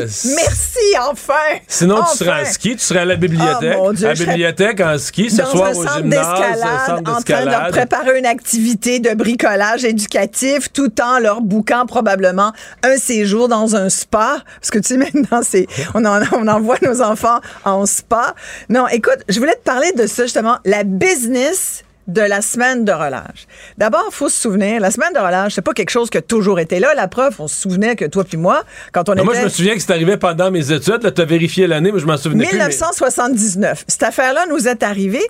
merci. 0.00 0.34
Merci, 0.34 0.78
enfin. 1.10 1.34
Sinon, 1.68 1.96
Enfin. 1.98 2.10
tu 2.12 2.16
serais 2.24 2.40
en 2.40 2.44
ski, 2.46 2.76
tu 2.76 2.82
serais 2.84 3.00
à 3.00 3.04
la 3.04 3.16
bibliothèque. 3.16 3.76
Oh, 3.78 3.92
Dieu, 3.92 4.06
à 4.08 4.14
la 4.14 4.24
bibliothèque 4.24 4.80
en 4.80 4.96
ski, 4.96 5.28
ce 5.28 5.44
soir 5.44 5.70
au 5.76 5.86
gymnase, 5.86 6.04
d'escalade, 6.26 6.86
centre 6.86 7.10
en 7.14 7.20
train 7.20 7.44
de 7.44 7.50
leur 7.50 7.68
préparer 7.68 8.18
une 8.18 8.26
activité 8.26 8.98
de 9.00 9.12
bricolage 9.14 9.84
éducatif 9.84 10.72
tout 10.72 10.92
en 11.02 11.18
leur 11.18 11.42
bouquant 11.42 11.84
probablement 11.84 12.52
un 12.82 12.96
séjour 12.96 13.48
dans 13.48 13.76
un 13.76 13.90
spa. 13.90 14.38
Parce 14.58 14.70
que 14.70 14.78
tu 14.78 14.94
sais, 14.94 14.96
maintenant, 15.12 15.42
c'est, 15.42 15.66
on, 15.92 16.02
en- 16.06 16.22
on 16.32 16.48
envoie 16.48 16.76
nos 16.80 17.02
enfants 17.02 17.40
en 17.66 17.84
spa. 17.84 18.34
Non, 18.70 18.88
écoute, 18.88 19.18
je 19.28 19.38
voulais 19.38 19.52
te 19.54 19.65
parler 19.66 19.92
de 19.92 20.06
ça, 20.06 20.22
justement, 20.22 20.58
la 20.64 20.84
business 20.84 21.84
de 22.08 22.20
la 22.20 22.40
semaine 22.40 22.84
de 22.84 22.92
relâche. 22.92 23.46
D'abord, 23.78 24.04
il 24.10 24.14
faut 24.14 24.28
se 24.28 24.40
souvenir, 24.40 24.80
la 24.80 24.90
semaine 24.90 25.12
de 25.12 25.18
relâche, 25.18 25.54
c'est 25.54 25.62
pas 25.62 25.72
quelque 25.72 25.90
chose 25.90 26.08
qui 26.10 26.18
a 26.18 26.22
toujours 26.22 26.60
été 26.60 26.78
là. 26.78 26.94
La 26.94 27.08
preuve, 27.08 27.34
on 27.40 27.48
se 27.48 27.56
souvenait 27.60 27.96
que 27.96 28.04
toi 28.04 28.22
puis 28.24 28.36
moi, 28.36 28.62
quand 28.92 29.08
on 29.08 29.14
Mais 29.14 29.18
était... 29.22 29.24
Moi, 29.24 29.34
je 29.34 29.44
me 29.44 29.48
souviens 29.48 29.74
que 29.74 29.80
c'est 29.80 29.90
arrivé 29.92 30.16
pendant 30.16 30.50
mes 30.50 30.70
études. 30.72 31.02
Là, 31.02 31.10
tu 31.10 31.20
as 31.20 31.24
vérifié 31.24 31.66
l'année, 31.66 31.90
mais 31.92 31.98
je 31.98 32.06
m'en 32.06 32.16
souvenais 32.16 32.46
plus. 32.46 32.56
mais- 32.58 32.68
1979. 32.68 33.84
Cette 33.88 34.02
affaire-là 34.04 34.44
nous 34.50 34.68
est 34.68 34.82
arrivée. 34.82 35.24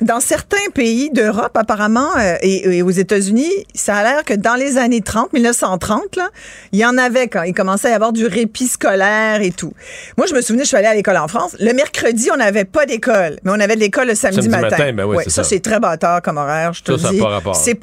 Dans 0.00 0.20
certains 0.20 0.56
pays 0.74 1.10
d'Europe, 1.10 1.56
apparemment, 1.56 2.08
euh, 2.18 2.36
et, 2.42 2.78
et 2.78 2.82
aux 2.82 2.90
États-Unis, 2.90 3.50
ça 3.74 3.96
a 3.96 4.02
l'air 4.02 4.24
que 4.24 4.34
dans 4.34 4.54
les 4.54 4.78
années 4.78 5.00
30, 5.02 5.32
1930, 5.32 6.16
là, 6.16 6.30
il 6.72 6.78
y 6.78 6.86
en 6.86 6.96
avait 6.98 7.28
quand 7.28 7.42
il 7.42 7.52
commençait 7.54 7.88
à 7.88 7.92
y 7.92 7.94
avoir 7.94 8.12
du 8.12 8.26
répit 8.26 8.66
scolaire 8.66 9.42
et 9.42 9.50
tout. 9.50 9.72
Moi, 10.16 10.26
je 10.26 10.34
me 10.34 10.40
souvenais, 10.40 10.62
je 10.64 10.68
suis 10.68 10.76
allée 10.76 10.86
à 10.86 10.94
l'école 10.94 11.16
en 11.16 11.28
France. 11.28 11.56
Le 11.60 11.72
mercredi, 11.72 12.30
on 12.32 12.36
n'avait 12.36 12.64
pas 12.64 12.86
d'école, 12.86 13.36
mais 13.44 13.50
on 13.52 13.60
avait 13.60 13.76
de 13.76 13.80
l'école 13.80 14.08
le 14.08 14.14
samedi, 14.14 14.36
Samedi 14.36 14.48
matin. 14.50 14.68
matin, 14.70 14.92
ben 14.92 15.04
oui, 15.04 15.16
Ouais, 15.16 15.24
c'est 15.24 15.30
ça, 15.30 15.42
ça. 15.42 15.48
c'est 15.50 15.60
très 15.60 15.80
bâtard 15.80 16.13
comme 16.22 16.36
horaire, 16.38 16.72
je 16.72 16.82
te 16.82 16.96
Ça, 16.96 17.06
ça 17.08 17.12
dis. 17.12 17.18
pas- 17.18 17.40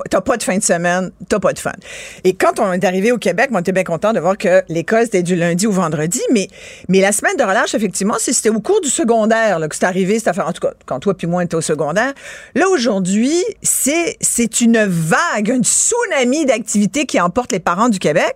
T'as 0.09 0.21
pas 0.21 0.37
de 0.37 0.43
fin 0.43 0.57
de 0.57 0.63
semaine, 0.63 1.11
t'as 1.29 1.39
pas 1.39 1.53
de 1.53 1.59
fun. 1.59 1.71
Et 2.23 2.33
quand 2.33 2.59
on 2.59 2.71
est 2.73 2.83
arrivé 2.83 3.11
au 3.11 3.17
Québec, 3.17 3.49
on 3.53 3.59
était 3.59 3.71
bien 3.71 3.83
content 3.83 4.13
de 4.13 4.19
voir 4.19 4.37
que 4.37 4.61
l'école, 4.69 5.03
c'était 5.05 5.23
du 5.23 5.35
lundi 5.35 5.67
au 5.67 5.71
vendredi, 5.71 6.21
mais, 6.31 6.47
mais 6.89 7.01
la 7.01 7.11
semaine 7.11 7.35
de 7.37 7.43
relâche, 7.43 7.73
effectivement, 7.73 8.15
c'était 8.19 8.49
au 8.49 8.59
cours 8.59 8.81
du 8.81 8.89
secondaire 8.89 9.59
là, 9.59 9.67
que 9.67 9.75
c'est 9.75 9.85
arrivé, 9.85 10.19
cette 10.19 10.27
affaire. 10.29 10.47
En 10.47 10.53
tout 10.53 10.65
cas, 10.65 10.73
quand 10.85 10.99
toi 10.99 11.13
puis 11.15 11.27
moi, 11.27 11.41
on 11.41 11.45
était 11.45 11.55
au 11.55 11.61
secondaire. 11.61 12.13
Là, 12.55 12.67
aujourd'hui, 12.69 13.33
c'est 13.61 14.17
c'est 14.21 14.61
une 14.61 14.83
vague, 14.85 15.51
un 15.51 15.61
tsunami 15.61 16.45
d'activités 16.45 17.05
qui 17.05 17.19
emporte 17.19 17.51
les 17.51 17.59
parents 17.59 17.89
du 17.89 17.99
Québec. 17.99 18.35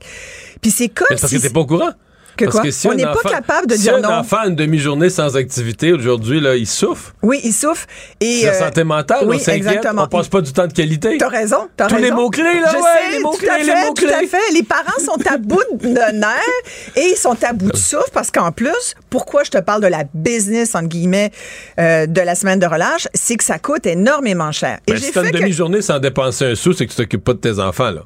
Puis 0.61 0.71
c'est 0.71 0.89
comme 0.89 1.07
Mais 1.09 1.17
parce 1.17 1.31
si... 1.31 1.37
que 1.37 1.41
t'es 1.43 1.49
pas 1.53 1.59
au 1.61 1.65
courant. 1.65 1.91
Que 2.37 2.45
Parce 2.45 2.55
quoi? 2.57 2.63
que 2.65 2.71
si 2.71 2.87
On 2.87 2.91
un 2.91 2.95
n'est 2.95 3.03
pas 3.03 3.11
enfant- 3.11 3.29
capable 3.29 3.67
de 3.67 3.75
si 3.75 3.81
dire 3.83 3.95
un 3.95 3.99
non. 4.01 4.09
enfant 4.11 4.37
a 4.43 4.47
une 4.47 4.55
demi-journée 4.55 5.09
sans 5.09 5.37
activité 5.37 5.93
aujourd'hui, 5.93 6.41
là, 6.41 6.55
il 6.55 6.67
souffre. 6.67 7.13
Oui, 7.23 7.39
il 7.43 7.53
souffre. 7.53 7.87
Et, 8.19 8.41
la 8.43 8.49
euh, 8.53 8.59
santé 8.59 8.83
mentale, 8.83 9.19
oui, 9.25 9.37
on 9.37 9.39
s'inquiète. 9.39 9.87
On 9.95 10.07
passe 10.07 10.27
pas 10.27 10.41
du 10.41 10.51
temps 10.51 10.67
de 10.67 10.73
qualité. 10.73 11.17
T'as 11.17 11.29
raison, 11.29 11.69
t'as 11.77 11.87
Tous 11.87 11.95
raison. 11.95 12.05
les 12.07 12.11
mots-clés, 12.11 12.43
là, 12.61 12.71
Je 12.71 12.75
ouais, 12.77 12.81
sais, 12.83 13.11
les 13.11 13.17
tout 13.17 13.23
mots-clés, 13.23 13.49
les 13.59 13.63
fait, 13.63 13.85
mots-clés. 13.87 14.07
Tout 14.07 14.13
à 14.13 14.27
fait. 14.27 14.53
Les 14.53 14.63
parents 14.63 14.99
sont 14.99 15.17
à 15.33 15.37
bout 15.37 15.63
de 15.81 15.87
nerfs 15.87 16.95
et 16.97 17.01
ils 17.11 17.15
sont 17.17 17.37
à 17.43 17.53
bout 17.53 17.71
de 17.71 17.77
souffle 17.77 18.09
parce 18.13 18.31
qu'en 18.31 18.51
plus, 18.51 18.95
pourquoi 19.09 19.43
je 19.45 19.51
te 19.51 19.57
parle 19.59 19.81
de 19.81 19.87
la 19.87 20.03
business, 20.13 20.75
entre 20.75 20.87
guillemets, 20.89 21.31
euh, 21.79 22.05
de 22.05 22.21
la 22.21 22.35
semaine 22.35 22.59
de 22.59 22.65
relâche, 22.67 23.07
c'est 23.13 23.37
que 23.37 23.43
ça 23.43 23.59
coûte 23.59 23.85
énormément 23.85 24.51
cher. 24.51 24.79
Et 24.87 24.91
Ben, 24.91 24.97
j'ai 24.97 25.05
si 25.05 25.11
t'as 25.13 25.21
une 25.21 25.27
fait 25.27 25.31
que- 25.33 25.37
demi-journée 25.39 25.81
sans 25.81 25.99
dépenser 25.99 26.45
un 26.45 26.55
sou, 26.55 26.73
c'est 26.73 26.85
que 26.85 26.91
tu 26.91 26.97
t'occupes 26.97 27.23
pas 27.23 27.33
de 27.33 27.39
tes 27.39 27.59
enfants, 27.59 27.91
là. 27.91 28.01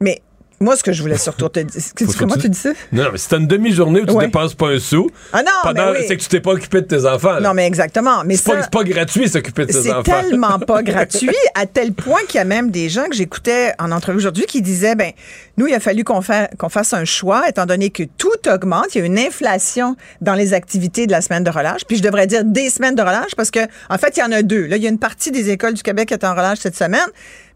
Mais 0.00 0.20
moi, 0.62 0.76
ce 0.76 0.82
que 0.82 0.92
je 0.92 1.00
voulais 1.00 1.16
surtout 1.16 1.48
te 1.48 1.60
dire, 1.60 1.82
comment 2.18 2.34
tu- 2.34 2.42
tu 2.42 2.48
dis 2.50 2.58
ça? 2.58 2.68
Non, 2.92 3.04
non, 3.04 3.08
mais 3.12 3.18
t'as 3.26 3.38
une 3.38 3.46
demi-journée 3.46 4.02
où 4.02 4.06
tu 4.06 4.12
Ouais. 4.12 4.26
dépenses 4.26 4.54
pas 4.54 4.68
un 4.68 4.78
sou, 4.78 5.08
Ah 5.32 5.42
non, 5.42 5.50
pendant- 5.62 5.92
mais 5.92 6.00
oui. 6.00 6.04
c'est 6.06 6.18
que 6.18 6.22
tu 6.22 6.28
t'es 6.28 6.40
pas 6.40 6.50
occupé 6.50 6.82
de 6.82 6.86
tes 6.86 7.06
enfants. 7.06 7.32
là. 7.32 7.40
Non, 7.40 7.54
mais 7.54 7.66
exactement. 7.66 8.22
Mais 8.26 8.36
c'est 8.36 8.44
pas, 8.44 8.56
ça- 8.58 8.62
c'est 8.64 8.70
pas 8.70 8.84
gratuit 8.84 9.26
s'occuper 9.28 9.62
de 9.64 9.72
tes 9.72 9.80
C'est 9.82 9.90
enfants. 9.92 10.02
tellement 10.02 10.58
pas 10.58 10.82
gratuit, 10.82 11.30
à 11.54 11.64
tel 11.64 11.94
point 11.94 12.20
qu'il 12.28 12.36
y 12.36 12.42
a 12.42 12.44
même 12.44 12.70
des 12.70 12.90
gens 12.90 13.06
que 13.06 13.14
j'écoutais 13.16 13.72
en 13.78 13.90
entrevue 13.90 14.18
aujourd'hui 14.18 14.44
qui 14.44 14.60
disaient, 14.60 14.94
ben, 14.96 15.12
nous, 15.56 15.66
il 15.66 15.72
a 15.74 15.80
fallu 15.80 16.04
qu'on 16.04 16.20
fa- 16.20 16.48
qu'on 16.58 16.68
fasse 16.68 16.92
un 16.92 17.06
choix, 17.06 17.48
étant 17.48 17.64
donné 17.64 17.88
que 17.88 18.02
tout 18.18 18.28
augmente, 18.46 18.94
il 18.94 18.98
y 18.98 19.00
a 19.00 19.06
une 19.06 19.18
inflation 19.18 19.96
dans 20.20 20.34
les 20.34 20.52
activités 20.52 21.06
de 21.06 21.12
la 21.12 21.22
semaine 21.22 21.42
de 21.42 21.50
relâche. 21.50 21.86
Puis 21.88 21.96
je 21.96 22.02
devrais 22.02 22.26
dire 22.26 22.44
des 22.44 22.68
semaines 22.68 22.94
de 22.96 23.02
relâche 23.02 23.34
parce 23.34 23.50
que, 23.50 23.60
en 23.88 23.96
fait, 23.96 24.14
il 24.18 24.20
y 24.20 24.22
en 24.22 24.32
a 24.32 24.42
deux. 24.42 24.66
Là, 24.66 24.76
il 24.76 24.82
y 24.82 24.86
a 24.86 24.90
une 24.90 24.98
partie 24.98 25.30
des 25.30 25.48
écoles 25.48 25.72
du 25.72 25.82
Québec 25.82 26.08
qui 26.08 26.14
est 26.14 26.24
en 26.24 26.32
relâche 26.32 26.58
cette 26.58 26.76
semaine. 26.76 27.00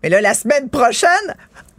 Mais 0.02 0.08
là, 0.08 0.20
la 0.22 0.32
semaine 0.34 0.68
prochaine, 0.70 1.08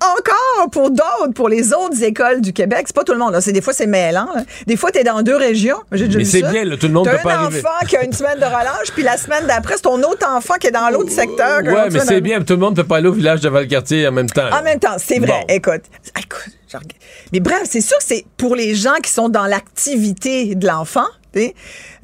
encore 0.02 0.70
pour 0.72 0.91
d'autres, 0.91 1.34
pour 1.34 1.50
les 1.50 1.74
autres 1.74 2.02
écoles 2.04 2.41
du 2.41 2.54
Québec. 2.54 2.84
C'est 2.88 2.96
pas 2.96 3.04
tout 3.04 3.14
le 3.14 3.20
monde. 3.20 3.34
Là. 3.34 3.41
C'est, 3.41 3.52
des 3.52 3.62
fois, 3.62 3.74
c'est 3.74 3.88
mêlant. 3.88 4.28
là. 4.34 4.43
Des 4.68 4.78
fois, 4.78 4.91
tu 4.91 5.00
es 5.00 5.04
dans 5.04 5.22
deux 5.22 5.36
régions. 5.36 5.78
Mais 5.91 6.26
c'est 6.26 6.41
bien, 6.41 6.66
là, 6.66 6.78
tout 6.78 6.88
le 6.88 6.93
monde 6.93 7.10
peut 7.10 7.18
pas 7.24 7.36
un 7.36 7.43
arriver. 7.46 7.60
enfant 7.60 7.86
qui 7.88 7.98
a 7.98 8.04
une 8.04 8.14
semaine 8.14 8.39
de 8.39 8.46
relâche, 8.46 8.91
puis 8.93 9.04
la 9.04 9.18
semaine 9.18 9.46
d'après, 9.48 9.76
c'est 9.76 9.84
ton 9.84 10.02
autre 10.04 10.28
enfant 10.28 10.56
qui 10.56 10.68
est 10.68 10.72
dans 10.72 10.89
l'autre 10.89 11.12
secteur. 11.12 11.60
autre 11.60 11.88
mais 11.91 12.00
c'est 12.00 12.22
bien. 12.22 12.41
Tout 12.41 12.54
le 12.54 12.60
monde 12.60 12.76
peut 12.76 12.84
pas 12.84 12.98
aller 12.98 13.08
au 13.08 13.14
village 13.14 13.41
de 13.41 13.50
Valcartier 13.50 14.08
en 14.08 14.12
même 14.12 14.30
temps. 14.30 14.50
En 14.52 14.64
même 14.64 14.80
temps, 14.80 14.96
c'est 14.98 15.20
vrai. 15.20 15.46
Bon. 15.48 15.54
Écoute, 15.54 15.84
écoute, 16.18 16.50
je 16.68 16.78
regarde. 16.78 16.93
mais 17.32 17.39
bref, 17.39 17.64
c'est 17.70 17.82
sûr 17.82 17.98
que 17.98 18.04
c'est 18.04 18.26
pour 18.38 18.56
les 18.56 18.76
gens 18.76 18.96
qui 19.02 19.12
sont 19.12 19.30
dans 19.30 19.46
l'activité 19.46 20.56
de 20.56 20.68
l'enfant, 20.68 21.06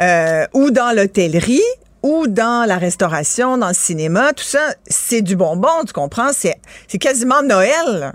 euh, 0.01 0.45
ou 0.53 0.71
dans 0.71 0.95
l'hôtellerie, 0.95 1.61
ou 2.03 2.27
dans 2.27 2.67
la 2.67 2.77
restauration, 2.77 3.57
dans 3.57 3.67
le 3.67 3.73
cinéma, 3.73 4.33
tout 4.33 4.43
ça, 4.43 4.73
c'est 4.87 5.21
du 5.21 5.35
bonbon, 5.35 5.83
tu 5.85 5.93
comprends? 5.93 6.31
C'est, 6.33 6.55
c'est 6.87 6.97
quasiment 6.97 7.43
Noël, 7.43 8.13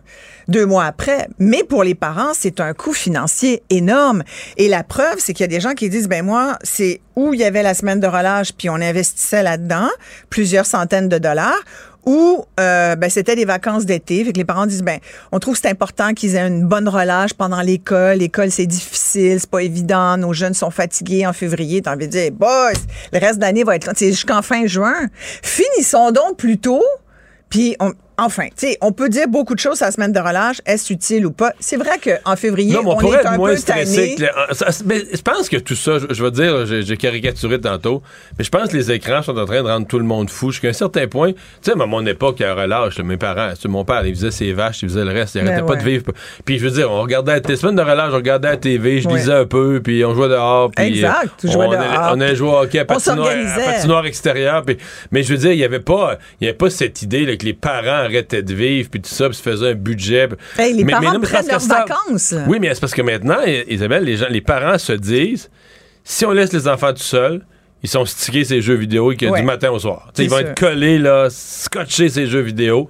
deux 0.48 0.66
mois 0.66 0.84
après. 0.84 1.28
Mais 1.38 1.62
pour 1.62 1.84
les 1.84 1.94
parents, 1.94 2.32
c'est 2.34 2.60
un 2.60 2.74
coût 2.74 2.92
financier 2.92 3.62
énorme. 3.70 4.22
Et 4.56 4.68
la 4.68 4.82
preuve, 4.82 5.16
c'est 5.18 5.32
qu'il 5.32 5.44
y 5.44 5.44
a 5.44 5.48
des 5.48 5.60
gens 5.60 5.74
qui 5.74 5.88
disent, 5.88 6.08
ben 6.08 6.24
moi, 6.24 6.58
c'est 6.62 7.00
où 7.14 7.32
il 7.32 7.40
y 7.40 7.44
avait 7.44 7.62
la 7.62 7.74
semaine 7.74 8.00
de 8.00 8.06
relâche, 8.06 8.52
puis 8.52 8.68
on 8.68 8.74
investissait 8.74 9.42
là-dedans, 9.42 9.88
plusieurs 10.30 10.66
centaines 10.66 11.08
de 11.08 11.18
dollars, 11.18 11.62
ou 12.06 12.44
euh, 12.60 12.94
ben, 12.94 13.10
c'était 13.10 13.34
des 13.34 13.44
vacances 13.44 13.84
d'été. 13.84 14.24
Fait 14.24 14.32
que 14.32 14.38
les 14.38 14.44
parents 14.44 14.66
disent 14.66 14.82
ben 14.82 15.00
on 15.32 15.40
trouve 15.40 15.54
que 15.54 15.60
c'est 15.60 15.70
important 15.70 16.14
qu'ils 16.14 16.36
aient 16.36 16.46
une 16.46 16.64
bonne 16.64 16.88
relâche 16.88 17.34
pendant 17.34 17.60
l'école. 17.60 18.18
L'école 18.18 18.50
c'est 18.50 18.66
difficile, 18.66 19.40
c'est 19.40 19.50
pas 19.50 19.62
évident. 19.62 20.16
Nos 20.16 20.32
jeunes 20.32 20.54
sont 20.54 20.70
fatigués 20.70 21.26
en 21.26 21.32
février. 21.32 21.82
T'as 21.82 21.94
envie 21.94 22.06
de 22.06 22.12
dire 22.12 22.30
boss, 22.32 22.76
le 23.12 23.18
reste 23.18 23.36
de 23.36 23.42
l'année 23.42 23.64
va 23.64 23.74
être. 23.74 23.90
C'est 23.96 24.10
jusqu'en 24.12 24.40
fin 24.40 24.66
juin. 24.66 25.08
Finissons 25.42 26.12
donc 26.12 26.36
plus 26.36 26.58
tôt. 26.58 26.84
Puis 27.48 27.76
on, 27.80 27.92
enfin, 28.18 28.44
tu 28.56 28.66
sais, 28.68 28.78
on 28.80 28.92
peut 28.92 29.08
dire 29.08 29.28
beaucoup 29.28 29.54
de 29.54 29.60
choses 29.60 29.82
à 29.82 29.86
la 29.86 29.92
semaine 29.92 30.12
de 30.12 30.18
relâche. 30.20 30.60
Est-ce 30.66 30.92
utile 30.92 31.26
ou 31.26 31.30
pas? 31.32 31.52
C'est 31.60 31.76
vrai 31.76 31.98
qu'en 32.02 32.36
février 32.36 32.72
Non, 32.74 32.82
mais 32.82 32.88
on, 32.90 32.92
on 32.92 32.96
pourrait 32.96 33.18
est 33.18 33.20
être 33.20 33.26
un 33.32 33.36
moins 33.36 33.50
peu 33.50 33.56
stressé. 33.56 34.14
que 34.16 34.22
le- 34.22 34.54
ça- 34.54 34.66
mais 34.84 35.00
je 35.12 35.22
pense 35.22 35.48
que 35.48 35.56
tout 35.56 35.74
ça, 35.76 35.98
je, 35.98 36.06
je 36.14 36.22
vais 36.24 36.30
dire, 36.30 36.66
j'ai 36.66 36.96
caricaturé 36.96 37.60
tantôt, 37.60 38.02
mais 38.38 38.44
je 38.44 38.50
pense 38.50 38.70
que 38.70 38.76
les 38.76 38.90
écrans 38.92 39.22
sont 39.22 39.36
en 39.36 39.44
train 39.44 39.62
de 39.62 39.68
rendre 39.68 39.86
tout 39.86 39.98
le 39.98 40.04
monde 40.04 40.30
fou. 40.30 40.50
Jusqu'à 40.50 40.68
un 40.68 40.72
certain 40.72 41.06
point, 41.06 41.32
tu 41.32 41.38
sais, 41.62 41.72
à 41.72 41.74
mon 41.86 42.04
époque, 42.06 42.40
à 42.40 42.54
relâche, 42.54 42.98
mes 43.00 43.16
parents, 43.16 43.52
mon 43.66 43.84
père, 43.84 44.06
il 44.06 44.14
faisait 44.14 44.30
ses 44.30 44.52
vaches, 44.52 44.82
il 44.82 44.88
faisait 44.88 45.04
le 45.04 45.12
reste, 45.12 45.34
il 45.34 45.42
Ben 45.42 45.48
arrêtait 45.52 45.66
pas 45.66 45.76
de 45.76 45.84
vivre. 45.84 46.04
Puis 46.44 46.58
je 46.58 46.64
veux 46.64 46.70
dire, 46.70 46.90
on 46.90 47.02
regardait 47.02 47.40
la 47.46 47.56
semaine 47.56 47.76
de 47.76 47.82
relâche, 47.82 48.10
on 48.12 48.16
regardait 48.16 48.48
la 48.48 48.56
TV, 48.56 49.00
je 49.00 49.08
Ouais. 49.08 49.14
lisais 49.18 49.32
un 49.32 49.44
peu, 49.46 49.80
puis 49.82 50.04
on 50.04 50.14
jouait 50.14 50.28
dehors. 50.28 50.70
Puis 50.70 50.86
Exact, 50.86 51.30
on, 51.44 51.50
jouais 51.52 51.66
on 51.66 51.72
allait- 51.72 51.88
dehors. 51.92 52.10
On 52.14 52.20
allait 52.20 52.36
jouer 52.36 52.48
au 52.48 52.58
hockey 52.58 52.78
à 52.78 52.84
patinoire, 52.84 53.28
à 53.28 53.60
patinoire 53.72 54.06
extérieure. 54.06 54.62
puis- 54.64 54.78
mais 55.12 55.22
je 55.22 55.32
veux 55.32 55.38
dire, 55.38 55.52
il 55.52 55.58
y 55.58 55.64
avait 55.64 55.80
pas, 55.80 56.18
il 56.40 56.44
y 56.46 56.48
avait 56.48 56.56
pas 56.56 56.70
cette 56.70 57.02
idée 57.02 57.26
là, 57.26 57.36
que 57.36 57.44
les 57.44 57.52
parents 57.52 58.05
arrêtaient 58.06 58.42
de 58.42 58.54
vivre, 58.54 58.88
puis 58.90 59.00
tout 59.00 59.08
ça, 59.10 59.28
puis 59.28 59.36
se 59.36 59.42
faisaient 59.42 59.70
un 59.70 59.74
budget. 59.74 60.28
Hey, 60.58 60.72
les 60.74 60.84
Mais- 60.84 60.92
parents 60.92 61.04
mais 61.04 61.12
non, 61.12 61.18
mais 61.20 61.26
prennent 61.26 61.46
leurs 61.48 61.60
ça- 61.60 61.84
vacances. 61.86 62.34
oui, 62.46 62.58
mais 62.60 62.72
c'est 62.74 62.80
parce 62.80 62.94
que 62.94 63.02
maintenant, 63.02 63.38
Isabelle, 63.68 64.04
les 64.04 64.16
gens, 64.16 64.26
les 64.30 64.40
parents 64.40 64.78
se 64.78 64.92
disent, 64.92 65.50
si 66.04 66.24
on 66.24 66.32
laisse 66.32 66.52
les 66.52 66.66
enfants 66.68 66.92
tout 66.92 67.02
seuls, 67.02 67.44
ils 67.82 67.88
sont 67.88 68.04
stickés 68.04 68.44
ces 68.44 68.62
jeux 68.62 68.74
vidéo 68.74 69.12
que 69.18 69.26
Ouais. 69.26 69.40
du 69.40 69.46
matin 69.46 69.70
au 69.70 69.78
soir. 69.78 70.10
Ils 70.18 70.30
vont 70.30 70.38
sûr. 70.38 70.46
être 70.48 70.58
collés, 70.58 70.98
là, 70.98 71.28
scotchés 71.30 72.08
ces 72.08 72.26
jeux 72.26 72.40
vidéo. 72.40 72.88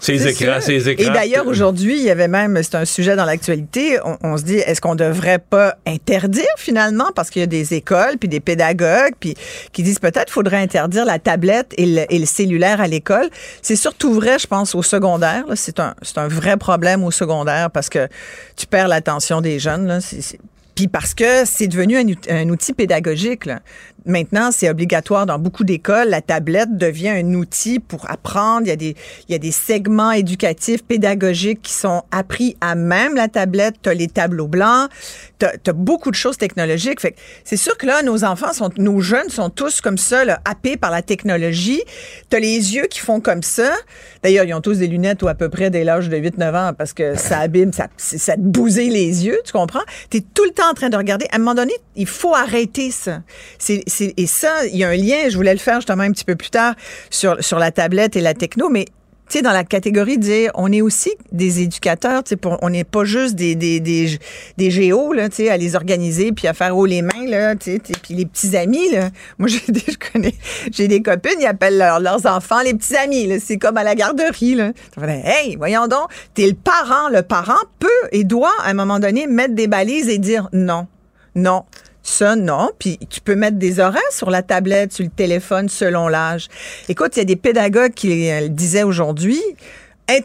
Ces 0.00 0.26
écrans, 0.28 0.60
ces 0.60 0.88
écrans. 0.88 1.06
Et 1.06 1.10
d'ailleurs, 1.14 1.46
aujourd'hui, 1.46 1.96
il 1.98 2.04
y 2.04 2.10
avait 2.10 2.28
même, 2.28 2.60
c'est 2.62 2.74
un 2.76 2.84
sujet 2.84 3.16
dans 3.16 3.24
l'actualité, 3.24 3.98
on, 4.04 4.16
on 4.22 4.36
se 4.36 4.42
dit, 4.44 4.56
est-ce 4.56 4.80
qu'on 4.80 4.94
devrait 4.94 5.38
pas 5.40 5.76
interdire 5.86 6.44
finalement, 6.56 7.10
parce 7.14 7.30
qu'il 7.30 7.40
y 7.40 7.42
a 7.42 7.46
des 7.46 7.74
écoles, 7.74 8.16
puis 8.18 8.28
des 8.28 8.40
pédagogues, 8.40 9.14
puis 9.18 9.34
qui 9.72 9.82
disent 9.82 9.98
peut-être 9.98 10.30
faudrait 10.32 10.58
interdire 10.58 11.04
la 11.04 11.18
tablette 11.18 11.74
et 11.76 11.86
le, 11.86 12.04
et 12.12 12.18
le 12.18 12.26
cellulaire 12.26 12.80
à 12.80 12.86
l'école. 12.86 13.28
C'est 13.62 13.76
surtout 13.76 14.14
vrai, 14.14 14.38
je 14.38 14.46
pense, 14.46 14.74
au 14.74 14.82
secondaire. 14.82 15.44
C'est 15.54 15.80
un, 15.80 15.94
un 16.16 16.28
vrai 16.28 16.56
problème 16.56 17.02
au 17.04 17.10
secondaire 17.10 17.70
parce 17.70 17.88
que 17.88 18.08
tu 18.56 18.66
perds 18.66 18.88
l'attention 18.88 19.40
des 19.40 19.58
jeunes. 19.58 19.86
Là. 19.86 20.00
C'est- 20.00 20.38
puis 20.74 20.86
parce 20.86 21.12
que 21.12 21.44
c'est 21.44 21.66
devenu 21.66 21.98
un, 21.98 22.04
un 22.36 22.48
outil 22.50 22.72
pédagogique. 22.72 23.46
là. 23.46 23.58
Maintenant, 24.06 24.50
c'est 24.52 24.70
obligatoire 24.70 25.26
dans 25.26 25.38
beaucoup 25.38 25.64
d'écoles. 25.64 26.08
La 26.08 26.22
tablette 26.22 26.76
devient 26.76 27.10
un 27.10 27.34
outil 27.34 27.78
pour 27.78 28.10
apprendre. 28.10 28.62
Il 28.66 28.68
y 28.68 28.72
a 28.72 28.76
des, 28.76 28.96
il 29.28 29.32
y 29.32 29.34
a 29.34 29.38
des 29.38 29.50
segments 29.50 30.12
éducatifs, 30.12 30.82
pédagogiques 30.82 31.62
qui 31.62 31.72
sont 31.72 32.02
appris 32.10 32.56
à 32.60 32.74
même 32.74 33.16
la 33.16 33.28
tablette. 33.28 33.76
Tu 33.82 33.88
as 33.88 33.94
les 33.94 34.08
tableaux 34.08 34.46
blancs. 34.46 34.88
Tu 35.38 35.46
as, 35.46 35.72
beaucoup 35.72 36.10
de 36.10 36.16
choses 36.16 36.38
technologiques. 36.38 37.00
C'est 37.44 37.56
sûr 37.56 37.76
que 37.76 37.86
là, 37.86 38.02
nos 38.02 38.24
enfants, 38.24 38.52
sont, 38.52 38.70
nos 38.78 39.00
jeunes 39.00 39.28
sont 39.28 39.50
tous 39.50 39.80
comme 39.80 39.98
ça, 39.98 40.24
là, 40.24 40.40
happés 40.44 40.76
par 40.76 40.90
la 40.90 41.02
technologie. 41.02 41.82
Tu 42.30 42.36
as 42.36 42.40
les 42.40 42.74
yeux 42.74 42.86
qui 42.86 43.00
font 43.00 43.20
comme 43.20 43.42
ça. 43.42 43.72
D'ailleurs, 44.22 44.44
ils 44.44 44.54
ont 44.54 44.60
tous 44.60 44.78
des 44.78 44.86
lunettes 44.86 45.22
ou 45.22 45.28
à 45.28 45.34
peu 45.34 45.48
près 45.48 45.70
dès 45.70 45.84
l'âge 45.84 46.08
de 46.08 46.16
8-9 46.16 46.70
ans 46.70 46.72
parce 46.76 46.92
que 46.92 47.14
ça 47.14 47.38
abîme, 47.38 47.72
ça, 47.72 47.88
ça 47.96 48.34
te 48.34 48.40
bousille 48.40 48.90
les 48.90 49.26
yeux, 49.26 49.38
tu 49.44 49.52
comprends? 49.52 49.82
Tu 50.10 50.18
es 50.18 50.20
tout 50.20 50.44
le 50.44 50.50
temps 50.50 50.70
en 50.70 50.74
train 50.74 50.88
de 50.88 50.96
regarder. 50.96 51.26
À 51.30 51.36
un 51.36 51.38
moment 51.38 51.54
donné, 51.54 51.72
il 51.94 52.06
faut 52.06 52.34
arrêter 52.34 52.90
ça. 52.90 53.22
Et 54.16 54.26
ça, 54.26 54.66
il 54.66 54.76
y 54.76 54.84
a 54.84 54.88
un 54.88 54.96
lien, 54.96 55.28
je 55.28 55.36
voulais 55.36 55.52
le 55.52 55.58
faire 55.58 55.76
justement 55.76 56.02
un 56.04 56.12
petit 56.12 56.24
peu 56.24 56.36
plus 56.36 56.50
tard 56.50 56.74
sur, 57.10 57.42
sur 57.42 57.58
la 57.58 57.70
tablette 57.70 58.16
et 58.16 58.20
la 58.20 58.34
techno, 58.34 58.68
mais 58.68 58.86
tu 59.30 59.36
sais, 59.36 59.42
dans 59.42 59.52
la 59.52 59.62
catégorie 59.62 60.16
dire, 60.16 60.50
on 60.54 60.72
est 60.72 60.80
aussi 60.80 61.10
des 61.32 61.60
éducateurs, 61.60 62.24
tu 62.24 62.30
sais, 62.34 62.40
on 62.62 62.70
n'est 62.70 62.84
pas 62.84 63.04
juste 63.04 63.34
des, 63.34 63.54
des, 63.54 63.78
des, 63.78 64.18
des 64.56 64.70
géos, 64.70 65.12
là, 65.12 65.28
tu 65.28 65.36
sais, 65.36 65.50
à 65.50 65.58
les 65.58 65.76
organiser 65.76 66.32
puis 66.32 66.48
à 66.48 66.54
faire 66.54 66.74
haut 66.74 66.86
les 66.86 67.02
mains, 67.02 67.26
là, 67.26 67.54
tu 67.54 67.72
sais, 67.72 67.78
puis 67.78 68.14
les 68.14 68.24
petits 68.24 68.56
amis, 68.56 68.90
là. 68.90 69.10
Moi, 69.38 69.48
j'ai 69.48 69.70
des, 69.70 69.82
je 69.86 69.98
connais, 70.12 70.32
j'ai 70.72 70.88
des 70.88 71.02
copines, 71.02 71.36
ils 71.40 71.46
appellent 71.46 71.76
leurs- 71.76 72.00
leurs 72.00 72.24
enfants 72.24 72.62
les 72.62 72.72
petits 72.72 72.96
amis, 72.96 73.26
là. 73.26 73.36
C'est 73.38 73.58
comme 73.58 73.76
à 73.76 73.84
la 73.84 73.94
garderie, 73.94 74.54
là. 74.54 74.72
Hey, 74.98 75.56
voyons 75.56 75.88
donc, 75.88 76.08
t'es 76.32 76.46
le 76.46 76.54
parent. 76.54 77.10
Le 77.10 77.20
parent 77.20 77.60
peut 77.80 77.88
et 78.12 78.24
doit, 78.24 78.54
à 78.64 78.70
un 78.70 78.74
moment 78.74 78.98
donné, 78.98 79.26
mettre 79.26 79.54
des 79.54 79.66
balises 79.66 80.08
et 80.08 80.16
dire 80.16 80.48
non, 80.54 80.86
non. 81.34 81.64
Ça, 82.08 82.36
non. 82.36 82.70
Puis 82.78 82.98
tu 83.10 83.20
peux 83.20 83.36
mettre 83.36 83.58
des 83.58 83.80
horaires 83.80 84.00
sur 84.10 84.30
la 84.30 84.42
tablette, 84.42 84.94
sur 84.94 85.04
le 85.04 85.10
téléphone, 85.10 85.68
selon 85.68 86.08
l'âge. 86.08 86.48
Écoute, 86.88 87.16
il 87.16 87.18
y 87.18 87.22
a 87.22 87.26
des 87.26 87.36
pédagogues 87.36 87.92
qui 87.92 88.30
euh, 88.30 88.40
le 88.40 88.48
disaient 88.48 88.82
aujourd'hui. 88.82 89.40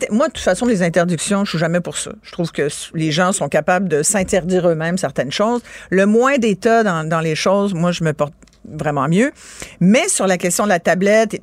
Moi, 0.10 0.30
de 0.30 0.34
toute 0.34 0.44
façon, 0.44 0.66
les 0.66 0.82
interdictions, 0.82 1.44
je 1.44 1.50
suis 1.50 1.60
jamais 1.60 1.82
pour 1.82 1.98
ça. 1.98 2.14
Je 2.24 2.32
trouve 2.32 2.54
que 2.54 2.70
les 2.94 3.12
gens 3.12 3.34
sont 3.34 3.50
capables 3.50 3.90
de 3.90 4.02
s'interdire 4.02 4.70
eux-mêmes 4.70 4.98
certaines 4.98 5.32
choses. 5.32 5.62
Le 5.90 6.06
moins 6.06 6.38
d'État 6.38 6.84
dans, 6.84 7.08
dans 7.08 7.20
les 7.20 7.36
choses, 7.36 7.74
moi, 7.74 7.92
je 7.92 8.06
me 8.06 8.14
porte 8.14 8.34
vraiment 8.66 9.10
mieux. 9.10 9.34
Mais 9.82 10.08
sur 10.08 10.26
la 10.26 10.38
question 10.38 10.64
de 10.64 10.70
la 10.70 10.80
tablette, 10.80 11.36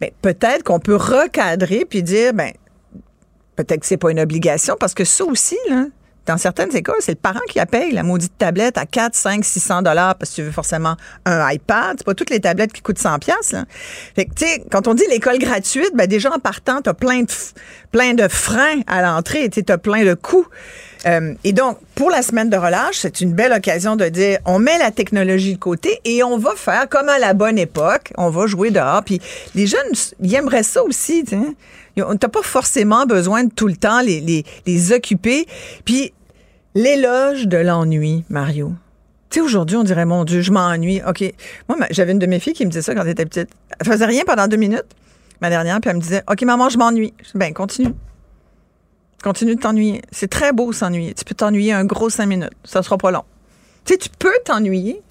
ben, 0.00 0.10
peut-être 0.22 0.62
qu'on 0.62 0.78
peut 0.78 0.94
recadrer 0.94 1.84
puis 1.84 2.04
dire, 2.04 2.34
ben, 2.34 2.52
peut-être 3.56 3.80
que 3.80 3.86
c'est 3.86 3.96
pas 3.96 4.12
une 4.12 4.20
obligation 4.20 4.76
parce 4.78 4.94
que 4.94 5.04
ça 5.04 5.24
aussi, 5.24 5.58
là, 5.68 5.86
dans 6.28 6.36
certaines 6.36 6.76
écoles, 6.76 6.98
c'est 7.00 7.12
le 7.12 7.16
parent 7.16 7.40
qui 7.48 7.56
la 7.56 7.64
paye 7.64 7.90
la 7.90 8.02
maudite 8.02 8.36
tablette 8.36 8.76
à 8.76 8.84
4, 8.84 9.14
5, 9.14 9.44
600 9.44 9.82
dollars 9.82 10.14
parce 10.14 10.30
que 10.30 10.36
tu 10.36 10.42
veux 10.42 10.50
forcément 10.50 10.94
un 11.24 11.50
iPad. 11.50 11.94
C'est 11.96 12.04
pas 12.04 12.14
toutes 12.14 12.28
les 12.28 12.40
tablettes 12.40 12.72
qui 12.72 12.82
coûtent 12.82 12.98
100 12.98 13.18
pièces. 13.18 13.54
Fait 14.14 14.28
quand 14.70 14.86
on 14.88 14.94
dit 14.94 15.04
l'école 15.08 15.38
gratuite, 15.38 15.90
ben 15.94 16.06
déjà 16.06 16.30
en 16.30 16.38
partant, 16.38 16.82
t'as 16.82 16.92
plein 16.92 17.22
de, 17.22 17.32
plein 17.92 18.12
de 18.12 18.28
freins 18.28 18.80
à 18.86 19.00
l'entrée. 19.00 19.48
Tu 19.48 19.64
t'as 19.64 19.78
plein 19.78 20.04
de 20.04 20.12
coûts. 20.12 20.46
Euh, 21.06 21.32
et 21.44 21.52
donc, 21.52 21.78
pour 21.94 22.10
la 22.10 22.20
semaine 22.20 22.50
de 22.50 22.56
relâche, 22.58 22.98
c'est 22.98 23.22
une 23.22 23.32
belle 23.32 23.52
occasion 23.52 23.96
de 23.96 24.06
dire, 24.08 24.38
on 24.44 24.58
met 24.58 24.76
la 24.78 24.90
technologie 24.90 25.54
de 25.54 25.58
côté 25.58 26.00
et 26.04 26.22
on 26.22 26.36
va 26.36 26.54
faire 26.56 26.88
comme 26.90 27.08
à 27.08 27.18
la 27.18 27.32
bonne 27.32 27.58
époque. 27.58 28.12
On 28.18 28.28
va 28.28 28.46
jouer 28.46 28.70
dehors. 28.70 29.02
Puis 29.02 29.20
les 29.54 29.66
jeunes, 29.66 29.92
ils 30.20 30.34
aimeraient 30.34 30.62
ça 30.62 30.82
aussi. 30.82 31.24
T'as 31.24 32.28
pas 32.28 32.42
forcément 32.42 33.06
besoin 33.06 33.44
de 33.44 33.50
tout 33.50 33.66
le 33.66 33.76
temps 33.76 34.02
les, 34.02 34.20
les, 34.20 34.44
les 34.66 34.92
occuper. 34.92 35.46
Puis 35.86 36.12
l'éloge 36.78 37.48
de 37.48 37.56
l'ennui, 37.58 38.24
Mario. 38.28 38.72
Tu 39.30 39.40
sais, 39.40 39.44
aujourd'hui, 39.44 39.76
on 39.76 39.82
dirait, 39.82 40.04
mon 40.04 40.24
Dieu, 40.24 40.40
je 40.40 40.52
m'ennuie. 40.52 41.02
OK. 41.06 41.24
Moi, 41.68 41.76
j'avais 41.90 42.12
une 42.12 42.18
de 42.18 42.26
mes 42.26 42.38
filles 42.38 42.52
qui 42.52 42.64
me 42.64 42.70
disait 42.70 42.82
ça 42.82 42.94
quand 42.94 43.02
elle 43.02 43.08
était 43.08 43.26
petite. 43.26 43.50
Elle 43.78 43.86
faisait 43.86 44.06
rien 44.06 44.22
pendant 44.24 44.46
deux 44.46 44.56
minutes, 44.56 44.86
ma 45.40 45.50
dernière, 45.50 45.80
puis 45.80 45.90
elle 45.90 45.96
me 45.96 46.00
disait, 46.00 46.22
OK, 46.30 46.40
maman, 46.42 46.68
je 46.68 46.78
m'ennuie. 46.78 47.12
Ben, 47.34 47.52
continue. 47.52 47.92
Continue 49.22 49.56
de 49.56 49.60
t'ennuyer. 49.60 50.02
C'est 50.12 50.28
très 50.28 50.52
beau 50.52 50.72
s'ennuyer. 50.72 51.14
Tu 51.14 51.24
peux 51.24 51.34
t'ennuyer 51.34 51.72
un 51.72 51.84
gros 51.84 52.08
cinq 52.10 52.26
minutes. 52.26 52.52
Ça 52.64 52.82
sera 52.82 52.96
pas 52.96 53.10
long. 53.10 53.24
Tu 53.84 53.94
sais, 53.94 53.98
tu 53.98 54.08
peux 54.16 54.38
t'ennuyer. 54.44 55.02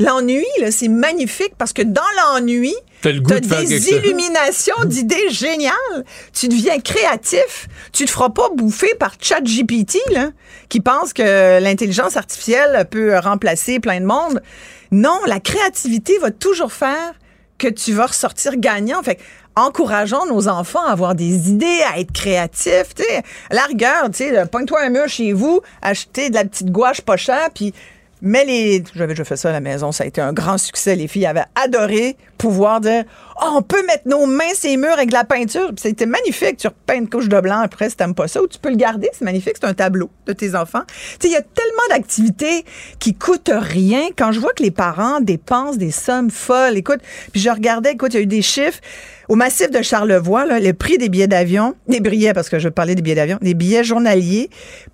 L'ennui, 0.00 0.46
là, 0.60 0.70
c'est 0.70 0.88
magnifique 0.88 1.54
parce 1.58 1.72
que 1.72 1.82
dans 1.82 2.02
l'ennui, 2.16 2.74
T'as 3.00 3.12
des 3.12 3.90
illuminations 3.90 4.74
d'idées 4.84 5.30
géniales. 5.30 6.04
Tu 6.32 6.48
deviens 6.48 6.80
créatif. 6.80 7.68
Tu 7.92 8.04
te 8.04 8.10
feras 8.10 8.30
pas 8.30 8.48
bouffer 8.54 8.94
par 8.98 9.14
ChatGPT, 9.20 9.98
là, 10.10 10.30
qui 10.68 10.80
pense 10.80 11.12
que 11.12 11.60
l'intelligence 11.60 12.16
artificielle 12.16 12.86
peut 12.90 13.18
remplacer 13.18 13.78
plein 13.80 14.00
de 14.00 14.06
monde. 14.06 14.42
Non, 14.90 15.20
la 15.26 15.40
créativité 15.40 16.18
va 16.18 16.30
toujours 16.30 16.72
faire 16.72 17.14
que 17.58 17.68
tu 17.68 17.92
vas 17.92 18.06
ressortir 18.06 18.56
gagnant. 18.56 19.02
Fait 19.02 19.16
que, 19.16 19.22
encourageons 19.56 20.26
nos 20.26 20.48
enfants 20.48 20.84
à 20.84 20.92
avoir 20.92 21.14
des 21.14 21.50
idées, 21.50 21.80
à 21.92 21.98
être 21.98 22.12
créatifs. 22.12 22.94
Tu 22.96 23.02
sais, 23.02 23.22
à 23.50 23.54
la 23.54 23.64
rigueur, 23.64 24.04
tu 24.10 24.24
sais, 24.24 24.46
pogne-toi 24.46 24.80
un 24.82 24.90
mur 24.90 25.08
chez 25.08 25.32
vous, 25.32 25.60
achetez 25.82 26.30
de 26.30 26.34
la 26.34 26.44
petite 26.44 26.70
gouache 26.70 27.00
pas 27.00 27.16
chère, 27.16 27.48
puis 27.54 27.74
mets 28.22 28.44
les. 28.44 28.82
J'avais 28.94 29.12
déjà 29.14 29.24
fait 29.24 29.36
ça 29.36 29.50
à 29.50 29.52
la 29.52 29.60
maison, 29.60 29.92
ça 29.92 30.04
a 30.04 30.06
été 30.06 30.20
un 30.20 30.32
grand 30.32 30.58
succès. 30.58 30.96
Les 30.96 31.08
filles 31.08 31.26
avaient 31.26 31.46
adoré 31.54 32.16
pouvoir 32.36 32.80
dire 32.80 33.04
Oh, 33.40 33.50
on 33.56 33.62
peut 33.62 33.84
mettre 33.86 34.06
nos 34.06 34.26
mains 34.26 34.44
les 34.64 34.76
murs 34.76 34.92
avec 34.92 35.08
de 35.08 35.14
la 35.14 35.24
peinture. 35.24 35.70
C'était 35.76 36.06
magnifique. 36.06 36.56
Tu 36.56 36.66
repeins 36.66 36.96
une 36.96 37.08
couche 37.08 37.28
de 37.28 37.40
blanc 37.40 37.60
après 37.60 37.90
si 37.90 37.96
t'aimes 37.96 38.14
pas 38.14 38.26
ça. 38.26 38.42
Ou 38.42 38.48
tu 38.48 38.58
peux 38.58 38.70
le 38.70 38.76
garder. 38.76 39.08
C'est 39.12 39.24
magnifique. 39.24 39.54
C'est 39.60 39.66
un 39.66 39.74
tableau 39.74 40.10
de 40.26 40.32
tes 40.32 40.54
enfants. 40.54 40.82
Tu 41.20 41.28
il 41.28 41.32
y 41.32 41.36
a 41.36 41.42
tellement 41.42 41.82
d'activités 41.90 42.64
qui 42.98 43.14
coûtent 43.14 43.52
rien. 43.52 44.08
Quand 44.16 44.32
je 44.32 44.40
vois 44.40 44.52
que 44.52 44.62
les 44.62 44.70
parents 44.70 45.20
dépensent 45.20 45.76
des 45.76 45.90
sommes 45.90 46.30
folles. 46.30 46.76
Écoute, 46.76 47.00
puis 47.32 47.40
je 47.40 47.50
regardais, 47.50 47.92
écoute, 47.92 48.14
il 48.14 48.16
y 48.16 48.20
a 48.20 48.22
eu 48.22 48.26
des 48.26 48.42
chiffres. 48.42 48.80
Au 49.28 49.34
massif 49.34 49.70
de 49.70 49.82
Charlevoix, 49.82 50.46
le 50.46 50.72
prix 50.72 50.96
des 50.96 51.10
billets 51.10 51.26
d'avion, 51.26 51.74
des 51.86 52.00
billets, 52.00 52.32
parce 52.32 52.48
que 52.48 52.58
je 52.58 52.70
parlais 52.70 52.94
des 52.94 53.02
billets 53.02 53.14
d'avion, 53.14 53.38
des 53.42 53.52
billets 53.52 53.84
journaliers, 53.84 54.48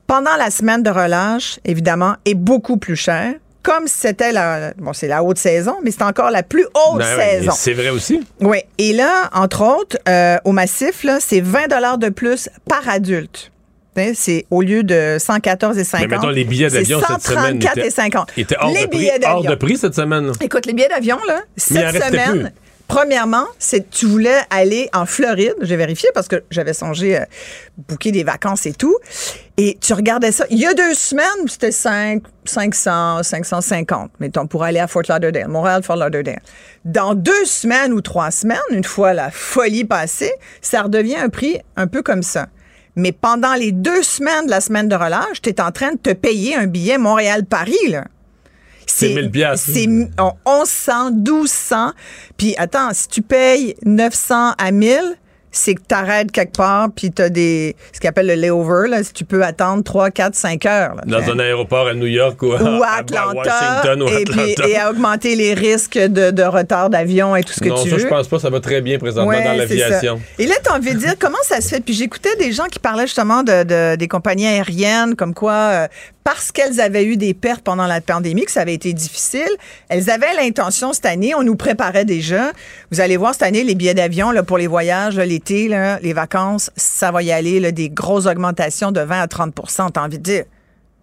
pendant 0.06 0.36
la 0.36 0.50
semaine 0.50 0.82
de 0.82 0.90
relâche, 0.90 1.58
évidemment, 1.64 2.14
est 2.24 2.34
beaucoup 2.34 2.76
plus 2.76 2.96
cher 2.96 3.34
comme 3.62 3.86
c'était 3.86 4.30
la, 4.30 4.74
bon, 4.76 4.92
c'est 4.92 5.08
la 5.08 5.22
haute 5.24 5.38
saison, 5.38 5.76
mais 5.82 5.90
c'est 5.90 6.02
encore 6.02 6.30
la 6.30 6.42
plus 6.42 6.64
haute 6.74 6.98
Ben 6.98 7.18
saison. 7.18 7.52
C'est 7.56 7.72
vrai 7.72 7.88
aussi. 7.88 8.20
Oui. 8.40 8.58
Et 8.76 8.92
là, 8.92 9.30
entre 9.32 9.62
autres, 9.64 9.96
euh, 10.06 10.36
au 10.44 10.52
massif, 10.52 11.02
là, 11.02 11.16
c'est 11.18 11.40
20 11.40 11.68
dollars 11.68 11.96
de 11.96 12.10
plus 12.10 12.50
par 12.68 12.86
adulte. 12.88 13.50
C'est 14.14 14.44
au 14.50 14.60
lieu 14.60 14.82
de 14.82 15.16
114 15.20 15.78
et 15.78 15.84
50. 15.84 16.10
Mais 16.10 16.16
mettons, 16.16 16.28
les 16.28 16.44
billets 16.44 16.68
d'avion 16.68 16.98
c'est 17.00 17.12
cette 17.14 17.22
semaine 17.22 17.62
134 17.62 17.78
étaient- 17.78 17.86
et 17.86 17.90
50. 17.90 18.32
étaient 18.36 18.56
hors, 18.58 18.68
les 18.74 18.82
de 18.82 18.86
prix, 18.88 18.98
billets 18.98 19.12
hors 19.24 19.34
d'avion. 19.36 19.50
de 19.50 19.54
prix 19.54 19.78
cette 19.78 19.94
semaine. 19.94 20.32
Écoute, 20.40 20.66
les 20.66 20.72
billets 20.72 20.88
d'avion, 20.88 21.18
là, 21.28 21.40
cette 21.56 21.78
semaine. 22.04 22.52
Premièrement, 22.88 23.46
c'est 23.58 23.90
tu 23.90 24.06
voulais 24.06 24.40
aller 24.50 24.88
en 24.92 25.06
Floride. 25.06 25.54
J'ai 25.60 25.76
vérifié 25.76 26.08
parce 26.14 26.28
que 26.28 26.44
j'avais 26.50 26.74
songé 26.74 27.16
à 27.16 27.26
booker 27.88 28.12
des 28.12 28.24
vacances 28.24 28.66
et 28.66 28.72
tout. 28.72 28.96
Et 29.56 29.78
tu 29.80 29.92
regardais 29.92 30.32
ça. 30.32 30.44
Il 30.50 30.58
y 30.58 30.66
a 30.66 30.74
deux 30.74 30.94
semaines, 30.94 31.48
c'était 31.48 31.72
5, 31.72 32.22
500, 32.44 33.22
550. 33.22 34.10
Mettons, 34.20 34.46
pour 34.46 34.64
aller 34.64 34.80
à 34.80 34.86
Fort 34.86 35.02
Lauderdale, 35.08 35.48
Montréal, 35.48 35.82
Fort 35.82 35.96
Lauderdale. 35.96 36.40
Dans 36.84 37.14
deux 37.14 37.44
semaines 37.44 37.92
ou 37.92 38.00
trois 38.00 38.30
semaines, 38.30 38.58
une 38.70 38.84
fois 38.84 39.12
la 39.12 39.30
folie 39.30 39.84
passée, 39.84 40.32
ça 40.60 40.82
redevient 40.82 41.16
un 41.16 41.28
prix 41.28 41.60
un 41.76 41.86
peu 41.86 42.02
comme 42.02 42.22
ça. 42.22 42.48
Mais 42.96 43.12
pendant 43.12 43.54
les 43.54 43.72
deux 43.72 44.02
semaines 44.02 44.46
de 44.46 44.50
la 44.50 44.60
semaine 44.60 44.88
de 44.88 44.94
relâche, 44.94 45.42
tu 45.42 45.50
es 45.50 45.60
en 45.60 45.72
train 45.72 45.92
de 45.92 45.98
te 45.98 46.12
payer 46.12 46.54
un 46.54 46.66
billet 46.66 46.98
Montréal-Paris, 46.98 47.88
là. 47.88 48.04
C'est 48.86 49.08
1000 49.14 49.30
piastres. 49.30 49.68
C'est 49.72 49.88
en 50.18 50.36
1100, 50.46 51.10
1200. 51.12 51.92
Puis 52.36 52.54
attends, 52.58 52.90
si 52.92 53.08
tu 53.08 53.22
payes 53.22 53.74
900 53.84 54.52
à 54.58 54.70
1000, 54.70 54.98
c'est 55.56 55.76
que 55.76 55.82
tu 55.88 55.94
arrêtes 55.94 56.32
quelque 56.32 56.56
part, 56.56 56.88
puis 56.90 57.12
tu 57.12 57.22
as 57.22 57.28
des, 57.28 57.76
ce 57.92 58.00
qu'on 58.00 58.08
appelle 58.08 58.26
le 58.26 58.34
layover, 58.34 58.88
là, 58.88 59.04
si 59.04 59.12
tu 59.12 59.24
peux 59.24 59.44
attendre 59.44 59.84
3, 59.84 60.10
4, 60.10 60.34
5 60.34 60.66
heures. 60.66 60.96
là. 60.96 61.02
Dans 61.06 61.30
un 61.30 61.38
aéroport 61.38 61.86
à 61.86 61.94
New 61.94 62.08
York 62.08 62.42
ou 62.42 62.54
à, 62.54 62.60
ou 62.60 62.82
à 62.82 62.86
à 62.88 62.96
Atlanta, 62.98 63.32
Washington 63.36 64.02
ou 64.02 64.06
à 64.08 64.20
et, 64.20 64.24
puis- 64.24 64.56
et 64.68 64.76
à 64.76 64.90
augmenter 64.90 65.36
les 65.36 65.54
risques 65.54 65.96
de, 65.96 66.32
de 66.32 66.42
retard 66.42 66.90
d'avion 66.90 67.36
et 67.36 67.44
tout 67.44 67.52
ce 67.52 67.60
que 67.60 67.68
non, 67.68 67.80
tu 67.80 67.88
ça, 67.88 67.94
veux. 67.94 68.02
je 68.02 68.08
pense 68.08 68.26
pas. 68.26 68.40
Ça 68.40 68.50
va 68.50 68.58
très 68.58 68.80
bien 68.80 68.98
présentement 68.98 69.28
Ouais, 69.30 69.44
dans 69.44 69.52
l'aviation. 69.52 70.20
Et 70.40 70.46
là, 70.46 70.56
tu 70.60 70.70
as 70.72 70.74
envie 70.74 70.92
de 70.92 70.98
dire 70.98 71.14
comment 71.20 71.38
ça 71.44 71.60
se 71.60 71.68
fait? 71.68 71.80
Puis 71.80 71.94
j'écoutais 71.94 72.34
des 72.34 72.50
gens 72.50 72.64
qui 72.66 72.80
parlaient 72.80 73.06
justement 73.06 73.44
de, 73.44 73.62
de- 73.62 73.94
des 73.94 74.08
compagnies 74.08 74.48
aériennes, 74.48 75.14
comme 75.14 75.34
quoi, 75.34 75.52
euh, 75.52 75.86
parce 76.24 76.50
qu'elles 76.52 76.80
avaient 76.80 77.04
eu 77.04 77.16
des 77.18 77.34
pertes 77.34 77.62
pendant 77.62 77.86
la 77.86 78.00
pandémie, 78.00 78.46
que 78.46 78.50
ça 78.50 78.62
avait 78.62 78.74
été 78.74 78.94
difficile, 78.94 79.48
elles 79.90 80.10
avaient 80.10 80.34
l'intention 80.34 80.94
cette 80.94 81.06
année, 81.06 81.34
on 81.34 81.42
nous 81.42 81.54
préparait 81.54 82.06
déjà. 82.06 82.52
Vous 82.90 83.00
allez 83.00 83.18
voir 83.18 83.34
cette 83.34 83.42
année, 83.42 83.62
les 83.62 83.74
billets 83.74 83.94
d'avion 83.94 84.30
là, 84.30 84.42
pour 84.42 84.56
les 84.56 84.66
voyages, 84.66 85.16
là, 85.16 85.26
l'été, 85.26 85.68
là, 85.68 85.98
les 86.00 86.14
vacances, 86.14 86.70
ça 86.76 87.12
va 87.12 87.22
y 87.22 87.30
aller, 87.30 87.72
des 87.72 87.90
grosses 87.90 88.26
augmentations 88.26 88.90
de 88.90 89.00
20 89.00 89.20
à 89.20 89.26
30% 89.26 89.92
T'as 89.92 90.02
envie 90.02 90.18
de 90.18 90.22
dire. 90.22 90.44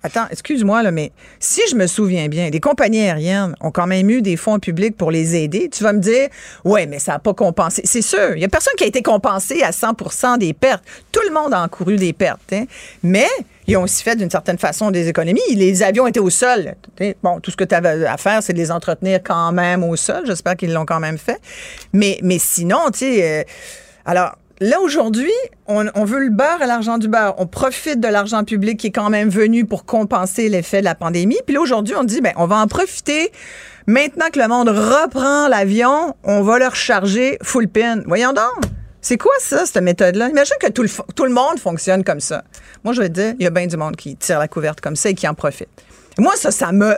Attends, 0.03 0.25
excuse-moi, 0.31 0.81
là, 0.81 0.91
mais 0.91 1.11
si 1.39 1.61
je 1.69 1.75
me 1.75 1.85
souviens 1.85 2.27
bien, 2.27 2.49
les 2.49 2.59
compagnies 2.59 3.01
aériennes 3.01 3.55
ont 3.61 3.69
quand 3.69 3.85
même 3.85 4.09
eu 4.09 4.23
des 4.23 4.35
fonds 4.35 4.57
publics 4.57 4.97
pour 4.97 5.11
les 5.11 5.35
aider. 5.35 5.69
Tu 5.71 5.83
vas 5.83 5.93
me 5.93 5.99
dire, 5.99 6.29
ouais, 6.65 6.87
mais 6.87 6.97
ça 6.97 7.13
n'a 7.13 7.19
pas 7.19 7.35
compensé. 7.35 7.83
C'est 7.85 8.01
sûr, 8.01 8.31
il 8.33 8.39
n'y 8.39 8.45
a 8.45 8.49
personne 8.49 8.73
qui 8.77 8.83
a 8.83 8.87
été 8.87 9.03
compensé 9.03 9.61
à 9.61 9.69
100% 9.69 10.39
des 10.39 10.53
pertes. 10.53 10.83
Tout 11.11 11.21
le 11.27 11.33
monde 11.33 11.53
a 11.53 11.61
encouru 11.61 11.97
des 11.97 12.13
pertes. 12.13 12.51
hein. 12.53 12.65
Mais 13.03 13.27
ils 13.67 13.77
ont 13.77 13.83
aussi 13.83 14.01
fait 14.03 14.15
d'une 14.15 14.31
certaine 14.31 14.57
façon 14.57 14.89
des 14.89 15.07
économies. 15.07 15.39
Les 15.55 15.83
avions 15.83 16.07
étaient 16.07 16.19
au 16.19 16.31
sol. 16.31 16.73
Bon, 17.21 17.39
tout 17.39 17.51
ce 17.51 17.55
que 17.57 17.63
tu 17.63 17.75
avais 17.75 18.05
à 18.05 18.17
faire, 18.17 18.41
c'est 18.41 18.53
de 18.53 18.57
les 18.57 18.71
entretenir 18.71 19.19
quand 19.23 19.51
même 19.51 19.83
au 19.83 19.95
sol. 19.95 20.23
J'espère 20.25 20.55
qu'ils 20.55 20.73
l'ont 20.73 20.85
quand 20.85 20.99
même 20.99 21.19
fait. 21.19 21.39
Mais, 21.93 22.17
mais 22.23 22.39
sinon, 22.39 22.89
tu 22.91 22.99
sais, 22.99 23.41
euh, 23.41 23.43
alors, 24.03 24.35
Là, 24.63 24.79
aujourd'hui, 24.79 25.31
on, 25.65 25.87
on 25.95 26.05
veut 26.05 26.19
le 26.19 26.29
beurre 26.29 26.61
à 26.61 26.67
l'argent 26.67 26.99
du 26.99 27.07
beurre. 27.07 27.33
On 27.39 27.47
profite 27.47 27.99
de 27.99 28.07
l'argent 28.07 28.43
public 28.43 28.79
qui 28.79 28.87
est 28.87 28.91
quand 28.91 29.09
même 29.09 29.27
venu 29.27 29.65
pour 29.65 29.85
compenser 29.85 30.49
l'effet 30.49 30.81
de 30.81 30.85
la 30.85 30.93
pandémie. 30.93 31.39
Puis 31.47 31.55
là, 31.55 31.61
aujourd'hui, 31.61 31.95
on 31.97 32.03
dit, 32.03 32.21
ben, 32.21 32.31
on 32.35 32.45
va 32.45 32.57
en 32.57 32.67
profiter. 32.67 33.31
Maintenant 33.87 34.27
que 34.31 34.39
le 34.39 34.47
monde 34.47 34.69
reprend 34.69 35.47
l'avion, 35.47 36.15
on 36.23 36.43
va 36.43 36.59
leur 36.59 36.75
charger 36.75 37.39
full 37.41 37.67
pin. 37.69 38.03
Voyons 38.05 38.33
donc. 38.33 38.71
C'est 39.01 39.17
quoi 39.17 39.33
ça, 39.39 39.65
cette 39.65 39.81
méthode-là? 39.81 40.29
Imagine 40.29 40.55
que 40.61 40.69
tout 40.69 40.83
le, 40.83 40.89
tout 41.15 41.25
le 41.25 41.33
monde 41.33 41.57
fonctionne 41.57 42.03
comme 42.03 42.19
ça. 42.19 42.43
Moi, 42.83 42.93
je 42.93 43.01
vais 43.01 43.09
te 43.09 43.13
dire, 43.15 43.33
il 43.39 43.43
y 43.43 43.47
a 43.47 43.49
bien 43.49 43.65
du 43.65 43.77
monde 43.77 43.95
qui 43.95 44.15
tire 44.15 44.37
la 44.37 44.47
couverte 44.47 44.79
comme 44.79 44.95
ça 44.95 45.09
et 45.09 45.15
qui 45.15 45.27
en 45.27 45.33
profite. 45.33 45.69
Moi, 46.19 46.33
ça, 46.35 46.51
ça 46.51 46.71
me... 46.71 46.95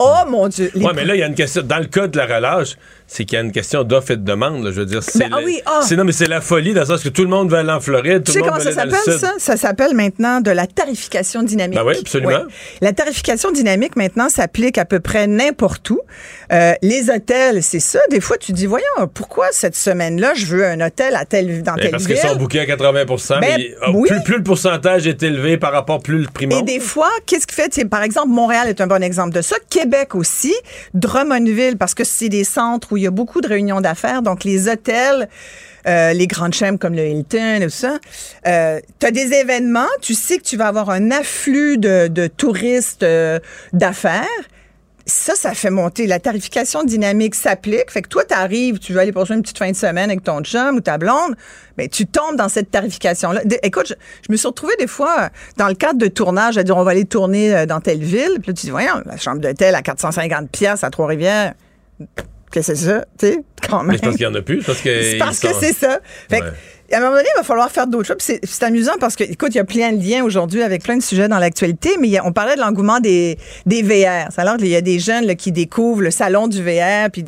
Oh, 0.00 0.28
mon 0.28 0.48
Dieu. 0.48 0.72
Oui, 0.74 0.88
mais 0.96 1.04
là, 1.04 1.14
il 1.14 1.20
y 1.20 1.22
a 1.22 1.28
une 1.28 1.36
question. 1.36 1.62
Dans 1.62 1.78
le 1.78 1.84
cas 1.84 2.08
de 2.08 2.16
la 2.16 2.26
relâche, 2.26 2.76
c'est 3.06 3.24
qu'il 3.24 3.36
y 3.36 3.38
a 3.38 3.44
une 3.44 3.52
question 3.52 3.84
d'offre 3.84 4.12
et 4.12 4.16
de 4.16 4.24
demande. 4.24 4.64
là. 4.64 4.70
Je 4.72 4.80
veux 4.80 4.86
dire, 4.86 5.02
c'est 5.02 5.18
Ben, 5.18 5.30
ah 5.32 5.40
oui, 5.44 5.60
ah. 5.66 5.82
non, 5.94 6.04
mais 6.04 6.12
c'est 6.12 6.26
la 6.26 6.40
folie 6.40 6.72
dans 6.74 6.80
le 6.80 6.86
sens 6.86 7.02
que 7.02 7.08
tout 7.08 7.22
le 7.22 7.28
monde 7.28 7.50
veut 7.50 7.58
aller 7.58 7.70
en 7.70 7.80
Floride, 7.80 8.24
tout 8.24 8.32
Tu 8.32 8.32
sais 8.32 8.38
le 8.38 8.44
monde 8.44 8.52
comment 8.54 8.64
veut 8.64 8.72
ça 8.72 8.80
aller 8.82 8.90
le 8.90 8.96
s'appelle, 8.96 9.18
ça? 9.18 9.34
Ça 9.38 9.56
s'appelle 9.56 9.94
maintenant 9.94 10.40
de 10.40 10.50
la 10.50 10.66
tarification 10.66 11.42
dynamique. 11.42 11.78
Ben 11.78 11.84
oui, 11.84 11.96
absolument. 12.00 12.30
Ouais. 12.30 12.42
La 12.80 12.92
tarification 12.92 13.50
dynamique, 13.52 13.96
maintenant, 13.96 14.28
s'applique 14.28 14.78
à 14.78 14.84
peu 14.84 15.00
près 15.00 15.26
n'importe 15.26 15.90
où. 15.90 16.00
Euh, 16.52 16.72
les 16.82 17.10
hôtels, 17.10 17.62
c'est 17.62 17.80
ça. 17.80 17.98
Des 18.10 18.20
fois, 18.20 18.36
tu 18.38 18.52
dis, 18.52 18.66
voyons, 18.66 18.84
pourquoi 19.12 19.48
cette 19.52 19.76
semaine-là, 19.76 20.32
je 20.34 20.46
veux 20.46 20.64
un 20.64 20.80
hôtel 20.80 21.14
à 21.16 21.24
tel, 21.24 21.62
dans 21.62 21.74
Ben, 21.74 21.82
telle 21.82 21.90
parce 21.90 22.06
ville? 22.06 22.16
qu'ils 22.16 22.28
sont 22.28 22.36
bookés 22.36 22.60
à 22.60 22.66
80 22.66 23.04
Ben, 23.04 23.40
mais 23.40 23.74
oh, 23.86 23.90
oui. 23.94 24.08
plus, 24.08 24.22
plus 24.22 24.36
le 24.38 24.42
pourcentage 24.42 25.06
est 25.06 25.22
élevé 25.22 25.58
par 25.58 25.72
rapport, 25.72 26.00
plus 26.02 26.18
le 26.18 26.26
prix 26.32 26.48
Et 26.50 26.62
des 26.62 26.80
fois, 26.80 27.10
qu'est-ce 27.26 27.46
qui 27.46 27.54
fait? 27.54 27.84
Par 27.88 28.02
exemple, 28.02 28.28
Montréal 28.28 28.68
est 28.68 28.80
un 28.80 28.86
bon 28.86 29.02
exemple 29.02 29.34
de 29.34 29.42
ça. 29.42 29.56
Québec 29.68 30.14
aussi. 30.14 30.54
Drummondville, 30.94 31.76
parce 31.76 31.94
que 31.94 32.04
c'est 32.04 32.28
des 32.28 32.44
centres 32.44 32.93
où 32.94 32.96
il 32.96 33.02
y 33.02 33.06
a 33.06 33.10
beaucoup 33.10 33.40
de 33.40 33.48
réunions 33.48 33.80
d'affaires. 33.80 34.22
Donc, 34.22 34.44
les 34.44 34.68
hôtels, 34.68 35.28
euh, 35.86 36.12
les 36.12 36.26
grandes 36.26 36.54
chaînes 36.54 36.78
comme 36.78 36.94
le 36.94 37.06
Hilton 37.06 37.60
et 37.60 37.64
tout 37.64 37.70
ça, 37.70 37.98
euh, 38.46 38.80
tu 39.00 39.06
as 39.06 39.10
des 39.10 39.34
événements. 39.34 39.88
Tu 40.00 40.14
sais 40.14 40.38
que 40.38 40.44
tu 40.44 40.56
vas 40.56 40.68
avoir 40.68 40.90
un 40.90 41.10
afflux 41.10 41.76
de, 41.76 42.08
de 42.08 42.26
touristes 42.26 43.02
euh, 43.02 43.38
d'affaires. 43.72 44.24
Ça, 45.06 45.34
ça 45.34 45.52
fait 45.52 45.68
monter. 45.68 46.06
La 46.06 46.20
tarification 46.20 46.84
dynamique 46.84 47.34
s'applique. 47.34 47.90
Fait 47.90 48.00
que 48.00 48.08
toi, 48.08 48.24
tu 48.24 48.32
arrives, 48.32 48.78
tu 48.78 48.94
veux 48.94 49.00
aller 49.00 49.12
passer 49.12 49.34
une 49.34 49.42
petite 49.42 49.58
fin 49.58 49.70
de 49.70 49.76
semaine 49.76 50.08
avec 50.08 50.22
ton 50.22 50.40
chum 50.40 50.76
ou 50.76 50.80
ta 50.80 50.96
blonde, 50.96 51.34
mais 51.76 51.88
tu 51.88 52.06
tombes 52.06 52.36
dans 52.36 52.48
cette 52.48 52.70
tarification-là. 52.70 53.42
Écoute, 53.62 53.88
je, 54.26 54.32
me 54.32 54.38
suis 54.38 54.46
retrouvée 54.46 54.76
des 54.78 54.86
fois 54.86 55.28
dans 55.58 55.68
le 55.68 55.74
cadre 55.74 55.98
de 55.98 56.06
tournage 56.06 56.56
à 56.56 56.62
dire 56.62 56.78
on 56.78 56.84
va 56.84 56.92
aller 56.92 57.04
tourner 57.04 57.66
dans 57.66 57.80
telle 57.80 58.02
ville. 58.02 58.38
Puis 58.40 58.46
là, 58.46 58.54
tu 58.54 58.64
dis, 58.64 58.70
voyons, 58.70 59.02
la 59.04 59.18
chambre 59.18 59.40
d'hôtel 59.40 59.74
à 59.74 59.82
450 59.82 60.48
pièces 60.48 60.84
à 60.84 60.88
Trois-Rivières. 60.88 61.52
Que 62.54 62.62
c'est 62.62 62.76
ça? 62.76 63.04
Tu 63.18 63.26
sais, 63.26 63.38
quand 63.68 63.78
même. 63.82 63.88
Mais 63.88 63.94
c'est 63.96 64.02
parce 64.04 64.16
qu'il 64.16 64.26
n'y 64.28 64.32
en 64.32 64.38
a 64.38 64.42
plus. 64.42 64.62
Parce 64.62 64.80
que 64.80 65.02
C'est 65.02 65.18
parce 65.18 65.40
que 65.40 65.48
c'est 65.60 65.72
ça. 65.72 65.98
Fait 66.30 66.38
que, 66.38 66.44
à 66.94 66.98
un 66.98 67.00
moment 67.00 67.16
donné, 67.16 67.26
il 67.34 67.38
va 67.38 67.42
falloir 67.42 67.68
faire 67.68 67.88
d'autres 67.88 68.06
choses. 68.06 68.16
C'est 68.20 68.38
c'est 68.44 68.62
amusant 68.62 68.92
parce 69.00 69.16
que, 69.16 69.24
écoute, 69.24 69.48
il 69.54 69.56
y 69.56 69.60
a 69.60 69.64
plein 69.64 69.90
de 69.92 70.00
liens 70.00 70.22
aujourd'hui 70.22 70.62
avec 70.62 70.84
plein 70.84 70.96
de 70.96 71.02
sujets 71.02 71.26
dans 71.26 71.38
l'actualité, 71.40 71.96
mais 71.98 72.06
y 72.06 72.18
a- 72.18 72.24
on 72.24 72.30
parlait 72.32 72.54
de 72.54 72.60
l'engouement 72.60 73.00
des, 73.00 73.38
des 73.66 73.82
VR. 73.82 74.28
Alors, 74.36 74.54
il 74.60 74.68
y 74.68 74.76
a 74.76 74.80
des 74.82 75.00
jeunes 75.00 75.24
là, 75.26 75.34
qui 75.34 75.50
découvrent 75.50 76.02
le 76.02 76.12
salon 76.12 76.46
du 76.46 76.62
VR, 76.62 77.10
puis 77.12 77.24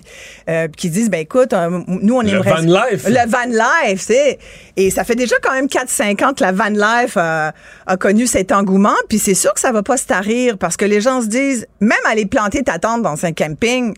euh, 0.48 0.68
qui 0.68 0.90
disent, 0.90 1.10
ben 1.10 1.20
écoute, 1.22 1.52
euh, 1.54 1.80
nous, 1.88 2.14
on 2.14 2.20
Le 2.20 2.28
aimerait... 2.28 2.50
van 2.50 2.60
life. 2.60 3.04
Le 3.08 3.28
van 3.28 3.48
life, 3.88 4.00
c'est... 4.00 4.38
Et 4.76 4.90
ça 4.90 5.02
fait 5.02 5.16
déjà 5.16 5.34
quand 5.42 5.54
même 5.54 5.66
4-5 5.66 6.24
ans 6.24 6.34
que 6.34 6.44
la 6.44 6.52
van 6.52 6.68
life 6.68 7.16
a, 7.16 7.52
a 7.86 7.96
connu 7.96 8.28
cet 8.28 8.52
engouement, 8.52 8.94
puis 9.08 9.18
c'est 9.18 9.34
sûr 9.34 9.52
que 9.54 9.60
ça 9.60 9.72
va 9.72 9.82
pas 9.82 9.96
se 9.96 10.06
tarir 10.06 10.58
parce 10.58 10.76
que 10.76 10.84
les 10.84 11.00
gens 11.00 11.20
se 11.22 11.26
disent, 11.26 11.66
même 11.80 11.98
aller 12.08 12.26
planter 12.26 12.62
ta 12.62 12.78
tente 12.78 13.02
dans 13.02 13.24
un 13.24 13.32
camping 13.32 13.94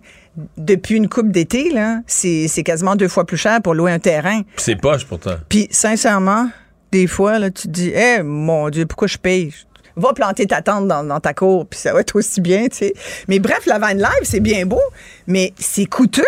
depuis 0.57 0.97
une 0.97 1.09
coupe 1.09 1.31
d'été, 1.31 1.71
là, 1.71 2.01
c'est 2.07 2.47
c'est 2.49 2.63
quasiment 2.63 2.97
deux 2.97 3.09
fois 3.09 3.25
plus 3.25 3.37
cher 3.37 3.61
pour 3.63 3.75
louer 3.75 3.93
un 3.93 3.99
terrain. 3.99 4.43
C'est 4.57 4.77
poche 4.77 5.05
pourtant. 5.05 5.37
Puis, 5.49 5.69
sincèrement, 5.71 6.49
des 6.93 7.07
fois, 7.07 7.39
là, 7.39 7.51
tu 7.51 7.63
te 7.63 7.73
dis, 7.73 7.93
eh, 7.95 8.23
mon 8.23 8.71
Dieu, 8.71 8.87
pourquoi 8.87 9.09
je 9.09 9.19
paye? 9.19 9.53
Va 9.97 10.13
planter 10.13 10.47
ta 10.47 10.63
tente 10.63 10.87
dans, 10.87 11.03
dans 11.03 11.19
ta 11.21 11.35
cour, 11.35 11.67
puis 11.67 11.79
ça 11.79 11.93
va 11.93 12.01
être 12.01 12.15
aussi 12.17 12.41
bien, 12.41 12.69
tu 12.69 12.77
sais. 12.77 12.95
Mais 13.27 13.41
bref, 13.41 13.67
la 13.67 13.79
van 13.79 13.89
life, 13.89 14.23
c'est 14.23 14.41
bien 14.41 14.65
beau, 14.65 14.81
mais 15.27 15.53
c'est 15.59 15.87
coûteux. 15.87 16.23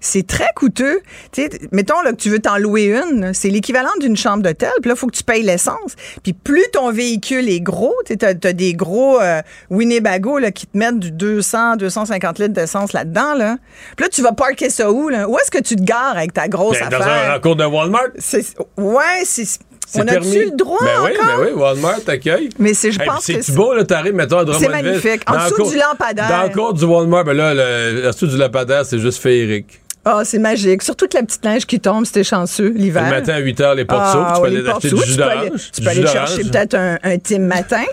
C'est 0.00 0.26
très 0.26 0.48
coûteux. 0.56 1.00
Tu 1.30 1.42
sais, 1.42 1.50
mettons 1.72 2.00
là, 2.02 2.12
que 2.12 2.16
tu 2.16 2.30
veux 2.30 2.38
t'en 2.38 2.56
louer 2.56 2.86
une, 2.96 3.32
c'est 3.34 3.50
l'équivalent 3.50 3.90
d'une 4.00 4.16
chambre 4.16 4.42
d'hôtel. 4.42 4.70
Puis 4.80 4.88
là, 4.88 4.94
il 4.96 4.98
faut 4.98 5.06
que 5.06 5.16
tu 5.16 5.22
payes 5.22 5.42
l'essence. 5.42 5.94
Puis 6.22 6.32
plus 6.32 6.64
ton 6.72 6.90
véhicule 6.90 7.48
est 7.50 7.60
gros, 7.60 7.94
tu 8.06 8.16
as, 8.24 8.34
des 8.34 8.72
gros 8.72 9.20
euh, 9.20 9.42
Winnebago 9.68 10.38
là, 10.38 10.50
qui 10.52 10.66
te 10.66 10.76
mettent 10.78 10.98
du 10.98 11.10
200, 11.10 11.76
250 11.76 12.38
litres 12.38 12.52
d'essence 12.54 12.92
là-dedans. 12.92 13.34
Là. 13.34 13.56
Puis 13.96 14.04
là, 14.04 14.08
tu 14.08 14.22
vas 14.22 14.32
parker 14.32 14.70
ça 14.70 14.90
où? 14.90 15.08
Là? 15.10 15.28
Où 15.28 15.38
est-ce 15.38 15.50
que 15.50 15.62
tu 15.62 15.76
te 15.76 15.82
gares 15.82 16.16
avec 16.16 16.32
ta 16.32 16.48
grosse 16.48 16.78
Ben, 16.80 16.88
dans 16.88 16.96
affaire? 17.00 17.30
un 17.30 17.34
rencontre 17.34 17.56
de 17.56 17.64
Walmart. 17.64 18.08
C'est- 18.18 18.56
Ouais, 18.78 19.22
c'est. 19.24 19.44
C'est 19.92 20.02
On 20.02 20.06
a-tu 20.06 20.44
le 20.44 20.50
droit 20.56 20.78
ben 20.80 20.88
oui, 21.04 21.10
encore? 21.18 21.26
ben 21.26 21.44
oui, 21.46 21.50
Walmart 21.60 22.00
t'accueille. 22.04 22.48
Mais 22.60 22.74
c'est, 22.74 22.92
je 22.92 23.00
Hey, 23.00 23.06
pense 23.06 23.26
que 23.26 23.42
c'est 23.42 23.52
beau, 23.56 23.74
là, 23.74 23.84
t'arrives, 23.84 24.14
mettons, 24.14 24.38
à 24.38 24.44
Drummondville. 24.44 24.70
magnifique. 24.70 25.22
En 25.28 25.44
dessous 25.48 25.68
du 25.68 25.76
lampadaire. 25.78 26.28
Dans 26.28 26.42
le 26.44 26.48
cours 26.50 26.74
du 26.74 26.84
Walmart, 26.84 27.24
ben 27.24 27.32
là, 27.36 27.54
le, 27.54 28.04
en 28.06 28.10
dessous 28.10 28.28
du 28.28 28.36
lampadaire, 28.36 28.86
c'est 28.86 29.00
juste 29.00 29.20
féerique. 29.20 29.80
Oh, 30.12 30.16
Ah, 30.20 30.24
c'est 30.24 30.38
magique. 30.38 30.82
Surtout 30.82 31.06
que 31.08 31.16
la 31.16 31.22
petite 31.22 31.44
neige 31.44 31.66
qui 31.66 31.78
tombe, 31.80 32.04
c'était 32.04 32.24
chanceux 32.24 32.70
l'hiver. 32.76 33.04
Le 33.04 33.10
matin 33.10 33.34
à 33.34 33.38
8 33.38 33.60
h, 33.60 33.74
les 33.76 33.84
portes 33.84 34.02
Ah, 34.04 34.12
s'ouvrent. 34.12 34.34
Tu 34.34 34.40
peux 34.40 34.46
aller 34.46 34.56
les 34.56 34.62
portes 34.64 34.84
acheter 34.84 34.96
du 34.96 35.02
jus 35.02 35.10
Tu 35.12 35.16
peux 35.16 35.22
aller- 35.22 35.48
d'orange. 35.48 35.70
Tu 35.72 35.82
peux 35.82 35.88
aller 35.88 36.06
chercher 36.06 36.42
peut-être 36.44 36.74
un, 36.74 36.98
un 37.02 37.18
Tim 37.18 37.38
matin, 37.40 37.84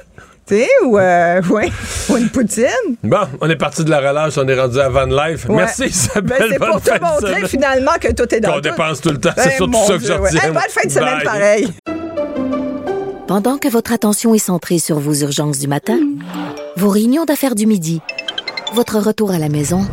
tu 0.48 0.56
sais, 0.56 0.68
ou, 0.86 0.98
euh, 0.98 1.42
ouais, 1.50 1.70
ou 2.10 2.18
une 2.18 2.30
poutine. 2.30 2.66
Bon, 3.04 3.18
on 3.42 3.50
est 3.50 3.56
parti 3.56 3.84
de 3.84 3.90
la 3.90 4.00
relâche, 4.00 4.38
on 4.38 4.48
est 4.48 4.60
rendu 4.60 4.80
à 4.80 4.90
Van 4.90 5.06
Life. 5.06 5.48
Ouais. 5.50 5.56
Merci 5.58 5.86
Isabelle. 5.86 6.38
Ben, 6.40 6.48
c'est 6.52 6.60
pour 6.60 6.82
te 6.82 6.90
de 6.96 7.00
montrer 7.04 7.34
semaine. 7.34 7.48
finalement 7.48 7.92
que 8.02 8.12
tout 8.14 8.34
est 8.34 8.40
dans 8.40 8.54
Qu'on 8.54 8.60
dépense 8.62 9.02
tout 9.02 9.10
le 9.12 9.20
temps, 9.20 9.32
Ben, 9.36 9.44
c'est 9.44 9.56
surtout 9.58 9.74
ça 9.86 9.94
que 9.98 10.04
je 10.04 10.14
ouais. 10.14 10.18
retiens. 10.18 10.42
Hey, 10.44 10.52
bonne 10.52 10.62
fin 10.70 10.88
de 10.88 10.92
semaine 10.92 11.16
Bye. 11.18 11.24
pareil. 11.24 11.68
Pendant 13.28 13.58
que 13.58 13.68
votre 13.68 13.92
attention 13.92 14.34
est 14.34 14.38
centrée 14.40 14.80
sur 14.80 15.00
vos 15.00 15.14
urgences 15.14 15.60
du 15.60 15.68
matin, 15.68 16.00
vos 16.78 16.90
réunions 16.90 17.26
d'affaires 17.26 17.56
du 17.56 17.66
midi, 17.68 18.02
votre 18.74 18.98
retour 19.00 19.32
à 19.32 19.38
la 19.40 19.50
maison 19.50 19.86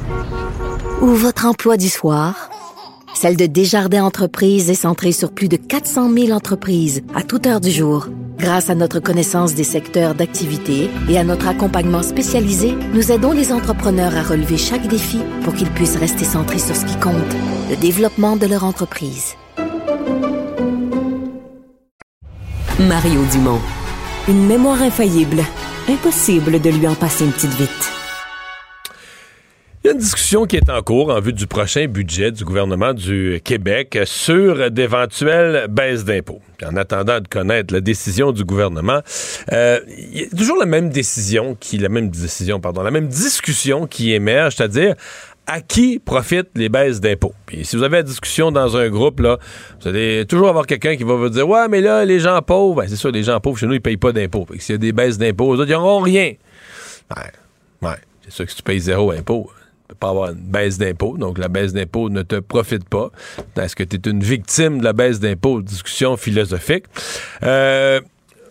ou 1.04 1.14
votre 1.14 1.44
emploi 1.44 1.76
du 1.76 1.90
soir, 1.90 2.48
celle 3.14 3.36
de 3.36 3.44
Desjardins 3.44 4.04
Entreprises 4.04 4.70
est 4.70 4.74
centrée 4.74 5.12
sur 5.12 5.32
plus 5.32 5.48
de 5.48 5.56
400 5.56 6.10
000 6.10 6.30
entreprises 6.30 7.02
à 7.14 7.22
toute 7.22 7.46
heure 7.46 7.60
du 7.60 7.70
jour. 7.70 8.08
Grâce 8.38 8.70
à 8.70 8.74
notre 8.74 9.00
connaissance 9.00 9.54
des 9.54 9.64
secteurs 9.64 10.14
d'activité 10.14 10.88
et 11.10 11.18
à 11.18 11.24
notre 11.24 11.48
accompagnement 11.48 12.02
spécialisé, 12.02 12.74
nous 12.94 13.12
aidons 13.12 13.32
les 13.32 13.52
entrepreneurs 13.52 14.16
à 14.16 14.22
relever 14.22 14.56
chaque 14.56 14.86
défi 14.88 15.20
pour 15.42 15.52
qu'ils 15.52 15.70
puissent 15.70 15.96
rester 15.96 16.24
centrés 16.24 16.58
sur 16.58 16.74
ce 16.74 16.86
qui 16.86 16.98
compte, 16.98 17.14
le 17.68 17.76
développement 17.76 18.36
de 18.36 18.46
leur 18.46 18.64
entreprise. 18.64 19.34
Mario 22.80 23.20
Dumont. 23.30 23.60
Une 24.26 24.46
mémoire 24.46 24.80
infaillible. 24.80 25.44
Impossible 25.86 26.62
de 26.62 26.70
lui 26.70 26.88
en 26.88 26.94
passer 26.94 27.26
une 27.26 27.32
petite 27.32 27.54
vite. 27.54 28.03
Il 29.84 29.88
y 29.88 29.90
a 29.90 29.92
une 29.92 30.00
discussion 30.00 30.46
qui 30.46 30.56
est 30.56 30.70
en 30.70 30.80
cours 30.80 31.10
en 31.10 31.20
vue 31.20 31.34
du 31.34 31.46
prochain 31.46 31.86
budget 31.88 32.32
du 32.32 32.42
gouvernement 32.46 32.94
du 32.94 33.42
Québec 33.44 33.98
sur 34.06 34.70
d'éventuelles 34.70 35.66
baisses 35.68 36.06
d'impôts. 36.06 36.40
En 36.64 36.74
attendant 36.76 37.20
de 37.20 37.28
connaître 37.28 37.74
la 37.74 37.82
décision 37.82 38.32
du 38.32 38.44
gouvernement, 38.44 39.02
euh, 39.52 39.80
il 39.86 40.22
y 40.22 40.24
a 40.24 40.30
toujours 40.30 40.56
la 40.56 40.64
même 40.64 40.88
décision 40.88 41.54
qui, 41.60 41.76
la 41.76 41.90
même 41.90 42.08
décision, 42.08 42.60
pardon, 42.60 42.80
la 42.80 42.90
même 42.90 43.08
discussion 43.08 43.86
qui 43.86 44.14
émerge, 44.14 44.56
c'est-à-dire 44.56 44.94
à 45.46 45.60
qui 45.60 45.98
profitent 45.98 46.52
les 46.54 46.70
baisses 46.70 47.02
d'impôts? 47.02 47.34
Puis 47.44 47.66
si 47.66 47.76
vous 47.76 47.82
avez 47.82 47.98
la 47.98 48.04
discussion 48.04 48.50
dans 48.50 48.78
un 48.78 48.88
groupe, 48.88 49.20
là, 49.20 49.38
vous 49.82 49.88
allez 49.88 50.24
toujours 50.24 50.48
avoir 50.48 50.64
quelqu'un 50.64 50.96
qui 50.96 51.04
va 51.04 51.14
vous 51.14 51.28
dire 51.28 51.46
Ouais, 51.46 51.68
mais 51.68 51.82
là, 51.82 52.06
les 52.06 52.20
gens 52.20 52.40
pauvres, 52.40 52.76
ben, 52.76 52.88
c'est 52.88 52.96
sûr, 52.96 53.10
les 53.10 53.22
gens 53.22 53.38
pauvres 53.38 53.58
chez 53.58 53.66
nous, 53.66 53.74
ils 53.74 53.82
payent 53.82 53.98
pas 53.98 54.12
d'impôts. 54.12 54.46
S'il 54.58 54.72
y 54.72 54.76
a 54.76 54.78
des 54.78 54.92
baisses 54.92 55.18
d'impôts, 55.18 55.48
autres, 55.52 55.66
ils 55.66 55.72
n'auront 55.72 56.00
rien. 56.00 56.32
Ouais, 57.14 57.32
ouais. 57.82 57.96
C'est 58.22 58.32
sûr 58.32 58.46
que 58.46 58.50
si 58.50 58.56
tu 58.56 58.62
payes 58.62 58.80
zéro 58.80 59.10
impôt, 59.10 59.50
pas 60.00 60.10
avoir 60.10 60.30
une 60.30 60.40
baisse 60.40 60.78
d'impôt. 60.78 61.16
Donc, 61.18 61.38
la 61.38 61.48
baisse 61.48 61.72
d'impôt 61.72 62.08
ne 62.08 62.22
te 62.22 62.36
profite 62.36 62.88
pas. 62.88 63.10
Est-ce 63.56 63.76
que 63.76 63.84
tu 63.84 63.96
es 63.96 64.10
une 64.10 64.22
victime 64.22 64.78
de 64.78 64.84
la 64.84 64.92
baisse 64.92 65.20
d'impôt? 65.20 65.60
Discussion 65.60 66.16
philosophique. 66.16 66.84
Euh, 67.42 68.00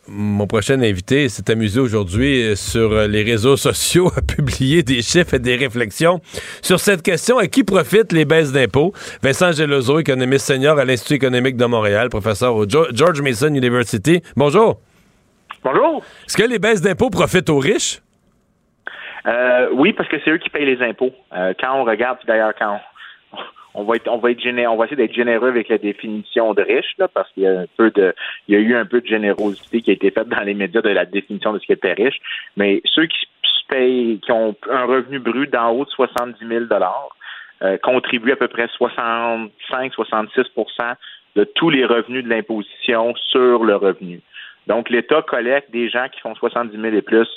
mon 0.07 0.47
prochain 0.47 0.81
invité 0.81 1.29
s'est 1.29 1.49
amusé 1.49 1.79
aujourd'hui 1.79 2.43
euh, 2.43 2.55
sur 2.55 2.91
euh, 2.91 3.07
les 3.07 3.23
réseaux 3.23 3.55
sociaux 3.55 4.11
à 4.15 4.21
publier 4.35 4.83
des 4.83 5.01
chiffres 5.01 5.35
et 5.35 5.39
des 5.39 5.55
réflexions 5.55 6.19
sur 6.61 6.79
cette 6.79 7.01
question 7.01 7.37
à 7.37 7.47
qui 7.47 7.63
profitent 7.63 8.11
les 8.11 8.25
baisses 8.25 8.51
d'impôts? 8.51 8.93
Vincent 9.21 9.53
Gelozo, 9.53 9.99
économiste 9.99 10.47
senior 10.47 10.77
à 10.77 10.85
l'Institut 10.85 11.15
économique 11.15 11.55
de 11.55 11.65
Montréal, 11.65 12.09
professeur 12.09 12.55
au 12.55 12.67
George 12.67 13.21
Mason 13.21 13.53
University. 13.53 14.21
Bonjour. 14.35 14.81
Bonjour. 15.63 16.03
Est-ce 16.27 16.35
que 16.35 16.43
les 16.43 16.59
baisses 16.59 16.81
d'impôts 16.81 17.09
profitent 17.09 17.49
aux 17.49 17.59
riches? 17.59 18.01
Euh, 19.25 19.69
oui, 19.71 19.93
parce 19.93 20.09
que 20.09 20.17
c'est 20.23 20.31
eux 20.31 20.37
qui 20.37 20.49
payent 20.49 20.65
les 20.65 20.81
impôts. 20.81 21.13
Euh, 21.33 21.53
quand 21.59 21.79
on 21.79 21.83
regarde, 21.83 22.19
d'ailleurs, 22.27 22.53
quand 22.57 22.79
on, 23.73 23.83
va 23.83 23.95
être, 23.95 24.07
on 24.09 24.17
va 24.17 24.31
être 24.31 24.41
géné- 24.41 24.67
on 24.67 24.75
va 24.75 24.85
essayer 24.85 24.97
d'être 24.97 25.13
généreux 25.13 25.49
avec 25.49 25.69
la 25.69 25.77
définition 25.77 26.53
de 26.53 26.61
riche, 26.61 26.93
là, 26.97 27.07
parce 27.07 27.31
qu'il 27.31 27.43
y 27.43 27.47
a 27.47 27.61
un 27.61 27.65
peu 27.77 27.89
de, 27.91 28.13
il 28.47 28.55
y 28.55 28.57
a 28.57 28.61
eu 28.61 28.75
un 28.75 28.85
peu 28.85 29.01
de 29.01 29.07
générosité 29.07 29.81
qui 29.81 29.91
a 29.91 29.93
été 29.93 30.11
faite 30.11 30.27
dans 30.27 30.41
les 30.41 30.53
médias 30.53 30.81
de 30.81 30.89
la 30.89 31.05
définition 31.05 31.53
de 31.53 31.59
ce 31.59 31.65
qui 31.65 31.71
était 31.71 31.93
riche. 31.93 32.19
Mais 32.57 32.81
ceux 32.85 33.05
qui 33.05 33.17
payent, 33.69 34.19
qui 34.19 34.31
ont 34.31 34.55
un 34.69 34.85
revenu 34.85 35.19
brut 35.19 35.49
d'en 35.49 35.71
haut 35.71 35.85
de 35.85 35.89
70 35.89 36.45
000 36.45 36.65
dollars, 36.65 37.09
euh, 37.63 37.77
contribuent 37.77 38.33
à 38.33 38.35
peu 38.35 38.49
près 38.49 38.67
65-66% 38.77 40.95
de 41.35 41.43
tous 41.55 41.69
les 41.69 41.85
revenus 41.85 42.23
de 42.23 42.29
l'imposition 42.29 43.15
sur 43.15 43.63
le 43.63 43.75
revenu. 43.75 44.21
Donc, 44.67 44.89
l'État 44.89 45.21
collecte 45.21 45.71
des 45.71 45.89
gens 45.89 46.07
qui 46.09 46.19
font 46.21 46.35
70 46.35 46.79
000 46.79 46.95
et 46.95 47.01
plus 47.01 47.27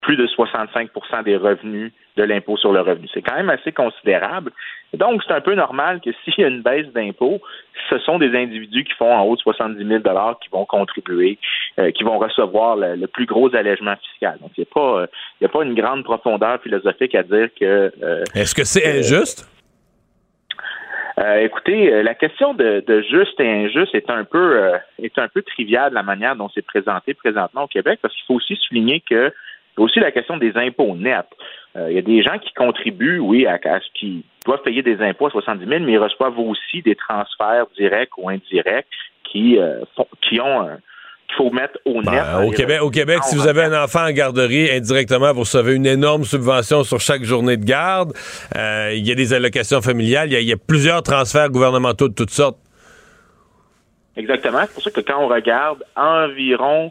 plus 0.00 0.16
de 0.16 0.26
65% 0.26 1.24
des 1.24 1.36
revenus 1.36 1.92
de 2.16 2.22
l'impôt 2.22 2.56
sur 2.56 2.72
le 2.72 2.80
revenu. 2.80 3.08
C'est 3.12 3.22
quand 3.22 3.36
même 3.36 3.50
assez 3.50 3.72
considérable. 3.72 4.52
Donc, 4.94 5.22
c'est 5.26 5.34
un 5.34 5.40
peu 5.40 5.54
normal 5.54 6.00
que 6.00 6.10
s'il 6.24 6.34
y 6.38 6.44
a 6.44 6.48
une 6.48 6.62
baisse 6.62 6.86
d'impôt, 6.92 7.40
ce 7.90 7.98
sont 7.98 8.18
des 8.18 8.34
individus 8.36 8.84
qui 8.84 8.92
font 8.94 9.12
en 9.12 9.22
haut 9.22 9.36
de 9.36 9.40
70 9.40 9.84
000 9.86 10.00
qui 10.40 10.48
vont 10.50 10.64
contribuer, 10.64 11.38
euh, 11.78 11.90
qui 11.90 12.04
vont 12.04 12.18
recevoir 12.18 12.76
le, 12.76 12.96
le 12.96 13.06
plus 13.06 13.26
gros 13.26 13.54
allègement 13.54 13.94
fiscal. 13.96 14.38
Donc, 14.40 14.52
il 14.56 14.60
n'y 14.60 14.66
a, 14.70 14.74
pas, 14.74 15.00
euh, 15.02 15.06
y 15.40 15.44
a 15.44 15.48
pas 15.48 15.62
une 15.62 15.74
grande 15.74 16.04
profondeur 16.04 16.60
philosophique 16.62 17.14
à 17.14 17.22
dire 17.22 17.48
que... 17.58 17.92
euh, 18.02 18.24
Est-ce 18.34 18.54
que 18.54 18.64
c'est 18.64 18.98
injuste? 18.98 19.46
euh, 21.18 21.40
écoutez, 21.40 21.92
euh, 21.92 22.02
la 22.02 22.14
question 22.14 22.54
de, 22.54 22.82
de 22.86 23.02
juste 23.02 23.38
et 23.40 23.48
injuste 23.64 23.94
est 23.94 24.08
un 24.10 24.24
peu 24.24 24.56
euh, 24.56 24.78
est 25.02 25.18
un 25.18 25.28
peu 25.28 25.42
triviale 25.42 25.90
de 25.90 25.94
la 25.96 26.02
manière 26.04 26.36
dont 26.36 26.48
c'est 26.54 26.64
présenté 26.64 27.12
présentement 27.14 27.64
au 27.64 27.66
Québec, 27.66 27.98
parce 28.00 28.14
qu'il 28.14 28.24
faut 28.26 28.34
aussi 28.34 28.56
souligner 28.56 29.00
que 29.00 29.32
il 29.78 29.80
y 29.80 29.82
a 29.82 29.84
aussi 29.84 30.00
la 30.00 30.10
question 30.10 30.36
des 30.36 30.52
impôts 30.56 30.94
nets. 30.96 31.24
Euh, 31.76 31.86
il 31.90 31.94
y 31.96 31.98
a 31.98 32.02
des 32.02 32.22
gens 32.22 32.38
qui 32.38 32.52
contribuent, 32.54 33.20
oui, 33.20 33.46
à, 33.46 33.54
à 33.54 33.80
ce 33.80 33.86
qui 33.94 34.24
doivent 34.44 34.62
payer 34.62 34.82
des 34.82 35.00
impôts 35.00 35.26
à 35.28 35.30
70 35.30 35.66
000, 35.66 35.84
mais 35.84 35.92
ils 35.92 35.98
reçoivent 35.98 36.38
aussi 36.38 36.82
des 36.82 36.96
transferts 36.96 37.66
directs 37.78 38.16
ou 38.18 38.28
indirects 38.28 38.86
qui 39.30 39.58
euh, 39.58 39.80
font- 39.94 40.08
qui 40.22 40.40
ont 40.40 40.60
un 40.62 40.78
qu'il 41.28 41.36
faut 41.36 41.50
mettre 41.50 41.78
au 41.84 42.00
net. 42.02 42.06
Ben, 42.06 42.42
au 42.46 42.50
Québec, 42.50 42.78
au. 42.80 42.88
Québec, 42.90 43.18
si 43.24 43.36
vous 43.36 43.46
avez 43.46 43.62
un 43.64 43.84
enfant 43.84 44.00
en 44.06 44.10
garderie, 44.12 44.70
indirectement, 44.70 45.32
vous 45.34 45.40
recevez 45.40 45.74
une 45.74 45.84
énorme 45.84 46.24
subvention 46.24 46.84
sur 46.84 47.00
chaque 47.00 47.22
journée 47.22 47.58
de 47.58 47.64
garde. 47.66 48.14
Euh, 48.56 48.92
il 48.94 49.06
y 49.06 49.12
a 49.12 49.14
des 49.14 49.34
allocations 49.34 49.82
familiales. 49.82 50.28
Il 50.30 50.32
y 50.32 50.36
a, 50.36 50.40
il 50.40 50.48
y 50.48 50.52
a 50.52 50.56
plusieurs 50.56 51.02
transferts 51.02 51.50
gouvernementaux 51.50 52.08
de 52.08 52.14
toutes 52.14 52.30
sortes. 52.30 52.56
Exactement. 54.16 54.60
C'est 54.62 54.72
pour 54.74 54.82
ça 54.82 54.90
que 54.90 55.00
quand 55.02 55.22
on 55.22 55.28
regarde 55.28 55.84
environ 55.96 56.90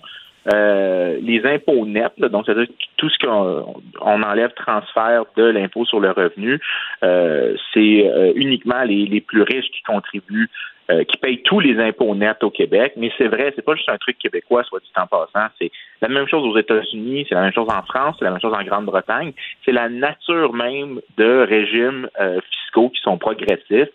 euh, 0.54 1.18
les 1.22 1.46
impôts 1.46 1.86
nets, 1.86 2.20
donc 2.20 2.46
c'est-à-dire 2.46 2.68
tout 2.96 3.10
ce 3.10 3.18
qu'on 3.20 3.82
on 4.00 4.24
enlève 4.24 4.54
transfert 4.54 5.26
de 5.36 5.44
l'impôt 5.44 5.84
sur 5.86 6.00
le 6.00 6.12
revenu, 6.12 6.60
euh, 7.04 7.56
c'est 7.74 8.10
euh, 8.10 8.32
uniquement 8.36 8.84
les, 8.84 9.06
les 9.08 9.20
plus 9.20 9.42
riches 9.42 9.70
qui 9.72 9.82
contribuent, 9.84 10.50
qui 11.10 11.18
payent 11.18 11.42
tous 11.44 11.60
les 11.60 11.78
impôts 11.82 12.16
nets 12.16 12.42
au 12.44 12.50
Québec. 12.50 12.94
Mais 12.96 13.12
c'est 13.18 13.28
vrai, 13.28 13.52
c'est 13.54 13.62
pas 13.62 13.76
juste 13.76 13.90
un 13.90 13.98
truc 13.98 14.18
québécois, 14.20 14.64
soit 14.64 14.80
dit 14.80 14.90
en 14.96 15.06
passant. 15.06 15.48
C'est 15.60 15.70
la 16.02 16.08
même 16.08 16.30
chose 16.30 16.46
aux 16.46 16.58
États-Unis, 16.58 17.26
c'est 17.28 17.36
la 17.36 17.42
même 17.42 17.52
chose 17.52 17.68
en 17.68 17.82
France, 17.82 18.16
c'est 18.18 18.24
la 18.24 18.32
même 18.32 18.40
chose 18.40 18.54
en 18.54 18.64
Grande-Bretagne. 18.64 19.34
C'est 19.66 19.74
la 19.74 19.90
nature 19.90 20.54
même 20.54 21.02
de 21.18 21.46
régimes 21.46 22.08
fiscaux 22.50 22.88
qui 22.88 23.02
sont 23.02 23.18
progressifs, 23.18 23.90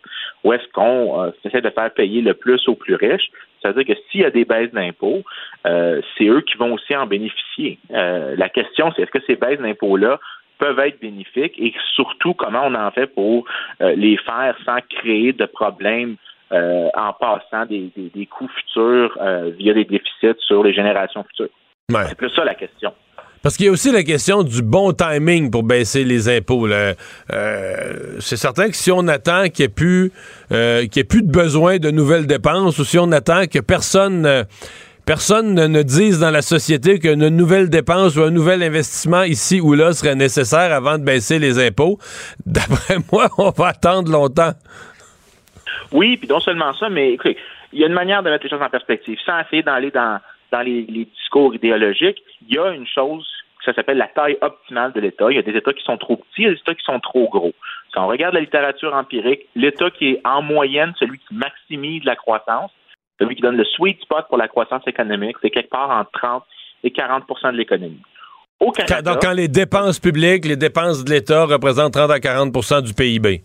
où 0.45 0.53
est-ce 0.53 0.71
qu'on 0.75 1.33
essaie 1.47 1.63
de 1.63 1.71
faire 1.71 1.95
payer 1.95 2.21
le 2.21 2.35
plus 2.35 2.61
aux 2.69 2.75
plus 2.75 2.97
riches. 2.97 3.31
C'est-à-dire 3.63 3.85
que 3.85 4.01
s'il 4.11 4.21
y 4.21 4.25
a 4.25 4.31
des 4.31 4.45
baisses 4.45 4.73
d'impôts, 4.73 5.23
euh, 5.67 6.01
c'est 6.17 6.27
eux 6.27 6.41
qui 6.41 6.57
vont 6.59 6.75
aussi 6.75 6.95
en 6.97 7.07
bénéficier. 7.07 7.79
Euh, 7.93 8.35
la 8.37 8.49
question, 8.49 8.93
c'est 8.95 9.03
est-ce 9.03 9.11
que 9.11 9.25
ces 9.27 9.37
baisses 9.37 9.61
d'impôts-là 9.61 10.19
peuvent 10.59 10.79
être 10.81 11.01
bénéfiques 11.01 11.59
et 11.59 11.75
surtout 11.95 12.35
comment 12.35 12.63
on 12.67 12.75
en 12.75 12.91
fait 12.91 13.09
pour 13.09 13.47
euh, 13.81 13.95
les 13.97 14.17
faire 14.19 14.57
sans 14.65 14.79
créer 14.89 15.33
de 15.33 15.45
problèmes 15.45 16.17
euh, 16.53 16.89
en 16.95 17.13
passant 17.13 17.67
des, 17.67 17.91
des, 17.97 18.11
des 18.15 18.27
coûts 18.27 18.49
futurs 18.49 19.17
euh, 19.21 19.51
via 19.59 19.75
des 19.75 19.85
déficits 19.85 20.39
sur 20.41 20.63
les 20.63 20.73
générations 20.73 21.25
futures? 21.25 21.49
Ouais. 21.91 22.05
C'est 22.07 22.17
plus 22.17 22.31
ça 22.31 22.45
la 22.45 22.55
question. 22.55 22.93
Parce 23.43 23.57
qu'il 23.57 23.67
y 23.67 23.69
a 23.69 23.73
aussi 23.73 23.91
la 23.91 24.05
question 24.05 24.45
du 24.45 24.63
bon 24.63 24.93
timing 24.93 25.51
pour 25.51 25.65
baisser 25.65 26.05
les 26.05 26.29
impôts. 26.29 26.69
Euh, 26.69 26.95
c'est 28.21 28.37
certain 28.37 28.69
que 28.69 28.77
si 28.77 28.93
on 28.93 29.09
attend 29.09 29.49
qu'il 29.49 29.65
n'y 29.65 29.67
ait, 29.67 29.75
plus, 29.75 30.13
euh, 30.53 30.87
y 30.95 30.99
ait 30.99 31.05
plus 31.05 31.23
de 31.23 31.31
besoin 31.31 31.79
de 31.79 31.91
nouvelles 31.91 32.27
dépenses 32.27 32.79
ou 32.79 32.85
si 32.85 32.99
on 32.99 33.11
attend 33.11 33.47
que 33.47 33.59
personne, 33.59 34.47
personne 35.05 35.55
ne, 35.55 35.67
ne 35.67 35.83
dise 35.83 36.21
dans 36.21 36.31
la 36.31 36.43
société 36.43 37.01
qu'une 37.01 37.29
nouvelle 37.29 37.69
dépense 37.69 38.17
ou 38.17 38.23
un 38.23 38.31
nouvel 38.31 38.63
investissement 38.63 39.25
ici 39.25 39.61
ou 39.61 39.75
là 39.75 39.93
serait 39.93 40.15
nécessaire 40.15 40.73
avant 40.73 40.99
de 40.99 41.05
baisser 41.05 41.41
les 41.41 41.59
impôts, 41.59 41.99
d'après 42.47 42.99
moi, 43.11 43.29
on 43.39 43.51
va 43.51 43.69
attendre 43.69 44.11
longtemps. 44.11 44.53
Oui, 45.91 46.17
puis 46.17 46.29
non 46.29 46.41
seulement 46.41 46.73
ça, 46.75 46.89
mais 46.89 47.13
écoutez, 47.13 47.37
il 47.73 47.81
y 47.81 47.85
a 47.85 47.87
une 47.87 47.93
manière 47.93 48.23
de 48.23 48.31
mettre 48.31 48.45
les 48.45 48.51
choses 48.51 48.63
en 48.63 48.71
perspective. 48.71 49.19
Sans 49.25 49.41
essayer 49.41 49.63
d'aller 49.63 49.91
dans, 49.91 50.21
dans 50.53 50.61
les, 50.61 50.83
les 50.83 51.07
discours 51.07 51.55
idéologiques, 51.55 52.23
il 52.47 52.55
y 52.55 52.59
a 52.59 52.71
une 52.71 52.87
chose 52.87 53.27
ça 53.65 53.73
s'appelle 53.75 53.99
la 53.99 54.09
taille 54.09 54.37
optimale 54.41 54.93
de 54.93 55.01
l'État. 55.01 55.27
Il 55.31 55.37
y 55.37 55.39
a 55.39 55.43
des 55.43 55.57
États 55.57 55.73
qui 55.73 55.85
sont 55.85 55.97
trop 55.97 56.17
petits, 56.17 56.43
il 56.43 56.45
y 56.45 56.47
a 56.47 56.51
des 56.51 56.61
États 56.61 56.75
qui 56.75 56.85
sont 56.85 57.01
trop 57.01 57.29
gros. 57.29 57.53
Quand 57.95 58.05
on 58.05 58.09
regarde 58.09 58.35
la 58.35 58.41
littérature 58.41 58.95
empirique, 58.95 59.47
l'État 59.55 59.91
qui 59.91 60.13
est 60.13 60.21
en 60.25 60.43
moyenne 60.43 60.93
celui 60.99 61.19
qui 61.19 61.35
maximise 61.35 62.05
la 62.05 62.17
croissance, 62.17 62.71
celui 63.21 63.37
qui 63.37 63.43
donne 63.43 63.57
le 63.57 63.65
sweet 63.65 64.01
spot 64.01 64.27
pour 64.29 64.39
la 64.39 64.49
croissance 64.49 64.83
économique, 64.87 65.37
c'est 65.43 65.51
quelque 65.51 65.71
part 65.71 65.91
entre 65.91 66.11
30 66.13 66.45
et 66.85 66.91
40% 66.91 67.53
de 67.53 67.57
l'économie. 67.57 68.01
Au 68.59 68.71
Canada, 68.73 68.97
Quand, 68.97 69.13
donc, 69.13 69.23
quand 69.23 69.33
les 69.33 69.49
dépenses 69.49 70.01
publiques, 70.01 70.45
les 70.45 70.57
dépenses 70.57 71.05
de 71.05 71.11
l'État 71.11 71.45
représentent 71.45 71.93
30 71.93 72.11
à 72.11 72.21
40 72.21 72.83
du 72.83 72.95
PIB. 72.95 73.43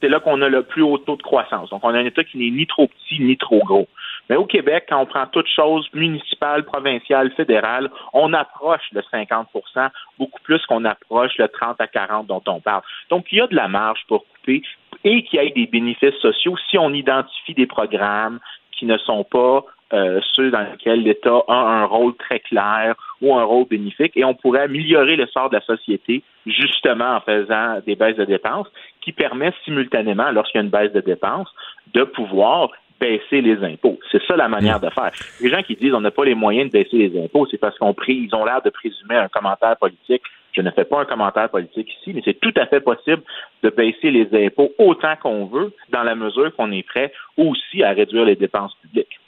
c'est 0.00 0.08
là 0.08 0.20
qu'on 0.20 0.42
a 0.42 0.48
le 0.48 0.62
plus 0.62 0.82
haut 0.82 0.98
taux 0.98 1.16
de 1.16 1.22
croissance. 1.22 1.70
Donc, 1.70 1.80
on 1.84 1.94
a 1.94 1.98
un 1.98 2.04
État 2.04 2.24
qui 2.24 2.38
n'est 2.38 2.50
ni 2.50 2.66
trop 2.66 2.88
petit 2.88 3.22
ni 3.22 3.36
trop 3.36 3.60
gros. 3.60 3.88
Mais 4.30 4.36
au 4.36 4.46
Québec, 4.46 4.86
quand 4.88 5.00
on 5.00 5.06
prend 5.06 5.26
toutes 5.26 5.48
choses 5.48 5.88
municipales, 5.92 6.64
provinciales, 6.64 7.32
fédérales, 7.32 7.90
on 8.12 8.32
approche 8.32 8.82
le 8.92 9.02
50% 9.12 9.90
beaucoup 10.18 10.40
plus 10.42 10.64
qu'on 10.66 10.84
approche 10.84 11.36
le 11.38 11.48
30 11.48 11.80
à 11.80 11.86
40 11.86 12.26
dont 12.26 12.42
on 12.46 12.60
parle. 12.60 12.82
Donc, 13.10 13.26
il 13.30 13.38
y 13.38 13.40
a 13.40 13.46
de 13.46 13.56
la 13.56 13.68
marge 13.68 14.00
pour 14.08 14.24
couper 14.26 14.62
et 15.04 15.24
qu'il 15.24 15.42
y 15.42 15.46
ait 15.46 15.50
des 15.50 15.66
bénéfices 15.66 16.16
sociaux 16.20 16.56
si 16.70 16.78
on 16.78 16.92
identifie 16.92 17.54
des 17.54 17.66
programmes 17.66 18.38
qui 18.72 18.86
ne 18.86 18.96
sont 18.98 19.24
pas 19.24 19.64
euh, 19.92 20.20
ceux 20.32 20.50
dans 20.50 20.62
lesquels 20.62 21.02
l'État 21.02 21.42
a 21.48 21.54
un 21.54 21.84
rôle 21.84 22.16
très 22.16 22.40
clair 22.40 22.94
ou 23.20 23.34
un 23.34 23.44
rôle 23.44 23.66
bénéfique, 23.66 24.16
et 24.16 24.24
on 24.24 24.34
pourrait 24.34 24.62
améliorer 24.62 25.16
le 25.16 25.26
sort 25.26 25.50
de 25.50 25.56
la 25.56 25.60
société 25.62 26.22
justement 26.46 27.16
en 27.16 27.20
faisant 27.20 27.78
des 27.86 27.94
baisses 27.94 28.16
de 28.16 28.24
dépenses 28.24 28.68
qui 29.02 29.12
permettent 29.12 29.54
simultanément, 29.64 30.30
lorsqu'il 30.30 30.58
y 30.58 30.62
a 30.62 30.64
une 30.64 30.70
baisse 30.70 30.92
de 30.92 31.00
dépenses, 31.00 31.48
de 31.92 32.04
pouvoir 32.04 32.70
baisser 33.02 33.40
les 33.40 33.58
impôts. 33.64 33.98
C'est 34.12 34.22
ça 34.28 34.36
la 34.36 34.48
manière 34.48 34.78
de 34.78 34.88
faire. 34.90 35.10
Les 35.40 35.50
gens 35.50 35.62
qui 35.62 35.74
disent 35.74 35.92
on 35.92 36.00
n'a 36.00 36.12
pas 36.12 36.24
les 36.24 36.36
moyens 36.36 36.70
de 36.70 36.78
baisser 36.78 36.96
les 36.96 37.24
impôts, 37.24 37.48
c'est 37.50 37.58
parce 37.58 37.76
qu'on 37.76 37.94
ils 38.06 38.34
ont 38.34 38.44
l'air 38.44 38.62
de 38.62 38.70
présumer 38.70 39.16
un 39.16 39.28
commentaire 39.28 39.76
politique. 39.76 40.22
Je 40.52 40.60
ne 40.60 40.70
fais 40.70 40.84
pas 40.84 41.00
un 41.00 41.04
commentaire 41.04 41.48
politique 41.48 41.88
ici, 41.98 42.12
mais 42.14 42.22
c'est 42.24 42.38
tout 42.38 42.52
à 42.56 42.66
fait 42.66 42.80
possible 42.80 43.22
de 43.62 43.70
baisser 43.70 44.10
les 44.10 44.28
impôts 44.46 44.70
autant 44.78 45.16
qu'on 45.20 45.46
veut, 45.46 45.72
dans 45.90 46.02
la 46.02 46.14
mesure 46.14 46.54
qu'on 46.54 46.70
est 46.70 46.86
prêt 46.86 47.12
aussi 47.36 47.82
à 47.82 47.90
réduire 47.90 48.24
les 48.26 48.36
dépenses 48.36 48.74
publiques. 48.82 49.18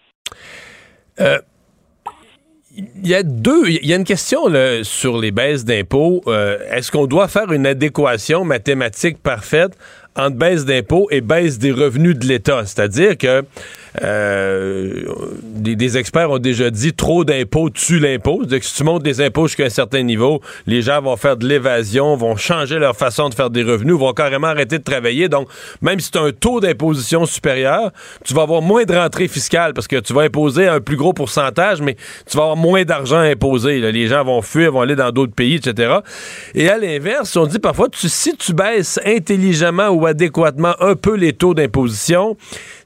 Euh, 1.20 1.38
il 2.76 3.06
y 3.08 3.14
a 3.14 3.22
deux, 3.22 3.68
il 3.68 3.86
y 3.86 3.92
a 3.92 3.96
une 3.96 4.04
question 4.04 4.40
sur 4.82 5.18
les 5.18 5.30
baisses 5.30 5.64
d'impôts. 5.64 6.20
Euh, 6.26 6.58
est-ce 6.70 6.90
qu'on 6.92 7.06
doit 7.06 7.28
faire 7.28 7.52
une 7.52 7.66
adéquation 7.66 8.44
mathématique 8.44 9.22
parfaite 9.22 9.78
entre 10.16 10.36
baisse 10.36 10.64
d'impôts 10.64 11.08
et 11.10 11.20
baisse 11.20 11.58
des 11.58 11.72
revenus 11.72 12.18
de 12.18 12.26
l'État? 12.26 12.62
C'est-à-dire 12.64 13.16
que 13.16 13.44
euh, 14.02 15.04
des, 15.42 15.98
experts 15.98 16.30
ont 16.30 16.38
déjà 16.38 16.70
dit 16.70 16.92
trop 16.92 17.24
d'impôts 17.24 17.70
tue 17.70 18.00
l'impôt. 18.00 18.38
C'est-à-dire 18.40 18.60
que 18.60 18.66
si 18.66 18.74
tu 18.74 18.84
montes 18.84 19.02
des 19.02 19.20
impôts 19.20 19.46
jusqu'à 19.46 19.64
un 19.64 19.70
certain 19.70 20.02
niveau, 20.02 20.40
les 20.66 20.82
gens 20.82 21.00
vont 21.00 21.16
faire 21.16 21.36
de 21.36 21.46
l'évasion, 21.46 22.16
vont 22.16 22.36
changer 22.36 22.78
leur 22.78 22.96
façon 22.96 23.28
de 23.28 23.34
faire 23.34 23.50
des 23.50 23.62
revenus, 23.62 23.94
vont 23.94 24.12
carrément 24.12 24.48
arrêter 24.48 24.78
de 24.78 24.82
travailler. 24.84 25.28
Donc, 25.28 25.48
même 25.80 26.00
si 26.00 26.10
tu 26.10 26.18
as 26.18 26.22
un 26.22 26.32
taux 26.32 26.60
d'imposition 26.60 27.24
supérieur, 27.26 27.92
tu 28.24 28.34
vas 28.34 28.42
avoir 28.42 28.62
moins 28.62 28.84
de 28.84 28.94
rentrée 28.94 29.28
fiscale 29.28 29.74
parce 29.74 29.86
que 29.86 29.96
tu 29.96 30.12
vas 30.12 30.22
imposer 30.22 30.66
un 30.66 30.80
plus 30.80 30.96
gros 30.96 31.12
pourcentage, 31.12 31.80
mais 31.80 31.96
tu 32.28 32.36
vas 32.36 32.44
avoir 32.44 32.56
moins 32.56 32.84
d'argent 32.84 33.18
à 33.18 33.24
imposer. 33.24 33.80
Les 33.92 34.08
gens 34.08 34.24
vont 34.24 34.42
fuir, 34.42 34.72
vont 34.72 34.80
aller 34.80 34.96
dans 34.96 35.12
d'autres 35.12 35.34
pays, 35.34 35.54
etc. 35.54 35.98
Et 36.54 36.68
à 36.68 36.78
l'inverse, 36.78 37.36
on 37.36 37.46
dit 37.46 37.60
parfois, 37.60 37.88
si 37.94 38.36
tu 38.36 38.54
baisses 38.54 38.98
intelligemment 39.06 39.88
adéquatement 40.06 40.74
un 40.80 40.94
peu 40.94 41.14
les 41.16 41.32
taux 41.32 41.54
d'imposition, 41.54 42.36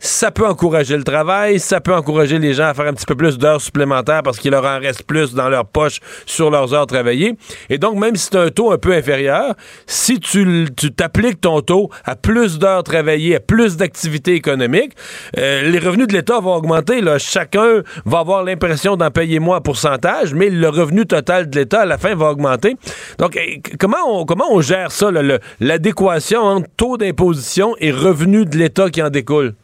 ça 0.00 0.30
peut 0.30 0.46
encourager 0.46 0.96
le 0.96 1.04
travail, 1.04 1.58
ça 1.58 1.80
peut 1.80 1.94
encourager 1.94 2.38
les 2.38 2.54
gens 2.54 2.66
à 2.66 2.74
faire 2.74 2.86
un 2.86 2.94
petit 2.94 3.06
peu 3.06 3.14
plus 3.14 3.38
d'heures 3.38 3.60
supplémentaires 3.60 4.22
parce 4.22 4.38
qu'il 4.38 4.50
leur 4.50 4.64
en 4.64 4.78
reste 4.78 5.02
plus 5.04 5.34
dans 5.34 5.48
leur 5.48 5.66
poche 5.66 6.00
sur 6.26 6.50
leurs 6.50 6.72
heures 6.74 6.86
travaillées. 6.86 7.34
Et 7.68 7.78
donc, 7.78 7.98
même 7.98 8.16
si 8.16 8.30
tu 8.30 8.36
as 8.36 8.42
un 8.42 8.50
taux 8.50 8.72
un 8.72 8.78
peu 8.78 8.92
inférieur, 8.92 9.54
si 9.86 10.20
tu 10.20 10.66
t'appliques 10.96 11.40
ton 11.40 11.60
taux 11.60 11.90
à 12.04 12.16
plus 12.16 12.58
d'heures 12.58 12.82
travaillées, 12.82 13.36
à 13.36 13.40
plus 13.40 13.76
d'activités 13.76 14.34
économiques, 14.34 14.92
euh, 15.36 15.70
les 15.70 15.78
revenus 15.78 16.06
de 16.06 16.12
l'État 16.12 16.40
vont 16.40 16.54
augmenter. 16.54 17.00
Chacun 17.18 17.82
va 18.04 18.18
avoir 18.20 18.44
l'impression 18.44 18.96
d'en 18.96 19.10
payer 19.10 19.38
moins 19.38 19.58
en 19.58 19.60
pourcentage, 19.60 20.34
mais 20.34 20.50
le 20.50 20.68
revenu 20.68 21.06
total 21.06 21.48
de 21.50 21.58
l'État, 21.58 21.80
à 21.82 21.86
la 21.86 21.98
fin, 21.98 22.14
va 22.14 22.30
augmenter. 22.30 22.76
Donc, 23.18 23.36
eh, 23.36 23.60
comment 23.78 24.24
comment 24.24 24.46
on 24.50 24.60
gère 24.60 24.92
ça, 24.92 25.10
l'adéquation 25.60 26.40
entre 26.40 26.68
taux 26.76 26.96
d'imposition 26.96 27.07
et 27.80 27.90
revenus 27.90 28.46
de 28.46 28.56
l'État 28.56 28.90
qui 28.90 29.02
en 29.02 29.10
découle? 29.10 29.54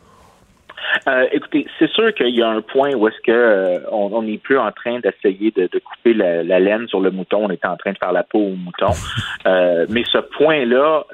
Euh, 1.09 1.26
écoutez, 1.32 1.66
c'est 1.78 1.90
sûr 1.90 2.14
qu'il 2.14 2.34
y 2.34 2.42
a 2.42 2.49
un 2.49 2.62
point 2.62 2.95
où 2.95 3.09
est-ce 3.09 3.20
que 3.24 3.32
euh, 3.32 3.78
on 3.90 4.22
n'est 4.22 4.38
plus 4.38 4.59
en 4.59 4.70
train 4.72 5.01
d'essayer 5.01 5.51
de, 5.51 5.68
couper 5.78 6.14
la, 6.14 6.61
laine 6.61 6.86
sur 6.88 7.01
le 7.01 7.11
mouton, 7.11 7.45
on 7.45 7.51
est 7.51 7.64
en 7.64 7.76
train 7.76 7.92
de 7.92 7.99
faire 7.99 8.12
la 8.12 8.22
peau 8.22 8.38
au 8.38 8.57
mouton. 8.57 8.92
Euh, 9.47 9.84
mais 9.90 10.05
ce 10.11 10.16
point-là 10.16 11.05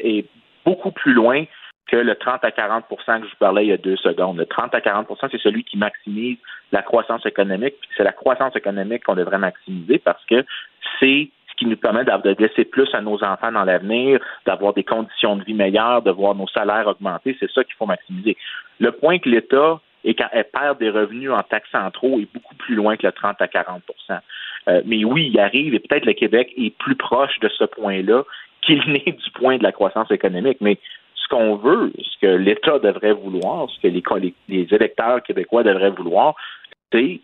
est 0.00 0.24
beaucoup 0.64 0.90
plus 0.90 1.12
loin 1.12 1.44
que 1.86 1.94
le 1.94 2.16
30 2.16 2.42
à 2.42 2.50
40 2.50 2.84
que 2.88 2.96
je 3.06 3.20
vous 3.20 3.36
parlais 3.38 3.64
il 3.64 3.68
y 3.68 3.72
a 3.72 3.76
deux 3.76 3.96
secondes. 3.96 4.38
Le 4.38 4.46
30 4.46 4.74
à 4.74 4.80
40 4.80 5.06
c'est 5.30 5.40
celui 5.40 5.62
qui 5.62 5.78
maximise 5.78 6.36
la 6.72 6.82
croissance 6.82 7.24
économique. 7.26 7.74
C'est 7.96 8.02
la 8.02 8.10
croissance 8.10 8.56
économique 8.56 9.04
qu'on 9.04 9.14
devrait 9.14 9.38
maximiser 9.38 9.98
parce 9.98 10.24
que 10.26 10.44
c'est 10.98 11.30
qui 11.56 11.66
nous 11.66 11.76
permet 11.76 12.04
de 12.04 12.36
laisser 12.38 12.64
plus 12.64 12.88
à 12.94 13.00
nos 13.00 13.22
enfants 13.24 13.52
dans 13.52 13.64
l'avenir, 13.64 14.20
d'avoir 14.44 14.74
des 14.74 14.84
conditions 14.84 15.36
de 15.36 15.44
vie 15.44 15.54
meilleures, 15.54 16.02
de 16.02 16.10
voir 16.10 16.34
nos 16.34 16.48
salaires 16.48 16.86
augmenter. 16.86 17.36
C'est 17.40 17.50
ça 17.50 17.64
qu'il 17.64 17.74
faut 17.74 17.86
maximiser. 17.86 18.36
Le 18.78 18.92
point 18.92 19.18
que 19.18 19.28
l'État 19.28 19.80
et 20.04 20.14
quand 20.14 20.28
elle 20.32 20.44
perd 20.44 20.78
des 20.78 20.90
revenus 20.90 21.30
en 21.30 21.42
taxes 21.42 21.70
centraux 21.72 22.20
est 22.20 22.32
beaucoup 22.32 22.54
plus 22.54 22.74
loin 22.74 22.96
que 22.96 23.06
le 23.06 23.12
30 23.12 23.40
à 23.40 23.46
40% 23.46 23.80
euh, 24.68 24.82
Mais 24.84 25.04
oui, 25.04 25.30
il 25.32 25.40
arrive, 25.40 25.74
et 25.74 25.80
peut-être 25.80 26.06
le 26.06 26.12
Québec 26.12 26.52
est 26.56 26.76
plus 26.78 26.94
proche 26.94 27.40
de 27.40 27.48
ce 27.48 27.64
point-là 27.64 28.22
qu'il 28.62 28.78
n'est 28.86 29.12
du 29.12 29.30
point 29.34 29.58
de 29.58 29.62
la 29.62 29.72
croissance 29.72 30.10
économique. 30.10 30.58
Mais 30.60 30.78
ce 31.14 31.28
qu'on 31.28 31.56
veut, 31.56 31.92
ce 31.98 32.18
que 32.20 32.32
l'État 32.32 32.78
devrait 32.78 33.14
vouloir, 33.14 33.68
ce 33.70 33.80
que 33.80 33.88
les 33.88 34.68
électeurs 34.70 35.22
québécois 35.22 35.64
devraient 35.64 35.90
vouloir, 35.90 36.36
c'est 36.92 37.20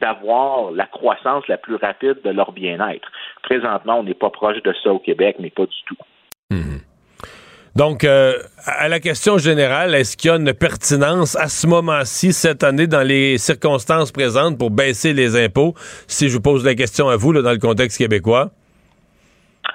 d'avoir 0.00 0.70
la 0.70 0.86
croissance 0.86 1.46
la 1.48 1.58
plus 1.58 1.76
rapide 1.76 2.16
de 2.24 2.30
leur 2.30 2.52
bien-être. 2.52 3.08
Présentement, 3.42 4.00
on 4.00 4.02
n'est 4.02 4.14
pas 4.14 4.30
proche 4.30 4.62
de 4.62 4.74
ça 4.82 4.92
au 4.92 4.98
Québec, 4.98 5.36
mais 5.38 5.50
pas 5.50 5.66
du 5.66 5.82
tout. 5.86 5.96
Mhm. 6.50 6.80
Donc, 7.76 8.02
euh, 8.04 8.34
à 8.66 8.88
la 8.88 8.98
question 8.98 9.38
générale, 9.38 9.94
est-ce 9.94 10.16
qu'il 10.16 10.30
y 10.30 10.34
a 10.34 10.36
une 10.36 10.52
pertinence 10.52 11.36
à 11.36 11.48
ce 11.48 11.66
moment-ci, 11.66 12.32
cette 12.32 12.64
année, 12.64 12.86
dans 12.86 13.06
les 13.06 13.38
circonstances 13.38 14.10
présentes 14.10 14.58
pour 14.58 14.70
baisser 14.70 15.12
les 15.12 15.42
impôts, 15.42 15.74
si 16.08 16.28
je 16.28 16.34
vous 16.34 16.42
pose 16.42 16.64
la 16.64 16.74
question 16.74 17.08
à 17.08 17.16
vous, 17.16 17.32
dans 17.32 17.52
le 17.52 17.58
contexte 17.58 17.98
québécois? 17.98 18.50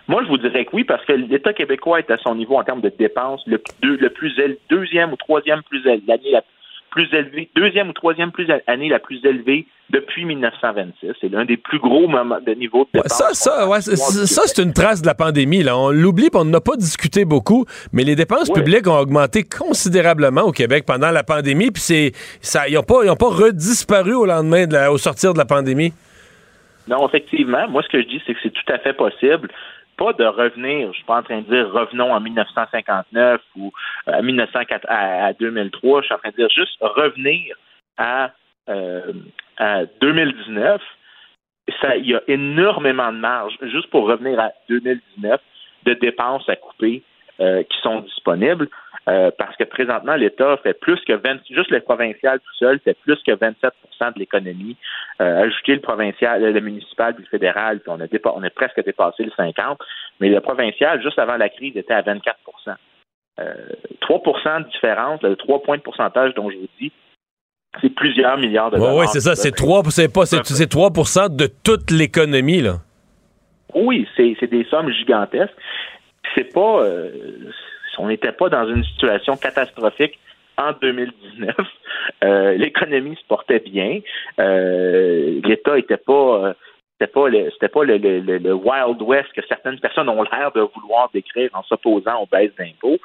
Moi, 0.07 0.23
je 0.23 0.29
vous 0.29 0.37
dirais 0.37 0.65
que 0.65 0.71
oui, 0.73 0.83
parce 0.83 1.03
que 1.05 1.13
l'État 1.13 1.53
québécois 1.53 1.99
est 1.99 2.11
à 2.11 2.17
son 2.17 2.35
niveau 2.35 2.57
en 2.57 2.63
termes 2.63 2.81
de 2.81 2.89
dépenses 2.89 3.41
le, 3.47 3.61
le 3.81 4.09
plus 4.09 4.35
deuxième 4.69 5.13
ou 5.13 5.15
troisième 5.15 5.63
plus 5.63 5.83
l'année 5.83 6.31
la 6.31 6.41
plus 6.41 6.54
élevée, 7.03 7.49
deuxième 7.55 7.89
ou 7.89 7.93
troisième 7.93 8.31
plus 8.31 8.47
année 8.67 8.89
la 8.89 8.99
plus 8.99 9.23
élevée 9.25 9.67
depuis 9.89 10.25
1926. 10.25 11.13
C'est 11.21 11.29
l'un 11.29 11.45
des 11.45 11.57
plus 11.57 11.79
gros 11.79 12.07
moments 12.07 12.39
de 12.39 12.53
niveau 12.53 12.85
de 12.85 12.89
dépenses. 12.93 13.11
ça, 13.11 13.33
ça, 13.33 13.81
ça, 13.81 14.41
c'est 14.45 14.63
une 14.63 14.73
trace 14.73 15.01
de 15.01 15.07
la 15.07 15.13
pandémie. 15.13 15.63
Là. 15.63 15.77
On 15.77 15.91
l'oublie, 15.91 16.29
on 16.33 16.45
n'a 16.45 16.61
pas 16.61 16.75
discuté 16.75 17.25
beaucoup, 17.25 17.65
mais 17.93 18.03
les 18.03 18.15
dépenses 18.15 18.49
publiques 18.49 18.87
ont 18.87 18.97
augmenté 18.97 19.43
considérablement 19.43 20.41
au 20.41 20.51
Québec 20.51 20.85
pendant 20.87 21.11
la 21.11 21.23
pandémie, 21.23 21.71
puis 21.71 21.81
c'est, 21.81 22.11
ça, 22.41 22.67
ils 22.67 22.75
n'ont 22.75 22.83
pas, 22.83 23.03
pas 23.15 23.29
redisparu 23.29 24.13
au 24.13 24.25
lendemain, 24.25 24.65
de 24.67 24.73
la, 24.73 24.91
au 24.91 24.97
sortir 24.97 25.33
de 25.33 25.37
la 25.37 25.45
pandémie. 25.45 25.93
Non, 26.87 27.07
effectivement. 27.07 27.67
Moi, 27.69 27.81
ce 27.83 27.89
que 27.89 28.01
je 28.01 28.07
dis, 28.07 28.21
c'est 28.25 28.33
que 28.33 28.39
c'est 28.43 28.51
tout 28.53 28.73
à 28.73 28.77
fait 28.77 28.93
possible 28.93 29.49
pas 29.97 30.13
de 30.13 30.25
revenir, 30.25 30.89
je 30.91 30.97
suis 30.97 31.05
pas 31.05 31.19
en 31.19 31.23
train 31.23 31.41
de 31.41 31.47
dire 31.47 31.71
revenons 31.71 32.13
en 32.13 32.19
1959 32.19 33.41
ou 33.57 33.71
euh, 34.07 34.13
à, 34.13 34.21
1904, 34.21 34.85
à, 34.87 35.33
2003, 35.33 36.01
je 36.01 36.05
suis 36.05 36.13
en 36.13 36.17
train 36.17 36.29
de 36.29 36.35
dire 36.35 36.49
juste 36.49 36.77
revenir 36.81 37.55
à, 37.97 38.31
euh, 38.69 39.13
à 39.57 39.85
2019. 40.01 40.81
Ça, 41.81 41.95
il 41.97 42.07
y 42.07 42.15
a 42.15 42.21
énormément 42.27 43.11
de 43.11 43.17
marge 43.17 43.57
juste 43.63 43.89
pour 43.89 44.07
revenir 44.07 44.39
à 44.39 44.51
2019 44.69 45.41
de 45.85 45.93
dépenses 45.93 46.47
à 46.49 46.55
couper 46.55 47.03
euh, 47.39 47.63
qui 47.63 47.77
sont 47.81 48.01
disponibles. 48.01 48.69
Euh, 49.07 49.29
parce 49.37 49.55
que 49.55 49.63
présentement, 49.63 50.15
l'État 50.15 50.57
fait 50.63 50.73
plus 50.73 50.99
que 51.01 51.13
20, 51.13 51.41
juste 51.51 51.69
le 51.69 51.79
provincial 51.81 52.39
tout 52.39 52.55
seul 52.57 52.79
fait 52.79 52.97
plus 53.03 53.21
que 53.23 53.31
27% 53.31 53.71
de 54.15 54.19
l'économie. 54.19 54.77
Euh, 55.21 55.43
ajouter 55.43 55.75
le 55.75 55.81
provincial, 55.81 56.41
le 56.41 56.59
municipal 56.59 57.13
puis 57.13 57.23
le 57.23 57.29
fédéral, 57.29 57.79
puis 57.81 57.91
on 57.91 58.01
a, 58.01 58.07
on 58.35 58.43
a 58.43 58.49
presque 58.49 58.83
dépassé 58.83 59.23
le 59.23 59.31
50, 59.37 59.79
mais 60.19 60.29
le 60.29 60.41
provincial, 60.41 61.01
juste 61.03 61.19
avant 61.19 61.37
la 61.37 61.49
crise, 61.49 61.77
était 61.77 61.93
à 61.93 62.01
24% 62.01 62.25
euh, 63.39 63.53
3% 64.01 64.63
de 64.63 64.71
différence, 64.71 65.21
le 65.21 65.35
3 65.35 65.61
points 65.63 65.77
de 65.77 65.81
pourcentage 65.81 66.33
dont 66.35 66.49
je 66.49 66.57
vous 66.57 66.67
dis, 66.79 66.91
c'est 67.81 67.89
plusieurs 67.89 68.37
milliards 68.37 68.71
de 68.71 68.77
dollars. 68.77 68.95
Oui, 68.95 69.05
c'est 69.07 69.19
ça, 69.19 69.35
c'est 69.35 69.51
3, 69.51 69.83
c'est 69.89 70.11
pas, 70.11 70.25
c'est, 70.25 70.39
3% 70.39 71.35
de 71.35 71.47
toute 71.63 71.91
l'économie, 71.91 72.61
là. 72.61 72.77
Oui, 73.73 74.07
c'est, 74.15 74.35
c'est 74.39 74.47
des 74.47 74.63
sommes 74.65 74.89
gigantesques. 74.89 75.53
C'est 76.33 76.53
pas, 76.53 76.83
euh, 76.83 77.09
on 77.99 78.07
n'était 78.07 78.31
pas 78.31 78.49
dans 78.49 78.67
une 78.67 78.83
situation 78.83 79.37
catastrophique 79.37 80.19
en 80.57 80.71
2019. 80.81 81.55
Euh, 82.23 82.53
l'économie 82.53 83.15
se 83.15 83.25
portait 83.27 83.59
bien. 83.59 83.99
Euh, 84.39 85.41
L'État 85.43 85.77
était 85.77 85.97
pas 85.97 86.55
c'était 86.97 87.11
pas 87.11 87.27
le 87.27 87.51
c'était 87.51 87.67
pas 87.67 87.83
le, 87.83 88.53
Wild 88.53 89.01
West 89.01 89.33
que 89.35 89.41
certaines 89.47 89.79
personnes 89.79 90.07
ont 90.07 90.23
l'air 90.23 90.51
de 90.53 90.61
vouloir 90.61 91.09
décrire 91.13 91.49
en 91.53 91.63
s'opposant 91.63 92.21
aux 92.21 92.25
baisses 92.25 92.55
d'impôts. 92.57 92.99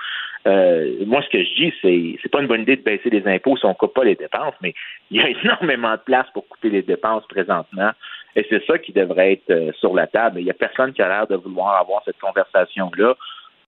Euh, 0.46 1.04
moi, 1.06 1.22
ce 1.22 1.28
que 1.28 1.42
je 1.42 1.54
dis, 1.54 1.74
c'est 1.82 2.18
c'est 2.22 2.30
pas 2.30 2.40
une 2.40 2.46
bonne 2.46 2.62
idée 2.62 2.76
de 2.76 2.82
baisser 2.82 3.10
les 3.10 3.26
impôts 3.26 3.56
si 3.56 3.66
on 3.66 3.74
coupe 3.74 3.94
pas 3.94 4.04
les 4.04 4.14
dépenses, 4.14 4.54
mais 4.62 4.74
il 5.10 5.20
y 5.20 5.24
a 5.24 5.28
énormément 5.44 5.92
de 5.92 6.00
place 6.04 6.26
pour 6.32 6.46
couper 6.48 6.70
les 6.70 6.82
dépenses 6.82 7.26
présentement. 7.26 7.90
Et 8.36 8.46
c'est 8.48 8.64
ça 8.64 8.78
qui 8.78 8.92
devrait 8.92 9.32
être 9.32 9.74
sur 9.80 9.92
la 9.92 10.06
table. 10.06 10.38
Il 10.38 10.44
n'y 10.44 10.50
a 10.50 10.54
personne 10.54 10.92
qui 10.92 11.02
a 11.02 11.08
l'air 11.08 11.26
de 11.26 11.34
vouloir 11.34 11.80
avoir 11.80 12.02
cette 12.04 12.20
conversation-là 12.20 13.16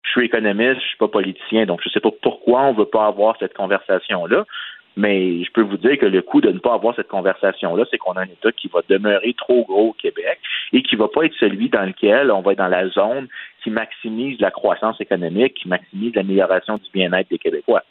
Je 0.03 0.11
suis 0.11 0.26
économiste, 0.26 0.80
je 0.80 0.88
suis 0.88 0.98
pas 0.98 1.09
politicien, 1.09 1.64
donc 1.66 1.80
je 1.82 1.88
sais 1.88 2.00
pas 2.00 2.11
pourquoi 2.22 2.62
on 2.62 2.74
veut 2.74 2.86
pas 2.86 3.07
avoir 3.07 3.36
cette 3.38 3.55
conversation-là. 3.55 4.44
Mais 4.96 5.42
je 5.42 5.50
peux 5.53 5.62
vous 5.62 5.78
dire 5.78 5.98
que 5.98 6.05
le 6.05 6.20
coût 6.20 6.42
de 6.42 6.50
ne 6.50 6.59
pas 6.59 6.74
avoir 6.74 6.94
cette 6.94 7.09
conversation-là, 7.09 7.84
c'est 7.90 7.96
qu'on 7.96 8.12
a 8.12 8.22
un 8.22 8.24
État 8.24 8.53
qui 8.53 8.68
va 8.68 8.80
demeurer 8.88 9.34
trop 9.38 9.64
gros 9.64 9.88
au 9.90 9.92
Québec 9.94 10.38
et 10.72 10.82
qui 10.82 10.96
va 10.96 11.09
pas 11.09 11.24
être 11.24 11.34
celui 11.40 11.70
dans 11.70 11.86
lequel 11.86 12.30
on 12.30 12.42
va 12.42 12.53
être 12.53 12.59
dans 12.59 12.68
la 12.68 12.88
zone 12.90 13.28
qui 13.64 13.70
maximise 13.70 14.38
la 14.40 14.50
croissance 14.50 15.00
économique, 15.00 15.55
qui 15.55 15.68
maximise 15.68 16.14
l'amélioration 16.14 16.76
du 16.76 16.90
bien-être 16.92 17.30
des 17.30 17.38
Québécois. 17.38 17.82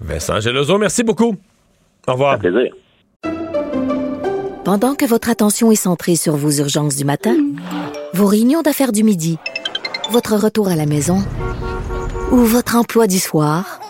Vincent 0.00 0.40
Gelozo, 0.40 0.78
merci 0.78 1.02
beaucoup. 1.02 1.34
Au 2.06 2.12
revoir. 2.12 2.34
Un 2.34 2.38
plaisir. 2.38 2.72
Pendant 4.64 4.94
que 4.94 5.04
votre 5.04 5.30
attention 5.30 5.72
est 5.72 5.74
centrée 5.74 6.14
sur 6.14 6.34
vos 6.36 6.50
urgences 6.50 6.96
du 6.96 7.04
matin, 7.04 7.34
vos 8.14 8.26
réunions 8.26 8.62
d'affaires 8.62 8.92
du 8.92 9.02
midi, 9.02 9.38
votre 10.10 10.36
retour 10.36 10.68
à 10.68 10.74
la 10.74 10.86
maison 10.86 11.22
ou 12.32 12.38
votre 12.38 12.76
emploi 12.76 13.06
du 13.06 13.18
soir, 13.18 13.80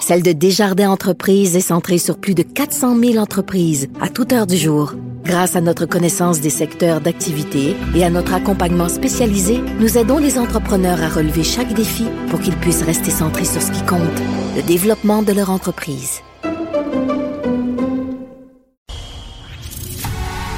celle 0.00 0.22
de 0.22 0.32
Desjardins 0.32 0.90
Entreprises 0.90 1.56
est 1.56 1.60
centrée 1.60 1.98
sur 1.98 2.18
plus 2.18 2.34
de 2.34 2.42
400 2.42 2.96
000 2.98 3.16
entreprises 3.16 3.88
à 4.00 4.08
toute 4.08 4.32
heure 4.32 4.46
du 4.46 4.56
jour. 4.56 4.94
Grâce 5.24 5.56
à 5.56 5.60
notre 5.60 5.84
connaissance 5.84 6.40
des 6.40 6.50
secteurs 6.50 7.00
d'activité 7.00 7.76
et 7.96 8.04
à 8.04 8.10
notre 8.10 8.34
accompagnement 8.34 8.88
spécialisé, 8.88 9.60
nous 9.80 9.98
aidons 9.98 10.18
les 10.18 10.38
entrepreneurs 10.38 11.02
à 11.02 11.08
relever 11.08 11.42
chaque 11.42 11.74
défi 11.74 12.06
pour 12.28 12.40
qu'ils 12.40 12.56
puissent 12.56 12.84
rester 12.84 13.10
centrés 13.10 13.44
sur 13.44 13.60
ce 13.60 13.72
qui 13.72 13.82
compte, 13.82 14.00
le 14.54 14.62
développement 14.62 15.22
de 15.22 15.32
leur 15.32 15.50
entreprise. 15.50 16.20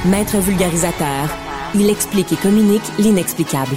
Maître 0.04 0.36
vulgarisateur, 0.36 1.28
il 1.74 1.88
explique 1.88 2.32
et 2.32 2.36
communique 2.36 2.82
l'inexplicable. 2.98 3.76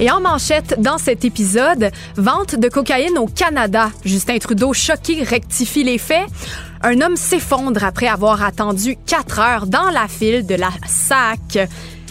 Et 0.00 0.10
en 0.10 0.20
manchette, 0.22 0.80
dans 0.80 0.96
cet 0.96 1.26
épisode, 1.26 1.90
vente 2.16 2.54
de 2.54 2.70
cocaïne 2.70 3.18
au 3.18 3.26
Canada. 3.26 3.90
Justin 4.02 4.38
Trudeau, 4.38 4.72
choqué, 4.72 5.22
rectifie 5.22 5.84
les 5.84 5.98
faits. 5.98 6.26
Un 6.82 7.02
homme 7.02 7.16
s'effondre 7.16 7.84
après 7.84 8.06
avoir 8.06 8.42
attendu 8.42 8.96
quatre 9.06 9.38
heures 9.40 9.66
dans 9.66 9.90
la 9.90 10.08
file 10.08 10.46
de 10.46 10.54
la 10.54 10.70
SAC. 10.86 11.68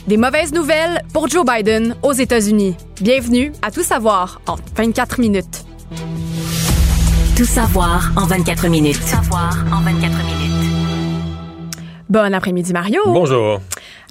Des 0.08 0.18
mauvaises 0.18 0.54
nouvelles 0.54 1.02
pour 1.14 1.28
Joe 1.30 1.44
Biden 1.44 1.96
aux 2.04 2.14
États-Unis. 2.14 2.76
Bienvenue 3.02 3.52
à 3.64 3.72
Tout 3.72 3.84
savoir 3.84 4.40
en 4.46 4.58
24 4.76 5.20
minutes. 5.20 5.66
Tout 7.36 7.46
savoir 7.46 8.12
en 8.16 8.28
24 8.28 8.68
minutes. 8.68 9.00
Tout 9.00 9.08
savoir 9.08 9.66
en 9.74 9.82
24 9.82 10.16
minutes. 10.26 10.50
Bon 12.08 12.34
après-midi, 12.36 12.72
Mario. 12.72 13.02
Bonjour. 13.08 13.62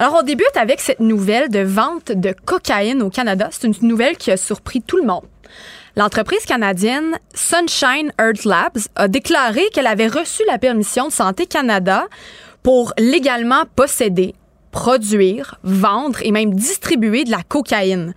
Alors, 0.01 0.21
on 0.21 0.23
débute 0.23 0.57
avec 0.57 0.79
cette 0.79 1.01
nouvelle 1.01 1.49
de 1.49 1.59
vente 1.59 2.13
de 2.13 2.33
cocaïne 2.45 3.03
au 3.03 3.11
Canada. 3.11 3.49
C'est 3.51 3.67
une 3.67 3.75
nouvelle 3.89 4.17
qui 4.17 4.31
a 4.31 4.37
surpris 4.37 4.81
tout 4.81 4.97
le 4.97 5.03
monde. 5.03 5.25
L'entreprise 5.97 6.45
canadienne 6.45 7.19
Sunshine 7.35 8.13
Earth 8.21 8.45
Labs 8.45 8.87
a 8.95 9.09
déclaré 9.09 9.63
qu'elle 9.73 9.89
avait 9.89 10.07
reçu 10.07 10.43
la 10.47 10.59
permission 10.59 11.09
de 11.09 11.13
Santé 11.13 11.47
Canada 11.47 12.07
pour 12.63 12.93
légalement 12.97 13.65
posséder, 13.75 14.37
produire, 14.71 15.57
vendre 15.65 16.21
et 16.23 16.31
même 16.31 16.55
distribuer 16.55 17.25
de 17.25 17.33
la 17.33 17.43
cocaïne. 17.43 18.15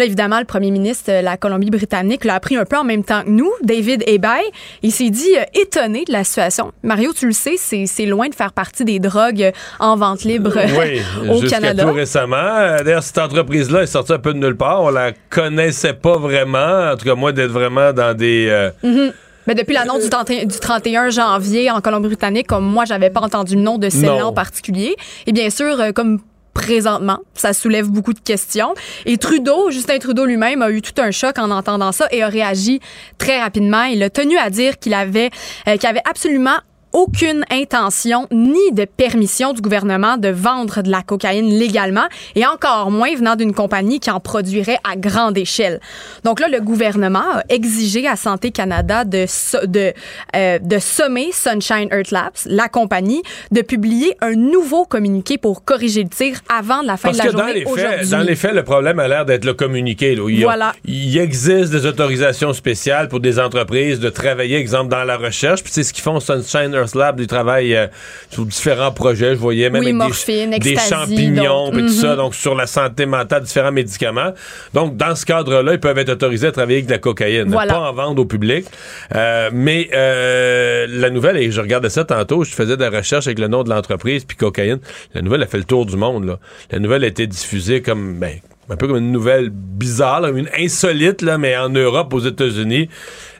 Là, 0.00 0.06
évidemment, 0.06 0.38
le 0.38 0.46
premier 0.46 0.70
ministre 0.70 1.12
de 1.12 1.22
la 1.22 1.36
Colombie-Britannique 1.36 2.24
l'a 2.24 2.36
appris 2.36 2.56
un 2.56 2.64
peu 2.64 2.78
en 2.78 2.84
même 2.84 3.04
temps 3.04 3.20
que 3.22 3.28
nous, 3.28 3.52
David 3.62 4.02
Ebay. 4.06 4.40
Il 4.82 4.92
s'est 4.92 5.10
dit 5.10 5.36
euh, 5.36 5.42
étonné 5.60 6.04
de 6.06 6.12
la 6.12 6.24
situation. 6.24 6.72
Mario, 6.82 7.12
tu 7.12 7.26
le 7.26 7.32
sais, 7.32 7.56
c'est 7.58 8.06
loin 8.06 8.30
de 8.30 8.34
faire 8.34 8.54
partie 8.54 8.86
des 8.86 8.98
drogues 8.98 9.52
en 9.78 9.96
vente 9.96 10.22
libre 10.24 10.54
oui, 10.56 11.02
au 11.30 11.42
Canada. 11.46 11.84
tout 11.84 11.92
récemment. 11.92 12.78
D'ailleurs, 12.82 13.02
cette 13.02 13.18
entreprise-là 13.18 13.82
est 13.82 13.86
sortie 13.88 14.14
un 14.14 14.18
peu 14.18 14.32
de 14.32 14.38
nulle 14.38 14.56
part. 14.56 14.80
On 14.84 14.88
la 14.88 15.12
connaissait 15.28 15.92
pas 15.92 16.16
vraiment. 16.16 16.92
En 16.92 16.96
tout 16.96 17.04
cas, 17.04 17.14
moi, 17.14 17.32
d'être 17.32 17.50
vraiment 17.50 17.92
dans 17.92 18.16
des... 18.16 18.46
euh, 18.48 18.70
Mhm. 18.82 19.12
Mais 19.46 19.54
depuis 19.54 19.74
l'annonce 19.74 20.04
du 20.04 20.08
31 20.10 20.44
du 20.46 20.58
31 20.58 21.10
janvier 21.10 21.70
en 21.70 21.80
Colombie-Britannique, 21.80 22.46
comme 22.46 22.64
moi, 22.64 22.84
j'avais 22.86 23.10
pas 23.10 23.20
entendu 23.20 23.54
le 23.56 23.60
nom 23.62 23.76
de 23.78 23.90
celle-là 23.90 24.26
en 24.26 24.32
particulier. 24.32 24.96
Et 25.26 25.32
bien 25.32 25.50
sûr, 25.50 25.78
euh, 25.80 25.92
comme 25.92 26.20
présentement, 26.54 27.18
ça 27.34 27.52
soulève 27.52 27.88
beaucoup 27.88 28.12
de 28.12 28.20
questions. 28.20 28.74
Et 29.06 29.16
Trudeau, 29.16 29.70
Justin 29.70 29.98
Trudeau 29.98 30.24
lui-même, 30.24 30.62
a 30.62 30.70
eu 30.70 30.82
tout 30.82 31.00
un 31.00 31.10
choc 31.10 31.38
en 31.38 31.50
entendant 31.50 31.92
ça 31.92 32.08
et 32.10 32.22
a 32.22 32.28
réagi 32.28 32.80
très 33.18 33.40
rapidement. 33.40 33.84
Il 33.84 34.02
a 34.02 34.10
tenu 34.10 34.36
à 34.38 34.50
dire 34.50 34.78
qu'il 34.78 34.94
avait, 34.94 35.30
euh, 35.68 35.76
qu'il 35.76 35.88
avait 35.88 36.02
absolument 36.08 36.58
aucune 36.92 37.44
intention 37.50 38.26
ni 38.32 38.72
de 38.72 38.84
permission 38.84 39.52
du 39.52 39.60
gouvernement 39.60 40.16
de 40.16 40.28
vendre 40.28 40.82
de 40.82 40.90
la 40.90 41.02
cocaïne 41.02 41.48
légalement 41.58 42.06
et 42.34 42.46
encore 42.46 42.90
moins 42.90 43.14
venant 43.14 43.36
d'une 43.36 43.54
compagnie 43.54 44.00
qui 44.00 44.10
en 44.10 44.20
produirait 44.20 44.78
à 44.84 44.96
grande 44.96 45.38
échelle. 45.38 45.80
Donc 46.24 46.40
là, 46.40 46.48
le 46.48 46.60
gouvernement 46.60 47.22
a 47.34 47.42
exigé 47.48 48.06
à 48.06 48.16
Santé 48.16 48.50
Canada 48.50 49.04
de, 49.04 49.26
de, 49.66 49.92
euh, 50.36 50.58
de 50.58 50.78
sommer 50.78 51.28
Sunshine 51.32 51.88
Earth 51.92 52.10
Labs, 52.10 52.32
la 52.46 52.68
compagnie, 52.68 53.22
de 53.50 53.62
publier 53.62 54.16
un 54.20 54.32
nouveau 54.34 54.84
communiqué 54.84 55.38
pour 55.38 55.64
corriger 55.64 56.02
le 56.02 56.08
tir 56.08 56.38
avant 56.48 56.82
la 56.82 56.96
fin 56.96 57.08
Parce 57.10 57.18
de 57.18 57.24
la 57.24 57.30
que 57.30 57.36
dans 57.36 57.46
les, 57.46 57.64
faits, 57.64 58.08
dans 58.10 58.20
les 58.22 58.36
faits, 58.36 58.54
le 58.54 58.64
problème 58.64 58.98
a 58.98 59.08
l'air 59.08 59.24
d'être 59.24 59.44
le 59.44 59.54
communiqué. 59.54 60.14
là, 60.16 60.24
il, 60.28 60.42
a- 60.42 60.46
Voilà. 60.46 60.72
il 60.84 61.16
existe 61.18 61.70
des 61.70 61.86
autorisations 61.86 62.52
spéciales 62.52 63.08
pour 63.08 63.20
des 63.20 63.38
entreprises 63.38 64.00
de 64.00 64.08
travailler, 64.10 64.56
exemple, 64.56 64.90
dans 64.90 65.04
la 65.04 65.16
recherche. 65.16 65.62
Puis 65.62 65.72
c'est 65.72 65.82
ce 65.84 65.92
qu'ils 65.92 66.02
font 66.02 66.18
Sunshine 66.20 66.72
Earth 66.74 66.79
Lab. 66.94 67.20
Ils 67.20 67.26
travaillent 67.26 67.74
euh, 67.74 67.86
sur 68.30 68.44
différents 68.46 68.92
projets. 68.92 69.34
Je 69.34 69.40
voyais 69.40 69.70
même 69.70 69.80
Oui, 69.80 69.88
avec 69.88 69.96
morphine, 69.96 70.50
des, 70.58 70.76
champignons, 70.76 71.66
donc, 71.66 71.74
puis 71.74 71.82
tout 71.82 71.88
ça. 71.88 72.10
mhm. 72.10 72.16
Donc 72.16 72.34
sur 72.34 72.54
la 72.54 72.66
santé 72.66 73.06
mentale, 73.06 73.42
différents 73.42 73.72
médicaments. 73.72 74.32
Donc 74.74 74.96
dans 74.96 75.14
ce 75.14 75.24
cadre-là, 75.24 75.72
ils 75.72 75.80
peuvent 75.80 75.98
être 75.98 76.10
autorisés 76.10 76.48
à 76.48 76.52
travailler 76.52 76.78
avec 76.78 76.86
de 76.86 76.92
la 76.92 76.98
cocaïne. 76.98 77.48
Voilà. 77.48 77.74
Pas 77.74 77.90
en 77.90 77.92
vendre 77.92 78.22
au 78.22 78.24
public. 78.24 78.66
Euh, 79.14 79.50
mais 79.52 79.88
euh, 79.94 80.86
la 80.88 81.10
nouvelle, 81.10 81.36
et 81.36 81.50
je 81.50 81.60
regardais 81.60 81.90
ça 81.90 82.04
tantôt, 82.04 82.44
je 82.44 82.52
faisais 82.52 82.76
de 82.76 82.82
la 82.84 82.90
recherche 82.90 83.26
avec 83.26 83.38
le 83.38 83.48
nom 83.48 83.62
de 83.62 83.70
l'entreprise, 83.70 84.24
puis 84.24 84.36
cocaïne. 84.36 84.78
La 85.14 85.22
nouvelle 85.22 85.42
a 85.42 85.46
fait 85.46 85.58
le 85.58 85.64
tour 85.64 85.86
du 85.86 85.96
monde. 85.96 86.24
Là. 86.24 86.38
La 86.70 86.78
nouvelle 86.78 87.04
a 87.04 87.06
été 87.06 87.26
diffusée 87.26 87.82
comme... 87.82 88.18
Ben, 88.18 88.40
un 88.70 88.76
peu 88.76 88.86
comme 88.86 88.98
une 88.98 89.12
nouvelle 89.12 89.50
bizarre, 89.50 90.20
là, 90.20 90.28
une 90.30 90.48
insolite, 90.58 91.22
là, 91.22 91.38
mais 91.38 91.56
en 91.56 91.68
Europe, 91.68 92.12
aux 92.14 92.20
États-Unis. 92.20 92.88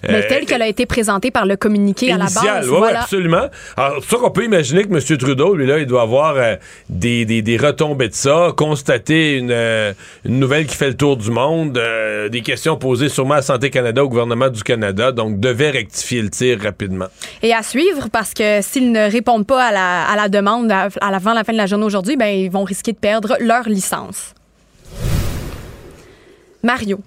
Mais 0.08 0.14
Euh, 0.14 0.28
telle 0.30 0.46
qu'elle 0.46 0.62
a 0.62 0.66
été 0.66 0.86
présentée 0.86 1.30
par 1.30 1.44
le 1.44 1.56
communiqué 1.56 2.10
à 2.10 2.16
la 2.16 2.24
base. 2.24 2.66
Voilà. 2.68 3.02
absolument. 3.02 3.48
Alors, 3.76 3.98
c'est 4.02 4.10
ça 4.10 4.16
qu'on 4.16 4.30
peut 4.30 4.44
imaginer 4.44 4.84
que 4.84 4.88
M. 4.94 5.18
Trudeau, 5.18 5.54
lui, 5.54 5.66
là, 5.66 5.78
il 5.78 5.84
doit 5.86 6.00
avoir 6.02 6.36
euh, 6.36 6.56
des, 6.88 7.26
des, 7.26 7.42
des 7.42 7.58
retombées 7.58 8.08
de 8.08 8.14
ça, 8.14 8.52
constater 8.56 9.36
une, 9.36 9.50
euh, 9.50 9.92
une 10.24 10.38
nouvelle 10.40 10.66
qui 10.66 10.74
fait 10.74 10.88
le 10.88 10.96
tour 10.96 11.18
du 11.18 11.30
monde, 11.30 11.76
euh, 11.76 12.30
des 12.30 12.40
questions 12.40 12.78
posées 12.78 13.10
sûrement 13.10 13.34
à 13.34 13.42
Santé 13.42 13.68
Canada, 13.68 14.02
au 14.02 14.08
gouvernement 14.08 14.48
du 14.48 14.62
Canada, 14.62 15.12
donc 15.12 15.38
devait 15.38 15.70
rectifier 15.70 16.22
le 16.22 16.30
tir 16.30 16.58
rapidement. 16.62 17.06
Et 17.42 17.52
à 17.52 17.62
suivre, 17.62 18.08
parce 18.10 18.32
que 18.32 18.62
s'ils 18.62 18.92
ne 18.92 19.10
répondent 19.10 19.46
pas 19.46 19.64
à 19.66 19.72
la, 19.72 20.04
à 20.10 20.16
la 20.16 20.28
demande 20.30 20.72
à, 20.72 20.88
à 21.02 21.10
l'avant 21.10 21.34
la 21.34 21.44
fin 21.44 21.52
de 21.52 21.58
la 21.58 21.66
journée 21.66 21.84
aujourd'hui, 21.84 22.16
ben, 22.16 22.28
ils 22.28 22.50
vont 22.50 22.64
risquer 22.64 22.92
de 22.92 22.98
perdre 22.98 23.36
leur 23.38 23.68
licence. 23.68 24.32
Mario, 26.62 27.00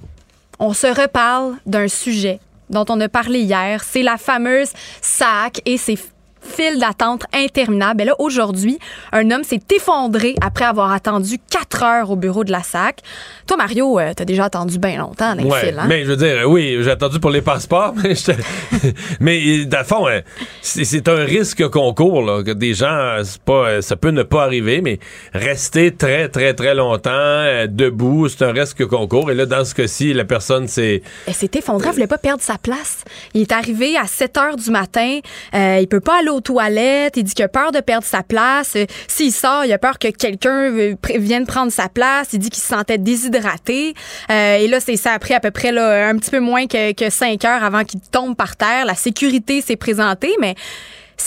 on 0.60 0.74
se 0.74 0.88
reparle 0.88 1.58
d'un 1.66 1.88
sujet 1.88 2.40
dont 2.70 2.86
on 2.90 3.00
a 3.02 3.10
parlé 3.10 3.40
hier. 3.40 3.84
C'est 3.84 4.04
la 4.04 4.18
fameuse 4.18 4.72
SAC 5.02 5.62
et 5.66 5.78
ses 5.78 5.98
files 6.44 6.80
d'attente 6.80 7.24
interminables. 7.34 8.02
Et 8.02 8.06
là, 8.06 8.16
aujourd'hui, 8.20 8.80
un 9.12 9.30
homme 9.32 9.44
s'est 9.44 9.62
effondré 9.76 10.36
après 10.42 10.66
avoir 10.66 10.92
attendu 10.92 11.38
quatre 11.50 11.84
heures 11.84 12.12
au 12.12 12.16
bureau 12.16 12.44
de 12.44 12.52
la 12.52 12.64
SAC. 12.64 13.00
Toi, 13.48 13.58
Mario, 13.58 14.00
euh, 14.00 14.14
t'as 14.16 14.26
déjà 14.26 14.46
attendu 14.46 14.78
bien 14.78 14.98
longtemps 14.98 15.36
dans 15.36 15.42
les 15.44 15.50
Ouais, 15.50 15.60
files, 15.68 15.80
hein? 15.80 15.86
mais 15.88 16.04
je 16.04 16.10
veux 16.12 16.16
dire, 16.18 16.42
euh, 16.42 16.46
oui, 16.46 16.78
j'ai 16.82 16.92
attendu 16.92 17.20
pour 17.20 17.30
les 17.32 17.42
passeports, 17.42 17.94
mais, 18.04 18.14
mais 19.20 19.42
euh, 19.62 19.66
dans 19.66 19.80
le 19.80 19.84
fond, 19.86 20.08
euh, 20.08 20.22
c'est 20.62 21.08
un 21.08 21.24
risque 21.26 21.68
qu'on 21.70 21.94
court, 21.94 22.22
là, 22.24 22.44
que 22.44 22.52
des 22.52 22.74
gens, 22.74 23.22
pas, 23.46 23.82
ça 23.82 23.96
peut 23.96 24.12
ne 24.12 24.24
pas 24.24 24.44
arriver, 24.44 24.82
mais 24.82 25.00
rester 25.34 25.94
très, 25.96 26.30
très, 26.30 26.54
très 26.54 26.76
longtemps 26.76 27.10
euh, 27.12 27.68
debout, 27.68 28.28
c'est 28.30 28.44
un 28.44 28.52
risque 28.52 28.86
qu'on 28.86 29.08
court. 29.08 29.32
Et 29.32 29.36
là, 29.36 29.46
dans 29.46 29.66
ce 29.66 29.74
cas-ci, 29.76 30.14
la 30.14 30.26
personne, 30.26 30.68
c'est 30.68 31.02
Elle 31.28 31.34
s'est 31.34 31.50
effondrée, 31.56 31.88
elle 31.90 31.94
voulait 31.96 32.08
pas 32.08 32.18
perdre 32.18 32.42
sa 32.42 32.58
place. 32.58 33.04
Il 33.34 33.42
est 33.42 33.52
arrivé 33.52 33.98
à 33.98 34.06
7 34.08 34.38
heures 34.38 34.56
du 34.56 34.70
matin, 34.72 35.20
euh, 35.54 35.78
il 35.82 35.88
peut 35.88 36.00
pas 36.00 36.20
aller 36.20 36.30
aux 36.34 36.42
toilettes, 36.42 37.18
il 37.18 37.24
dit 37.24 37.34
qu'il 37.34 37.46
a 37.46 37.50
peur 37.50 37.72
de 37.72 37.80
perdre 37.80 38.06
sa 38.06 38.24
place. 38.24 38.74
Euh, 38.76 38.86
S'il 39.08 39.32
sort, 39.32 39.66
il 39.66 39.74
a 39.74 39.78
peur 39.78 40.00
que 40.00 40.10
quelqu'un 40.10 40.72
euh, 40.72 40.96
vienne 41.16 41.46
prendre 41.46 41.72
sa 41.72 41.90
place. 41.90 42.30
Il 42.34 42.40
dit 42.40 42.50
qu'il 42.50 42.62
se 42.62 42.70
sentait 42.70 42.98
déshydraté. 42.98 43.94
Euh, 44.30 44.58
et 44.58 44.68
là, 44.68 44.80
c'est 44.80 44.98
ça 44.98 45.14
a 45.14 45.20
pris 45.20 45.34
à 45.34 45.40
peu 45.40 45.52
près 45.52 45.70
un 45.78 46.18
petit 46.18 46.32
peu 46.32 46.40
moins 46.40 46.68
que, 46.68 47.10
5 47.10 47.46
heures 47.46 47.64
avant 47.64 47.84
qu'il 47.84 48.00
tombe 48.00 48.36
par 48.36 48.56
terre. 48.56 48.86
La 48.86 48.96
sécurité 48.96 49.62
s'est 49.62 49.76
présentée, 49.76 50.34
mais 50.40 50.56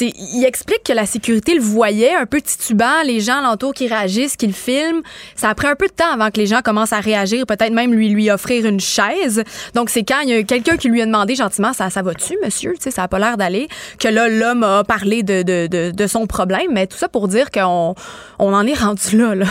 il 0.01 0.45
explique 0.45 0.82
que 0.84 0.93
la 0.93 1.07
sécurité 1.07 1.55
le 1.55 1.61
voyait 1.61 2.14
un 2.14 2.26
peu 2.26 2.41
titubant, 2.41 3.03
les 3.05 3.20
gens 3.20 3.39
alentour 3.39 3.72
qui 3.72 3.89
réagissent, 3.89 4.37
qui 4.37 4.47
le 4.47 4.53
filment. 4.53 5.03
Ça 5.34 5.49
a 5.49 5.55
pris 5.55 5.66
un 5.66 5.74
peu 5.74 5.87
de 5.87 5.93
temps 5.93 6.12
avant 6.12 6.30
que 6.30 6.39
les 6.39 6.47
gens 6.47 6.61
commencent 6.62 6.93
à 6.93 7.01
réagir, 7.01 7.47
peut-être 7.47 7.72
même 7.72 7.93
lui 7.93 8.09
lui 8.09 8.30
offrir 8.30 8.66
une 8.66 8.80
chaise. 8.80 9.43
Donc 9.74 9.91
c'est 9.91 10.03
quand 10.03 10.20
il 10.20 10.28
y 10.30 10.34
a 10.34 10.43
quelqu'un 10.43 10.76
qui 10.76 10.89
lui 10.89 11.03
a 11.03 11.07
demandé 11.07 11.34
gentiment 11.34 11.72
ça 11.72 11.91
ça 11.91 12.03
va-tu 12.03 12.37
monsieur, 12.45 12.74
tu 12.80 12.91
ça 12.91 13.05
a 13.05 13.09
pas 13.09 13.18
l'air 13.18 13.37
d'aller 13.37 13.68
que 13.99 14.09
là 14.09 14.28
l'homme 14.28 14.62
a 14.62 14.84
parlé 14.84 15.22
de, 15.22 16.07
son 16.07 16.26
problème, 16.26 16.68
mais 16.72 16.87
tout 16.87 16.97
ça 16.97 17.09
pour 17.09 17.28
dire 17.28 17.51
qu'on 17.51 17.95
on 18.39 18.55
en 18.55 18.66
est 18.66 18.78
rendu 18.78 19.16
là 19.16 19.34
là. 19.34 19.47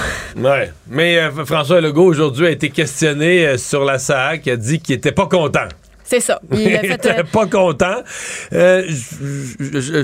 Mais 0.88 1.18
euh, 1.18 1.32
François 1.46 1.82
Legault 1.82 2.06
aujourd'hui 2.06 2.48
a 2.48 2.52
été 2.52 2.70
questionné 2.70 3.46
euh, 3.46 3.58
sur 3.58 3.84
la 3.84 4.00
SAC, 4.00 4.48
a 4.48 4.56
dit 4.56 4.80
qu'il 4.80 4.96
était 4.96 5.12
pas 5.12 5.28
content. 5.28 5.68
C'est 6.06 6.20
ça. 6.20 6.40
Il 6.52 6.76
a 6.76 6.82
fait, 6.82 6.94
était 6.94 7.20
euh, 7.20 7.24
pas 7.24 7.48
content. 7.48 8.04
Euh, 8.54 8.84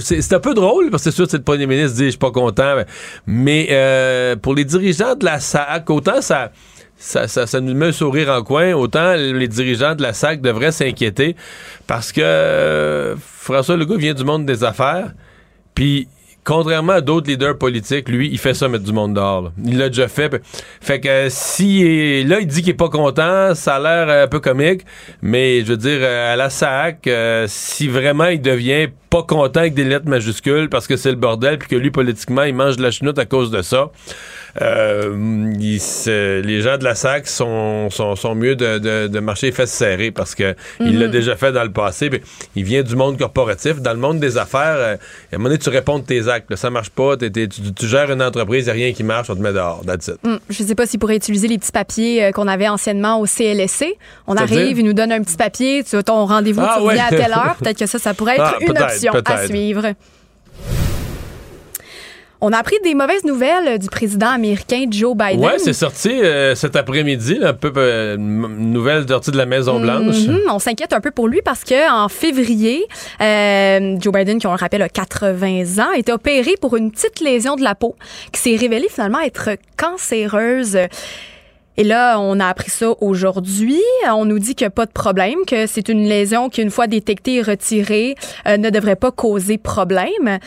c'est 0.02 0.22
c'est 0.22 0.34
un 0.34 0.40
peu 0.40 0.56
drôle 0.56 0.90
parce 0.90 1.04
que 1.04 1.12
c'est 1.12 1.16
sûr 1.16 1.28
que 1.28 1.38
le 1.38 1.44
premier 1.44 1.68
ministre 1.68 1.96
dit 1.96 2.06
je 2.06 2.10
suis 2.10 2.18
pas 2.18 2.32
content, 2.32 2.76
mais, 2.76 2.86
mais, 3.28 3.68
euh, 3.70 4.36
pour 4.36 4.56
les 4.56 4.66
dirigeants 4.66 5.16
de 5.16 5.26
la 5.26 5.40
SAC, 5.40 5.90
autant 5.92 6.22
ça, 6.22 6.52
ça, 6.98 7.28
ça, 7.28 7.46
ça 7.46 7.62
nous 7.62 7.76
met 7.76 7.88
un 7.88 7.92
sourire 7.92 8.30
en 8.30 8.42
coin, 8.42 8.74
autant 8.74 9.14
les 9.14 9.48
dirigeants 9.48 9.94
de 9.94 10.02
la 10.02 10.14
SAC 10.14 10.42
devraient 10.42 10.72
s'inquiéter 10.72 11.36
parce 11.86 12.12
que 12.12 12.22
euh, 12.22 13.16
François 13.18 13.78
Legault 13.78 13.98
vient 13.98 14.16
du 14.16 14.24
monde 14.24 14.46
des 14.46 14.64
affaires, 14.64 15.14
puis 15.76 16.08
contrairement 16.44 16.94
à 16.94 17.02
d'autres 17.02 17.30
leaders 17.30 17.58
politiques, 17.58 18.10
lui, 18.10 18.30
il 18.32 18.38
fait 18.38 18.54
ça 18.54 18.68
mettre 18.68 18.84
du 18.84 18.94
monde 18.94 19.14
dehors. 19.14 19.44
là. 19.44 19.52
Il 19.64 19.78
l'a 19.78 19.90
déjà 19.90 20.08
fait. 20.08 20.42
Fait 20.80 21.00
que 21.00 21.08
euh, 21.08 21.28
si 21.30 22.24
là, 22.24 22.40
il 22.40 22.48
dit 22.48 22.62
qu'il 22.62 22.72
est 22.72 22.74
pas 22.74 22.90
content, 22.90 23.54
ça 23.56 23.76
a 23.76 23.80
l'air 23.80 24.10
euh, 24.10 24.24
un 24.26 24.28
peu 24.28 24.40
comique, 24.40 24.82
mais 25.22 25.62
je 25.62 25.66
veux 25.66 25.78
dire, 25.78 26.00
euh, 26.02 26.34
à 26.34 26.36
la 26.36 26.50
SAC, 26.50 27.10
si 27.48 27.88
vraiment 27.88 28.26
il 28.26 28.42
devient 28.42 28.88
pas 29.10 29.24
content 29.24 29.60
avec 29.60 29.74
des 29.74 29.84
lettres 29.84 30.08
majuscules 30.08 30.70
parce 30.70 30.88
que 30.88 30.96
c'est 30.96 31.10
le 31.10 31.18
bordel, 31.18 31.58
puis 31.58 31.68
que 31.68 31.76
lui, 31.76 31.92
politiquement, 31.92 32.44
il 32.44 32.56
mange 32.56 32.78
de 32.78 32.82
la 32.82 32.92
chenoute 32.92 33.20
à 33.20 33.26
cause 33.26 33.52
de 33.52 33.62
ça, 33.62 33.92
euh, 34.62 35.54
se- 35.80 36.42
les 36.42 36.62
gens 36.62 36.78
de 36.78 36.84
la 36.84 36.96
SAC 36.96 37.28
sont, 37.28 37.90
sont, 37.90 38.16
sont 38.16 38.36
mieux 38.36 38.56
de, 38.56 38.80
de, 38.80 39.08
de 39.08 39.20
marcher 39.20 39.52
fesses 39.52 39.72
serrées 39.72 40.12
parce 40.12 40.36
que 40.36 40.56
il 40.80 41.00
l'a 41.00 41.06
Mhm. 41.06 41.12
déjà 41.12 41.36
fait 41.36 41.52
dans 41.52 41.64
le 41.64 41.72
passé. 41.72 42.10
puis 42.10 42.22
il 42.56 42.64
vient 42.64 42.84
du 42.84 42.96
monde 42.96 43.18
corporatif. 43.18 43.80
Dans 43.82 43.94
le 43.94 44.00
monde 44.00 44.20
des 44.20 44.38
affaires, 44.38 44.76
euh, 44.78 44.96
à 44.96 45.36
un 45.36 45.38
moment 45.38 45.50
donné, 45.50 45.60
tu 45.60 45.70
réponds 45.70 46.00
de 46.00 46.04
tes 46.06 46.28
actes. 46.28 46.50
là. 46.50 46.58
ça 46.58 46.70
marche 46.70 46.90
pas. 46.90 47.16
tu, 47.18 47.32
tu 47.32 47.88
gères 47.88 48.12
une 48.12 48.22
entreprise, 48.22 48.64
il 48.64 48.74
n'y 48.74 48.82
a 48.82 48.86
rien 48.86 48.94
qui 48.94 49.04
marche, 49.04 49.30
on 49.30 49.36
te 49.36 49.42
met 49.42 49.54
dehors. 49.54 49.82
That's 49.86 50.08
it. 50.08 50.16
Hum, 50.24 50.40
je 50.50 50.64
sais 50.64 50.76
pas 50.76 50.86
s'il 50.86 51.00
pourrait 51.00 51.16
utiliser 51.18 51.48
les 51.48 51.58
petits 51.58 51.72
papiers 51.72 52.26
euh, 52.26 52.32
qu'on 52.32 52.48
avait 52.48 52.68
anciennement 52.68 53.20
au 53.20 53.26
CLSC. 53.26 53.96
On 54.28 54.36
arrive, 54.36 54.80
il 54.80 54.86
nous 54.86 54.94
donne 54.94 55.12
un 55.12 55.22
petit 55.22 55.38
papier, 55.38 55.84
tu 55.84 55.96
as 55.96 56.04
ton 56.04 56.26
rendez-vous, 56.26 56.62
Ah 56.64 56.76
tu 56.80 56.84
ouais. 56.88 57.00
à 57.00 57.10
telle 57.10 57.32
heure. 57.32 57.56
Peut-être 57.60 57.78
que 57.80 57.86
ça, 57.86 58.00
ça 58.00 58.14
pourrait 58.14 58.36
être 58.36 58.56
Ah, 58.56 58.58
une 58.62 58.78
option 58.78 59.14
à 59.26 59.48
suivre. 59.48 59.94
On 62.44 62.52
a 62.54 62.58
appris 62.58 62.78
des 62.84 62.96
mauvaises 62.96 63.24
nouvelles 63.24 63.68
euh, 63.68 63.78
du 63.78 63.88
président 63.88 64.30
américain 64.30 64.86
Joe 64.90 65.16
Biden. 65.16 65.46
Ouais, 65.46 65.60
c'est 65.60 65.74
sorti 65.74 66.10
euh, 66.10 66.56
cet 66.56 66.76
après-midi, 66.76 67.38
un 67.44 67.54
peu 67.54 67.72
euh, 67.78 68.18
nouvelle 68.18 69.08
sortie 69.08 69.30
de 69.30 69.38
la 69.38 69.46
Maison-Blanche. 69.46 70.26
Mhm, 70.28 70.40
On 70.52 70.58
s'inquiète 70.58 70.92
un 70.94 71.02
peu 71.02 71.12
pour 71.12 71.28
lui 71.28 71.42
parce 71.46 71.64
que 71.64 71.92
en 71.92 72.10
février, 72.10 72.84
euh, 73.22 73.96
Joe 74.00 74.12
Biden, 74.12 74.40
qui 74.40 74.48
on 74.48 74.52
le 74.52 74.58
rappelle 74.58 74.82
a 74.82 74.90
80 74.90 75.78
ans, 75.84 75.92
a 75.94 75.98
été 75.98 76.12
opéré 76.12 76.56
pour 76.60 76.76
une 76.76 76.92
petite 76.92 77.20
lésion 77.20 77.56
de 77.56 77.62
la 77.64 77.76
peau 77.76 77.96
qui 78.32 78.42
s'est 78.42 78.56
révélée 78.56 78.90
finalement 78.90 79.20
être 79.20 79.52
cancéreuse. 79.78 80.80
Et 81.78 81.84
là, 81.84 82.20
on 82.20 82.40
a 82.40 82.48
appris 82.48 82.70
ça 82.70 82.92
aujourd'hui. 83.02 83.82
On 84.12 84.26
nous 84.26 84.40
dit 84.40 84.56
qu'il 84.56 84.66
n'y 84.66 84.70
a 84.70 84.72
pas 84.72 84.86
de 84.86 84.92
problème, 84.92 85.38
que 85.48 85.68
c'est 85.68 85.90
une 85.90 86.08
lésion 86.08 86.50
qui, 86.50 86.62
une 86.62 86.70
fois 86.70 86.88
détectée 86.88 87.36
et 87.36 87.42
retirée, 87.42 88.16
euh, 88.48 88.58
ne 88.58 88.70
devrait 88.70 88.98
pas 88.98 89.12
causer 89.12 89.58
problème. 89.58 90.40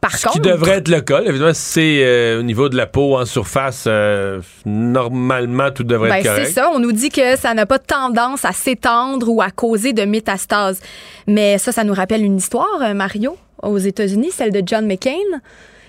Par 0.00 0.16
Ce 0.16 0.26
contre, 0.26 0.40
qui 0.40 0.48
devrait 0.48 0.76
être 0.78 0.88
le 0.88 1.00
cas, 1.00 1.22
évidemment, 1.22 1.52
si 1.54 1.60
c'est 1.60 2.00
euh, 2.04 2.38
au 2.38 2.42
niveau 2.42 2.68
de 2.68 2.76
la 2.76 2.86
peau 2.86 3.16
en 3.18 3.24
surface, 3.24 3.84
euh, 3.88 4.40
normalement, 4.64 5.70
tout 5.70 5.82
devrait 5.84 6.08
Ben, 6.10 6.16
être 6.16 6.26
correct. 6.26 6.46
c'est 6.46 6.52
ça. 6.52 6.70
On 6.72 6.78
nous 6.78 6.92
dit 6.92 7.08
que 7.10 7.36
ça 7.36 7.52
n'a 7.54 7.66
pas 7.66 7.78
tendance 7.78 8.44
à 8.44 8.52
s'étendre 8.52 9.28
ou 9.28 9.42
à 9.42 9.50
causer 9.50 9.92
de 9.92 10.02
métastases. 10.04 10.80
Mais 11.26 11.58
ça, 11.58 11.72
ça 11.72 11.82
nous 11.84 11.94
rappelle 11.94 12.22
une 12.24 12.36
histoire, 12.36 12.80
euh, 12.82 12.94
Mario, 12.94 13.36
aux 13.62 13.78
États-Unis, 13.78 14.30
celle 14.32 14.52
de 14.52 14.62
John 14.64 14.86
McCain 14.86 15.16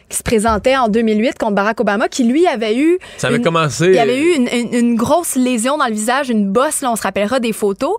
qui 0.10 0.18
se 0.18 0.24
présentait 0.24 0.76
en 0.76 0.88
2008 0.88 1.38
contre 1.38 1.54
Barack 1.54 1.80
Obama, 1.82 2.08
qui 2.08 2.24
lui 2.24 2.48
avait 2.48 2.76
eu... 2.76 2.98
Ça 3.18 3.28
avait 3.28 3.38
une- 3.38 3.44
commencé- 3.44 3.92
Il 3.92 4.00
avait 4.00 4.18
eu 4.20 4.34
une, 4.38 4.48
une- 4.52 4.74
une 4.74 4.96
grosse 4.96 5.36
lésion 5.36 5.78
dans 5.78 5.86
le 5.86 5.94
visage, 5.94 6.32
une 6.32 6.50
bosse, 6.52 6.82
là, 6.82 6.92
on 6.92 6.96
se 6.96 7.04
rappellera 7.04 7.40
des 7.40 7.54
photos. 7.54 7.94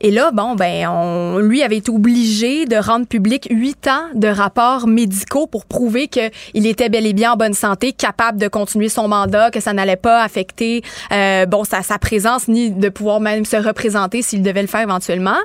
Et 0.00 0.10
là, 0.10 0.30
bon, 0.32 0.54
ben, 0.54 0.88
on, 0.88 1.38
lui 1.38 1.62
avait 1.62 1.78
été 1.78 1.90
obligé 1.90 2.66
de 2.66 2.76
rendre 2.76 3.06
public 3.06 3.48
huit 3.50 3.86
ans 3.88 4.04
de 4.14 4.28
rapports 4.28 4.86
médicaux 4.86 5.46
pour 5.46 5.66
prouver 5.66 6.08
qu'il 6.08 6.66
était 6.66 6.88
bel 6.88 7.06
et 7.06 7.12
bien 7.12 7.32
en 7.32 7.36
bonne 7.36 7.54
santé, 7.54 7.92
capable 7.92 8.38
de 8.38 8.48
continuer 8.48 8.88
son 8.88 9.08
mandat, 9.08 9.50
que 9.50 9.60
ça 9.60 9.72
n'allait 9.72 9.96
pas 9.96 10.22
affecter, 10.22 10.82
euh, 11.12 11.46
bon, 11.46 11.64
sa, 11.64 11.82
sa 11.82 11.98
présence 11.98 12.48
ni 12.48 12.70
de 12.70 12.88
pouvoir 12.88 13.20
même 13.20 13.44
se 13.44 13.56
représenter 13.56 14.22
s'il 14.22 14.42
devait 14.42 14.62
le 14.62 14.68
faire 14.68 14.82
éventuellement. 14.82 15.38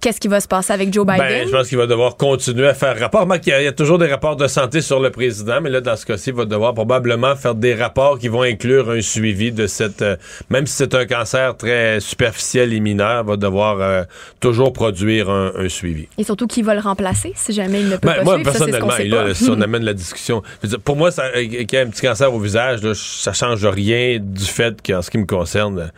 Qu'est-ce 0.00 0.20
qui 0.20 0.28
va 0.28 0.40
se 0.40 0.48
passer 0.48 0.72
avec 0.72 0.92
Joe 0.92 1.06
Biden? 1.06 1.18
Ben, 1.26 1.46
je 1.46 1.52
pense 1.52 1.68
qu'il 1.68 1.78
va 1.78 1.86
devoir 1.86 2.16
continuer 2.16 2.68
à 2.68 2.74
faire 2.74 2.98
rapport. 2.98 3.26
Il 3.44 3.48
y, 3.48 3.52
a, 3.52 3.60
il 3.62 3.64
y 3.64 3.68
a 3.68 3.72
toujours 3.72 3.98
des 3.98 4.06
rapports 4.06 4.36
de 4.36 4.46
santé 4.46 4.80
sur 4.80 5.00
le 5.00 5.10
président, 5.10 5.60
mais 5.60 5.70
là, 5.70 5.80
dans 5.80 5.96
ce 5.96 6.06
cas-ci, 6.06 6.30
il 6.30 6.36
va 6.36 6.44
devoir 6.44 6.74
probablement 6.74 7.34
faire 7.36 7.54
des 7.54 7.74
rapports 7.74 8.18
qui 8.18 8.28
vont 8.28 8.42
inclure 8.42 8.90
un 8.90 9.00
suivi 9.00 9.52
de 9.52 9.66
cette... 9.66 10.02
euh, 10.02 10.16
même 10.50 10.66
si 10.66 10.74
c'est 10.74 10.94
un 10.94 11.06
cancer 11.06 11.56
très 11.56 12.00
superficiel 12.00 12.72
et 12.72 12.80
mineur, 12.80 13.22
il 13.24 13.28
va 13.28 13.36
devoir 13.36 13.80
euh, 13.80 14.02
toujours 14.40 14.72
produire 14.72 15.30
un, 15.30 15.52
un 15.56 15.68
suivi. 15.68 16.08
Et 16.18 16.24
surtout, 16.24 16.46
qui 16.46 16.62
va 16.62 16.74
le 16.74 16.80
remplacer 16.80 17.32
si 17.34 17.52
jamais 17.52 17.80
il 17.80 17.88
ne 17.88 17.96
peut 17.96 18.08
Ben, 18.08 18.16
pas 18.16 18.24
moi, 18.24 18.34
suivre? 18.36 18.52
Ça, 18.52 18.58
ce 18.58 18.64
personnellement, 18.70 19.16
là, 19.16 19.28
là, 19.28 19.34
si 19.34 19.50
on 19.50 19.60
amène 19.60 19.84
la 19.84 19.94
discussion, 19.94 20.42
dire, 20.62 20.80
pour 20.80 20.96
moi, 20.96 21.10
ça, 21.10 21.24
euh, 21.34 21.42
qu'il 21.42 21.52
y 21.54 21.76
ait 21.76 21.80
un 21.80 21.88
petit 21.88 22.02
cancer 22.02 22.32
au 22.32 22.38
visage, 22.38 22.82
là, 22.82 22.92
ça 22.94 23.32
change 23.32 23.64
rien 23.66 24.18
du 24.20 24.44
fait 24.44 24.76
qu'en 24.86 25.02
ce 25.02 25.10
qui 25.10 25.18
me 25.18 25.26
concerne, 25.26 25.90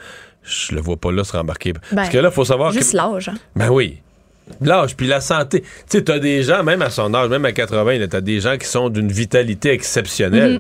je 0.42 0.74
le 0.74 0.80
vois 0.80 0.96
pas 0.96 1.12
là 1.12 1.24
se 1.24 1.32
rembarquer. 1.32 1.72
Parce 1.74 1.92
Ben, 1.92 2.08
que 2.08 2.18
là, 2.18 2.28
il 2.30 2.34
faut 2.34 2.44
savoir 2.44 2.72
Juste 2.72 2.92
que... 2.92 2.96
l'âge. 2.96 3.28
hein. 3.28 3.34
Ben 3.56 3.68
oui. 3.70 3.98
L'âge, 4.62 4.96
puis 4.96 5.06
la 5.06 5.20
santé. 5.20 5.60
Tu 5.60 5.68
sais, 5.88 6.02
t'as 6.04 6.18
des 6.18 6.42
gens, 6.42 6.62
même 6.64 6.80
à 6.80 6.88
son 6.90 7.12
âge, 7.14 7.28
même 7.28 7.44
à 7.44 7.52
80, 7.52 7.98
là, 7.98 8.08
t'as 8.08 8.22
des 8.22 8.40
gens 8.40 8.56
qui 8.56 8.66
sont 8.66 8.88
d'une 8.88 9.12
vitalité 9.12 9.70
exceptionnelle. 9.70 10.52
Mhm. 10.52 10.58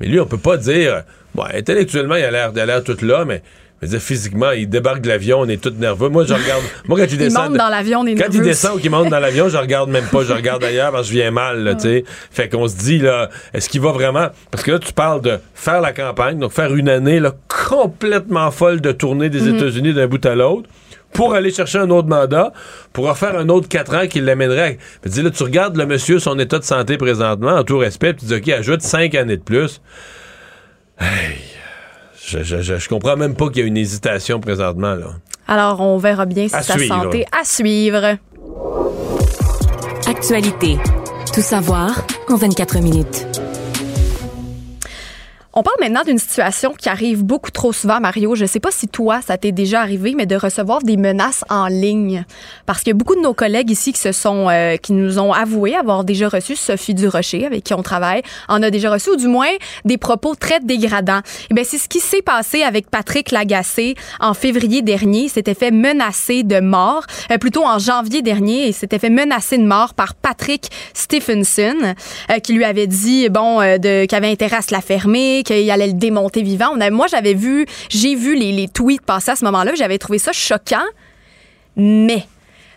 Mais 0.00 0.06
lui, 0.08 0.18
on 0.18 0.26
peut 0.26 0.38
pas 0.38 0.56
dire, 0.56 1.02
bon, 1.34 1.44
intellectuellement, 1.54 2.16
il 2.16 2.24
a 2.24 2.30
l'air, 2.32 2.50
il 2.54 2.58
a 2.60 2.66
l'air 2.66 2.82
tout 2.82 2.96
là, 3.02 3.24
mais, 3.24 3.42
je 3.82 3.86
veux 3.86 3.90
dire, 3.92 4.00
physiquement, 4.00 4.50
il 4.50 4.68
débarque 4.68 5.00
de 5.00 5.08
l'avion, 5.08 5.40
on 5.40 5.48
est 5.48 5.60
tout 5.60 5.72
nerveux. 5.78 6.08
Moi, 6.10 6.24
je 6.24 6.34
regarde, 6.34 6.62
moi, 6.86 6.98
quand 6.98 7.04
il 7.06 7.12
Il 7.14 7.18
descend. 7.18 7.48
monte 7.50 7.58
dans 7.58 7.68
l'avion, 7.68 8.00
on 8.00 8.06
est 8.06 8.14
Quand 8.14 8.32
il 8.32 8.42
descend 8.42 8.76
ou 8.76 8.78
qu'il 8.80 8.90
monte 8.90 9.08
dans 9.08 9.18
l'avion, 9.20 9.48
je 9.48 9.56
regarde 9.56 9.88
même 9.90 10.04
pas, 10.04 10.22
je 10.22 10.32
regarde 10.34 10.62
ailleurs 10.64 10.92
parce 10.92 11.08
que 11.08 11.14
je 11.14 11.18
viens 11.20 11.30
mal, 11.30 11.62
là, 11.64 11.74
tu 11.74 11.82
sais. 11.82 12.04
Fait 12.30 12.48
qu'on 12.48 12.68
se 12.68 12.76
dit, 12.76 12.98
là, 12.98 13.30
est-ce 13.54 13.68
qu'il 13.70 13.80
va 13.80 13.92
vraiment. 13.92 14.28
Parce 14.50 14.62
que 14.64 14.72
là, 14.72 14.78
tu 14.78 14.92
parles 14.92 15.22
de 15.22 15.38
faire 15.54 15.80
la 15.80 15.92
campagne, 15.92 16.38
donc 16.38 16.52
faire 16.52 16.74
une 16.74 16.88
année, 16.90 17.20
là, 17.20 17.32
complètement 17.68 18.50
folle 18.50 18.80
de 18.82 18.92
tourner 18.92 19.30
des 19.30 19.40
Mhm. 19.42 19.56
États-Unis 19.56 19.94
d'un 19.94 20.06
bout 20.08 20.24
à 20.26 20.34
l'autre 20.34 20.68
pour 21.14 21.34
aller 21.34 21.50
chercher 21.50 21.78
un 21.78 21.90
autre 21.90 22.06
mandat, 22.08 22.52
pour 22.92 23.08
refaire 23.08 23.36
un 23.36 23.48
autre 23.48 23.66
4 23.66 23.94
ans 23.96 24.06
qui 24.06 24.20
l'amènerait. 24.20 24.78
à- 25.04 25.08
dis, 25.08 25.22
là, 25.22 25.30
tu 25.30 25.42
regardes 25.42 25.76
le 25.76 25.86
monsieur, 25.86 26.18
son 26.18 26.38
état 26.38 26.58
de 26.58 26.64
santé 26.64 26.98
présentement, 26.98 27.52
en 27.56 27.64
tout 27.64 27.78
respect, 27.78 28.12
puis 28.12 28.26
tu 28.26 28.26
dis, 28.26 28.34
OK, 28.34 28.48
ajoute 28.58 28.82
5 28.82 29.14
années 29.14 29.38
de 29.38 29.42
plus. 29.42 29.80
Hey, 31.00 31.38
je, 32.30 32.42
je, 32.44 32.62
je, 32.62 32.78
je 32.78 32.88
comprends 32.88 33.16
même 33.16 33.34
pas 33.34 33.48
qu'il 33.48 33.58
y 33.60 33.64
a 33.64 33.66
une 33.66 33.76
hésitation 33.76 34.40
présentement, 34.40 34.94
là. 34.94 35.08
Alors, 35.48 35.80
on 35.80 35.98
verra 35.98 36.26
bien 36.26 36.46
si 36.48 36.54
À 36.54 36.62
sa 36.62 36.74
suivre. 36.74 37.02
santé 37.02 37.24
à 37.32 37.44
suivre. 37.44 38.16
Actualité. 40.06 40.78
Tout 41.34 41.40
savoir 41.42 41.90
en 42.28 42.36
24 42.36 42.78
minutes. 42.80 43.26
On 45.52 45.64
parle 45.64 45.78
maintenant 45.80 46.04
d'une 46.04 46.18
situation 46.18 46.74
qui 46.78 46.88
arrive 46.88 47.24
beaucoup 47.24 47.50
trop 47.50 47.72
souvent, 47.72 47.98
Mario. 47.98 48.36
Je 48.36 48.42
ne 48.42 48.46
sais 48.46 48.60
pas 48.60 48.70
si 48.70 48.86
toi, 48.86 49.20
ça 49.20 49.36
t'est 49.36 49.50
déjà 49.50 49.80
arrivé, 49.80 50.14
mais 50.16 50.24
de 50.24 50.36
recevoir 50.36 50.80
des 50.80 50.96
menaces 50.96 51.44
en 51.50 51.66
ligne. 51.66 52.24
Parce 52.66 52.86
a 52.86 52.92
beaucoup 52.92 53.16
de 53.16 53.20
nos 53.20 53.34
collègues 53.34 53.68
ici 53.72 53.92
qui 53.92 53.98
se 53.98 54.12
sont, 54.12 54.48
euh, 54.48 54.76
qui 54.76 54.92
nous 54.92 55.18
ont 55.18 55.32
avoué 55.32 55.74
avoir 55.74 56.04
déjà 56.04 56.28
reçu 56.28 56.54
Sophie 56.54 56.94
Durocher, 56.94 57.46
avec 57.46 57.64
qui 57.64 57.74
on 57.74 57.82
travaille, 57.82 58.22
en 58.48 58.62
a 58.62 58.70
déjà 58.70 58.92
reçu, 58.92 59.10
ou 59.10 59.16
du 59.16 59.26
moins 59.26 59.50
des 59.84 59.98
propos 59.98 60.36
très 60.36 60.60
dégradants. 60.60 61.20
Eh 61.50 61.54
bien, 61.54 61.64
c'est 61.64 61.78
ce 61.78 61.88
qui 61.88 61.98
s'est 61.98 62.22
passé 62.22 62.62
avec 62.62 62.88
Patrick 62.88 63.32
Lagacé 63.32 63.96
en 64.20 64.34
février 64.34 64.82
dernier. 64.82 65.22
Il 65.22 65.30
s'était 65.30 65.54
fait 65.54 65.72
menacer 65.72 66.44
de 66.44 66.60
mort, 66.60 67.06
euh, 67.32 67.38
plutôt 67.38 67.64
en 67.64 67.80
janvier 67.80 68.22
dernier, 68.22 68.68
il 68.68 68.74
s'était 68.74 69.00
fait 69.00 69.10
menacer 69.10 69.58
de 69.58 69.66
mort 69.66 69.94
par 69.94 70.14
Patrick 70.14 70.70
Stephenson, 70.94 71.94
euh, 72.30 72.38
qui 72.38 72.52
lui 72.52 72.64
avait 72.64 72.86
dit, 72.86 73.28
bon, 73.30 73.60
euh, 73.60 73.78
de, 73.78 74.04
qu'il 74.04 74.16
avait 74.16 74.30
intérêt 74.30 74.58
à 74.58 74.62
se 74.62 74.72
la 74.72 74.80
fermer, 74.80 75.39
qu'il 75.42 75.70
allait 75.70 75.88
le 75.88 75.92
démonter 75.94 76.42
vivant. 76.42 76.70
On 76.74 76.80
a, 76.80 76.90
moi, 76.90 77.06
j'avais 77.08 77.34
vu, 77.34 77.66
j'ai 77.88 78.14
vu 78.14 78.36
les, 78.36 78.52
les 78.52 78.68
tweets 78.68 79.02
passer 79.02 79.32
à 79.32 79.36
ce 79.36 79.44
moment-là, 79.46 79.72
j'avais 79.74 79.98
trouvé 79.98 80.18
ça 80.18 80.32
choquant, 80.32 80.86
mais 81.76 82.24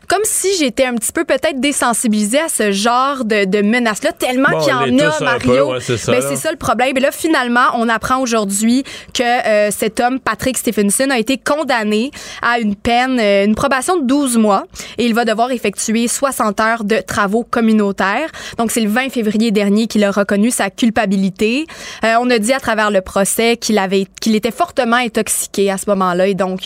comme 0.08 0.22
si 0.24 0.48
j'étais 0.58 0.86
un 0.86 0.96
petit 0.96 1.12
peu 1.12 1.24
peut-être 1.24 1.60
désensibilisée 1.60 2.40
à 2.40 2.50
ce 2.50 2.72
genre 2.72 3.24
de, 3.26 3.46
de 3.46 3.62
menaces-là, 3.62 4.12
tellement 4.12 4.50
Bon, 4.52 4.60
qu'il 4.60 4.70
y 4.70 4.74
en 4.74 5.08
a, 5.10 5.20
Mario. 5.24 5.72
ouais, 5.74 5.80
c'est 5.82 5.98
ça, 5.98 6.12
Ben, 6.12 6.22
c'est 6.22 6.36
ça 6.36 6.52
le 6.52 6.58
problème. 6.58 6.96
Et 6.98 7.00
là, 7.00 7.12
finalement, 7.12 7.66
on 7.76 7.88
apprend 7.90 8.20
aujourd'hui 8.20 8.84
que 9.14 9.24
euh, 9.24 9.72
cet 9.72 10.00
homme, 10.00 10.20
Patrick 10.20 10.58
Stephenson, 10.58 11.08
a 11.10 11.18
été 11.18 11.38
condamné 11.38 12.12
à 12.42 12.60
une 12.60 12.76
peine, 12.76 13.20
euh, 13.20 13.46
une 13.46 13.56
probation 13.56 13.98
de 13.98 14.06
12 14.06 14.38
mois 14.38 14.64
et 14.98 15.06
il 15.06 15.14
va 15.14 15.26
devoir 15.26 15.52
effectuer 15.52 16.08
60 16.08 16.60
heures 16.60 16.84
de 16.84 16.98
travaux 16.98 17.44
communautaires. 17.44 18.30
Donc, 18.58 18.72
c'est 18.72 18.82
le 18.82 18.90
20 18.90 19.10
février 19.10 19.52
dernier 19.52 19.88
qu'il 19.88 20.04
a 20.04 20.12
reconnu 20.12 20.52
sa 20.52 20.70
culpabilité. 20.70 21.66
Euh, 22.04 22.16
on 22.20 22.30
a 22.30 22.40
dit 22.40 22.54
à 22.54 22.60
travers 22.60 22.92
le 22.92 23.02
procès 23.02 23.58
qu'il 23.58 23.78
avait, 23.78 24.06
qu'il 24.22 24.36
était 24.36 24.52
fortement 24.52 24.98
intoxiqué 24.98 25.72
à 25.72 25.78
ce 25.78 25.86
moment-là 25.90 26.28
et 26.28 26.34
donc, 26.34 26.62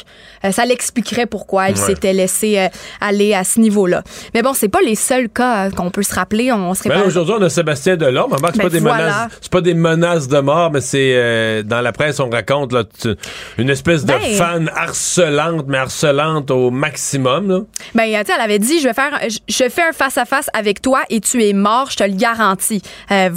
ça 0.52 0.66
l'expliquerait 0.66 1.26
pourquoi 1.26 1.70
il 1.70 1.78
Ouais. 1.78 1.86
s'était 1.86 2.14
laissé 2.14 2.58
euh, 2.58 2.68
à 3.34 3.44
ce 3.44 3.60
niveau-là. 3.60 4.04
Mais 4.34 4.42
bon, 4.42 4.54
c'est 4.54 4.70
pas 4.70 4.82
les 4.82 4.96
seuls 4.96 5.30
cas 5.30 5.68
euh, 5.68 5.72
qu'on 5.72 5.90
peut 5.92 6.04
se 6.04 6.14
rappeler. 6.14 6.52
On 6.52 6.74
serait 6.74 6.90
Ben. 6.90 7.04
Aujourd'hui, 7.06 7.36
on 7.38 7.42
a 7.42 7.50
Sébastien 7.50 7.96
Delorme. 7.98 8.34
Remarque, 8.34 8.56
c'est 8.56 8.62
Ben, 8.62 8.70
pas 8.70 8.70
des 8.70 8.80
voilà. 8.80 8.98
menaces, 9.04 9.50
pas 9.50 9.62
des 9.62 9.74
menaces 9.74 10.28
de 10.28 10.40
mort, 10.40 10.72
mais 10.72 10.82
c'est 10.82 11.14
euh, 11.16 11.64
dans 11.64 11.82
la 11.82 11.92
presse 11.92 12.20
on 12.20 12.30
raconte 12.30 12.74
là, 12.74 12.84
une 13.58 13.70
espèce 13.70 14.04
de 14.04 14.14
Ben. 14.14 14.22
fan 14.36 14.72
harcelante, 14.76 15.66
mais 15.68 15.78
harcelante 15.78 16.52
au 16.52 16.72
maximum. 16.72 17.50
Là. 17.50 17.60
Ben, 17.96 18.04
elle 18.04 18.42
avait 18.42 18.60
dit, 18.60 18.80
je 18.80 18.88
vais 18.88 18.94
faire, 18.94 19.20
je, 19.28 19.40
je 19.48 19.70
fais 19.70 19.84
un 19.84 19.92
face 19.92 20.18
à 20.18 20.26
face 20.26 20.50
avec 20.54 20.82
toi 20.82 21.02
et 21.10 21.20
tu 21.20 21.44
es 21.44 21.54
mort, 21.54 21.90
je 21.92 21.98
te 21.98 22.04
le 22.04 22.16
garantis. 22.16 22.82
Euh, 23.12 23.30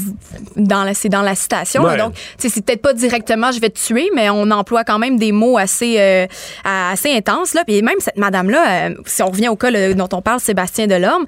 dans 0.56 0.84
la, 0.84 0.94
c'est 0.94 1.08
dans 1.08 1.22
la 1.22 1.34
citation. 1.34 1.82
Ouais. 1.82 1.96
donc, 1.96 2.14
c'est 2.38 2.64
peut-être 2.64 2.82
pas 2.82 2.92
directement, 2.92 3.52
je 3.52 3.60
vais 3.60 3.70
te 3.70 3.78
tuer, 3.78 4.10
mais 4.14 4.30
on 4.30 4.50
emploie 4.50 4.84
quand 4.84 4.98
même 4.98 5.18
des 5.18 5.32
mots 5.32 5.58
assez, 5.58 5.96
euh, 5.98 6.26
assez 6.64 7.12
intenses 7.12 7.54
là. 7.54 7.62
Puis 7.66 7.82
même 7.82 7.98
cette 8.00 8.16
madame-là, 8.16 8.90
si 9.06 9.22
on 9.22 9.30
revient 9.30 9.48
au 9.48 9.56
cas 9.56 9.70
là, 9.70 9.79
dont 9.94 10.08
on 10.12 10.22
parle, 10.22 10.40
Sébastien 10.40 10.86
Delorme. 10.86 11.26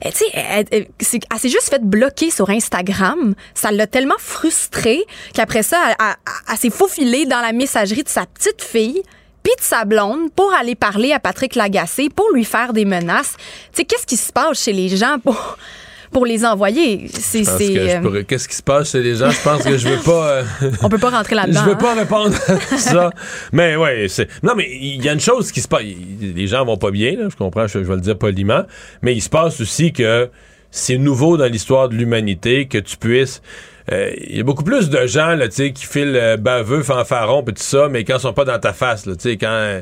elle, 0.00 0.12
tu 0.12 0.18
sais, 0.18 1.20
elle, 1.30 1.38
s'est 1.38 1.48
juste 1.48 1.70
fait 1.70 1.82
bloquer 1.82 2.30
sur 2.30 2.50
Instagram. 2.50 3.34
Ça 3.54 3.70
l'a 3.70 3.86
tellement 3.86 4.18
frustrée 4.18 5.04
qu'après 5.34 5.62
ça, 5.62 5.78
elle 6.50 6.56
s'est 6.56 6.70
faufilée 6.70 7.26
dans 7.26 7.40
la 7.40 7.52
messagerie 7.52 8.02
de 8.02 8.08
sa 8.08 8.26
petite 8.26 8.62
fille 8.62 9.02
puis 9.42 9.54
de 9.58 9.62
sa 9.62 9.84
blonde 9.84 10.32
pour 10.34 10.52
aller 10.54 10.74
parler 10.74 11.12
à 11.12 11.20
Patrick 11.20 11.54
Lagacé, 11.54 12.08
pour 12.08 12.32
lui 12.32 12.44
faire 12.44 12.72
des 12.72 12.84
menaces. 12.84 13.36
Tu 13.38 13.44
sais, 13.76 13.84
qu'est-ce 13.84 14.04
qui 14.04 14.16
se 14.16 14.32
passe 14.32 14.60
chez 14.60 14.72
les 14.72 14.88
gens 14.88 15.18
pour, 15.22 15.56
pour 16.12 16.26
les 16.26 16.44
envoyer? 16.44 17.08
C'est, 17.12 17.44
euh, 17.46 18.22
Qu'est-ce 18.26 18.48
qui 18.48 18.54
se 18.56 18.62
passe 18.62 18.92
chez 18.92 19.02
les 19.02 19.14
gens? 19.16 19.30
Je 19.30 19.42
pense 19.42 19.62
que 19.62 19.76
je 19.76 19.88
veux 19.88 20.02
pas. 20.02 20.28
euh, 20.28 20.44
on 20.82 20.88
peut 20.88 20.98
pas 20.98 21.10
rentrer 21.10 21.34
là-dedans. 21.34 21.60
Je 21.64 21.66
veux 21.66 21.74
hein? 21.74 21.78
pas 21.78 21.94
répondre 21.94 22.36
à 22.72 22.78
ça. 22.78 23.10
Mais 23.52 23.76
ouais, 23.76 24.06
c'est. 24.08 24.28
Non, 24.42 24.54
mais 24.56 24.68
il 24.70 25.04
y 25.04 25.08
a 25.08 25.12
une 25.12 25.20
chose 25.20 25.52
qui 25.52 25.60
se 25.60 25.68
passe. 25.68 25.82
Les 26.20 26.46
gens 26.46 26.64
vont 26.64 26.76
pas 26.76 26.90
bien, 26.90 27.12
là, 27.16 27.28
je 27.30 27.36
comprends, 27.36 27.66
je, 27.66 27.78
je 27.80 27.84
vais 27.84 27.94
le 27.94 28.00
dire 28.00 28.16
poliment. 28.18 28.62
Mais 29.02 29.14
il 29.14 29.20
se 29.20 29.28
passe 29.28 29.60
aussi 29.60 29.92
que 29.92 30.28
c'est 30.70 30.98
nouveau 30.98 31.36
dans 31.36 31.46
l'histoire 31.50 31.88
de 31.88 31.94
l'humanité 31.94 32.66
que 32.66 32.78
tu 32.78 32.96
puisses. 32.96 33.42
Euh, 33.92 34.10
Il 34.26 34.36
y 34.36 34.40
a 34.40 34.42
beaucoup 34.42 34.64
plus 34.64 34.90
de 34.90 35.06
gens 35.06 35.34
là, 35.34 35.48
tu 35.48 35.54
sais, 35.56 35.72
qui 35.72 35.86
filent 35.86 36.16
euh, 36.16 36.36
baveux, 36.36 36.82
fanfarons, 36.82 37.42
puis 37.42 37.54
tout 37.54 37.62
ça, 37.62 37.88
mais 37.90 38.04
quand 38.04 38.16
ils 38.16 38.20
sont 38.20 38.32
pas 38.32 38.44
dans 38.44 38.58
ta 38.58 38.72
face, 38.72 39.06
là, 39.06 39.14
tu 39.16 39.22
sais, 39.30 39.36
quand 39.36 39.46
euh, 39.48 39.80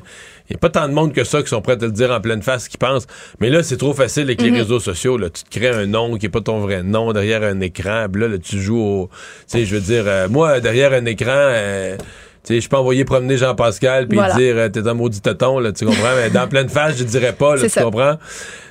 il 0.51 0.52
n'y 0.52 0.56
a 0.56 0.59
pas 0.59 0.68
tant 0.68 0.86
de 0.89 0.93
monde 0.93 1.12
que 1.14 1.24
ça 1.24 1.43
qui 1.43 1.48
sont 1.48 1.62
prêts 1.62 1.72
à 1.72 1.76
te 1.76 1.85
le 1.86 1.90
dire 1.93 2.10
en 2.10 2.20
pleine 2.20 2.43
face, 2.43 2.68
qui 2.68 2.76
pensent. 2.76 3.06
Mais 3.40 3.48
là, 3.48 3.62
c'est 3.62 3.78
trop 3.78 3.94
facile 3.94 4.24
avec 4.24 4.43
les 4.43 4.51
Mhm. 4.51 4.59
réseaux 4.59 4.81
sociaux. 4.81 5.16
Là. 5.16 5.31
Tu 5.31 5.43
te 5.43 5.48
crées 5.59 5.70
un 5.70 5.86
nom 5.86 6.16
qui 6.18 6.26
n'est 6.26 6.31
pas 6.31 6.43
ton 6.43 6.59
vrai 6.60 6.82
nom 6.82 7.12
derrière 7.14 7.43
un 7.43 7.60
écran. 7.60 8.06
Là, 8.14 8.28
là, 8.28 8.36
tu 8.39 8.60
joues 8.60 8.78
au. 8.78 9.10
Tu 9.48 9.59
sais, 9.59 9.64
je 9.64 9.74
veux 9.74 9.81
dire, 9.81 10.05
euh, 10.06 10.28
moi, 10.28 10.60
derrière 10.60 10.93
un 10.93 11.06
écran, 11.06 11.31
euh, 11.32 11.97
sais, 12.49 12.61
je 12.61 12.69
peux 12.69 12.77
envoyer 12.77 13.05
promener 13.05 13.37
Jean-Pascal 13.37 14.07
puis 14.09 14.19
Voilà. 14.19 14.35
dire 14.35 14.55
euh, 14.57 14.69
t'es 14.69 14.87
un 14.87 14.95
maudit 14.95 15.21
tonton, 15.21 15.59
là, 15.59 15.73
tu 15.73 15.85
comprends? 15.87 16.15
Mais 16.16 16.31
dans 16.31 16.47
pleine 16.49 16.69
face, 16.69 16.97
je 16.99 17.05
dirais 17.05 17.33
pas, 17.33 17.57
là, 17.57 17.62
tu 17.62 17.69
ça. 17.69 17.83
comprends? 17.83 18.19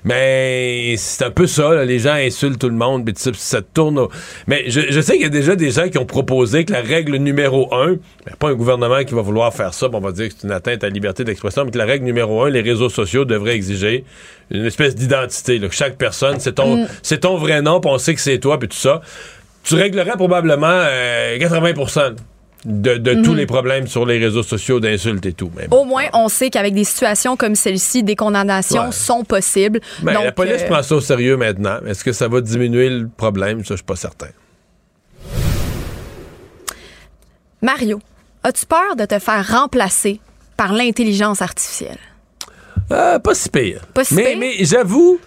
Mais 0.08 0.96
c'est 0.98 1.24
un 1.24 1.32
peu 1.32 1.48
ça, 1.48 1.74
là, 1.74 1.86
les 1.86 2.00
gens 2.00 2.14
insultent 2.14 2.60
tout 2.60 2.68
le 2.70 2.76
monde, 2.76 3.06
puis 3.06 3.14
ça, 3.36 3.62
tourne. 3.62 3.98
au- 4.00 4.10
Mais 4.48 4.66
je, 4.68 4.82
je 4.90 5.02
sais 5.02 5.14
qu'il 5.14 5.22
y 5.24 5.26
a 5.26 5.30
déjà 5.30 5.56
des 5.56 5.72
gens 5.72 5.88
qui 5.90 5.98
ont 5.98 6.06
proposé 6.06 6.66
que 6.66 6.74
la 6.74 6.82
règle 6.82 7.16
numéro 7.18 7.74
un, 7.74 7.94
ben, 8.26 8.36
pas 8.38 8.50
un 8.50 8.54
gouvernement 8.54 9.04
qui 9.06 9.14
va 9.14 9.22
vouloir 9.22 9.54
faire 9.54 9.74
ça, 9.74 9.88
on 9.92 10.00
va 10.00 10.12
dire 10.12 10.28
que 10.30 10.36
c'est 10.38 10.46
une 10.48 10.54
atteinte 10.54 10.84
à 10.84 10.88
la 10.88 10.94
liberté 10.94 11.24
d'expression, 11.24 11.64
mais 11.66 11.72
que 11.72 11.78
la 11.78 11.86
règle 11.86 12.06
numéro 12.06 12.44
un, 12.44 12.50
les 12.50 12.62
réseaux 12.62 12.90
sociaux 12.90 13.24
devraient 13.26 13.56
exiger 13.56 14.04
une 14.52 14.66
espèce 14.66 14.94
d'identité, 14.94 15.60
que 15.60 15.70
chaque 15.72 15.98
personne, 15.98 16.40
c'est 16.40 16.54
ton, 16.54 16.84
Mm. 16.84 16.88
c'est 17.02 17.20
ton 17.22 17.38
vrai 17.38 17.62
nom, 17.62 17.80
puis 17.80 17.90
on 17.92 17.98
sait 17.98 18.14
que 18.14 18.22
c'est 18.22 18.40
toi, 18.40 18.60
puis 18.60 18.68
tout 18.68 18.78
ça. 18.78 19.02
Tu 19.64 19.76
réglerais 19.76 20.18
probablement 20.18 20.68
euh, 20.70 21.40
80 21.40 21.74
de, 22.66 22.96
de 22.98 23.14
tous 23.24 23.32
Mhm. 23.32 23.38
les 23.38 23.46
problèmes 23.46 23.88
sur 23.88 24.06
les 24.06 24.18
réseaux 24.20 24.44
sociaux 24.44 24.80
d'insultes 24.80 25.26
et 25.26 25.34
tout. 25.34 25.52
Mais 25.58 25.68
bon. 25.68 25.82
Au 25.82 25.84
moins, 25.86 26.06
on 26.14 26.30
sait 26.30 26.50
qu'avec 26.50 26.74
des 26.74 26.84
situations 26.84 27.36
comme 27.36 27.56
celle-ci, 27.56 28.04
des 28.04 28.16
condamnations 28.16 28.86
Ouais. 28.86 28.92
sont 28.92 29.24
possibles. 29.24 29.80
Ben, 30.02 30.14
Donc, 30.14 30.24
la 30.26 30.32
police 30.32 30.62
euh, 30.64 30.68
prend 30.68 30.84
ça 30.84 30.96
au 30.96 31.02
sérieux 31.02 31.36
maintenant. 31.38 31.80
Est-ce 31.86 32.04
que 32.04 32.12
ça 32.14 32.28
va 32.28 32.40
diminuer 32.42 32.90
le 32.90 33.08
problème? 33.08 33.60
Ça, 33.66 33.74
je 33.74 33.76
suis 33.78 33.84
pas 33.86 33.96
certain. 33.96 34.28
Mario, 37.62 38.00
as-tu 38.44 38.66
peur 38.66 38.96
de 38.98 39.06
te 39.06 39.20
faire 39.20 39.48
remplacer 39.48 40.20
par 40.58 40.74
l'intelligence 40.74 41.42
artificielle? 41.42 41.98
Euh, 42.92 43.20
pas 43.20 43.34
si 43.34 43.50
pire. 43.50 43.82
Pas 43.94 44.04
si 44.04 44.14
mais, 44.16 44.24
pire? 44.32 44.38
mais 44.40 44.54
j'avoue, 44.66 45.20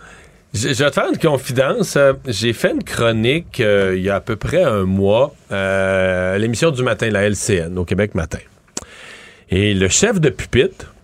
je, 0.56 0.68
vais 0.68 0.90
te 0.90 0.94
faire 0.94 1.08
une 1.12 1.18
confidence. 1.18 1.96
Euh, 1.96 2.14
J'ai 2.26 2.52
fait 2.52 2.72
une 2.72 2.82
chronique 2.82 3.60
euh, 3.60 3.94
il 3.96 4.02
y 4.02 4.10
a 4.10 4.16
à 4.16 4.20
peu 4.20 4.36
près 4.36 4.62
un 4.62 4.84
mois 4.84 5.34
euh, 5.52 6.34
à 6.34 6.38
l'émission 6.38 6.70
du 6.70 6.82
matin, 6.82 7.10
la 7.10 7.28
LCN, 7.28 7.76
au 7.76 7.84
Québec 7.84 8.14
Matin. 8.14 8.38
Et 9.50 9.74
le 9.74 9.88
chef 9.88 10.20
de 10.20 10.30
pupitre, 10.30 10.94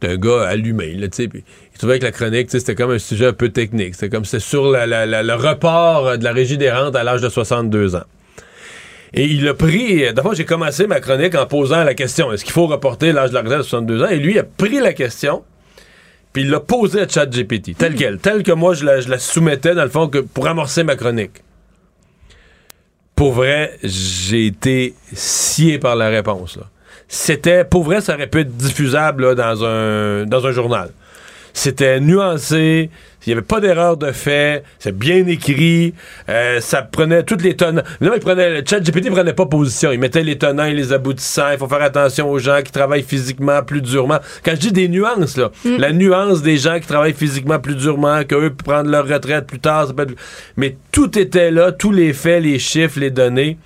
c'est 0.00 0.10
un 0.10 0.16
gars 0.16 0.42
allumé, 0.42 0.94
là, 0.94 1.08
tu 1.08 1.24
sais, 1.24 1.30
il 1.34 1.78
trouvait 1.78 1.98
que 1.98 2.04
la 2.04 2.12
chronique, 2.12 2.50
c'était 2.50 2.74
comme 2.74 2.90
un 2.90 2.98
sujet 2.98 3.26
un 3.26 3.32
peu 3.32 3.48
technique. 3.48 3.94
C'était 3.94 4.08
comme 4.08 4.24
c'était 4.24 4.40
sur 4.40 4.64
le 4.70 5.34
report 5.34 6.18
de 6.18 6.24
la 6.24 6.32
régie 6.32 6.58
des 6.58 6.70
rentes 6.70 6.94
à 6.94 7.02
l'âge 7.02 7.22
de 7.22 7.28
62 7.28 7.96
ans. 7.96 8.04
Et 9.14 9.26
il 9.26 9.46
a 9.48 9.54
pris. 9.54 10.12
D'abord, 10.12 10.34
j'ai 10.34 10.44
commencé 10.44 10.86
ma 10.86 11.00
chronique 11.00 11.34
en 11.34 11.46
posant 11.46 11.84
la 11.84 11.94
question 11.94 12.32
est-ce 12.32 12.44
qu'il 12.44 12.52
faut 12.52 12.66
reporter 12.66 13.12
l'âge 13.12 13.30
de 13.30 13.34
la 13.34 13.40
retraite 13.40 13.60
à 13.60 13.62
62 13.62 14.02
ans? 14.02 14.08
Et 14.08 14.18
lui, 14.18 14.38
a 14.38 14.42
pris 14.42 14.78
la 14.80 14.92
question, 14.92 15.42
puis 16.32 16.42
il 16.42 16.50
l'a 16.50 16.60
posée 16.60 17.00
à 17.00 17.08
ChatGPT, 17.08 17.76
telle 17.76 17.94
quelle, 17.94 18.18
telle 18.18 18.42
que 18.42 18.52
moi 18.52 18.74
je 18.74 18.84
la, 18.84 19.00
je 19.00 19.08
la 19.08 19.18
soumettais, 19.18 19.74
dans 19.74 19.84
le 19.84 19.90
fond, 19.90 20.08
que 20.08 20.18
pour 20.18 20.46
amorcer 20.46 20.82
ma 20.82 20.96
chronique. 20.96 21.42
Pour 23.14 23.32
vrai, 23.32 23.78
j'ai 23.82 24.46
été 24.46 24.94
scié 25.12 25.78
par 25.78 25.96
la 25.96 26.08
réponse. 26.08 26.58
C'était, 27.06 27.64
pour 27.64 27.84
vrai, 27.84 28.00
ça 28.00 28.14
aurait 28.14 28.26
pu 28.26 28.40
être 28.40 28.56
diffusable 28.56 29.26
là, 29.26 29.34
dans, 29.34 29.64
un, 29.64 30.24
dans 30.24 30.46
un 30.46 30.52
journal. 30.52 30.90
C'était 31.54 32.00
nuancé, 32.00 32.88
il 33.26 33.28
n'y 33.28 33.32
avait 33.34 33.42
pas 33.46 33.60
d'erreur 33.60 33.96
de 33.98 34.10
fait, 34.10 34.64
c'est 34.78 34.96
bien 34.96 35.26
écrit, 35.26 35.92
euh, 36.28 36.60
ça 36.60 36.82
prenait 36.82 37.22
toutes 37.24 37.42
les 37.42 37.54
tonnes. 37.54 37.82
Non, 38.00 38.12
il 38.14 38.20
prenait, 38.20 38.60
le 38.60 38.64
chat 38.68 38.80
GPT 38.80 39.10
prenait 39.10 39.34
pas 39.34 39.46
position, 39.46 39.92
il 39.92 39.98
mettait 40.00 40.22
les 40.22 40.38
tenants 40.38 40.64
et 40.64 40.72
les 40.72 40.92
aboutissants, 40.92 41.50
il 41.52 41.58
faut 41.58 41.68
faire 41.68 41.82
attention 41.82 42.30
aux 42.30 42.38
gens 42.38 42.60
qui 42.64 42.72
travaillent 42.72 43.02
physiquement 43.02 43.62
plus 43.62 43.82
durement. 43.82 44.18
Quand 44.44 44.52
je 44.52 44.60
dis 44.60 44.72
des 44.72 44.88
nuances, 44.88 45.36
là, 45.36 45.50
la 45.78 45.92
nuance 45.92 46.42
des 46.42 46.56
gens 46.56 46.80
qui 46.80 46.86
travaillent 46.86 47.12
physiquement 47.12 47.58
plus 47.60 47.76
durement, 47.76 48.24
qu'eux 48.24 48.50
prendre 48.54 48.88
leur 48.90 49.06
retraite 49.06 49.46
plus 49.46 49.60
tard, 49.60 49.86
ça 49.88 49.92
peut 49.92 50.02
être- 50.04 50.14
mais 50.56 50.76
tout 50.90 51.18
était 51.18 51.50
là, 51.50 51.70
tous 51.70 51.92
les 51.92 52.12
faits, 52.14 52.42
les 52.42 52.58
chiffres, 52.58 52.98
les 52.98 53.10
données. 53.10 53.58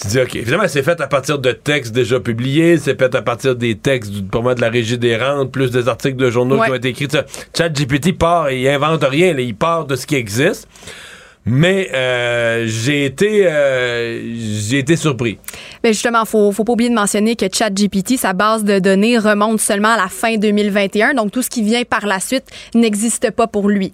Tu 0.00 0.06
dis, 0.08 0.20
OK, 0.20 0.36
évidemment, 0.36 0.68
c'est 0.68 0.82
fait 0.82 1.00
à 1.00 1.06
partir 1.08 1.38
de 1.38 1.50
textes 1.52 1.92
déjà 1.92 2.20
publiés, 2.20 2.78
c'est 2.78 2.98
fait 2.98 3.14
à 3.14 3.22
partir 3.22 3.56
des 3.56 3.76
textes, 3.76 4.10
du, 4.12 4.22
pour 4.22 4.42
moi, 4.42 4.54
de 4.54 4.60
la 4.60 4.68
Régie 4.70 4.96
des 4.98 5.16
rentes, 5.16 5.50
plus 5.50 5.70
des 5.70 5.88
articles 5.88 6.16
de 6.16 6.30
journaux 6.30 6.56
Ouais. 6.58 6.66
qui 6.66 6.70
ont 6.72 6.74
été 6.76 6.88
écrits. 6.88 7.08
Ça. 7.10 7.24
ChatGPT 7.56 8.16
part 8.16 8.48
et 8.48 8.60
il 8.60 8.68
invente 8.68 9.02
rien, 9.04 9.34
là, 9.34 9.40
il 9.40 9.56
part 9.56 9.86
de 9.86 9.96
ce 9.96 10.06
qui 10.06 10.14
existe. 10.14 10.68
Mais 11.50 11.88
euh, 11.94 12.64
j'ai 12.66 13.04
été, 13.06 13.46
euh, 13.46 14.20
j'ai 14.60 14.78
été 14.78 14.96
surpris. 14.96 15.38
Ben 15.82 15.92
justement, 15.92 16.24
faut, 16.24 16.52
faut 16.52 16.64
pas 16.64 16.72
oublier 16.72 16.90
de 16.90 16.94
mentionner 16.94 17.36
que 17.36 17.46
ChatGPT, 17.52 18.16
sa 18.18 18.32
base 18.32 18.64
de 18.64 18.78
données 18.78 19.18
remonte 19.18 19.60
seulement 19.60 19.90
à 19.92 19.96
la 19.96 20.08
fin 20.08 20.36
2021, 20.36 21.14
donc 21.14 21.30
tout 21.32 21.42
ce 21.42 21.48
qui 21.50 21.62
vient 21.62 21.82
par 21.84 22.06
la 22.06 22.20
suite 22.20 22.44
n'existe 22.74 23.30
pas 23.30 23.46
pour 23.46 23.68
lui. 23.68 23.92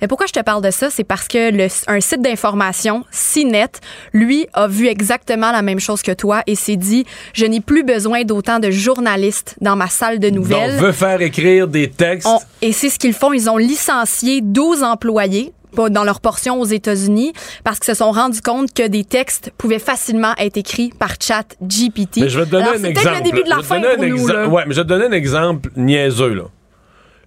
Mais 0.00 0.08
pourquoi 0.08 0.26
je 0.26 0.32
te 0.32 0.40
parle 0.40 0.62
de 0.62 0.70
ça, 0.70 0.90
c'est 0.90 1.04
parce 1.04 1.26
que 1.28 1.50
le, 1.50 1.68
un 1.86 2.00
site 2.00 2.20
d'information, 2.20 3.04
CNET, 3.10 3.66
lui 4.12 4.46
a 4.52 4.66
vu 4.68 4.88
exactement 4.88 5.52
la 5.52 5.62
même 5.62 5.80
chose 5.80 6.02
que 6.02 6.12
toi 6.12 6.42
et 6.46 6.54
s'est 6.54 6.76
dit, 6.76 7.06
je 7.32 7.46
n'ai 7.46 7.60
plus 7.60 7.82
besoin 7.82 8.24
d'autant 8.24 8.58
de 8.58 8.70
journalistes 8.70 9.54
dans 9.60 9.76
ma 9.76 9.88
salle 9.88 10.18
de 10.18 10.28
nouvelles. 10.28 10.72
Donc, 10.72 10.80
veut 10.86 10.92
faire 10.92 11.20
écrire 11.22 11.68
des 11.68 11.88
textes. 11.88 12.26
On- 12.28 12.38
et 12.62 12.72
c'est 12.72 12.90
ce 12.90 12.98
qu'ils 12.98 13.14
font. 13.14 13.32
Ils 13.32 13.48
ont 13.48 13.56
licencié 13.56 14.40
12 14.42 14.82
employés 14.82 15.52
dans 15.90 16.04
leur 16.04 16.20
portion 16.20 16.60
aux 16.60 16.64
États-Unis 16.66 17.32
parce 17.64 17.78
qu'ils 17.78 17.94
se 17.94 17.98
sont 17.98 18.10
rendus 18.12 18.40
compte 18.40 18.72
que 18.72 18.86
des 18.86 19.04
textes 19.04 19.50
pouvaient 19.58 19.78
facilement 19.78 20.32
être 20.38 20.56
écrits 20.56 20.90
par 20.98 21.14
chat 21.20 21.44
GPT. 21.62 22.18
Mais 22.20 22.28
je 22.28 22.38
vais 22.40 22.46
te 22.46 22.50
donner 22.50 22.64
Alors, 22.64 22.80
un 22.80 22.84
exemple. 22.84 23.16
le 23.18 23.22
début 23.24 23.42
de 23.42 23.48
la 23.50 23.62
fin 23.62 23.80
pour 23.80 24.04
nous. 24.04 24.26
là. 24.28 24.48
Ouais, 24.48 24.62
mais 24.66 24.74
je 24.74 24.80
vais 24.80 24.84
te 24.84 24.88
donner 24.88 25.06
un 25.06 25.12
exemple 25.12 25.70
niaiseux, 25.76 26.34
là. 26.34 26.44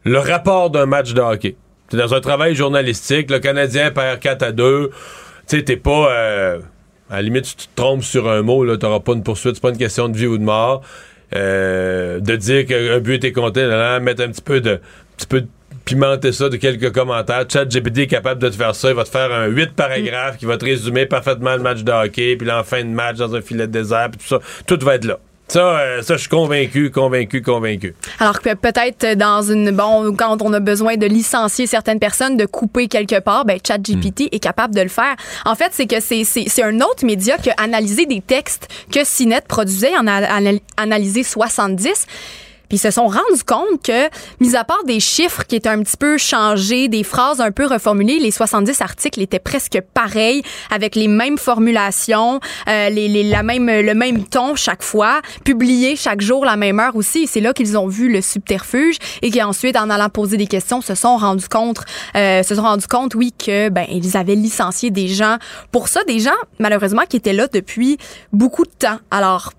Le 0.06 0.18
rapport 0.20 0.70
d'un 0.70 0.86
match 0.86 1.14
de 1.14 1.22
hockey. 1.22 1.56
T'es 1.90 1.98
dans 1.98 2.14
un 2.14 2.22
travail 2.22 2.56
journalistique, 2.56 3.30
le 3.32 3.40
Canadien 3.40 3.92
perd 3.92 4.20
4 4.20 4.44
à 4.44 4.52
2. 4.52 4.90
Tu 4.90 5.58
sais, 5.58 5.64
t'es 5.64 5.76
pas. 5.78 6.12
euh, 6.12 6.60
à 7.10 7.16
la 7.18 7.22
limite, 7.24 7.46
si 7.46 7.56
tu 7.56 7.68
te 7.68 7.76
trompes 7.76 8.04
sur 8.04 8.30
un 8.30 8.42
mot, 8.44 8.64
là, 8.64 8.78
t'auras 8.78 9.00
pas 9.00 9.14
une 9.14 9.24
poursuite, 9.24 9.56
c'est 9.56 9.62
pas 9.62 9.70
une 9.72 9.78
question 9.78 10.08
de 10.08 10.16
vie 10.16 10.28
ou 10.28 10.38
de 10.38 10.44
mort. 10.44 10.82
Euh, 11.36 12.20
de 12.20 12.36
dire 12.36 12.66
qu'un 12.66 13.00
but 13.00 13.16
était 13.16 13.32
compté, 13.32 13.62
là, 13.66 13.78
là, 13.78 14.00
mettre 14.00 14.24
un 14.24 14.30
petit 14.30 14.42
peu 14.42 14.62
de. 14.62 14.80
petit 15.18 15.28
peu 15.28 15.42
de 15.42 15.48
pimenter 15.90 16.32
ça 16.32 16.50
de 16.50 16.58
quelques 16.58 16.92
commentaires. 16.94 17.46
ChatGPT 17.52 18.00
est 18.00 18.08
capable 18.08 18.42
de 18.42 18.50
te 18.50 18.56
faire 18.56 18.76
ça. 18.76 18.90
Il 18.90 18.96
va 18.96 19.04
te 19.04 19.10
faire 19.10 19.32
un 19.34 19.46
8 19.48 19.74
paragraphes 19.74 20.38
qui 20.38 20.46
va 20.46 20.58
te 20.58 20.66
résumer 20.66 21.06
parfaitement 21.06 21.56
le 21.56 21.62
match 21.64 21.84
de 21.84 21.92
hockey, 21.92 22.36
puis 22.38 22.48
là, 22.48 22.60
en 22.60 22.64
fin 22.64 22.82
de 22.84 22.90
match 22.90 23.18
dans 23.18 23.34
un 23.36 23.42
filet 23.42 23.68
de 23.68 23.72
désert, 23.72 24.10
puis 24.12 24.20
tout 24.20 24.28
ça. 24.28 24.40
Tout 24.66 24.78
va 24.84 24.96
être 24.96 25.06
là. 25.06 25.20
Ça, 25.48 25.80
euh, 25.80 26.02
ça, 26.04 26.14
je 26.14 26.20
suis 26.20 26.30
convaincu, 26.30 26.92
convaincu, 26.92 27.42
convaincu. 27.42 27.96
Alors 28.20 28.40
que 28.40 28.54
peut-être 28.54 29.18
dans 29.18 29.42
une 29.42 29.72
bon 29.72 30.14
quand 30.16 30.40
on 30.44 30.54
a 30.54 30.60
besoin 30.60 30.96
de 30.96 31.08
licencier 31.08 31.66
certaines 31.66 31.98
personnes, 32.00 32.38
de 32.38 32.46
couper 32.46 32.88
quelque 32.88 33.20
part, 33.20 33.46
ben 33.46 33.58
ChatGPT 33.66 34.30
est 34.32 34.38
capable 34.38 34.76
de 34.76 34.82
le 34.82 34.90
faire. 34.90 35.16
En 35.46 35.56
fait, 35.56 35.70
c'est 35.72 35.88
que 35.88 36.00
c'est 36.02 36.24
c'est 36.24 36.62
un 36.64 36.80
autre 36.82 37.04
média 37.04 37.36
qui 37.40 37.50
a 37.50 37.56
analysé 37.58 38.06
des 38.06 38.22
textes 38.22 38.68
que 38.94 39.00
CNET 39.04 39.42
produisait, 39.48 39.98
en 39.98 40.06
a 40.06 40.18
anal- 40.18 40.60
analysé 40.78 41.24
70. 41.24 42.06
Puis 42.70 42.78
se 42.78 42.92
sont 42.92 43.08
rendus 43.08 43.44
compte 43.46 43.84
que, 43.84 44.08
mis 44.40 44.56
à 44.56 44.64
part 44.64 44.84
des 44.86 45.00
chiffres 45.00 45.44
qui 45.46 45.56
étaient 45.56 45.70
un 45.70 45.82
petit 45.84 45.98
peu 45.98 46.18
changés, 46.18 46.88
des 46.88 47.04
phrases 47.04 47.42
un 47.42 47.52
peu 47.52 47.66
reformulées, 47.66 48.20
les 48.20 48.32
70 48.32 48.82
articles 48.82 49.22
étaient 49.22 49.40
presque 49.40 49.80
pareils, 49.94 50.44
avec 50.72 50.96
les 50.96 51.08
mêmes 51.08 51.38
formulations, 51.38 52.40
euh, 52.68 52.90
les, 52.90 53.08
les- 53.08 53.24
la 53.24 53.44
même, 53.44 53.66
le 53.68 53.94
même 53.94 54.24
ton 54.26 54.56
chaque 54.56 54.84
fois, 54.84 55.22
publiés 55.44 55.96
chaque 55.96 56.22
jour 56.22 56.46
la 56.46 56.56
même 56.56 56.80
heure 56.80 56.96
aussi. 56.96 57.28
C'est 57.28 57.42
là 57.42 57.54
qu'ils 57.54 57.78
ont 57.78 57.88
vu 57.88 58.12
le 58.12 58.22
subterfuge 58.22 58.98
et 59.22 59.32
qui 59.32 59.42
ensuite, 59.42 59.76
en 59.76 59.90
allant 59.90 60.10
poser 60.10 60.38
des 60.38 60.48
questions, 60.48 60.82
se 60.82 60.96
sont 60.96 61.18
rendus 61.18 61.48
compte, 61.50 61.80
euh, 62.16 62.44
se 62.44 62.56
sont 62.56 62.62
rendus 62.62 62.88
compte, 62.88 63.16
oui, 63.16 63.34
que 63.38 63.70
ben 63.70 63.86
ils 63.92 64.16
avaient 64.18 64.36
licencié 64.36 64.92
des 64.92 65.08
gens 65.08 65.38
pour 65.72 65.88
ça, 65.88 66.04
des 66.06 66.20
gens 66.20 66.32
malheureusement 66.60 67.04
qui 67.10 67.18
étaient 67.18 67.34
là 67.34 67.48
depuis 67.52 67.98
beaucoup 68.34 68.64
de 68.64 68.72
temps. 68.78 69.00
Alors 69.12 69.52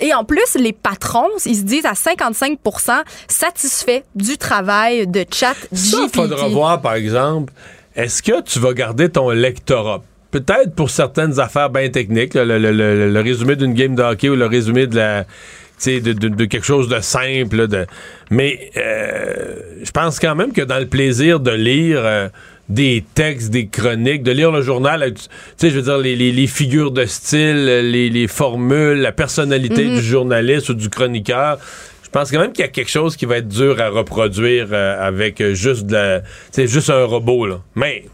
et 0.00 0.12
en 0.14 0.24
plus, 0.24 0.54
les 0.58 0.72
patrons, 0.72 1.28
ils 1.46 1.56
se 1.56 1.62
disent 1.62 1.86
à 1.86 1.92
55% 1.92 3.02
satisfaits 3.28 4.02
du 4.14 4.36
travail 4.38 5.06
de 5.06 5.24
chat 5.32 5.54
Ça, 5.72 5.98
GPT. 6.06 6.14
faudra 6.16 6.48
voir, 6.48 6.80
par 6.80 6.94
exemple, 6.94 7.52
est-ce 7.96 8.22
que 8.22 8.42
tu 8.42 8.58
vas 8.58 8.72
garder 8.72 9.08
ton 9.08 9.30
lectorat? 9.30 10.02
Peut-être 10.30 10.74
pour 10.74 10.90
certaines 10.90 11.38
affaires 11.38 11.70
bien 11.70 11.88
techniques, 11.90 12.34
le, 12.34 12.44
le- 12.58 12.72
le- 12.72 13.08
le 13.12 13.20
résumé 13.20 13.54
d'une 13.54 13.72
game 13.74 13.94
de 13.94 14.02
hockey 14.02 14.28
ou 14.28 14.34
le 14.34 14.46
résumé 14.46 14.88
de 14.88 14.96
la. 14.96 15.24
tu 15.24 15.30
sais, 15.78 16.00
De, 16.00 16.12
de- 16.12 16.28
de 16.28 16.44
quelque 16.46 16.66
chose 16.66 16.88
de 16.88 16.98
simple. 17.00 17.68
de, 17.68 17.86
mais 18.30 18.72
euh, 18.76 19.54
je 19.84 19.90
pense 19.92 20.18
quand 20.18 20.34
même 20.34 20.52
que 20.52 20.62
dans 20.62 20.78
le 20.80 20.86
plaisir 20.86 21.38
de 21.38 21.52
lire 21.52 22.00
euh, 22.04 22.28
des 22.68 23.04
textes, 23.14 23.50
des 23.50 23.66
chroniques, 23.66 24.22
de 24.22 24.30
lire 24.32 24.50
le 24.50 24.62
journal, 24.62 25.02
euh, 25.02 25.10
tu 25.10 25.20
sais, 25.56 25.70
je 25.70 25.76
veux 25.76 25.82
dire, 25.82 25.98
les, 25.98 26.16
les- 26.16 26.32
les 26.32 26.46
figures 26.46 26.90
de 26.92 27.04
style, 27.04 27.66
les, 27.66 28.08
les 28.08 28.26
formules, 28.28 28.98
la 29.00 29.12
personnalité 29.12 29.84
Mhm. 29.84 29.94
du 29.96 30.02
journaliste 30.02 30.70
ou 30.70 30.74
du 30.74 30.88
chroniqueur, 30.88 31.58
je 32.02 32.08
pense 32.08 32.30
quand 32.30 32.40
même 32.40 32.52
qu'il 32.52 32.62
y 32.64 32.68
a 32.68 32.70
quelque 32.70 32.90
chose 32.90 33.16
qui 33.16 33.26
va 33.26 33.36
être 33.38 33.48
dur 33.48 33.80
à 33.80 33.88
reproduire 33.90 34.68
euh, 34.72 34.96
avec 35.06 35.40
euh, 35.40 35.52
juste 35.54 35.84
de 35.86 35.92
la, 35.94 36.22
juste 36.66 36.88
un 36.90 37.04
robot 37.04 37.46
là. 37.46 37.60
Mais 37.74 38.04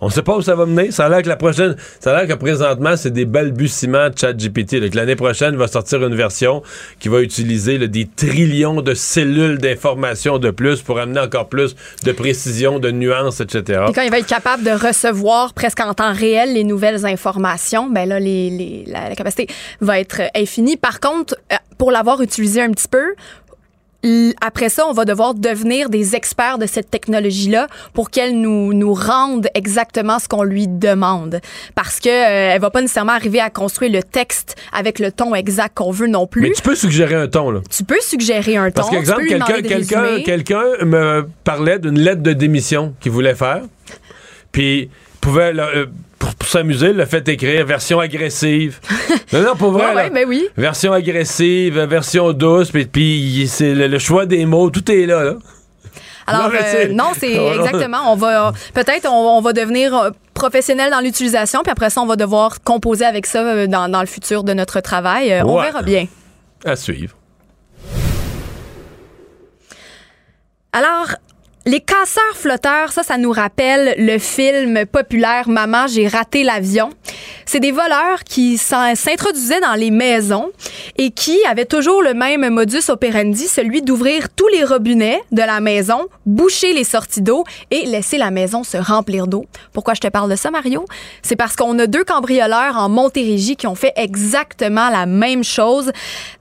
on 0.00 0.10
sait 0.10 0.22
pas 0.22 0.36
où 0.36 0.42
ça 0.42 0.54
va 0.54 0.66
mener. 0.66 0.90
Ça 0.90 1.06
a 1.06 1.08
l'air 1.08 1.22
que 1.22 1.28
la 1.28 1.36
prochaine, 1.36 1.76
ça 2.00 2.14
a 2.14 2.18
l'air 2.18 2.28
que 2.28 2.40
présentement 2.40 2.96
c'est 2.96 3.10
des 3.10 3.24
balbutiements 3.24 4.10
de 4.10 4.18
ChatGPT. 4.18 4.94
l'année 4.94 5.16
prochaine 5.16 5.56
va 5.56 5.66
sortir 5.68 6.04
une 6.04 6.14
version 6.14 6.62
qui 7.00 7.08
va 7.08 7.20
utiliser 7.20 7.78
des 7.88 8.08
trillions 8.14 8.80
de 8.80 8.94
cellules 8.94 9.58
d'informations 9.58 10.38
de 10.38 10.50
plus 10.50 10.82
pour 10.82 10.98
amener 10.98 11.20
encore 11.20 11.48
plus 11.48 11.74
de 12.04 12.12
précision, 12.12 12.78
de 12.78 12.90
nuances, 12.90 13.40
etc. 13.40 13.86
Et 13.88 13.92
quand 13.92 14.02
il 14.02 14.10
va 14.10 14.18
être 14.18 14.26
capable 14.26 14.62
de 14.62 14.70
recevoir 14.70 15.52
presque 15.52 15.80
en 15.80 15.94
temps 15.94 16.12
réel 16.12 16.54
les 16.54 16.64
nouvelles 16.64 17.06
informations, 17.06 17.88
ben 17.90 18.08
là, 18.08 18.20
la, 18.20 19.14
capacité 19.14 19.48
va 19.80 19.98
être 19.98 20.22
infinie. 20.34 20.76
Par 20.76 21.00
contre, 21.00 21.36
euh, 21.52 21.56
pour 21.76 21.90
l'avoir 21.90 22.20
utilisé 22.22 22.60
un 22.60 22.70
petit 22.70 22.88
peu, 22.88 23.14
après 24.40 24.68
ça, 24.68 24.86
on 24.86 24.92
va 24.92 25.04
devoir 25.04 25.34
devenir 25.34 25.90
des 25.90 26.14
experts 26.14 26.58
de 26.58 26.66
cette 26.66 26.90
technologie-là 26.90 27.66
pour 27.94 28.10
qu'elle 28.10 28.40
nous, 28.40 28.72
nous 28.72 28.94
rende 28.94 29.48
exactement 29.54 30.18
ce 30.20 30.28
qu'on 30.28 30.44
lui 30.44 30.68
demande. 30.68 31.40
Parce 31.74 31.98
que 31.98 32.08
euh, 32.08 32.54
elle 32.54 32.60
va 32.60 32.70
pas 32.70 32.80
nécessairement 32.80 33.12
arriver 33.12 33.40
à 33.40 33.50
construire 33.50 33.92
le 33.92 34.02
texte 34.02 34.54
avec 34.72 35.00
le 35.00 35.10
ton 35.10 35.34
exact 35.34 35.76
qu'on 35.76 35.90
veut 35.90 36.06
non 36.06 36.26
plus. 36.26 36.42
Mais 36.42 36.52
tu 36.52 36.62
peux 36.62 36.76
suggérer 36.76 37.16
un 37.16 37.26
ton 37.26 37.50
là. 37.50 37.60
Tu 37.68 37.82
peux 37.82 38.00
suggérer 38.00 38.56
un 38.56 38.70
ton. 38.70 38.82
Parce 38.82 38.90
qu'exemple, 38.90 39.26
quelqu'un 39.26 39.62
quelqu'un 39.62 40.22
quelqu'un 40.22 40.64
me 40.84 41.28
parlait 41.42 41.80
d'une 41.80 41.98
lettre 41.98 42.22
de 42.22 42.32
démission 42.32 42.94
qu'il 43.00 43.12
voulait 43.12 43.34
faire. 43.34 43.62
Puis 44.52 44.90
pouvait 45.20 45.52
euh, 45.58 45.86
pour, 46.18 46.34
pour 46.34 46.48
s'amuser, 46.48 46.92
le 46.92 47.04
fait 47.06 47.26
écrire 47.28 47.64
version 47.66 48.00
agressive. 48.00 48.78
non, 49.32 49.42
non, 49.42 49.56
pour 49.56 49.70
vrai. 49.72 49.88
Ouais, 49.90 49.94
ouais, 49.94 50.10
ben 50.10 50.24
oui. 50.28 50.46
Version 50.56 50.92
agressive, 50.92 51.78
version 51.80 52.32
douce, 52.32 52.70
puis, 52.70 52.86
puis 52.86 53.46
c'est 53.48 53.74
le, 53.74 53.86
le 53.86 53.98
choix 53.98 54.26
des 54.26 54.44
mots, 54.46 54.70
tout 54.70 54.90
est 54.90 55.06
là. 55.06 55.24
là. 55.24 55.34
Alors 56.26 56.42
Non, 56.44 56.48
mais 56.52 56.58
euh, 56.58 56.62
c'est- 56.70 56.88
non, 56.88 57.12
exactement. 57.64 58.12
On 58.12 58.16
va 58.16 58.52
peut-être 58.74 59.06
on, 59.08 59.38
on 59.38 59.40
va 59.40 59.52
devenir 59.52 59.94
euh, 59.96 60.10
professionnel 60.34 60.90
dans 60.90 61.00
l'utilisation, 61.00 61.62
puis 61.62 61.72
après 61.72 61.90
ça, 61.90 62.00
on 62.02 62.06
va 62.06 62.16
devoir 62.16 62.60
composer 62.62 63.04
avec 63.04 63.26
ça 63.26 63.66
dans, 63.66 63.88
dans 63.88 64.00
le 64.00 64.06
futur 64.06 64.44
de 64.44 64.52
notre 64.52 64.80
travail. 64.80 65.40
On 65.44 65.60
verra 65.60 65.82
bien. 65.82 66.06
À 66.64 66.76
suivre. 66.76 67.14
Alors. 70.72 71.08
Les 71.68 71.80
casseurs 71.80 72.34
flotteurs, 72.34 72.92
ça, 72.92 73.02
ça 73.02 73.18
nous 73.18 73.30
rappelle 73.30 73.94
le 73.98 74.18
film 74.18 74.86
populaire 74.86 75.50
Maman, 75.50 75.86
j'ai 75.86 76.08
raté 76.08 76.42
l'avion. 76.42 76.88
C'est 77.44 77.60
des 77.60 77.72
voleurs 77.72 78.24
qui 78.24 78.56
s'introduisaient 78.56 79.60
dans 79.60 79.74
les 79.74 79.90
maisons 79.90 80.50
et 80.96 81.10
qui 81.10 81.38
avaient 81.44 81.66
toujours 81.66 82.02
le 82.02 82.14
même 82.14 82.48
modus 82.48 82.88
operandi, 82.88 83.48
celui 83.48 83.82
d'ouvrir 83.82 84.30
tous 84.30 84.48
les 84.48 84.64
robinets 84.64 85.20
de 85.30 85.42
la 85.42 85.60
maison, 85.60 86.08
boucher 86.24 86.72
les 86.72 86.84
sorties 86.84 87.20
d'eau 87.20 87.44
et 87.70 87.84
laisser 87.84 88.16
la 88.16 88.30
maison 88.30 88.64
se 88.64 88.78
remplir 88.78 89.26
d'eau. 89.26 89.44
Pourquoi 89.74 89.92
je 89.92 90.00
te 90.00 90.08
parle 90.08 90.30
de 90.30 90.36
ça, 90.36 90.50
Mario? 90.50 90.86
C'est 91.20 91.36
parce 91.36 91.54
qu'on 91.54 91.78
a 91.78 91.86
deux 91.86 92.04
cambrioleurs 92.04 92.78
en 92.78 92.88
Montérégie 92.88 93.56
qui 93.56 93.66
ont 93.66 93.74
fait 93.74 93.92
exactement 93.96 94.88
la 94.88 95.04
même 95.04 95.44
chose 95.44 95.92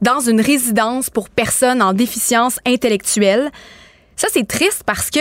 dans 0.01 0.21
une 0.21 0.39
résidence 0.39 1.09
pour 1.09 1.27
personnes 1.27 1.81
en 1.81 1.91
déficience 1.91 2.59
intellectuelle. 2.65 3.51
Ça, 4.17 4.27
c'est 4.31 4.47
triste 4.47 4.83
parce 4.85 5.09
que 5.09 5.19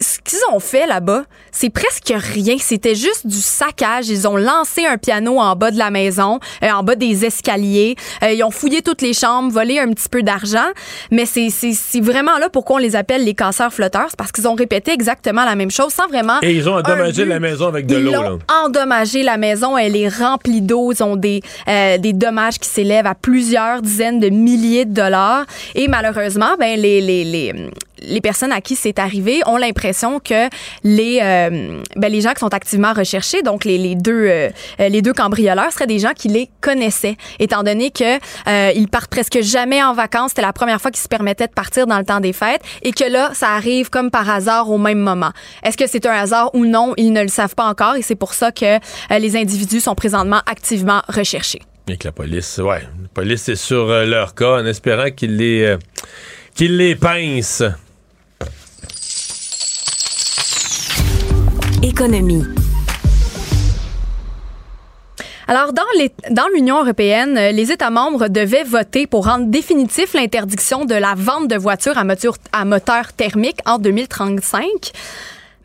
ce 0.00 0.18
qu'ils 0.18 0.38
ont 0.52 0.60
fait 0.60 0.86
là-bas, 0.86 1.24
c'est 1.60 1.70
presque 1.70 2.12
rien. 2.14 2.54
C'était 2.60 2.94
juste 2.94 3.26
du 3.26 3.40
saccage. 3.40 4.08
Ils 4.08 4.28
ont 4.28 4.36
lancé 4.36 4.86
un 4.86 4.96
piano 4.96 5.40
en 5.40 5.56
bas 5.56 5.72
de 5.72 5.78
la 5.78 5.90
maison, 5.90 6.38
euh, 6.62 6.70
en 6.70 6.84
bas 6.84 6.94
des 6.94 7.24
escaliers. 7.24 7.96
Euh, 8.22 8.30
ils 8.32 8.44
ont 8.44 8.52
fouillé 8.52 8.80
toutes 8.80 9.02
les 9.02 9.12
chambres, 9.12 9.50
volé 9.52 9.80
un 9.80 9.90
petit 9.92 10.08
peu 10.08 10.22
d'argent. 10.22 10.68
Mais 11.10 11.26
c'est, 11.26 11.50
c'est, 11.50 11.72
c'est 11.72 12.00
vraiment 12.00 12.38
là 12.38 12.48
pourquoi 12.48 12.76
on 12.76 12.78
les 12.78 12.94
appelle 12.94 13.24
les 13.24 13.34
casseurs 13.34 13.72
flotteurs. 13.72 14.06
C'est 14.10 14.16
parce 14.16 14.30
qu'ils 14.30 14.46
ont 14.46 14.54
répété 14.54 14.92
exactement 14.92 15.44
la 15.44 15.56
même 15.56 15.72
chose 15.72 15.92
sans 15.92 16.06
vraiment. 16.06 16.38
Et 16.42 16.52
ils 16.52 16.68
ont 16.68 16.74
endommagé 16.76 17.24
la 17.24 17.40
maison 17.40 17.66
avec 17.66 17.86
de 17.86 17.96
Ils 17.96 18.04
l'eau. 18.04 18.12
l'ont 18.12 18.22
là. 18.22 18.62
endommagé 18.64 19.24
la 19.24 19.36
maison. 19.36 19.76
Elle 19.76 19.96
est 19.96 20.08
remplie 20.08 20.60
d'eau. 20.60 20.92
Ils 20.92 21.02
ont 21.02 21.16
des, 21.16 21.42
euh, 21.66 21.98
des 21.98 22.12
dommages 22.12 22.60
qui 22.60 22.68
s'élèvent 22.68 23.06
à 23.06 23.16
plusieurs 23.16 23.82
dizaines 23.82 24.20
de 24.20 24.28
milliers 24.28 24.84
de 24.84 24.94
dollars. 24.94 25.44
Et 25.74 25.88
malheureusement, 25.88 26.54
ben, 26.60 26.78
les, 26.78 27.00
les, 27.00 27.24
les, 27.24 27.52
les 28.00 28.20
personnes 28.20 28.52
à 28.52 28.60
qui 28.60 28.76
c'est 28.76 29.00
arrivé 29.00 29.40
ont 29.46 29.56
l'impression 29.56 30.20
que 30.20 30.48
les, 30.84 31.18
euh, 31.52 31.82
ben, 31.96 32.10
les 32.10 32.20
gens 32.20 32.32
qui 32.32 32.40
sont 32.40 32.54
activement 32.54 32.92
recherchés, 32.92 33.42
donc 33.42 33.64
les, 33.64 33.94
deux, 33.94 34.12
euh, 34.12 34.48
euh, 34.80 34.88
les 34.88 35.02
deux 35.02 35.12
cambrioleurs, 35.12 35.72
seraient 35.72 35.86
des 35.86 35.98
gens 35.98 36.12
qui 36.14 36.28
les 36.28 36.48
connaissaient, 36.60 37.16
étant 37.38 37.62
donné 37.62 37.90
que 37.90 38.18
ils 38.74 38.88
partent 38.88 39.10
presque 39.10 39.40
jamais 39.40 39.82
en 39.82 39.94
vacances. 39.94 40.30
C'était 40.30 40.42
la 40.42 40.52
première 40.52 40.80
fois 40.80 40.90
qu'ils 40.90 41.02
se 41.02 41.08
permettaient 41.08 41.46
de 41.46 41.52
partir 41.52 41.86
dans 41.86 41.98
le 41.98 42.04
temps 42.04 42.20
des 42.20 42.32
fêtes 42.32 42.62
et 42.82 42.92
que 42.92 43.04
là, 43.04 43.30
ça 43.34 43.50
arrive 43.50 43.90
comme 43.90 44.10
par 44.10 44.28
hasard 44.28 44.70
au 44.70 44.78
même 44.78 44.98
moment. 44.98 45.30
Est-ce 45.62 45.76
que 45.76 45.86
c'est 45.86 46.06
un 46.06 46.12
hasard 46.12 46.50
ou 46.54 46.64
non? 46.64 46.94
Ils 46.96 47.12
ne 47.12 47.22
le 47.22 47.28
savent 47.28 47.54
pas 47.54 47.66
encore 47.66 47.96
et 47.96 48.02
c'est 48.02 48.14
pour 48.14 48.34
ça 48.34 48.52
que 48.52 48.78
les 49.18 49.36
individus 49.36 49.80
sont 49.80 49.94
présentement 49.94 50.40
activement 50.46 51.02
recherchés. 51.08 51.60
Et 51.88 51.96
que 51.96 52.08
la 52.08 52.12
police, 52.12 52.58
ouais, 52.58 52.80
la 52.80 53.08
police 53.14 53.48
est 53.48 53.56
sur 53.56 53.86
leur 53.86 54.34
cas 54.34 54.60
en 54.60 54.66
espérant 54.66 55.10
qu'ils 55.10 55.36
les, 55.36 55.76
qu'ils 56.54 56.76
les 56.76 56.94
pincent. 56.94 57.64
Alors, 65.48 65.72
dans 65.72 66.46
l'Union 66.54 66.80
européenne, 66.84 67.36
euh, 67.36 67.50
les 67.50 67.72
États 67.72 67.90
membres 67.90 68.28
devaient 68.28 68.62
voter 68.62 69.08
pour 69.08 69.24
rendre 69.24 69.46
définitif 69.46 70.14
l'interdiction 70.14 70.84
de 70.84 70.94
la 70.94 71.14
vente 71.16 71.48
de 71.48 71.56
voitures 71.56 71.98
à 71.98 72.04
moteur, 72.04 72.34
à 72.52 72.64
moteur 72.64 73.12
thermique 73.14 73.58
en 73.66 73.78
2035. 73.78 74.92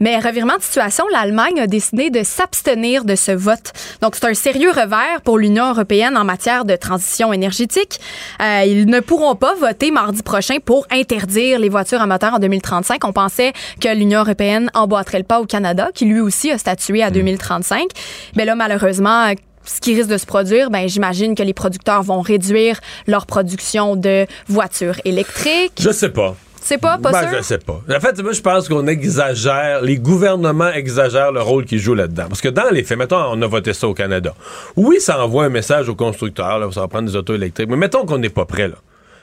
Mais 0.04 0.20
revirement 0.20 0.58
de 0.58 0.62
situation, 0.62 1.06
l'Allemagne 1.14 1.62
a 1.62 1.66
décidé 1.66 2.10
de 2.10 2.24
s'abstenir 2.24 3.06
de 3.06 3.16
ce 3.16 3.32
vote. 3.32 3.72
Donc, 4.02 4.16
c'est 4.16 4.26
un 4.26 4.34
sérieux 4.34 4.72
revers 4.72 5.22
pour 5.24 5.38
l'Union 5.38 5.70
européenne 5.70 6.18
en 6.18 6.26
matière 6.26 6.66
de 6.66 6.76
transition 6.76 7.32
énergétique. 7.32 8.02
Euh, 8.42 8.66
ils 8.68 8.86
ne 8.86 9.00
pourront 9.00 9.36
pas 9.36 9.56
voter 9.56 9.92
mardi 9.92 10.22
prochain 10.22 10.58
pour 10.60 10.86
interdire 10.92 11.58
les 11.58 11.70
voitures 11.70 12.02
à 12.02 12.06
moteur 12.06 12.34
en 12.34 12.40
2035. 12.40 13.02
On 13.06 13.14
pensait 13.14 13.54
que 13.80 13.96
l'Union 13.96 14.20
européenne 14.20 14.70
emboîterait 14.74 15.20
le 15.20 15.24
pas 15.24 15.40
au 15.40 15.46
Canada, 15.46 15.88
qui 15.96 16.04
lui 16.04 16.20
aussi 16.20 16.52
a 16.52 16.58
statué 16.58 17.02
à 17.02 17.10
2035. 17.10 17.88
Mais 18.36 18.44
là, 18.44 18.56
malheureusement, 18.56 19.34
ce 19.64 19.80
qui 19.80 19.96
risque 19.96 20.10
de 20.10 20.18
se 20.18 20.26
produire, 20.26 20.70
ben 20.70 20.86
j'imagine 20.90 21.34
que 21.34 21.44
les 21.44 21.54
producteurs 21.54 22.04
vont 22.04 22.20
réduire 22.20 22.82
leur 23.08 23.26
production 23.26 23.96
de 23.96 24.28
voitures 24.50 25.00
électriques. 25.06 25.80
Je 25.80 25.92
sais 25.92 26.10
pas. 26.10 26.36
C'est 26.64 26.78
pas, 26.78 26.98
pas 26.98 27.12
Ben, 27.12 27.30
sûr? 27.30 27.38
je 27.38 27.44
sais 27.44 27.58
pas. 27.58 27.82
En 27.94 28.00
fait, 28.00 28.22
moi, 28.24 28.32
je 28.32 28.42
pense 28.42 28.70
qu'on 28.70 28.88
exagère, 28.88 29.82
les 29.82 29.98
gouvernements 29.98 30.70
exagèrent 30.72 31.32
le 31.32 31.42
rôle 31.42 31.66
qu'ils 31.66 31.80
jouent 31.80 31.94
là-dedans. 31.96 32.26
Parce 32.30 32.42
que 32.42 32.50
dans 32.50 32.70
les 32.72 32.84
faits, 32.84 32.98
mettons, 32.98 33.18
on 33.32 33.42
a 33.42 33.48
voté 33.48 33.74
ça 33.74 33.88
au 33.88 33.94
Canada. 33.94 34.34
Oui, 34.78 35.00
ça 35.02 35.24
envoie 35.24 35.44
un 35.46 35.50
message 35.50 35.90
aux 35.90 35.96
constructeurs, 35.96 36.60
là, 36.60 36.70
ça 36.72 36.80
va 36.82 36.88
prendre 36.88 37.08
des 37.10 37.16
autos 37.16 37.36
électriques. 37.36 37.70
Mais 37.70 37.76
mettons 37.76 38.06
qu'on 38.06 38.18
n'est 38.18 38.30
pas 38.30 38.46
prêt, 38.46 38.68
là. 38.70 38.76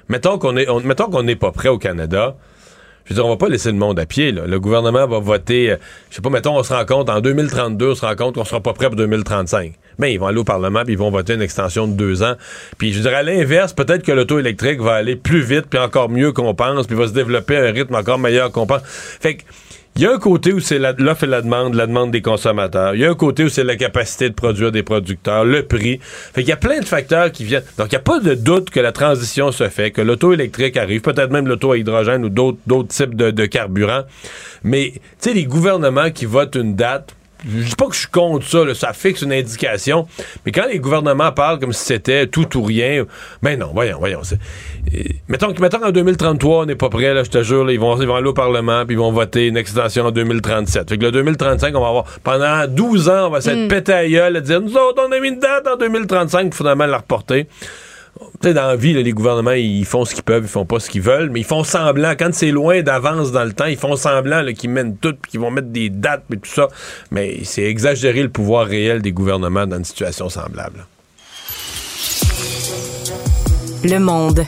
Mettons 0.09 0.39
qu'on 0.39 0.57
est, 0.57 0.69
on- 0.69 0.81
mettons 0.81 1.09
qu'on 1.09 1.23
n'est 1.23 1.37
pas 1.37 1.51
prêt 1.53 1.69
au 1.69 1.79
Canada. 1.79 2.35
Je 3.05 3.11
veux 3.11 3.15
dire, 3.17 3.27
on 3.27 3.31
va 3.31 3.37
pas 3.37 3.49
laisser 3.49 3.71
le 3.71 3.79
monde 3.79 3.99
à 3.99 4.07
pied, 4.07 4.33
là. 4.33 4.47
Le 4.47 4.61
gouvernement 4.61 5.07
va 5.07 5.19
voter, 5.19 5.73
euh, 5.73 5.77
je 6.11 6.17
sais 6.17 6.23
pas, 6.23 6.31
mettons, 6.31 6.57
on 6.57 6.63
se 6.63 6.73
rend 6.73 6.85
compte, 6.85 7.09
en 7.11 7.21
2032, 7.21 7.91
on 7.91 7.95
se 7.95 8.05
rend 8.05 8.15
compte 8.15 8.35
qu'on 8.37 8.45
sera 8.45 8.61
pas 8.61 8.73
prêt 8.73 8.87
pour 8.87 8.97
2035. 8.97 9.75
Ben, 9.99 10.09
ils 10.09 10.19
vont 10.19 10.27
aller 10.27 10.39
au 10.39 10.45
Parlement, 10.45 10.85
puis 10.85 10.95
ils 10.95 10.99
vont 10.99 11.11
voter 11.11 11.35
une 11.35 11.43
extension 11.43 11.87
de 11.87 11.93
deux 11.93 12.23
ans. 12.23 12.35
Puis, 12.79 12.93
je 12.93 13.01
dirais, 13.01 13.17
à 13.17 13.23
l'inverse, 13.23 13.73
peut-être 13.73 14.03
que 14.03 14.13
l'auto 14.13 14.39
électrique 14.39 14.81
va 14.81 14.95
aller 14.95 15.17
plus 15.17 15.43
vite, 15.43 15.67
puis 15.69 15.79
encore 15.79 16.09
mieux 16.09 16.33
qu'on 16.33 16.55
pense, 16.55 16.87
puis 16.87 16.97
va 16.97 17.09
se 17.09 17.13
développer 17.13 17.57
à 17.57 17.65
un 17.65 17.73
rythme 17.73 17.95
encore 17.95 18.19
meilleur 18.19 18.51
qu'on 18.53 18.67
pense. 18.67 18.83
Fait 18.85 19.37
que, 19.37 19.43
il 19.97 20.03
y 20.03 20.07
a 20.07 20.13
un 20.13 20.19
côté 20.19 20.53
où 20.53 20.61
c'est 20.61 20.79
l'offre 20.79 21.25
et 21.25 21.27
la 21.27 21.43
demande, 21.43 21.75
la 21.75 21.87
demande 21.87 22.11
des 22.11 22.23
consommateurs. 22.23 22.95
Il 22.95 23.01
y 23.01 23.05
a 23.05 23.11
un 23.11 23.15
côté 23.15 23.45
où 23.45 23.49
c'est 23.49 23.65
la 23.65 23.77
capacité 23.77 24.29
de 24.29 24.35
produire 24.35 24.73
des 24.73 24.83
producteurs, 24.83 25.45
le 25.45 25.65
prix. 25.65 25.99
Fait 26.01 26.43
qu'il 26.43 26.49
y 26.49 26.53
a 26.53 26.57
plein 26.57 26.81
de 26.81 26.85
facteurs 26.85 27.31
qui 27.33 27.45
viennent. 27.45 27.65
Donc, 27.77 27.89
il 27.89 27.95
n'y 27.95 27.99
a 27.99 28.03
pas 28.03 28.21
de 28.21 28.35
doute 28.35 28.71
que 28.71 28.81
la 28.81 28.93
transition 28.93 29.53
se 29.53 29.69
fait, 29.69 29.91
que 29.91 30.01
l'auto 30.01 30.33
électrique 30.33 30.77
arrive, 30.77 31.01
peut-être 31.01 31.31
même 31.31 31.49
l'auto 31.49 31.73
à 31.73 31.79
hydrogène 31.79 32.25
ou 32.25 32.29
d'autres 32.29 32.59
d'autres 32.67 32.89
types 32.95 33.15
de, 33.15 33.31
de 33.31 33.47
carburants. 33.47 34.05
Mais, 34.63 34.93
tu 34.95 35.01
sais, 35.19 35.35
les 35.35 35.45
gouvernements 35.45 36.11
qui 36.11 36.25
votent 36.25 36.55
une 36.55 36.77
date, 36.77 37.15
je 37.49 37.69
dis 37.69 37.75
pas 37.77 37.87
que 37.87 37.95
je 37.95 38.01
suis 38.01 38.09
contre 38.09 38.47
ça, 38.47 38.65
là, 38.65 38.75
ça 38.75 38.93
fixe 38.93 39.23
une 39.23 39.33
indication, 39.33 40.07
mais 40.45 40.53
quand 40.53 40.67
les 40.71 40.79
gouvernements 40.79 41.33
parlent 41.33 41.59
comme 41.59 41.73
si 41.73 41.85
c'était 41.85 42.27
tout 42.27 42.57
ou 42.59 42.63
rien, 42.63 43.05
ben 43.43 43.59
non, 43.59 43.71
voyons, 43.73 43.99
voyons. 43.99 44.21
mettons, 45.29 45.53
mettons 45.61 45.79
qu'en 45.79 45.91
2033, 45.91 46.63
on 46.63 46.67
n'est 46.67 46.75
pas 46.75 46.89
prêt, 46.89 47.15
là, 47.15 47.25
je 47.25 47.31
te 47.31 47.43
jure, 47.43 47.65
là, 47.65 47.73
ils, 47.73 47.81
vont, 47.81 48.01
ils 48.01 48.07
vont 48.07 48.17
aller 48.17 48.29
au 48.29 48.35
Parlement, 48.35 48.85
puis 48.87 48.95
ils 48.97 48.99
vont 48.99 49.13
voter 49.13 49.47
une 49.47 49.57
extension 49.57 50.07
en 50.07 50.11
2037. 50.11 50.89
Fait 50.89 50.99
que 50.99 51.03
le 51.05 51.13
2035, 51.13 51.75
on 51.77 51.81
va 51.81 51.89
avoir, 51.89 52.05
pendant 52.23 52.67
12 52.67 53.09
ans, 53.09 53.27
on 53.29 53.31
va 53.31 53.41
s'être 53.41 53.59
Mm. 53.65 53.69
pété 53.69 53.93
à 53.93 54.09
gueule, 54.09 54.37
à 54.37 54.41
dire, 54.41 54.61
nous 54.61 54.77
autres, 54.77 55.03
on 55.07 55.13
a 55.13 55.21
mis 55.21 55.29
une 55.29 55.39
date 55.39 55.67
en 55.67 55.77
2035, 55.77 56.51
pour 56.51 56.57
finalement 56.57 56.87
la 56.87 56.99
reporter. 56.99 57.47
Sais, 58.43 58.55
dans 58.55 58.69
la 58.69 58.77
vie, 58.77 58.95
les 58.95 59.13
gouvernements, 59.13 59.53
ils 59.53 59.85
font 59.85 60.07
ce 60.07 60.15
qu'ils 60.15 60.25
peuvent, 60.25 60.45
ils 60.45 60.49
font 60.49 60.65
pas 60.65 60.81
ce 60.81 60.89
qu'ils 60.89 61.03
veulent, 61.03 61.29
mais 61.31 61.41
ils 61.41 61.47
font 61.47 61.63
semblant. 61.63 62.15
Quand 62.19 62.33
c'est 62.33 62.51
loin 62.51 62.81
d'avance 62.81 63.33
dans 63.33 63.45
le 63.45 63.53
temps, 63.53 63.67
ils 63.67 63.77
font 63.77 63.97
semblant 63.97 64.45
qu'ils 64.55 64.71
mènent 64.71 64.97
tout, 64.97 65.15
puis 65.21 65.33
qu'ils 65.33 65.41
vont 65.41 65.51
mettre 65.51 65.69
des 65.69 65.91
dates, 65.91 66.25
et 66.33 66.37
tout 66.37 66.51
ça. 66.51 66.69
Mais 67.11 67.41
c'est 67.45 67.65
exagérer 67.65 68.23
le 68.23 68.31
pouvoir 68.31 68.67
réel 68.67 69.03
des 69.03 69.13
gouvernements 69.13 69.67
dans 69.67 69.77
une 69.77 69.85
situation 69.85 70.31
semblable. 70.31 70.87
Le 73.85 73.99
monde. 73.99 74.47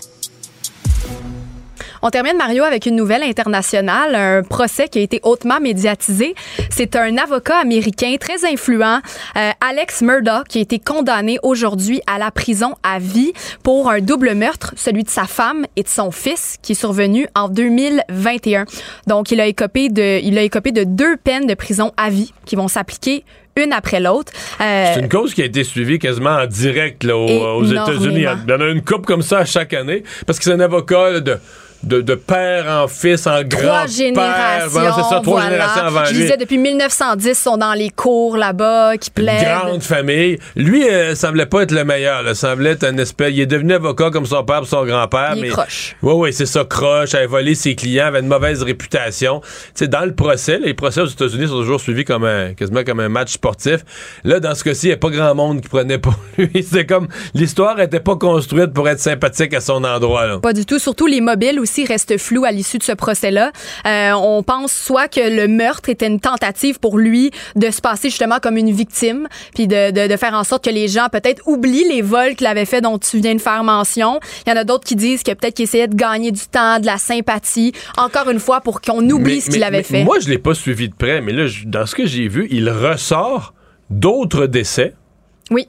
On 2.04 2.10
termine, 2.10 2.36
Mario, 2.36 2.64
avec 2.64 2.86
une 2.86 2.96
nouvelle 2.96 3.22
internationale, 3.22 4.16
un 4.16 4.42
procès 4.42 4.88
qui 4.88 4.98
a 4.98 5.02
été 5.02 5.20
hautement 5.22 5.60
médiatisé. 5.60 6.34
C'est 6.68 6.96
un 6.96 7.16
avocat 7.16 7.58
américain 7.58 8.16
très 8.18 8.44
influent, 8.44 8.98
euh, 9.36 9.50
Alex 9.60 10.02
Murdoch, 10.02 10.48
qui 10.48 10.58
a 10.58 10.62
été 10.62 10.80
condamné 10.80 11.38
aujourd'hui 11.44 12.00
à 12.08 12.18
la 12.18 12.32
prison 12.32 12.74
à 12.82 12.98
vie 12.98 13.32
pour 13.62 13.88
un 13.88 14.00
double 14.00 14.34
meurtre, 14.34 14.74
celui 14.76 15.04
de 15.04 15.10
sa 15.10 15.26
femme 15.26 15.64
et 15.76 15.84
de 15.84 15.88
son 15.88 16.10
fils, 16.10 16.56
qui 16.60 16.72
est 16.72 16.74
survenu 16.74 17.28
en 17.36 17.48
2021. 17.48 18.64
Donc, 19.06 19.30
il 19.30 19.40
a 19.40 19.46
écopé 19.46 19.88
de, 19.88 20.20
il 20.24 20.36
a 20.38 20.42
écopé 20.42 20.72
de 20.72 20.82
deux 20.82 21.16
peines 21.16 21.46
de 21.46 21.54
prison 21.54 21.92
à 21.96 22.10
vie 22.10 22.32
qui 22.46 22.56
vont 22.56 22.66
s'appliquer 22.66 23.24
une 23.54 23.72
après 23.72 24.00
l'autre. 24.00 24.32
Euh, 24.60 24.92
C'est 24.94 25.00
une 25.00 25.08
cause 25.08 25.34
qui 25.34 25.42
a 25.42 25.44
été 25.44 25.62
suivie 25.62 25.98
quasiment 25.98 26.30
en 26.30 26.46
direct 26.46 27.04
là, 27.04 27.16
aux. 27.16 27.64
États-Unis. 27.64 28.24
Il 28.46 28.50
y 28.50 28.52
en 28.52 28.60
a 28.60 28.66
une 28.66 28.82
coupe 28.82 29.06
comme 29.06 29.22
ça 29.22 29.38
à 29.38 29.44
chaque 29.44 29.72
année, 29.72 30.02
parce 30.26 30.38
que 30.38 30.44
c'est 30.44 30.52
un 30.52 30.60
avocat 30.60 31.10
là, 31.10 31.20
de, 31.20 31.38
de, 31.82 32.00
de 32.00 32.14
père 32.14 32.66
en 32.68 32.88
fils, 32.88 33.26
en 33.26 33.30
Trois 33.30 33.44
grand-père. 33.44 33.88
générations. 33.88 34.68
Voilà, 34.70 34.92
c'est 34.92 35.02
ça, 35.02 35.20
trois 35.22 35.40
voilà. 35.40 35.50
générations 35.50 35.82
avant 35.82 36.04
Je 36.04 36.12
lui. 36.14 36.22
disais 36.22 36.36
depuis 36.36 36.58
1910, 36.58 37.28
ils 37.28 37.34
sont 37.34 37.56
dans 37.56 37.72
les 37.72 37.90
cours 37.90 38.36
là-bas, 38.36 38.96
qui 38.98 39.10
plaident. 39.10 39.44
grande 39.64 39.82
famille. 39.82 40.38
Lui, 40.54 40.88
euh, 40.88 41.14
semblait 41.14 41.46
pas 41.46 41.62
être 41.62 41.72
le 41.72 41.84
meilleur. 41.84 42.22
Là. 42.22 42.34
Semblait 42.34 42.70
être 42.70 42.84
un 42.84 42.96
espèce. 42.98 43.30
Il 43.32 43.40
est 43.40 43.46
devenu 43.46 43.74
avocat 43.74 44.10
comme 44.10 44.26
son 44.26 44.44
père 44.44 44.62
et 44.62 44.66
son 44.66 44.84
grand-père. 44.84 45.32
Il 45.36 45.38
est 45.38 45.42
mais... 45.42 45.48
croche. 45.48 45.96
Oui, 46.02 46.12
oui, 46.14 46.32
c'est 46.32 46.46
ça, 46.46 46.64
croche, 46.64 47.14
avait 47.14 47.26
volé 47.26 47.54
ses 47.54 47.74
clients, 47.74 48.06
avait 48.06 48.20
une 48.20 48.28
mauvaise 48.28 48.62
réputation. 48.62 49.40
Sais, 49.74 49.88
dans 49.88 50.04
le 50.04 50.14
procès, 50.14 50.58
les 50.58 50.74
procès 50.74 51.00
aux 51.00 51.06
États-Unis 51.06 51.48
sont 51.48 51.54
toujours 51.60 51.80
suivis 51.80 52.04
comme 52.04 52.24
un, 52.24 52.54
quasiment 52.54 52.84
comme 52.84 53.00
un 53.00 53.08
match 53.08 53.32
sportif. 53.32 53.80
Là, 54.24 54.38
dans 54.40 54.54
ce 54.54 54.62
cas-ci, 54.64 54.86
il 54.86 54.90
n'y 54.90 54.94
a 54.94 54.98
pas 54.98 55.10
grand 55.10 55.34
monde 55.34 55.60
qui 55.62 55.68
prenait 55.68 55.98
pour 55.98 56.14
lui. 56.38 56.62
C'est 56.62 56.86
comme, 56.86 57.08
l'histoire 57.34 57.80
était 57.80 58.00
pas 58.00 58.16
construite 58.16 58.72
pour 58.72 58.88
être 58.88 59.00
sympathique 59.00 59.54
à 59.54 59.60
son 59.60 59.82
endroit, 59.84 60.26
là. 60.26 60.38
Pas 60.38 60.52
du 60.52 60.64
tout. 60.64 60.78
Surtout, 60.78 61.06
les 61.06 61.20
mobiles 61.20 61.58
aussi 61.58 61.71
restent 61.80 62.18
flous 62.18 62.44
à 62.44 62.50
l'issue 62.52 62.78
de 62.78 62.82
ce 62.82 62.92
procès-là. 62.92 63.52
Euh, 63.86 64.12
on 64.12 64.42
pense 64.42 64.72
soit 64.72 65.08
que 65.08 65.20
le 65.20 65.48
meurtre 65.48 65.88
était 65.88 66.06
une 66.06 66.20
tentative 66.20 66.78
pour 66.78 66.98
lui 66.98 67.30
de 67.56 67.70
se 67.70 67.80
passer 67.80 68.10
justement 68.10 68.38
comme 68.40 68.56
une 68.56 68.70
victime, 68.70 69.28
puis 69.54 69.66
de, 69.66 69.90
de, 69.90 70.06
de 70.12 70.16
faire 70.16 70.34
en 70.34 70.44
sorte 70.44 70.64
que 70.64 70.70
les 70.70 70.88
gens 70.88 71.08
peut-être 71.10 71.42
oublient 71.46 71.88
les 71.88 72.02
vols 72.02 72.34
qu'il 72.36 72.46
avait 72.46 72.64
fait 72.64 72.80
dont 72.80 72.98
tu 72.98 73.18
viens 73.20 73.34
de 73.34 73.40
faire 73.40 73.64
mention. 73.64 74.20
Il 74.46 74.50
y 74.50 74.52
en 74.52 74.56
a 74.56 74.64
d'autres 74.64 74.84
qui 74.84 74.96
disent 74.96 75.22
que 75.22 75.32
peut-être 75.32 75.54
qu'il 75.54 75.64
essayait 75.64 75.88
de 75.88 75.94
gagner 75.96 76.30
du 76.30 76.46
temps, 76.50 76.78
de 76.78 76.86
la 76.86 76.98
sympathie, 76.98 77.72
encore 77.96 78.28
une 78.30 78.40
fois 78.40 78.60
pour 78.60 78.80
qu'on 78.80 79.08
oublie 79.10 79.34
Mais- 79.36 79.40
ce 79.40 79.50
qu'il 79.50 79.62
avait 79.64 79.78
mais 79.78 79.82
fait. 79.82 80.04
Moi, 80.04 80.18
je 80.20 80.28
l'ai 80.28 80.38
pas 80.38 80.54
suivi 80.54 80.88
de 80.88 80.94
près, 80.94 81.20
mais 81.20 81.32
là, 81.32 81.46
je- 81.46 81.64
dans 81.66 81.86
ce 81.86 81.94
que 81.94 82.06
j'ai 82.06 82.28
vu, 82.28 82.46
il 82.50 82.68
ressort 82.70 83.54
d'autres 83.90 84.46
décès 84.46 84.94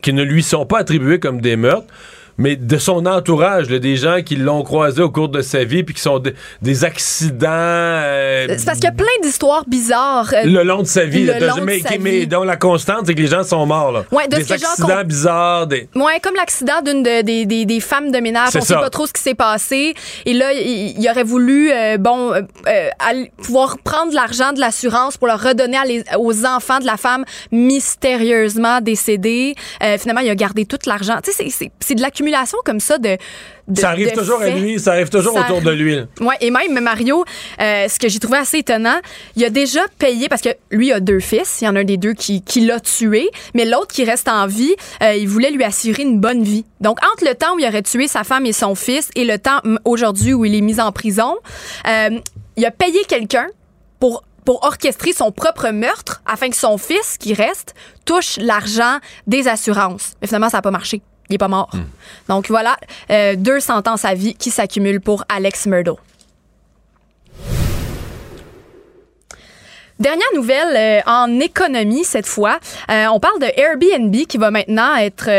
qui 0.01 0.13
ne 0.13 0.23
lui 0.23 0.43
sont 0.43 0.65
pas 0.65 0.79
attribués 0.79 1.19
comme 1.19 1.41
des 1.41 1.55
meurtres. 1.57 1.87
Mais 2.37 2.55
de 2.55 2.77
son 2.77 3.05
entourage, 3.05 3.69
là, 3.69 3.77
des 3.79 3.95
gens 3.95 4.21
qui 4.25 4.35
l'ont 4.35 4.63
croisé 4.63 5.01
au 5.01 5.11
cours 5.11 5.29
de 5.29 5.41
sa 5.41 5.63
vie, 5.63 5.83
puis 5.83 5.93
qui 5.93 6.01
sont 6.01 6.17
de- 6.19 6.33
des 6.63 6.83
accidents 6.83 7.47
euh, 7.51 8.47
C'est 8.57 8.65
parce 8.65 8.79
qu'il 8.79 8.85
y 8.89 8.91
a 8.91 8.95
plein 8.95 9.05
d'histoires 9.21 9.63
bizarres. 9.67 10.33
euh, 10.33 10.43
le 10.45 10.63
long 10.63 10.81
de 10.81 10.87
sa 10.87 11.05
vie. 11.05 11.25
le 11.25 11.33
là, 11.33 11.39
de- 11.39 11.45
long 11.45 11.55
de 11.57 11.61
mais, 11.61 11.79
sa 11.79 11.89
qui- 11.89 11.99
mais 11.99 12.11
vie. 12.21 12.27
dont 12.27 12.43
la 12.43 12.55
constante, 12.57 13.01
c'est 13.05 13.13
que 13.13 13.21
les 13.21 13.27
gens 13.27 13.43
sont 13.43 13.65
morts. 13.67 13.91
Là. 13.91 14.05
Ouais, 14.11 14.27
de 14.27 14.37
des 14.37 14.43
ce 14.43 14.53
accidents 14.53 15.03
bizarres. 15.05 15.67
Des... 15.67 15.87
Ouais, 15.95 16.19
comme 16.23 16.33
l'accident 16.35 16.81
d'une 16.83 17.03
de- 17.03 17.21
des, 17.21 17.45
des, 17.45 17.65
des 17.65 17.79
femmes 17.79 18.11
de 18.11 18.17
ménage. 18.19 18.49
On 18.55 18.61
sait 18.61 18.73
ça. 18.73 18.79
pas 18.79 18.89
trop 18.89 19.05
ce 19.05 19.13
qui 19.13 19.21
s'est 19.21 19.35
passé. 19.35 19.93
Et 20.25 20.33
là, 20.33 20.53
il, 20.53 20.99
il 20.99 21.09
aurait 21.09 21.23
voulu, 21.23 21.71
euh, 21.71 21.97
bon, 21.97 22.31
aller- 22.99 23.31
pouvoir 23.43 23.77
prendre 23.83 24.11
l'argent 24.13 24.53
de 24.53 24.59
l'assurance 24.59 25.17
pour 25.17 25.27
le 25.27 25.33
redonner 25.35 25.77
à 25.77 25.85
les- 25.85 26.03
aux 26.17 26.45
enfants 26.45 26.79
de 26.79 26.85
la 26.85 26.97
femme 26.97 27.25
mystérieusement 27.51 28.81
décédée. 28.81 29.53
Finalement, 29.99 30.21
il 30.21 30.29
a 30.31 30.35
gardé 30.35 30.65
tout 30.65 30.79
l'argent. 30.87 31.17
Tu 31.23 31.31
sais, 31.31 31.69
c'est 31.79 31.95
de 31.95 32.01
l'accumulation 32.01 32.22
comme 32.65 32.79
ça 32.79 32.97
de. 32.97 33.17
de- 33.67 33.79
ça 33.79 33.89
arrive 33.89 34.11
toujours 34.11 34.41
à 34.41 34.49
lui, 34.49 34.79
ça 34.79 34.91
arrive 34.93 35.09
toujours 35.09 35.33
Ça- 35.33 35.41
autour 35.41 35.61
de 35.61 35.71
lui. 35.71 35.95
Ouais, 36.21 36.35
et 36.41 36.51
même 36.51 36.79
Mario, 36.79 37.23
euh, 37.61 37.87
ce 37.87 37.99
que 37.99 38.07
j'ai 38.09 38.19
trouvé 38.19 38.37
assez 38.37 38.59
étonnant, 38.59 38.99
il 39.35 39.43
a 39.45 39.49
déjà 39.49 39.81
payé 39.99 40.29
parce 40.29 40.41
que 40.41 40.49
lui 40.71 40.91
a 40.91 40.99
deux 40.99 41.19
fils, 41.19 41.59
il 41.61 41.65
y 41.65 41.67
en 41.67 41.75
a 41.75 41.79
un 41.81 41.83
des 41.83 41.97
deux 41.97 42.13
qui, 42.13 42.41
qui 42.41 42.61
l'a 42.61 42.79
tué, 42.79 43.29
mais 43.53 43.65
l'autre 43.65 43.87
qui 43.93 44.03
reste 44.03 44.27
en 44.27 44.47
vie, 44.47 44.75
euh, 45.01 45.13
il 45.15 45.27
voulait 45.27 45.51
lui 45.51 45.63
assurer 45.63 46.03
une 46.03 46.19
bonne 46.19 46.43
vie. 46.43 46.65
Donc 46.81 46.97
entre 47.13 47.25
le 47.25 47.35
temps 47.35 47.55
où 47.55 47.59
il 47.59 47.67
aurait 47.67 47.83
tué 47.83 48.07
sa 48.07 48.23
femme 48.23 48.45
et 48.45 48.53
son 48.53 48.75
fils 48.75 49.09
et 49.15 49.25
le 49.25 49.37
temps 49.39 49.59
aujourd'hui 49.85 50.33
où 50.33 50.45
il 50.45 50.55
est 50.55 50.61
mis 50.61 50.79
en 50.79 50.91
prison, 50.91 51.35
euh, 51.87 52.19
il 52.57 52.65
a 52.65 52.71
payé 52.71 52.99
quelqu'un 53.07 53.47
pour 53.99 54.23
pour 54.45 54.65
orchestrer 54.65 55.13
son 55.13 55.31
propre 55.31 55.69
meurtre 55.69 56.21
afin 56.25 56.49
que 56.49 56.57
son 56.57 56.77
fils 56.77 57.17
qui 57.17 57.33
reste 57.33 57.73
touche 58.03 58.35
l'argent 58.41 58.97
des 59.25 59.47
assurances. 59.47 60.15
Mais 60.21 60.27
finalement 60.27 60.49
ça 60.49 60.57
n'a 60.57 60.61
pas 60.61 60.69
marché. 60.69 61.01
Il 61.29 61.35
est 61.35 61.39
pas 61.39 61.47
mort. 61.47 61.71
Donc 62.27 62.47
voilà, 62.49 62.77
euh, 63.09 63.35
deux 63.35 63.59
sentences 63.59 64.05
à 64.05 64.13
vie 64.13 64.35
qui 64.35 64.51
s'accumulent 64.51 65.01
pour 65.01 65.23
Alex 65.29 65.65
Murdo. 65.65 65.97
Dernière 69.99 70.27
nouvelle 70.35 70.75
euh, 70.75 71.01
en 71.05 71.39
économie 71.39 72.03
cette 72.03 72.25
fois. 72.25 72.59
Euh, 72.91 73.05
on 73.13 73.19
parle 73.19 73.39
de 73.39 73.47
Airbnb 73.57 74.13
qui 74.27 74.37
va 74.37 74.51
maintenant 74.51 74.95
être 74.95 75.29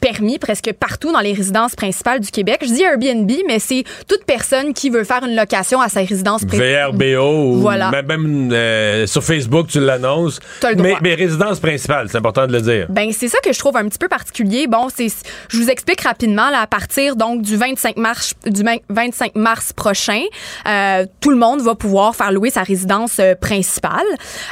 permis 0.00 0.38
presque 0.38 0.72
partout 0.72 1.12
dans 1.12 1.20
les 1.20 1.32
résidences 1.32 1.74
principales 1.74 2.20
du 2.20 2.30
Québec. 2.30 2.58
Je 2.62 2.68
dis 2.68 2.82
Airbnb, 2.82 3.30
mais 3.46 3.58
c'est 3.58 3.84
toute 4.08 4.24
personne 4.24 4.72
qui 4.74 4.90
veut 4.90 5.04
faire 5.04 5.24
une 5.24 5.36
location 5.36 5.80
à 5.80 5.88
sa 5.88 6.00
résidence 6.00 6.44
principale. 6.44 6.92
VRBO, 6.92 7.54
ou 7.54 7.60
Voilà. 7.60 7.90
même, 7.90 8.06
même, 8.06 8.52
euh, 8.52 9.06
sur 9.06 9.22
Facebook, 9.22 9.68
tu 9.68 9.80
l'annonces. 9.80 10.40
Mais, 10.76 10.96
mais 11.02 11.14
résidence 11.14 11.60
principale, 11.60 12.08
c'est 12.10 12.18
important 12.18 12.46
de 12.46 12.52
le 12.52 12.60
dire. 12.60 12.86
Ben 12.88 13.12
c'est 13.12 13.28
ça 13.28 13.38
que 13.44 13.52
je 13.52 13.58
trouve 13.58 13.76
un 13.76 13.88
petit 13.88 13.98
peu 13.98 14.08
particulier. 14.08 14.66
Bon, 14.66 14.88
c'est 14.94 15.08
je 15.48 15.56
vous 15.56 15.68
explique 15.70 16.00
rapidement 16.02 16.50
là, 16.50 16.60
à 16.60 16.66
partir 16.66 17.16
donc 17.16 17.42
du 17.42 17.56
25 17.56 17.96
mars 17.96 18.34
du 18.46 18.62
25 18.88 19.34
mars 19.34 19.72
prochain, 19.72 20.22
euh, 20.66 21.06
tout 21.20 21.30
le 21.30 21.36
monde 21.36 21.60
va 21.60 21.74
pouvoir 21.74 22.14
faire 22.14 22.32
louer 22.32 22.50
sa 22.50 22.62
résidence 22.62 23.18
euh, 23.18 23.34
principale. 23.34 24.00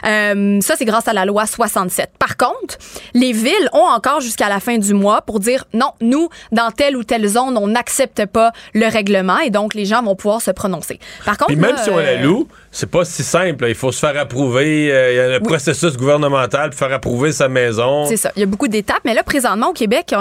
Euh, 0.06 0.60
ça 0.60 0.74
c'est 0.76 0.84
grâce 0.84 1.08
à 1.08 1.12
la 1.12 1.24
loi 1.24 1.46
67. 1.46 2.10
Par 2.18 2.36
contre, 2.36 2.76
les 3.14 3.32
villes 3.32 3.68
ont 3.72 3.78
encore 3.78 4.20
jusqu'à 4.20 4.48
la 4.48 4.60
fin 4.60 4.78
du 4.78 4.94
mois 4.94 5.22
pour 5.22 5.37
dire 5.38 5.64
non, 5.74 5.92
nous 6.00 6.28
dans 6.52 6.70
telle 6.70 6.96
ou 6.96 7.04
telle 7.04 7.26
zone, 7.26 7.56
on 7.56 7.68
n'accepte 7.68 8.26
pas 8.26 8.52
le 8.74 8.86
règlement 8.86 9.38
et 9.38 9.50
donc 9.50 9.74
les 9.74 9.84
gens 9.84 10.02
vont 10.02 10.16
pouvoir 10.16 10.42
se 10.42 10.50
prononcer. 10.50 10.98
Par 11.24 11.36
contre, 11.38 11.48
Puis 11.52 11.56
même 11.56 11.76
là, 11.76 11.82
si 11.82 11.90
on 11.90 11.96
la 11.96 12.02
euh, 12.12 12.22
loue, 12.22 12.48
c'est 12.70 12.90
pas 12.90 13.04
si 13.04 13.22
simple. 13.24 13.66
Il 13.68 13.74
faut 13.74 13.92
se 13.92 13.98
faire 13.98 14.18
approuver. 14.18 14.92
euh, 14.92 15.12
Il 15.12 15.16
y 15.16 15.20
a 15.20 15.38
le 15.38 15.40
processus 15.40 15.96
gouvernemental 15.96 16.70
pour 16.70 16.78
faire 16.78 16.92
approuver 16.92 17.32
sa 17.32 17.48
maison. 17.48 18.06
C'est 18.06 18.16
ça. 18.16 18.30
Il 18.36 18.40
y 18.40 18.42
a 18.42 18.46
beaucoup 18.46 18.68
d'étapes, 18.68 19.00
mais 19.04 19.14
là, 19.14 19.22
présentement, 19.22 19.70
au 19.70 19.72
Québec, 19.72 20.14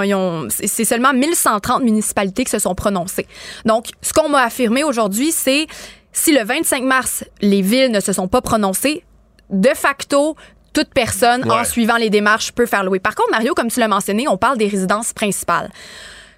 c'est 0.50 0.86
seulement 0.86 1.14
1130 1.14 1.84
municipalités 1.84 2.44
qui 2.44 2.52
se 2.52 2.60
sont 2.60 2.76
prononcées. 2.76 3.28
Donc, 3.66 3.88
ce 4.02 4.14
qu'on 4.14 4.30
m'a 4.30 4.44
affirmé 4.44 4.84
aujourd'hui, 4.84 5.32
c'est 5.32 5.68
si 6.14 6.34
le 6.34 6.44
25 6.44 6.84
mars, 6.84 7.24
les 7.42 7.62
villes 7.62 7.92
ne 7.92 8.00
se 8.00 8.14
sont 8.14 8.28
pas 8.28 8.42
prononcées, 8.42 9.04
de 9.50 9.70
facto, 9.76 10.36
toute 10.78 10.94
personne, 10.94 11.50
en 11.50 11.64
suivant 11.64 11.98
les 11.98 12.12
démarches, 12.12 12.52
peut 12.52 12.68
faire 12.68 12.84
louer. 12.84 13.00
Par 13.00 13.16
contre, 13.16 13.32
Mario, 13.32 13.56
comme 13.56 13.70
tu 13.70 13.80
l'as 13.80 13.88
mentionné, 13.88 14.28
on 14.28 14.38
parle 14.38 14.60
des 14.60 14.68
résidences 14.68 15.12
principales. 15.12 15.72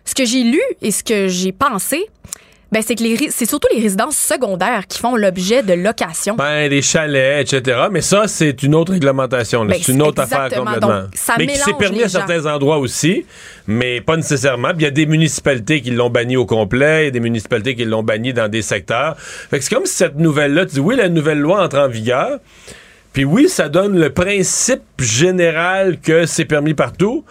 Ce 0.05 0.15
que 0.15 0.23
j'ai 0.23 0.43
lu 0.43 0.61
et 0.81 0.91
ce 0.91 1.03
que 1.03 1.27
j'ai 1.27 1.51
pensé, 1.51 2.07
ben, 2.71 2.81
c'est 2.85 2.95
que 2.95 3.03
les 3.03 3.31
c'est 3.31 3.45
surtout 3.45 3.67
les 3.75 3.81
résidences 3.81 4.15
secondaires 4.15 4.87
qui 4.87 4.97
font 4.99 5.17
l'objet 5.17 5.61
de 5.61 5.73
location. 5.73 6.35
Ben, 6.35 6.69
des 6.69 6.81
chalets, 6.81 7.51
etc. 7.51 7.87
Mais 7.91 7.99
ça, 7.99 8.29
c'est 8.29 8.63
une 8.63 8.75
autre 8.75 8.93
réglementation. 8.93 9.65
Ben, 9.65 9.77
c'est 9.81 9.91
une 9.91 10.01
autre 10.01 10.21
affaire 10.21 10.49
complètement. 10.49 10.87
Donc, 10.87 11.07
ça 11.15 11.33
mais 11.37 11.47
qui 11.47 11.57
s'est 11.57 11.73
permis 11.73 12.03
à 12.03 12.07
certains 12.07 12.45
endroits 12.45 12.77
aussi, 12.77 13.25
mais 13.67 13.99
pas 13.99 14.15
nécessairement. 14.15 14.69
Il 14.77 14.83
y 14.83 14.85
a 14.85 14.91
des 14.91 15.05
municipalités 15.05 15.81
qui 15.81 15.91
l'ont 15.91 16.09
banni 16.09 16.37
au 16.37 16.45
complet, 16.45 17.01
il 17.01 17.05
y 17.05 17.07
a 17.07 17.11
des 17.11 17.19
municipalités 17.19 17.75
qui 17.75 17.83
l'ont 17.83 18.03
banni 18.03 18.31
dans 18.31 18.47
des 18.47 18.61
secteurs. 18.61 19.17
Fait 19.17 19.57
que 19.57 19.65
c'est 19.65 19.75
comme 19.75 19.85
si 19.85 19.95
cette 19.95 20.15
nouvelle-là, 20.15 20.65
tu 20.65 20.75
dis 20.75 20.79
oui, 20.79 20.95
la 20.95 21.09
nouvelle 21.09 21.39
loi 21.39 21.61
entre 21.61 21.79
en 21.79 21.89
vigueur, 21.89 22.39
puis 23.13 23.25
oui, 23.25 23.49
ça 23.49 23.69
donne 23.69 23.97
le 23.97 24.11
principe 24.11 24.83
général 24.99 25.99
que 25.99 26.25
c'est 26.25 26.45
permis 26.45 26.73
partout. 26.73 27.25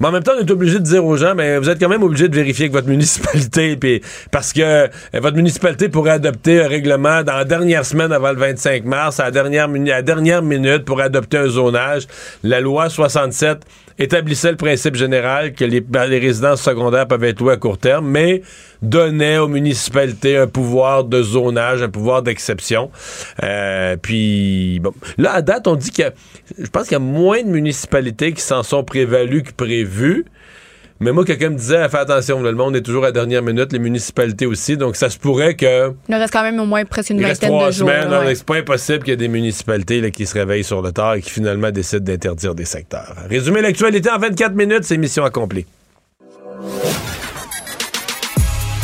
Mais 0.00 0.08
en 0.08 0.12
même 0.12 0.22
temps, 0.22 0.32
on 0.36 0.44
est 0.44 0.50
obligé 0.50 0.78
de 0.78 0.84
dire 0.84 1.04
aux 1.04 1.16
gens, 1.16 1.34
mais 1.34 1.58
vous 1.58 1.70
êtes 1.70 1.78
quand 1.78 1.88
même 1.88 2.02
obligé 2.02 2.28
de 2.28 2.34
vérifier 2.34 2.68
que 2.68 2.72
votre 2.72 2.88
municipalité, 2.94 3.76
puis 3.76 4.02
parce 4.30 4.52
que 4.52 4.60
euh, 4.60 4.88
votre 5.14 5.36
municipalité 5.36 5.88
pourrait 5.88 6.12
adopter 6.12 6.62
un 6.62 6.68
règlement 6.68 7.22
dans 7.22 7.36
la 7.36 7.44
dernière 7.44 7.86
semaine 7.86 8.12
avant 8.12 8.32
le 8.32 8.38
25 8.38 8.84
mars, 8.84 9.20
à 9.20 9.30
la 9.30 10.02
dernière 10.02 10.42
minute 10.42 10.84
pour 10.84 11.00
adopter 11.00 11.38
un 11.38 11.48
zonage. 11.48 12.06
La 12.42 12.60
loi 12.60 12.88
67 12.88 13.58
établissait 13.98 14.50
le 14.50 14.56
principe 14.56 14.96
général 14.96 15.52
que 15.54 15.64
les, 15.64 15.80
ben, 15.80 16.06
les 16.06 16.18
résidences 16.18 16.62
secondaires 16.62 17.06
peuvent 17.06 17.24
être 17.24 17.40
louées 17.40 17.54
à 17.54 17.56
court 17.56 17.78
terme, 17.78 18.08
mais 18.08 18.42
donnait 18.82 19.38
aux 19.38 19.48
municipalités 19.48 20.36
un 20.36 20.46
pouvoir 20.46 21.04
de 21.04 21.22
zonage, 21.22 21.82
un 21.82 21.88
pouvoir 21.88 22.22
d'exception. 22.22 22.90
Euh, 23.42 23.96
puis, 23.96 24.80
bon, 24.80 24.92
là, 25.16 25.34
à 25.34 25.42
date, 25.42 25.66
on 25.66 25.76
dit 25.76 25.90
que 25.90 26.02
je 26.58 26.68
pense 26.68 26.84
qu'il 26.84 26.92
y 26.92 26.96
a 26.96 26.98
moins 26.98 27.42
de 27.42 27.48
municipalités 27.48 28.32
qui 28.32 28.42
s'en 28.42 28.62
sont 28.62 28.84
prévalues 28.84 29.42
que 29.42 29.52
prévu. 29.52 30.24
Mais 31.04 31.12
moi, 31.12 31.22
quelqu'un 31.26 31.50
me 31.50 31.56
disait, 31.56 31.86
fais 31.90 31.98
attention, 31.98 32.40
le 32.40 32.52
monde 32.52 32.76
est 32.76 32.80
toujours 32.80 33.02
à 33.04 33.08
la 33.08 33.12
dernière 33.12 33.42
minute, 33.42 33.70
les 33.74 33.78
municipalités 33.78 34.46
aussi, 34.46 34.78
donc 34.78 34.96
ça 34.96 35.10
se 35.10 35.18
pourrait 35.18 35.54
que 35.54 35.92
Il 36.08 36.14
nous 36.14 36.18
reste 36.18 36.32
quand 36.32 36.42
même 36.42 36.58
au 36.58 36.64
moins 36.64 36.82
presque 36.86 37.10
une 37.10 37.18
il 37.18 37.26
vingtaine 37.26 37.52
de 37.52 37.70
jours. 37.70 37.72
semaines. 37.90 38.08
ouais. 38.08 38.34
C'est 38.34 38.46
pas 38.46 38.56
impossible 38.56 39.00
qu'il 39.00 39.10
y 39.10 39.12
ait 39.12 39.18
des 39.18 39.28
municipalités 39.28 40.00
là, 40.00 40.10
qui 40.10 40.24
se 40.24 40.32
réveillent 40.32 40.64
sur 40.64 40.80
le 40.80 40.92
tard 40.92 41.16
et 41.16 41.20
qui 41.20 41.28
finalement 41.28 41.70
décident 41.70 42.02
d'interdire 42.02 42.54
des 42.54 42.64
secteurs. 42.64 43.16
Résumer 43.28 43.60
l'actualité 43.60 44.08
en 44.10 44.18
24 44.18 44.54
minutes, 44.54 44.84
c'est 44.84 44.96
mission 44.96 45.26
accomplie. 45.26 45.66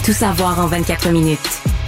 Tout 0.04 0.12
savoir 0.12 0.60
en 0.60 0.66
24 0.66 1.08
minutes. 1.12 1.38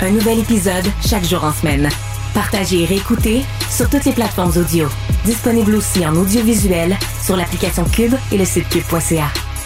Un 0.00 0.12
nouvel 0.12 0.38
épisode 0.38 0.86
chaque 1.06 1.24
jour 1.24 1.44
en 1.44 1.52
semaine. 1.52 1.90
Partagez 2.32 2.84
et 2.84 2.86
réécoutez 2.86 3.42
sur 3.68 3.90
toutes 3.90 4.06
les 4.06 4.12
plateformes 4.12 4.52
audio. 4.56 4.88
Disponible 5.26 5.74
aussi 5.74 6.06
en 6.06 6.16
audiovisuel 6.16 6.96
sur 7.22 7.36
l'application 7.36 7.84
Cube 7.84 8.14
et 8.32 8.38
le 8.38 8.46
site 8.46 8.70
cube.ca. 8.70 9.26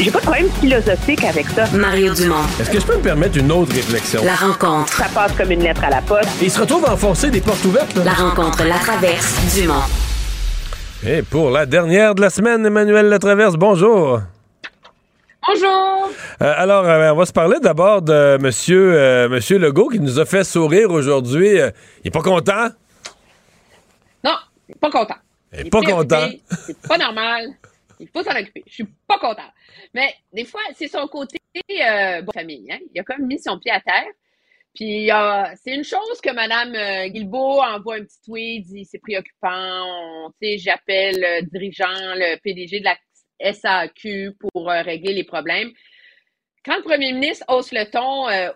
J'ai 0.00 0.10
pas 0.12 0.18
de 0.20 0.24
problème 0.24 0.48
philosophique 0.60 1.24
avec 1.24 1.46
ça. 1.48 1.66
Mario 1.76 2.14
Dumont. 2.14 2.44
Est-ce 2.60 2.70
que 2.70 2.78
je 2.80 2.86
peux 2.86 2.96
me 2.96 3.02
permettre 3.02 3.36
une 3.36 3.50
autre 3.50 3.74
réflexion? 3.74 4.22
La 4.24 4.34
rencontre. 4.36 4.92
Ça 4.92 5.06
passe 5.12 5.32
comme 5.32 5.50
une 5.50 5.62
lettre 5.62 5.82
à 5.84 5.90
la 5.90 6.00
poste. 6.02 6.28
Et 6.40 6.44
il 6.46 6.50
se 6.50 6.60
retrouve 6.60 6.84
à 6.86 6.92
enfoncer 6.92 7.30
des 7.30 7.40
portes 7.40 7.64
ouvertes. 7.64 7.94
là. 7.96 8.04
La 8.04 8.12
rencontre 8.12 8.62
La 8.64 8.78
Traverse 8.78 9.54
Dumont. 9.56 9.74
Et 11.06 11.22
pour 11.22 11.50
la 11.50 11.66
dernière 11.66 12.14
de 12.14 12.20
la 12.20 12.30
semaine, 12.30 12.64
Emmanuel 12.64 13.06
Latraverse, 13.08 13.56
bonjour. 13.56 14.20
Bonjour! 15.48 16.10
Euh, 16.42 16.54
alors, 16.56 16.84
euh, 16.84 17.12
on 17.12 17.16
va 17.16 17.26
se 17.26 17.32
parler 17.32 17.56
d'abord 17.60 18.02
de 18.02 18.38
Monsieur, 18.40 18.92
euh, 18.94 19.28
Monsieur 19.28 19.58
Legault 19.58 19.88
qui 19.88 19.98
nous 19.98 20.20
a 20.20 20.26
fait 20.26 20.44
sourire 20.44 20.90
aujourd'hui. 20.90 21.58
Euh, 21.58 21.70
il 22.04 22.08
est 22.08 22.10
pas 22.12 22.22
content? 22.22 22.68
Non, 24.24 24.34
pas 24.80 24.90
content. 24.90 25.14
Il 25.54 25.66
est 25.66 25.70
pas 25.70 25.82
content. 25.82 26.28
C'est 26.66 26.78
pas 26.86 26.98
normal. 26.98 27.46
Il 28.00 28.08
faut 28.08 28.22
s'en 28.22 28.36
occuper. 28.38 28.62
Je 28.66 28.72
suis 28.72 28.88
pas 29.06 29.18
content. 29.18 29.50
Mais 29.94 30.14
des 30.32 30.44
fois, 30.44 30.60
c'est 30.74 30.88
son 30.88 31.06
côté 31.08 31.38
euh, 31.56 32.22
famille. 32.32 32.70
Hein? 32.70 32.78
Il 32.94 33.00
a 33.00 33.04
comme 33.04 33.26
mis 33.26 33.38
son 33.38 33.58
pied 33.58 33.72
à 33.72 33.80
terre. 33.80 34.08
Puis 34.74 35.10
euh, 35.10 35.44
c'est 35.56 35.74
une 35.74 35.84
chose 35.84 36.20
que 36.22 36.30
Mme 36.30 36.74
euh, 36.74 37.74
envoie 37.74 37.96
un 37.96 38.04
petit 38.04 38.20
tweet, 38.24 38.66
dit 38.66 38.84
c'est 38.84 39.00
préoccupant. 39.00 40.30
J'appelle 40.40 41.16
le 41.20 41.42
dirigeant, 41.46 42.14
le 42.14 42.36
PDG 42.40 42.80
de 42.80 42.84
la 42.84 42.96
SAQ 43.52 44.36
pour 44.38 44.70
euh, 44.70 44.82
régler 44.82 45.14
les 45.14 45.24
problèmes. 45.24 45.72
Quand 46.64 46.76
le 46.76 46.82
premier 46.82 47.12
ministre 47.12 47.44
hausse 47.48 47.72
le 47.72 47.90
ton, 47.90 48.28
euh, 48.28 48.50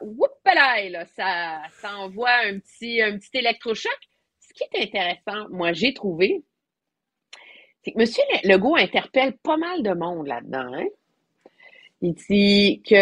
là, 0.91 1.07
ça, 1.17 1.63
ça 1.81 1.97
envoie 1.97 2.33
un 2.45 2.59
petit, 2.59 3.01
un 3.01 3.17
petit 3.19 3.39
électrochoc. 3.39 3.97
Ce 4.41 4.53
qui 4.53 4.65
est 4.65 4.83
intéressant, 4.83 5.49
moi, 5.51 5.73
j'ai 5.73 5.95
trouvé, 5.95 6.43
c'est 7.85 7.93
que 7.93 8.01
M. 8.01 8.07
Legault 8.45 8.77
interpelle 8.77 9.33
pas 9.43 9.57
mal 9.57 9.83
de 9.83 9.93
monde 9.93 10.27
là-dedans. 10.27 10.73
hein. 10.75 10.87
Il 12.01 12.15
dit 12.15 12.83
qu'il 12.85 12.97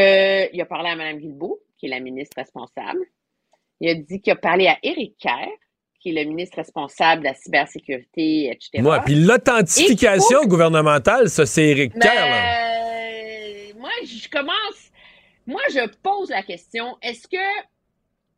a 0.61 0.66
parlé 0.66 0.90
à 0.90 0.97
Mme 0.97 1.19
Guilbeault, 1.19 1.61
qui 1.78 1.86
est 1.86 1.90
la 1.90 2.01
ministre 2.01 2.36
responsable. 2.36 3.01
Il 3.81 3.89
a 3.89 3.94
dit 3.94 4.20
qu'il 4.20 4.32
a 4.32 4.36
parlé 4.36 4.66
à 4.66 4.77
Éric 4.82 5.16
Kerr, 5.19 5.48
qui 6.01 6.11
est 6.11 6.23
le 6.24 6.28
ministre 6.28 6.57
responsable 6.59 7.23
de 7.23 7.28
la 7.28 7.35
cybersécurité, 7.35 8.51
etc. 8.51 8.82
Moi, 8.82 9.01
puis 9.01 9.15
l'authentification 9.15 10.43
Et 10.43 10.47
gouvernementale, 10.47 11.31
ça, 11.31 11.47
c'est 11.47 11.65
Éric 11.69 11.94
Mais, 11.94 12.01
Kerr. 12.01 12.15
là. 12.15 13.74
moi, 13.78 13.90
je 14.05 14.28
commence. 14.28 14.90
Moi, 15.47 15.62
je 15.73 15.86
pose 16.02 16.28
la 16.31 16.43
question 16.43 16.97
est-ce 17.02 17.27
que, 17.27 17.61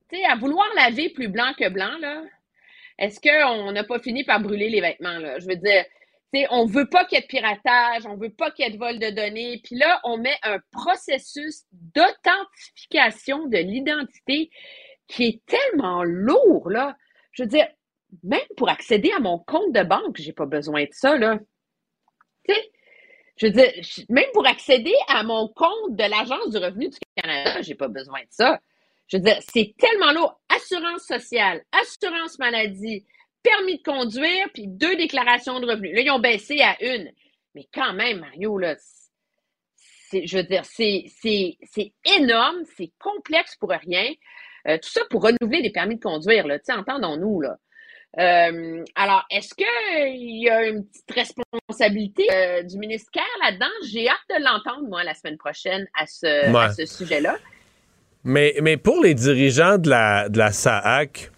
tu 0.09 0.17
sais, 0.17 0.25
à 0.25 0.37
vouloir 0.37 0.67
laver 0.77 1.11
plus 1.11 1.29
blanc 1.29 1.53
que 1.59 1.69
blanc, 1.69 1.99
là, 2.01 2.23
est-ce 2.99 3.21
qu'on 3.21 3.73
n'a 3.73 3.83
pas 3.85 3.99
fini 3.99 4.23
par 4.23 4.41
brûler 4.41 4.69
les 4.71 4.81
vêtements, 4.81 5.19
là? 5.19 5.41
Je 5.41 5.47
veux 5.47 5.57
dire, 5.57 5.85
tu 6.33 6.41
sais, 6.41 6.47
on 6.51 6.67
veut 6.67 6.89
pas 6.89 7.05
qu'il 7.05 7.17
y 7.17 7.19
ait 7.19 7.23
de 7.23 7.27
piratage, 7.27 8.07
on 8.07 8.17
veut 8.17 8.33
pas 8.33 8.51
qu'il 8.51 8.65
y 8.65 8.69
ait 8.69 8.73
de 8.73 8.79
vol 8.79 8.99
de 8.99 9.11
données, 9.11 9.61
puis 9.63 9.77
là, 9.77 10.01
on 10.05 10.17
met 10.17 10.37
un 10.43 10.59
processus 10.71 11.65
d'authentification 11.73 13.47
de 13.47 13.59
l'identité 13.59 14.51
qui 15.09 15.25
est 15.25 15.43
tellement 15.47 16.05
lourd, 16.05 16.71
là. 16.71 16.97
Je 17.33 17.43
veux 17.43 17.49
dire, 17.49 17.67
même 18.23 18.41
pour 18.57 18.69
accéder 18.69 19.13
à 19.13 19.21
mon 19.21 19.39
compte 19.39 19.73
de 19.73 19.83
banque, 19.83 20.17
j'ai 20.17 20.33
pas 20.33 20.47
besoin 20.47 20.85
de 20.85 20.93
ça, 20.93 21.17
là. 21.19 21.39
Je 23.37 23.47
veux 23.47 23.53
dire, 23.53 23.73
même 24.09 24.31
pour 24.33 24.47
accéder 24.47 24.95
à 25.09 25.23
mon 25.23 25.49
compte 25.49 25.97
de 25.97 26.05
l'Agence 26.05 26.51
du 26.51 26.59
revenu 26.59 26.89
du 26.89 26.99
Canada, 27.17 27.63
j'ai 27.63 27.75
pas 27.75 27.89
besoin 27.89 28.21
de 28.21 28.29
ça. 28.31 28.59
Je 29.09 29.17
veux 29.17 29.23
dire, 29.23 29.39
c'est 29.41 29.75
tellement 29.79 30.13
lourd. 30.13 30.41
Assurance 30.49 31.03
sociale, 31.03 31.63
assurance 31.73 32.39
maladie, 32.39 33.05
permis 33.43 33.79
de 33.79 33.83
conduire, 33.83 34.47
puis 34.55 34.67
deux 34.67 34.97
déclarations 34.97 35.61
de 35.61 35.67
revenus. 35.67 35.95
Là, 35.95 36.01
ils 36.03 36.11
ont 36.11 36.19
baissé 36.21 36.61
à 36.61 36.77
une. 36.83 37.11
Mais 37.55 37.67
quand 37.75 37.93
même, 37.93 38.21
Mario, 38.21 38.57
là, 38.59 38.77
c'est, 40.11 40.27
je 40.27 40.37
veux 40.39 40.43
dire, 40.45 40.65
c'est, 40.65 41.05
c'est, 41.21 41.57
c'est 41.71 41.93
énorme, 42.17 42.59
c'est 42.77 42.93
complexe 42.99 43.57
pour 43.57 43.71
rien. 43.71 44.07
Euh, 44.69 44.79
tout 44.79 44.91
ça 44.91 45.01
pour 45.11 45.23
renouveler 45.23 45.63
des 45.63 45.71
permis 45.71 45.97
de 45.97 46.03
conduire, 46.03 46.47
là. 46.47 46.59
Tu 46.59 46.67
sais, 46.67 46.73
entendons-nous, 46.73 47.41
là. 47.41 47.57
Euh, 48.19 48.85
alors, 48.95 49.25
est-ce 49.31 49.55
qu'il 49.55 50.41
y 50.43 50.49
a 50.51 50.67
une 50.67 50.87
petite 50.87 51.11
responsabilité 51.11 52.27
euh, 52.31 52.63
du 52.63 52.77
ministre 52.77 53.11
Kerr 53.11 53.23
là-dedans? 53.43 53.73
J'ai 53.91 54.07
hâte 54.09 54.19
de 54.39 54.45
l'entendre, 54.45 54.87
moi, 54.87 55.03
la 55.03 55.15
semaine 55.15 55.39
prochaine 55.39 55.87
à 55.99 56.07
ce, 56.07 56.53
Ouais. 56.53 56.65
à 56.65 56.73
ce 56.73 56.85
sujet-là. 56.85 57.39
Mais, 58.25 58.55
mais 58.63 58.77
pour 58.77 59.03
les 59.03 59.15
dirigeants 59.15 59.79
de 59.79 59.89
la, 59.91 60.29
de 60.29 60.39
la 60.39 60.53
SAAC, 60.53 61.32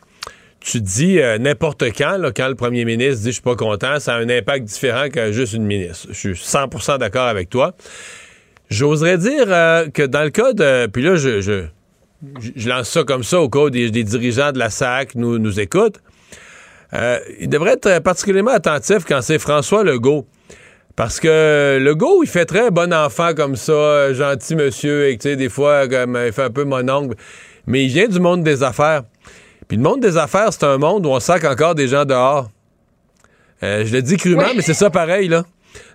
tu 0.64 0.80
dis 0.80 1.20
euh, 1.20 1.36
n'importe 1.36 1.84
quand, 1.96 2.18
quand 2.34 2.48
le 2.48 2.54
premier 2.54 2.86
ministre 2.86 3.22
dit 3.22 3.28
je 3.28 3.32
suis 3.32 3.42
pas 3.42 3.54
content, 3.54 4.00
ça 4.00 4.14
a 4.14 4.18
un 4.18 4.28
impact 4.30 4.64
différent 4.64 5.08
que 5.10 5.30
juste 5.30 5.52
une 5.52 5.66
ministre. 5.66 6.08
Je 6.08 6.14
suis 6.14 6.32
100% 6.32 6.98
d'accord 6.98 7.26
avec 7.26 7.50
toi. 7.50 7.74
J'oserais 8.70 9.18
dire 9.18 9.44
euh, 9.48 9.88
que 9.90 10.02
dans 10.02 10.22
le 10.22 10.30
cas 10.30 10.54
de... 10.54 10.86
Puis 10.86 11.02
là, 11.02 11.16
je, 11.16 11.66
lance 12.66 12.88
ça 12.88 13.04
comme 13.04 13.22
ça 13.22 13.40
au 13.40 13.50
cas 13.50 13.58
où 13.58 13.70
des, 13.70 13.90
dirigeants 13.90 14.52
de 14.52 14.58
la 14.58 14.70
SAC 14.70 15.14
nous, 15.16 15.38
nous 15.38 15.60
écoutent. 15.60 16.00
Euh, 16.94 17.18
il 17.40 17.50
devrait 17.50 17.72
être 17.74 17.98
particulièrement 17.98 18.52
attentif 18.52 19.04
quand 19.06 19.20
c'est 19.20 19.38
François 19.38 19.84
Legault. 19.84 20.26
Parce 20.96 21.20
que 21.20 21.78
Legault, 21.78 22.22
il 22.22 22.28
fait 22.28 22.46
très 22.46 22.70
bon 22.70 22.94
enfant 22.94 23.34
comme 23.34 23.56
ça, 23.56 24.14
gentil 24.14 24.54
monsieur, 24.54 25.08
et 25.08 25.18
tu 25.18 25.28
sais, 25.28 25.36
des 25.36 25.48
fois, 25.48 25.84
il 25.84 26.32
fait 26.32 26.44
un 26.44 26.50
peu 26.50 26.64
mon 26.64 26.88
ongle. 26.88 27.16
Mais 27.66 27.84
il 27.84 27.88
vient 27.88 28.08
du 28.08 28.20
monde 28.20 28.44
des 28.44 28.62
affaires. 28.62 29.02
Puis 29.68 29.76
le 29.76 29.82
monde 29.82 30.00
des 30.00 30.16
affaires, 30.16 30.52
c'est 30.52 30.64
un 30.64 30.78
monde 30.78 31.06
où 31.06 31.10
on 31.10 31.20
sac 31.20 31.44
encore 31.44 31.74
des 31.74 31.88
gens 31.88 32.04
dehors. 32.04 32.48
Euh, 33.62 33.84
je 33.84 33.92
le 33.92 34.02
dis 34.02 34.16
crûment, 34.16 34.52
mais 34.54 34.62
c'est 34.62 34.74
ça 34.74 34.90
pareil, 34.90 35.28
là. 35.28 35.44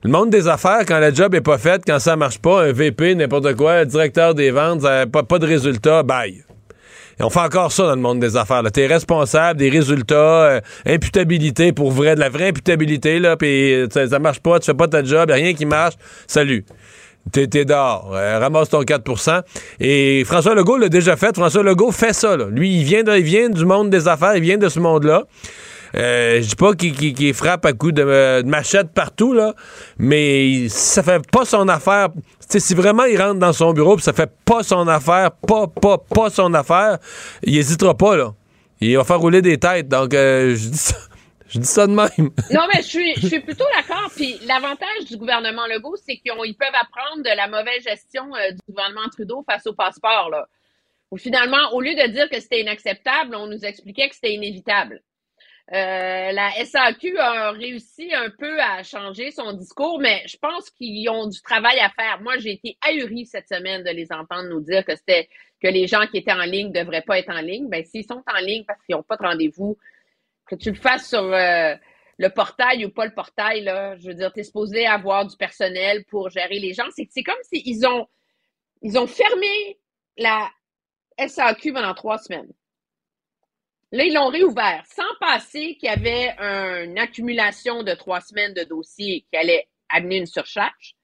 Le 0.04 0.10
monde 0.10 0.30
des 0.30 0.48
affaires, 0.48 0.82
quand 0.86 1.00
la 1.00 1.14
job 1.14 1.36
est 1.36 1.42
pas 1.42 1.58
faite, 1.58 1.84
quand 1.86 2.00
ça 2.00 2.16
marche 2.16 2.40
pas, 2.40 2.64
un 2.64 2.72
VP, 2.72 3.16
n'importe 3.16 3.56
quoi, 3.56 3.74
un 3.74 3.86
directeur 3.86 4.34
des 4.34 4.52
ventes, 4.52 4.84
euh, 4.84 5.06
pas, 5.06 5.24
pas 5.24 5.40
de 5.40 5.46
résultat, 5.46 6.04
bye. 6.04 6.44
Et 7.20 7.24
on 7.24 7.30
fait 7.30 7.40
encore 7.40 7.72
ça 7.72 7.84
dans 7.84 7.96
le 7.96 8.02
monde 8.02 8.20
des 8.20 8.38
affaires. 8.38 8.64
Tu 8.74 8.80
es 8.80 8.88
responsable 8.88 9.60
des 9.60 9.70
résultats, 9.70 10.16
euh, 10.16 10.62
imputabilité 10.86 11.74
pour 11.74 11.92
vrai, 11.92 12.16
de 12.16 12.20
la 12.20 12.30
vraie 12.30 12.50
imputabilité, 12.50 13.20
là, 13.20 13.38
puis 13.38 13.86
ça, 13.92 14.08
ça 14.08 14.20
marche 14.20 14.40
pas, 14.40 14.60
tu 14.60 14.66
fais 14.66 14.74
pas 14.74 14.88
ta 14.88 15.04
job, 15.04 15.30
y 15.30 15.34
a 15.34 15.36
rien 15.36 15.54
qui 15.54 15.66
marche, 15.66 15.96
salut. 16.28 16.66
T'es, 17.32 17.48
dehors. 17.48 18.12
Euh, 18.14 18.40
ramasse 18.40 18.70
ton 18.70 18.82
4% 18.82 19.42
Et 19.80 20.24
François 20.26 20.56
Legault 20.56 20.78
l'a 20.78 20.90
déjà 20.90 21.16
fait. 21.16 21.36
François 21.36 21.64
Legault 21.64 21.92
fait 21.92 22.14
ça. 22.14 22.38
Là. 22.38 22.46
Lui, 22.50 22.80
il 22.80 22.84
vient, 22.84 23.04
de, 23.04 23.16
il 23.18 23.24
vient 23.24 23.50
du 23.50 23.66
monde 23.66 23.90
des 23.90 24.08
affaires, 24.08 24.36
il 24.36 24.44
vient 24.44 24.58
de 24.58 24.70
ce 24.70 24.80
monde-là. 24.80 25.24
Euh, 25.96 26.42
je 26.42 26.50
dis 26.50 26.56
pas 26.56 26.74
qu'il, 26.74 27.34
frappe 27.34 27.66
à 27.66 27.74
coups 27.74 27.94
de, 27.94 28.42
de 28.42 28.48
machette 28.48 28.92
partout, 28.94 29.34
là, 29.34 29.56
mais 29.98 30.70
ça 30.70 31.02
fait 31.02 31.22
pas 31.32 31.46
son 31.46 31.68
affaire. 31.68 32.10
Tu 32.14 32.24
sais, 32.48 32.60
si 32.60 32.76
vraiment 32.76 33.06
il 33.06 33.20
rentre 33.20 33.40
dans 33.40 33.54
son 33.54 33.74
bureau 33.74 33.96
pis 33.96 34.04
ça 34.04 34.14
fait 34.14 34.32
pas 34.46 34.62
son 34.62 34.88
affaire, 34.88 35.32
pas, 35.32 35.68
pas, 35.68 35.98
pas 35.98 36.30
son 36.30 36.54
affaire, 36.54 37.00
il 37.44 37.58
hésitera 37.58 37.96
pas, 37.96 38.16
là. 38.16 38.34
Il 38.82 38.96
va 38.96 39.04
faire 39.04 39.20
rouler 39.20 39.42
des 39.42 39.58
têtes. 39.58 39.90
Donc, 39.90 40.14
euh, 40.14 40.56
je 40.56 40.70
dis 40.70 40.78
ça. 40.78 40.96
Je 41.50 41.60
dis 41.60 41.68
ça 41.68 41.88
de 41.88 41.92
même. 41.92 42.10
Non, 42.52 42.68
mais 42.74 42.82
je 42.82 42.88
suis, 42.88 43.16
je 43.16 43.28
suis 43.28 43.40
plutôt 43.40 43.66
d'accord. 43.76 44.10
Puis 44.16 44.40
l'avantage 44.46 45.06
du 45.08 45.18
gouvernement 45.18 45.66
Legault, 45.66 45.96
c'est 45.98 46.18
qu'ils 46.18 46.58
peuvent 46.58 46.70
apprendre 46.80 47.24
de 47.24 47.36
la 47.36 47.48
mauvaise 47.48 47.84
gestion 47.84 48.36
euh, 48.36 48.52
du 48.52 48.60
gouvernement 48.70 49.10
Trudeau 49.12 49.44
face 49.50 49.66
au 49.66 49.74
passeport. 49.74 50.30
Là. 50.30 50.48
Où 51.12 51.18
finalement, 51.18 51.74
au 51.74 51.82
lieu 51.82 51.96
de 51.96 52.08
dire 52.08 52.30
que 52.30 52.40
c'était 52.40 52.62
inacceptable, 52.62 53.36
on 53.36 53.48
nous 53.48 53.66
expliquait 53.66 54.10
que 54.10 54.16
c'était 54.16 54.34
inévitable. 54.34 55.02
Euh, 55.72 56.32
la 56.32 56.50
SAQ 56.66 57.18
a 57.20 57.52
réussi 57.52 58.12
un 58.14 58.32
peu 58.32 58.60
à 58.60 58.82
changer 58.82 59.30
son 59.30 59.54
discours, 59.54 60.00
mais 60.00 60.24
je 60.26 60.38
pense 60.38 60.70
qu'ils 60.72 61.08
ont 61.10 61.28
du 61.28 61.42
travail 61.42 61.80
à 61.80 61.90
faire. 61.90 62.22
Moi, 62.22 62.38
j'ai 62.38 62.54
été 62.54 62.78
ahurie 62.82 63.28
cette 63.28 63.48
semaine 63.48 63.84
de 63.84 63.92
les 63.92 64.12
entendre 64.12 64.50
nous 64.50 64.62
dire 64.62 64.84
que 64.84 64.96
c'était 64.96 65.30
que 65.62 65.68
les 65.68 65.86
gens 65.86 66.08
qui 66.08 66.18
étaient 66.18 66.32
en 66.32 66.46
ligne 66.46 66.70
ne 66.70 66.80
devraient 66.80 67.04
pas 67.04 67.20
être 67.20 67.30
en 67.30 67.42
ligne. 67.42 67.70
Ben, 67.70 67.84
s'ils 67.86 68.06
sont 68.06 68.24
en 68.26 68.40
ligne 68.40 68.64
parce 68.66 68.82
qu'ils 68.84 68.96
n'ont 68.96 69.04
pas 69.04 69.18
de 69.18 69.24
rendez-vous, 69.24 69.78
que 70.50 70.56
tu 70.56 70.72
le 70.72 70.76
fasses 70.80 71.08
sur 71.10 71.22
euh, 71.24 71.76
le 72.18 72.30
portail 72.30 72.86
ou 72.86 72.90
pas 72.90 73.06
le 73.06 73.14
portail, 73.14 73.62
là, 73.62 73.96
je 73.98 74.08
veux 74.08 74.14
dire, 74.16 74.34
tu 74.34 74.40
es 74.40 74.44
supposé 74.44 74.86
avoir 74.86 75.26
du 75.26 75.38
personnel 75.38 76.04
pour 76.06 76.30
gérer 76.30 76.60
les 76.60 76.74
gens. 76.74 76.88
C'est 76.92 77.24
comme 77.24 77.38
s'ils 77.44 77.86
ont, 77.88 78.08
ils 78.82 78.98
ont 78.98 79.08
fermé 79.08 79.80
la 80.18 80.50
SAQ 81.18 81.74
pendant 81.74 81.94
trois 81.94 82.18
semaines. 82.18 82.52
Là, 83.92 84.04
ils 84.04 84.14
l'ont 84.14 84.28
réouvert 84.28 84.84
sans 84.86 85.16
passer 85.20 85.76
qu'il 85.76 85.90
y 85.90 85.92
avait 85.92 86.36
un- 86.38 86.84
une 86.84 87.00
accumulation 87.00 87.84
de 87.84 87.94
trois 87.94 88.22
semaines 88.22 88.54
de 88.54 88.64
dossiers 88.64 89.26
qui 89.32 89.38
allait 89.38 89.68
amener 89.90 90.18
une 90.18 90.28
surcharge. 90.28 90.96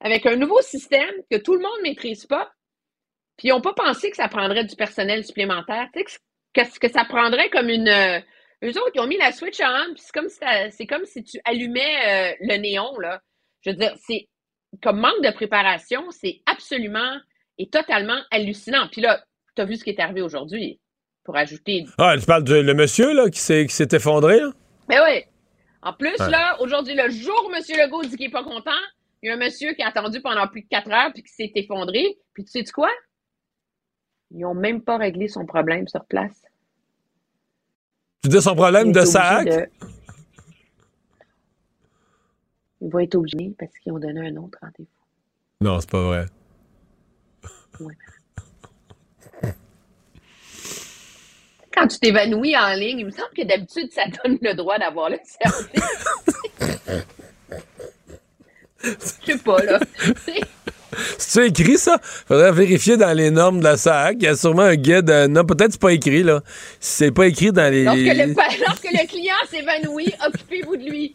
Avec 0.00 0.26
un 0.26 0.36
nouveau 0.36 0.60
système 0.60 1.14
que 1.30 1.38
tout 1.38 1.54
le 1.54 1.60
monde 1.60 1.78
ne 1.78 1.88
maîtrise 1.88 2.26
pas, 2.26 2.52
puis 3.38 3.48
ils 3.48 3.50
n'ont 3.50 3.62
pas 3.62 3.72
pensé 3.74 4.10
que 4.10 4.16
ça 4.16 4.28
prendrait 4.28 4.64
du 4.64 4.76
personnel 4.76 5.24
supplémentaire. 5.24 5.88
Tu 5.94 6.00
sais, 6.00 6.18
que, 6.52 6.60
que, 6.62 6.78
que 6.80 6.88
ça 6.88 7.04
prendrait 7.04 7.48
comme 7.50 7.68
une. 7.70 7.88
Eux 8.66 8.78
autres, 8.80 8.92
ils 8.94 9.00
ont 9.00 9.06
mis 9.06 9.16
la 9.16 9.32
switch 9.32 9.60
on, 9.60 9.94
puis 9.94 10.02
c'est 10.04 10.12
comme 10.12 10.28
si 10.28 10.38
c'est 10.70 10.86
comme 10.86 11.04
si 11.04 11.22
tu 11.22 11.38
allumais 11.44 11.80
euh, 12.32 12.34
le 12.40 12.56
néon, 12.56 12.98
là. 12.98 13.20
Je 13.62 13.70
veux 13.70 13.76
dire, 13.76 13.94
c'est 14.06 14.28
comme 14.82 15.00
manque 15.00 15.22
de 15.22 15.32
préparation, 15.32 16.10
c'est 16.10 16.40
absolument 16.46 17.16
et 17.58 17.68
totalement 17.68 18.18
hallucinant. 18.30 18.88
Puis 18.90 19.00
là, 19.00 19.22
tu 19.54 19.62
as 19.62 19.64
vu 19.64 19.76
ce 19.76 19.84
qui 19.84 19.90
est 19.90 20.00
arrivé 20.00 20.22
aujourd'hui, 20.22 20.80
pour 21.24 21.36
ajouter. 21.36 21.84
Ah, 21.98 22.14
tu 22.18 22.26
parles 22.26 22.44
du 22.44 22.62
le 22.62 22.74
monsieur 22.74 23.12
là, 23.12 23.28
qui 23.30 23.40
s'est, 23.40 23.66
qui 23.66 23.74
s'est 23.74 23.88
effondré, 23.92 24.38
là? 24.40 24.50
Mais 24.88 25.00
oui. 25.00 25.24
En 25.82 25.92
plus, 25.92 26.18
là, 26.18 26.56
aujourd'hui, 26.60 26.94
le 26.94 27.10
jour 27.10 27.48
où 27.48 27.54
M. 27.54 27.62
Legault 27.68 28.02
dit 28.02 28.16
qu'il 28.16 28.26
n'est 28.26 28.32
pas 28.32 28.44
content, 28.44 28.70
il 29.22 29.28
y 29.28 29.30
a 29.30 29.34
un 29.34 29.38
monsieur 29.38 29.72
qui 29.74 29.82
a 29.82 29.88
attendu 29.88 30.20
pendant 30.20 30.46
plus 30.48 30.62
de 30.62 30.68
quatre 30.68 30.90
heures 30.90 31.12
puis 31.12 31.22
qui 31.22 31.32
s'est 31.32 31.52
effondré. 31.54 32.18
Puis 32.34 32.44
tu 32.44 32.50
sais 32.50 32.64
quoi? 32.72 32.90
Ils 34.30 34.40
n'ont 34.40 34.54
même 34.54 34.82
pas 34.82 34.96
réglé 34.96 35.28
son 35.28 35.46
problème 35.46 35.86
sur 35.86 36.04
place. 36.06 36.42
Tu 38.26 38.30
dis 38.30 38.42
son 38.42 38.56
problème 38.56 38.90
de 38.90 39.04
sac? 39.04 39.46
de- 39.46 39.68
Il 42.80 42.90
va 42.90 43.04
être 43.04 43.14
obligé 43.14 43.54
parce 43.56 43.70
qu'ils 43.78 43.92
ont 43.92 44.00
donné 44.00 44.28
un 44.30 44.36
autre 44.36 44.58
rendez-vous. 44.60 44.88
Non, 45.60 45.78
c'est 45.78 45.88
pas 45.88 46.02
vrai. 46.02 46.26
Quand 51.72 51.86
tu 51.86 52.00
t'évanouis 52.00 52.56
en 52.56 52.72
ligne, 52.74 52.98
il 52.98 53.06
me 53.06 53.10
semble 53.12 53.30
que 53.36 53.44
d'habitude, 53.46 53.92
ça 53.92 54.02
donne 54.24 54.38
le 54.42 54.54
droit 54.54 54.76
d'avoir 54.76 55.08
le 55.08 55.18
service. 55.22 55.84
Je 58.82 58.90
sais 59.24 59.38
pas, 59.38 59.62
là. 59.62 59.78
C'est 61.18 61.48
écrit 61.48 61.78
ça? 61.78 61.98
Faudrait 62.02 62.52
vérifier 62.52 62.96
dans 62.96 63.12
les 63.12 63.30
normes 63.30 63.58
de 63.58 63.64
la 63.64 63.76
SAC. 63.76 64.16
Il 64.20 64.24
y 64.24 64.28
a 64.28 64.36
sûrement 64.36 64.62
un 64.62 64.76
guide. 64.76 65.10
euh, 65.10 65.28
non, 65.28 65.44
peut-être 65.44 65.72
c'est 65.72 65.80
pas 65.80 65.92
écrit, 65.92 66.22
là. 66.22 66.40
C'est 66.80 67.12
pas 67.12 67.26
écrit 67.26 67.52
dans 67.52 67.70
les. 67.70 67.84
Lorsque 67.84 67.98
le, 68.00 68.34
lorsque 68.66 68.92
le 68.92 69.06
client 69.06 69.34
s'évanouit, 69.50 70.12
occupez-vous 70.26 70.76
de 70.76 70.84
lui. 70.90 71.12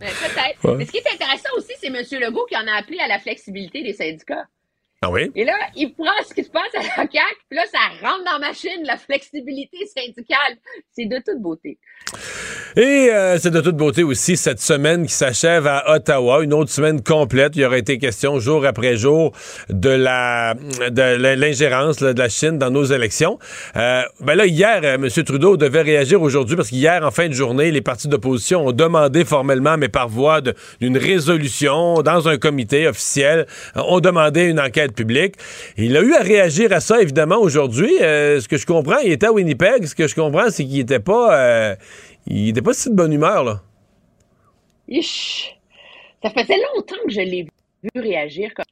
Ben, 0.00 0.08
peut-être. 0.08 0.64
Ouais. 0.64 0.76
Mais 0.76 0.86
ce 0.86 0.92
qui 0.92 0.98
est 0.98 1.12
intéressant 1.12 1.48
aussi, 1.56 1.72
c'est 1.80 1.88
M. 1.88 1.96
Legault 2.20 2.46
qui 2.48 2.56
en 2.56 2.66
a 2.66 2.78
appelé 2.78 2.98
à 3.00 3.08
la 3.08 3.18
flexibilité 3.18 3.82
des 3.82 3.92
syndicats. 3.92 4.46
Ah 5.00 5.10
oui? 5.12 5.30
Et 5.36 5.44
là, 5.44 5.52
il 5.76 5.94
prend 5.94 6.06
ce 6.28 6.34
qui 6.34 6.42
se 6.42 6.50
passe 6.50 6.74
à 6.74 6.78
la 6.80 6.88
CAQ, 6.96 7.12
puis 7.48 7.56
là, 7.56 7.62
ça 7.70 7.78
rentre 8.04 8.24
dans 8.24 8.40
ma 8.40 8.48
machine, 8.48 8.82
la 8.84 8.96
flexibilité 8.96 9.76
syndicale. 9.86 10.56
C'est 10.90 11.06
de 11.06 11.16
toute 11.24 11.40
beauté. 11.40 11.78
Et 12.76 13.08
euh, 13.12 13.38
c'est 13.38 13.50
de 13.52 13.60
toute 13.60 13.76
beauté 13.76 14.02
aussi 14.02 14.36
cette 14.36 14.60
semaine 14.60 15.06
qui 15.06 15.12
s'achève 15.14 15.68
à 15.68 15.94
Ottawa, 15.94 16.42
une 16.42 16.52
autre 16.52 16.70
semaine 16.70 17.00
complète. 17.02 17.54
Il 17.54 17.62
y 17.62 17.64
aurait 17.64 17.78
été 17.78 17.98
question 17.98 18.40
jour 18.40 18.66
après 18.66 18.96
jour 18.96 19.32
de 19.68 19.88
la 19.90 20.54
de 20.54 21.02
la- 21.16 21.36
l'ingérence 21.36 21.98
de 21.98 22.08
la 22.18 22.28
Chine 22.28 22.58
dans 22.58 22.70
nos 22.70 22.84
élections. 22.84 23.38
Euh, 23.76 24.02
ben 24.20 24.34
là 24.34 24.46
hier, 24.46 24.80
euh, 24.82 24.94
M. 24.94 25.08
Trudeau 25.24 25.56
devait 25.56 25.82
réagir 25.82 26.20
aujourd'hui 26.22 26.56
parce 26.56 26.70
qu'hier 26.70 27.04
en 27.04 27.10
fin 27.12 27.28
de 27.28 27.32
journée, 27.34 27.70
les 27.70 27.82
partis 27.82 28.08
d'opposition 28.08 28.66
ont 28.66 28.72
demandé 28.72 29.24
formellement, 29.24 29.76
mais 29.76 29.88
par 29.88 30.08
voie 30.08 30.40
d'une 30.80 30.98
résolution 30.98 32.02
dans 32.02 32.28
un 32.28 32.36
comité 32.36 32.88
officiel, 32.88 33.46
ont 33.76 34.00
demandé 34.00 34.42
une 34.44 34.60
enquête 34.60 34.87
publique. 34.92 35.34
Il 35.76 35.96
a 35.96 36.00
eu 36.00 36.14
à 36.14 36.22
réagir 36.22 36.72
à 36.72 36.80
ça 36.80 37.00
évidemment 37.00 37.38
aujourd'hui. 37.38 37.92
Euh, 38.00 38.40
ce 38.40 38.48
que 38.48 38.56
je 38.56 38.66
comprends, 38.66 38.98
il 38.98 39.12
était 39.12 39.26
à 39.26 39.32
Winnipeg. 39.32 39.86
Ce 39.86 39.94
que 39.94 40.06
je 40.06 40.14
comprends, 40.14 40.50
c'est 40.50 40.64
qu'il 40.64 40.80
était 40.80 41.00
pas 41.00 41.38
euh, 41.38 41.76
il 42.26 42.62
pas 42.62 42.74
si 42.74 42.90
de 42.90 42.94
bonne 42.94 43.12
humeur, 43.12 43.42
là. 43.44 43.62
Ich! 44.86 45.56
Ça 46.22 46.30
faisait 46.30 46.58
longtemps 46.74 46.96
que 47.06 47.12
je 47.12 47.20
l'ai 47.20 47.44
vu 47.44 48.00
réagir. 48.00 48.52
Parce 48.54 48.66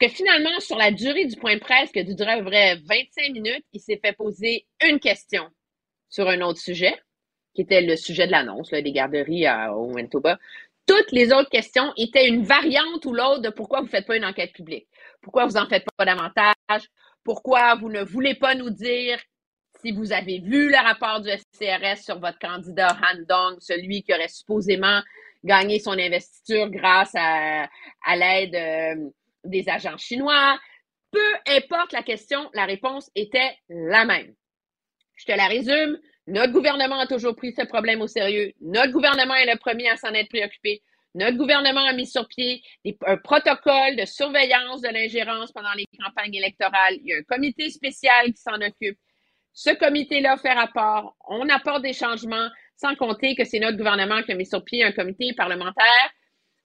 que 0.00 0.08
finalement, 0.08 0.60
sur 0.60 0.76
la 0.76 0.90
durée 0.90 1.26
du 1.26 1.36
point 1.36 1.54
de 1.54 1.60
presse, 1.60 1.90
qui 1.90 2.04
durait 2.04 2.42
vrai 2.42 2.76
25 2.76 3.32
minutes, 3.32 3.64
il 3.72 3.80
s'est 3.80 4.00
fait 4.02 4.12
poser 4.12 4.66
une 4.86 5.00
question 5.00 5.44
sur 6.08 6.28
un 6.28 6.40
autre 6.42 6.60
sujet, 6.60 6.94
qui 7.54 7.62
était 7.62 7.80
le 7.80 7.96
sujet 7.96 8.26
de 8.26 8.32
l'annonce 8.32 8.70
des 8.70 8.92
garderies 8.92 9.46
à, 9.46 9.74
au 9.74 9.90
Manitoba. 9.92 10.38
Toutes 10.86 11.12
les 11.12 11.32
autres 11.32 11.50
questions 11.50 11.92
étaient 11.96 12.28
une 12.28 12.44
variante 12.44 13.04
ou 13.04 13.12
l'autre 13.12 13.40
de 13.40 13.48
pourquoi 13.48 13.80
vous 13.80 13.86
ne 13.86 13.90
faites 13.90 14.06
pas 14.06 14.16
une 14.16 14.24
enquête 14.24 14.52
publique, 14.52 14.86
pourquoi 15.22 15.46
vous 15.46 15.52
n'en 15.52 15.68
faites 15.68 15.86
pas 15.96 16.04
davantage, 16.04 16.88
pourquoi 17.24 17.76
vous 17.76 17.88
ne 17.88 18.02
voulez 18.02 18.34
pas 18.34 18.54
nous 18.54 18.70
dire 18.70 19.18
si 19.80 19.92
vous 19.92 20.12
avez 20.12 20.38
vu 20.38 20.70
le 20.70 20.76
rapport 20.76 21.20
du 21.20 21.30
SCRS 21.30 22.02
sur 22.04 22.18
votre 22.20 22.38
candidat 22.38 22.96
Han 23.02 23.22
Dong, 23.28 23.56
celui 23.60 24.02
qui 24.02 24.12
aurait 24.12 24.28
supposément 24.28 25.00
gagné 25.44 25.80
son 25.80 25.92
investiture 25.92 26.70
grâce 26.70 27.12
à, 27.14 27.68
à 28.04 28.16
l'aide 28.16 28.54
euh, 28.54 29.10
des 29.44 29.68
agents 29.68 29.96
chinois. 29.96 30.58
Peu 31.10 31.20
importe 31.46 31.92
la 31.92 32.02
question, 32.02 32.48
la 32.54 32.64
réponse 32.64 33.10
était 33.14 33.56
la 33.68 34.04
même. 34.04 34.34
Je 35.16 35.24
te 35.24 35.32
la 35.32 35.46
résume. 35.46 35.98
Notre 36.28 36.52
gouvernement 36.52 37.00
a 37.00 37.06
toujours 37.06 37.34
pris 37.34 37.52
ce 37.52 37.66
problème 37.66 38.00
au 38.00 38.06
sérieux. 38.06 38.52
Notre 38.60 38.92
gouvernement 38.92 39.34
est 39.34 39.52
le 39.52 39.58
premier 39.58 39.88
à 39.90 39.96
s'en 39.96 40.14
être 40.14 40.28
préoccupé. 40.28 40.82
Notre 41.14 41.36
gouvernement 41.36 41.84
a 41.84 41.92
mis 41.92 42.06
sur 42.06 42.26
pied 42.26 42.62
un 43.06 43.16
protocole 43.18 43.96
de 43.96 44.06
surveillance 44.06 44.80
de 44.80 44.88
l'ingérence 44.88 45.52
pendant 45.52 45.72
les 45.76 45.86
campagnes 46.02 46.34
électorales. 46.34 46.96
Il 47.00 47.06
y 47.08 47.12
a 47.12 47.18
un 47.18 47.22
comité 47.22 47.68
spécial 47.70 48.32
qui 48.32 48.40
s'en 48.40 48.60
occupe. 48.60 48.98
Ce 49.52 49.70
comité-là 49.70 50.38
fait 50.38 50.54
rapport, 50.54 51.14
on 51.28 51.46
apporte 51.50 51.82
des 51.82 51.92
changements, 51.92 52.48
sans 52.76 52.94
compter 52.94 53.34
que 53.34 53.44
c'est 53.44 53.58
notre 53.58 53.76
gouvernement 53.76 54.22
qui 54.22 54.32
a 54.32 54.34
mis 54.34 54.46
sur 54.46 54.64
pied 54.64 54.82
un 54.82 54.92
comité 54.92 55.34
parlementaire 55.34 56.10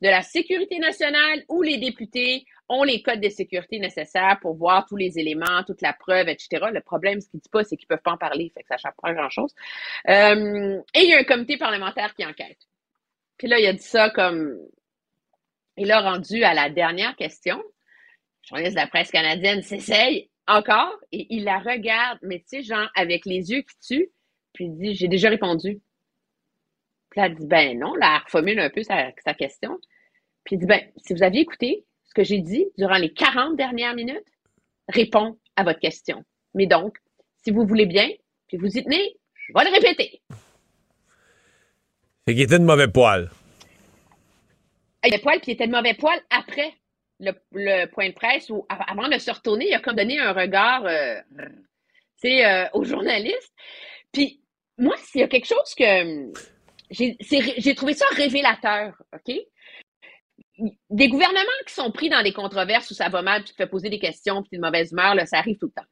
de 0.02 0.07
la 0.07 0.22
sécurité 0.22 0.80
nationale 0.80 1.44
où 1.49 1.61
les 1.61 1.78
députés 1.78 2.45
ont 2.69 2.84
les 2.84 3.02
codes 3.02 3.19
de 3.19 3.30
sécurité 3.30 3.80
nécessaires 3.80 4.38
pour 4.41 4.56
voir 4.56 4.86
tous 4.86 4.95
les 4.95 5.19
éléments, 5.19 5.64
toute 5.65 5.82
la 5.82 5.94
preuve, 5.94 6.30
etc. 6.30 6.68
Le 6.72 6.82
problème, 6.82 7.19
ce 7.19 7.30
qu'ils 7.30 7.40
disent 7.40 7.49
pas, 7.49 7.64
c'est 7.64 7.76
qu'ils 7.76 7.88
peuvent 7.88 8.02
pas 8.02 8.11
en 8.11 8.18
parler, 8.18 8.52
fait 8.53 8.61
que 8.61 8.68
ça 8.69 8.76
ne 8.76 8.80
change 8.80 8.94
pas 9.02 9.14
grand-chose. 9.14 9.53
Euh, 10.10 10.82
et 10.94 11.03
il 11.03 11.10
y 11.10 11.14
a 11.14 11.19
un 11.19 11.24
comité 11.24 11.57
parlementaire 11.57 12.14
qui 12.14 12.26
enquête. 12.26 12.60
Puis 13.38 13.48
là, 13.48 13.60
il 13.60 13.66
a 13.68 13.74
dit 13.74 13.80
ça 13.80 14.10
comme... 14.10 14.58
Il 15.78 15.92
a 15.92 16.02
rendu 16.02 16.44
à 16.44 16.54
la 16.54 16.70
dernière 16.70 17.16
question. 17.16 17.58
Le 17.58 18.48
journaliste 18.48 18.76
de 18.76 18.82
la 18.82 18.88
presse 18.88 19.12
canadienne 19.12 19.62
s'essaye 19.62 20.30
encore 20.48 20.98
et 21.12 21.28
il 21.30 21.44
la 21.44 21.60
regarde, 21.60 22.18
mais 22.24 22.40
tu 22.40 22.46
sais, 22.48 22.64
genre, 22.64 22.90
avec 22.96 23.26
les 23.26 23.52
yeux 23.52 23.62
qui 23.62 23.78
tuent, 23.80 24.10
puis 24.54 24.66
il 24.66 24.76
dit, 24.76 24.96
j'ai 24.96 25.08
déjà 25.08 25.30
répondu. 25.30 25.82
Puis 27.12 27.22
elle 27.22 27.36
dit, 27.36 27.46
ben 27.46 27.78
non, 27.78 27.94
là, 27.96 28.16
elle 28.16 28.24
reformule 28.26 28.60
un 28.60 28.70
peu 28.70 28.82
sa, 28.82 29.12
question. 29.36 29.78
Puis 30.44 30.56
il 30.56 30.60
dit, 30.60 30.66
ben, 30.66 30.82
si 30.98 31.14
vous 31.14 31.24
aviez 31.24 31.42
écouté 31.42 31.86
ce 32.06 32.14
que 32.14 32.24
j'ai 32.24 32.40
dit 32.40 32.66
durant 32.78 32.98
les 32.98 33.14
40 33.14 33.56
dernières 33.56 33.94
minutes, 33.94 34.26
répond 34.88 35.38
à 35.56 35.64
votre 35.64 35.80
question. 35.80 36.24
Mais 36.54 36.66
donc, 36.66 36.98
si 37.44 37.52
vous 37.52 37.66
voulez 37.66 37.86
bien, 37.86 38.10
puis 38.48 38.58
vous 38.58 38.78
y 38.78 38.84
tenez, 38.84 39.16
je 39.36 39.54
vais 39.54 39.66
le 39.66 39.76
répéter. 39.76 40.22
Fait 42.28 42.34
qu'il 42.34 42.44
était 42.44 42.60
de 42.60 42.66
mauvais 42.66 42.90
poil. 42.90 43.32
Il 45.06 45.08
était 45.14 45.20
poil, 45.20 45.40
puis 45.40 45.52
il 45.52 45.54
était 45.54 45.68
de 45.68 45.72
mauvais 45.72 45.94
poil 45.94 46.20
après 46.30 46.74
le, 47.22 47.86
point 47.86 48.10
de 48.10 48.14
presse 48.14 48.52
av- 48.52 48.84
avant 48.86 49.08
de 49.08 49.18
se 49.18 49.32
retourner, 49.32 49.70
il 49.70 49.74
a 49.74 49.80
comme 49.80 49.95
donné 49.95 50.20
un 50.20 50.34
regard 50.34 50.86
euh, 50.86 51.22
euh, 52.26 52.66
aux 52.74 52.84
journalistes. 52.84 53.54
Puis 54.12 54.41
moi, 54.78 54.94
s'il 54.98 55.22
y 55.22 55.24
a 55.24 55.30
quelque 55.30 55.48
chose 55.48 55.74
que 55.78 56.34
j'ai 56.91 57.16
c'est- 57.22 57.62
j'ai 57.62 57.76
trouvé 57.76 57.94
ça 57.94 58.06
révélateur, 58.12 59.02
OK? 59.14 59.34
Des 60.90 61.08
gouvernements 61.08 61.64
qui 61.66 61.74
sont 61.74 61.91
pris 61.94 62.10
dans 62.10 62.24
des 62.24 62.34
controverses 62.34 62.91
où 62.91 62.94
ça 62.94 63.08
va 63.08 63.22
mal, 63.22 63.44
puis 63.44 63.52
tu 63.52 63.56
te 63.56 63.64
fais 63.64 63.70
poser 63.70 63.90
des 63.90 63.99
questions, 63.99 64.41
puis 64.41 64.49
tu 64.49 64.56
es 64.56 64.60
de 64.60 64.66
mauvaise 64.66 64.91
humeur, 64.91 65.16
là, 65.16 65.26
ça 65.26 65.38
arrive 65.38 65.58
tout 65.58 65.68
le 65.68 65.82
temps. 65.82 65.88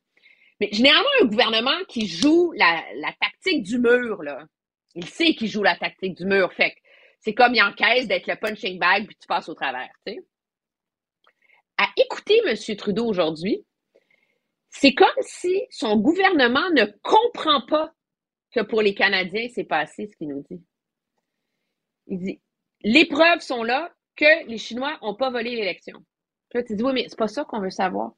Mais 0.59 0.67
généralement, 0.73 1.07
un 1.21 1.25
gouvernement 1.27 1.77
qui 1.87 2.07
joue 2.07 2.51
la, 2.57 2.83
la 2.95 3.13
tactique 3.21 3.63
du 3.63 3.79
mur, 3.79 4.21
là, 4.21 4.39
il 4.95 5.07
sait 5.07 5.35
qu'il 5.35 5.47
joue 5.47 5.63
la 5.63 5.75
tactique 5.75 6.15
du 6.15 6.25
mur. 6.25 6.51
Fait 6.53 6.75
c'est 7.19 7.33
comme 7.33 7.55
il 7.55 7.61
encaisse 7.61 8.07
d'être 8.07 8.27
le 8.27 8.35
punching 8.35 8.79
bag, 8.79 9.07
puis 9.07 9.15
tu 9.15 9.27
passes 9.27 9.49
au 9.49 9.55
travers, 9.55 9.89
tu 10.05 10.13
sais. 10.13 10.25
À 11.77 11.87
écouter 11.97 12.41
M. 12.45 12.55
Trudeau 12.77 13.05
aujourd'hui, 13.05 13.65
c'est 14.69 14.93
comme 14.93 15.09
si 15.21 15.65
son 15.69 15.97
gouvernement 15.97 16.69
ne 16.71 16.85
comprend 17.01 17.61
pas 17.65 17.93
que 18.51 18.61
pour 18.61 18.81
les 18.81 18.93
Canadiens, 18.93 19.47
c'est 19.53 19.65
passé 19.65 20.07
ce 20.07 20.15
qu'il 20.15 20.29
nous 20.29 20.43
dit. 20.49 20.63
Il 22.07 22.19
dit 22.19 22.41
les 22.81 23.05
preuves 23.05 23.41
sont 23.41 23.63
là 23.63 23.91
que 24.15 24.47
les 24.47 24.57
Chinois 24.57 24.97
n'ont 25.01 25.15
pas 25.15 25.29
volé 25.29 25.55
l'élection. 25.55 25.99
Puis 26.49 26.59
là, 26.59 26.63
tu 26.63 26.75
dis 26.75 26.83
oui, 26.83 26.93
mais 26.93 27.05
c'est 27.09 27.17
pas 27.17 27.27
ça 27.27 27.43
qu'on 27.43 27.59
veut 27.59 27.71
savoir. 27.71 28.13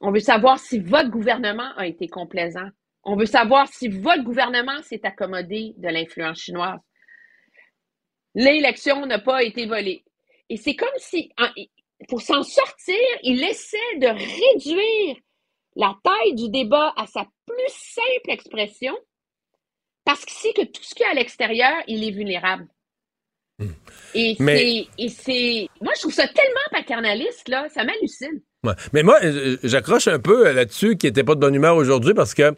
On 0.00 0.12
veut 0.12 0.20
savoir 0.20 0.58
si 0.58 0.78
votre 0.78 1.08
gouvernement 1.10 1.74
a 1.76 1.86
été 1.86 2.06
complaisant. 2.06 2.68
On 3.08 3.14
veut 3.16 3.26
savoir 3.26 3.68
si 3.68 3.86
votre 3.86 4.24
gouvernement 4.24 4.82
s'est 4.82 5.00
accommodé 5.04 5.74
de 5.76 5.88
l'influence 5.88 6.40
chinoise. 6.40 6.80
L'élection 8.34 9.06
n'a 9.06 9.20
pas 9.20 9.44
été 9.44 9.66
volée. 9.66 10.04
Et 10.50 10.56
c'est 10.56 10.74
comme 10.74 10.88
si, 10.98 11.30
pour 12.08 12.20
s'en 12.20 12.42
sortir, 12.42 12.96
il 13.22 13.42
essaie 13.44 13.98
de 13.98 14.08
réduire 14.08 15.16
la 15.76 15.94
taille 16.02 16.34
du 16.34 16.50
débat 16.50 16.92
à 16.96 17.06
sa 17.06 17.26
plus 17.46 17.72
simple 17.72 18.30
expression 18.30 18.96
parce 20.04 20.24
qu'il 20.24 20.36
sait 20.36 20.52
que 20.52 20.64
tout 20.66 20.82
ce 20.82 20.94
qu'il 20.94 21.04
y 21.04 21.08
a 21.08 21.12
à 21.12 21.14
l'extérieur, 21.14 21.74
il 21.86 22.02
est 22.02 22.10
vulnérable. 22.12 22.66
Et 24.14 24.36
Mais- 24.40 24.56
c'est, 24.58 24.86
et 24.98 25.08
c'est, 25.08 25.68
moi, 25.80 25.92
je 25.94 26.00
trouve 26.00 26.12
ça 26.12 26.26
tellement 26.26 26.60
paternaliste, 26.72 27.48
là, 27.48 27.68
ça 27.68 27.84
m'hallucine. 27.84 28.42
Ouais. 28.64 28.74
Mais 28.92 29.02
moi, 29.02 29.18
euh, 29.22 29.56
j'accroche 29.62 30.08
un 30.08 30.18
peu 30.18 30.52
là-dessus 30.52 30.96
qui 30.96 31.06
était 31.06 31.24
pas 31.24 31.36
de 31.36 31.40
bonne 31.40 31.54
humeur 31.54 31.76
aujourd'hui 31.76 32.14
parce 32.14 32.34
que 32.34 32.54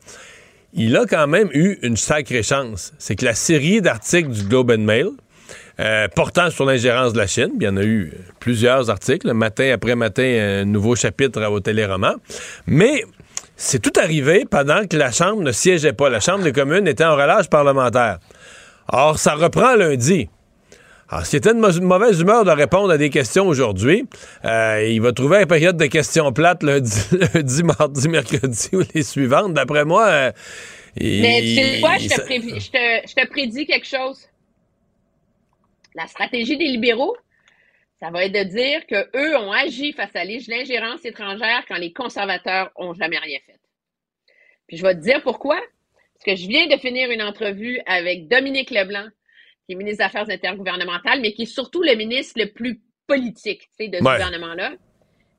il 0.72 0.96
a 0.96 1.06
quand 1.06 1.26
même 1.26 1.48
eu 1.52 1.78
une 1.82 1.96
sacrée 1.96 2.42
chance. 2.42 2.92
C'est 2.98 3.16
que 3.16 3.24
la 3.24 3.34
série 3.34 3.80
d'articles 3.80 4.30
du 4.30 4.42
Globe 4.44 4.70
and 4.70 4.82
Mail 4.82 5.08
euh, 5.80 6.08
portant 6.14 6.50
sur 6.50 6.64
l'ingérence 6.64 7.12
de 7.12 7.18
la 7.18 7.26
Chine, 7.26 7.52
il 7.56 7.62
y 7.62 7.68
en 7.68 7.76
a 7.76 7.84
eu 7.84 8.12
plusieurs 8.40 8.90
articles, 8.90 9.32
matin 9.32 9.70
après 9.72 9.94
matin, 9.94 10.22
un 10.22 10.64
nouveau 10.64 10.96
chapitre 10.96 11.44
au 11.46 11.60
téléroman, 11.60 12.16
mais 12.66 13.04
c'est 13.56 13.80
tout 13.80 13.92
arrivé 14.00 14.44
pendant 14.48 14.86
que 14.86 14.96
la 14.96 15.10
Chambre 15.12 15.42
ne 15.42 15.52
siégeait 15.52 15.92
pas. 15.92 16.08
La 16.08 16.20
Chambre 16.20 16.44
des 16.44 16.52
communes 16.52 16.86
était 16.86 17.04
en 17.04 17.14
relâche 17.14 17.48
parlementaire. 17.48 18.18
Or, 18.90 19.18
ça 19.18 19.34
reprend 19.34 19.74
lundi. 19.74 20.28
Alors, 21.10 21.24
s'il 21.24 21.38
était 21.38 21.54
de 21.54 21.58
mau- 21.58 21.80
mauvaise 21.80 22.20
humeur 22.20 22.44
de 22.44 22.50
répondre 22.50 22.90
à 22.90 22.98
des 22.98 23.08
questions 23.10 23.46
aujourd'hui, 23.48 24.04
euh, 24.44 24.86
il 24.86 25.00
va 25.00 25.12
trouver 25.12 25.38
une 25.40 25.46
période 25.46 25.76
de 25.78 25.86
questions 25.86 26.32
plates 26.32 26.62
lundi, 26.62 26.90
lundi, 27.34 27.62
mardi, 27.62 28.08
mercredi 28.08 28.68
ou 28.74 28.82
les 28.94 29.02
suivantes. 29.02 29.54
D'après 29.54 29.84
moi, 29.86 30.06
euh, 30.06 30.32
il- 30.96 31.22
Mais 31.22 31.40
tu 31.40 31.54
sais 31.54 31.80
quoi, 31.80 31.96
je 31.96 32.08
te, 32.08 32.14
je, 32.60 32.70
te, 32.70 33.08
je 33.08 33.14
te 33.14 33.26
prédis 33.28 33.64
quelque 33.66 33.86
chose. 33.86 34.28
La 35.94 36.06
stratégie 36.06 36.56
des 36.58 36.66
libéraux, 36.66 37.16
ça 38.00 38.10
va 38.10 38.24
être 38.26 38.32
de 38.34 38.42
dire 38.44 38.86
que 38.86 39.08
eux 39.16 39.36
ont 39.38 39.50
agi 39.50 39.92
face 39.94 40.14
à 40.14 40.24
l'ing- 40.24 40.46
l'ingérence 40.48 41.04
étrangère 41.04 41.64
quand 41.68 41.78
les 41.78 41.92
conservateurs 41.92 42.70
ont 42.76 42.92
jamais 42.92 43.18
rien 43.18 43.38
fait. 43.46 43.58
Puis 44.66 44.76
je 44.76 44.82
vais 44.82 44.94
te 44.94 45.00
dire 45.00 45.22
pourquoi. 45.22 45.56
Parce 46.14 46.36
que 46.36 46.42
je 46.42 46.48
viens 46.48 46.66
de 46.66 46.76
finir 46.78 47.10
une 47.10 47.22
entrevue 47.22 47.80
avec 47.86 48.28
Dominique 48.28 48.70
Leblanc, 48.70 49.06
qui 49.68 49.74
est 49.74 49.76
ministre 49.76 49.98
des 49.98 50.04
Affaires 50.04 50.28
intergouvernementales, 50.30 51.20
mais 51.20 51.32
qui 51.32 51.42
est 51.42 51.46
surtout 51.46 51.82
le 51.82 51.94
ministre 51.94 52.40
le 52.40 52.50
plus 52.50 52.80
politique 53.06 53.68
de 53.78 53.84
ce 53.98 54.02
Ouais. 54.02 54.12
gouvernement-là. 54.16 54.72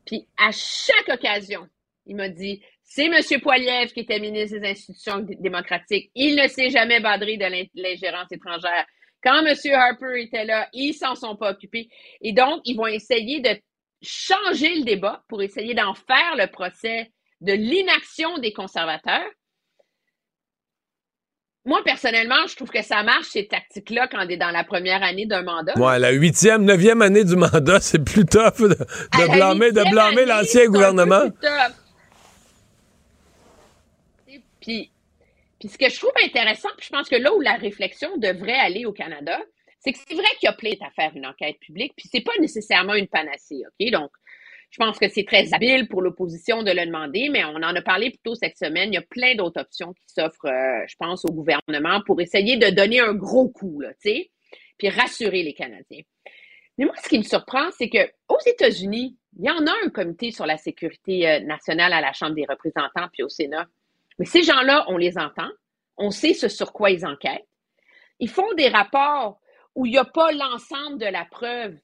Puis 0.05 0.27
à 0.37 0.51
chaque 0.51 1.09
occasion, 1.09 1.67
il 2.05 2.15
m'a 2.15 2.29
dit 2.29 2.61
c'est 2.83 3.05
M. 3.05 3.41
Poiliev 3.41 3.91
qui 3.91 4.01
était 4.01 4.19
ministre 4.19 4.57
des 4.59 4.67
institutions 4.69 5.19
démocratiques. 5.19 6.11
Il 6.15 6.35
ne 6.35 6.47
s'est 6.47 6.69
jamais 6.69 6.99
badré 6.99 7.37
de 7.37 7.45
l'in- 7.45 7.65
l'ingérence 7.75 8.31
étrangère. 8.31 8.85
Quand 9.23 9.45
M. 9.45 9.53
Harper 9.73 10.21
était 10.21 10.45
là, 10.45 10.69
ils 10.73 10.93
s'en 10.93 11.13
sont 11.15 11.35
pas 11.35 11.51
occupés. 11.51 11.89
Et 12.21 12.31
donc, 12.33 12.61
ils 12.65 12.75
vont 12.75 12.87
essayer 12.87 13.41
de 13.41 13.49
changer 14.01 14.75
le 14.75 14.83
débat 14.85 15.23
pour 15.27 15.41
essayer 15.43 15.73
d'en 15.73 15.93
faire 15.93 16.35
le 16.37 16.47
procès 16.47 17.11
de 17.41 17.53
l'inaction 17.53 18.37
des 18.39 18.53
conservateurs. 18.53 19.29
Moi, 21.65 21.81
personnellement, 21.83 22.47
je 22.47 22.55
trouve 22.55 22.69
que 22.69 22.81
ça 22.81 23.03
marche, 23.03 23.27
ces 23.27 23.47
tactiques-là, 23.47 24.07
quand 24.07 24.25
on 24.25 24.29
est 24.29 24.37
dans 24.37 24.51
la 24.51 24.63
première 24.63 25.03
année 25.03 25.25
d'un 25.25 25.43
mandat. 25.43 25.77
Ouais, 25.77 25.99
la 25.99 26.11
huitième, 26.11 26.63
neuvième 26.63 27.01
année 27.01 27.25
du 27.25 27.35
mandat, 27.35 27.79
c'est 27.81 28.03
plus 28.03 28.25
tough 28.25 28.61
de, 28.61 29.31
blâmer, 29.31 29.71
de 29.71 29.89
blâmer 29.91 30.25
l'ancien 30.25 30.67
gouvernement. 30.67 31.29
plus 31.29 31.39
tough. 31.41 31.75
Puis, 34.61 34.91
puis 35.59 35.69
ce 35.69 35.77
que 35.77 35.89
je 35.89 35.97
trouve 35.97 36.11
intéressant, 36.23 36.69
puis 36.77 36.87
je 36.87 36.95
pense 36.95 37.09
que 37.09 37.15
là 37.15 37.33
où 37.33 37.41
la 37.41 37.55
réflexion 37.55 38.17
devrait 38.17 38.57
aller 38.57 38.85
au 38.85 38.93
Canada, 38.93 39.37
c'est 39.79 39.91
que 39.91 39.99
c'est 40.07 40.15
vrai 40.15 40.27
qu'il 40.39 40.47
y 40.47 40.49
a 40.49 40.53
plein 40.53 40.71
à 40.85 40.89
faire 40.91 41.11
une 41.15 41.25
enquête 41.25 41.59
publique, 41.59 41.93
puis 41.95 42.09
c'est 42.11 42.21
pas 42.21 42.33
nécessairement 42.39 42.93
une 42.93 43.07
panacée, 43.07 43.63
OK? 43.65 43.91
Donc, 43.91 44.11
je 44.69 44.77
pense 44.77 44.99
que 44.99 45.07
c'est 45.09 45.23
très 45.23 45.53
habile 45.53 45.87
pour 45.87 46.01
l'opposition 46.01 46.61
de 46.61 46.71
le 46.71 46.85
demander, 46.85 47.29
mais 47.29 47.43
on 47.43 47.55
en 47.55 47.75
a 47.75 47.81
parlé 47.81 48.11
plus 48.11 48.19
tôt 48.23 48.35
cette 48.35 48.57
semaine. 48.57 48.91
Il 48.91 48.95
y 48.95 48.99
a 48.99 49.01
plein 49.01 49.35
d'autres 49.35 49.59
options 49.59 49.93
qui 49.93 50.05
s'offrent, 50.07 50.45
euh, 50.45 50.85
je 50.87 50.95
pense, 50.97 51.25
au 51.25 51.31
gouvernement 51.31 52.01
pour 52.05 52.21
essayer 52.21 52.57
de 52.57 52.69
donner 52.69 52.99
un 52.99 53.13
gros 53.13 53.49
coup, 53.49 53.79
là, 53.81 53.89
tu 53.93 54.11
sais, 54.11 54.31
puis 54.77 54.89
rassurer 54.89 55.43
les 55.43 55.53
Canadiens. 55.53 56.03
Mais 56.77 56.85
moi, 56.85 56.93
ce 57.03 57.09
qui 57.09 57.17
me 57.17 57.23
surprend, 57.23 57.69
c'est 57.71 57.89
que 57.89 58.09
aux 58.29 58.39
États-Unis, 58.45 59.17
il 59.37 59.45
y 59.45 59.51
en 59.51 59.65
a 59.65 59.73
un 59.85 59.89
comité 59.89 60.31
sur 60.31 60.45
la 60.45 60.57
sécurité 60.57 61.27
euh, 61.27 61.39
nationale 61.41 61.91
à 61.91 62.01
la 62.01 62.13
Chambre 62.13 62.35
des 62.35 62.45
représentants 62.47 63.09
puis 63.11 63.23
au 63.23 63.29
Sénat. 63.29 63.67
Mais 64.19 64.25
ces 64.25 64.43
gens-là, 64.43 64.85
on 64.87 64.97
les 64.97 65.17
entend, 65.17 65.49
on 65.97 66.11
sait 66.11 66.33
ce 66.33 66.47
sur 66.47 66.73
quoi 66.73 66.91
ils 66.91 67.05
enquêtent. 67.05 67.47
Ils 68.19 68.29
font 68.29 68.53
des 68.53 68.67
rapports 68.67 69.39
où 69.75 69.85
il 69.85 69.91
n'y 69.91 69.97
a 69.97 70.05
pas 70.05 70.31
l'ensemble 70.31 70.99
de 70.99 71.05
la 71.05 71.25
preuve, 71.25 71.75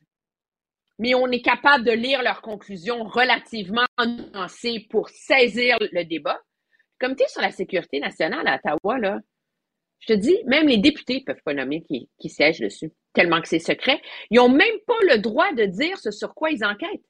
mais 0.99 1.15
on 1.15 1.27
est 1.27 1.41
capable 1.41 1.83
de 1.83 1.91
lire 1.91 2.21
leurs 2.23 2.41
conclusions 2.41 3.03
relativement 3.03 3.85
nuancées 3.99 4.87
pour 4.89 5.09
saisir 5.09 5.77
le 5.79 6.03
débat. 6.03 6.39
Le 6.99 7.07
comité 7.07 7.25
sur 7.27 7.41
la 7.41 7.51
sécurité 7.51 7.99
nationale 7.99 8.47
à 8.47 8.55
Ottawa, 8.55 8.97
là, 8.99 9.19
je 9.99 10.13
te 10.13 10.13
dis, 10.13 10.37
même 10.45 10.67
les 10.67 10.77
députés 10.77 11.19
ne 11.19 11.25
peuvent 11.33 11.43
pas 11.43 11.53
nommer 11.53 11.81
qui, 11.81 12.09
qui 12.19 12.29
siègent 12.29 12.59
dessus, 12.59 12.91
tellement 13.13 13.41
que 13.41 13.47
c'est 13.47 13.59
secret. 13.59 14.01
Ils 14.29 14.37
n'ont 14.37 14.49
même 14.49 14.79
pas 14.85 14.99
le 15.09 15.17
droit 15.17 15.51
de 15.53 15.65
dire 15.65 15.97
ce 15.97 16.11
sur 16.11 16.33
quoi 16.33 16.51
ils 16.51 16.63
enquêtent. 16.63 17.05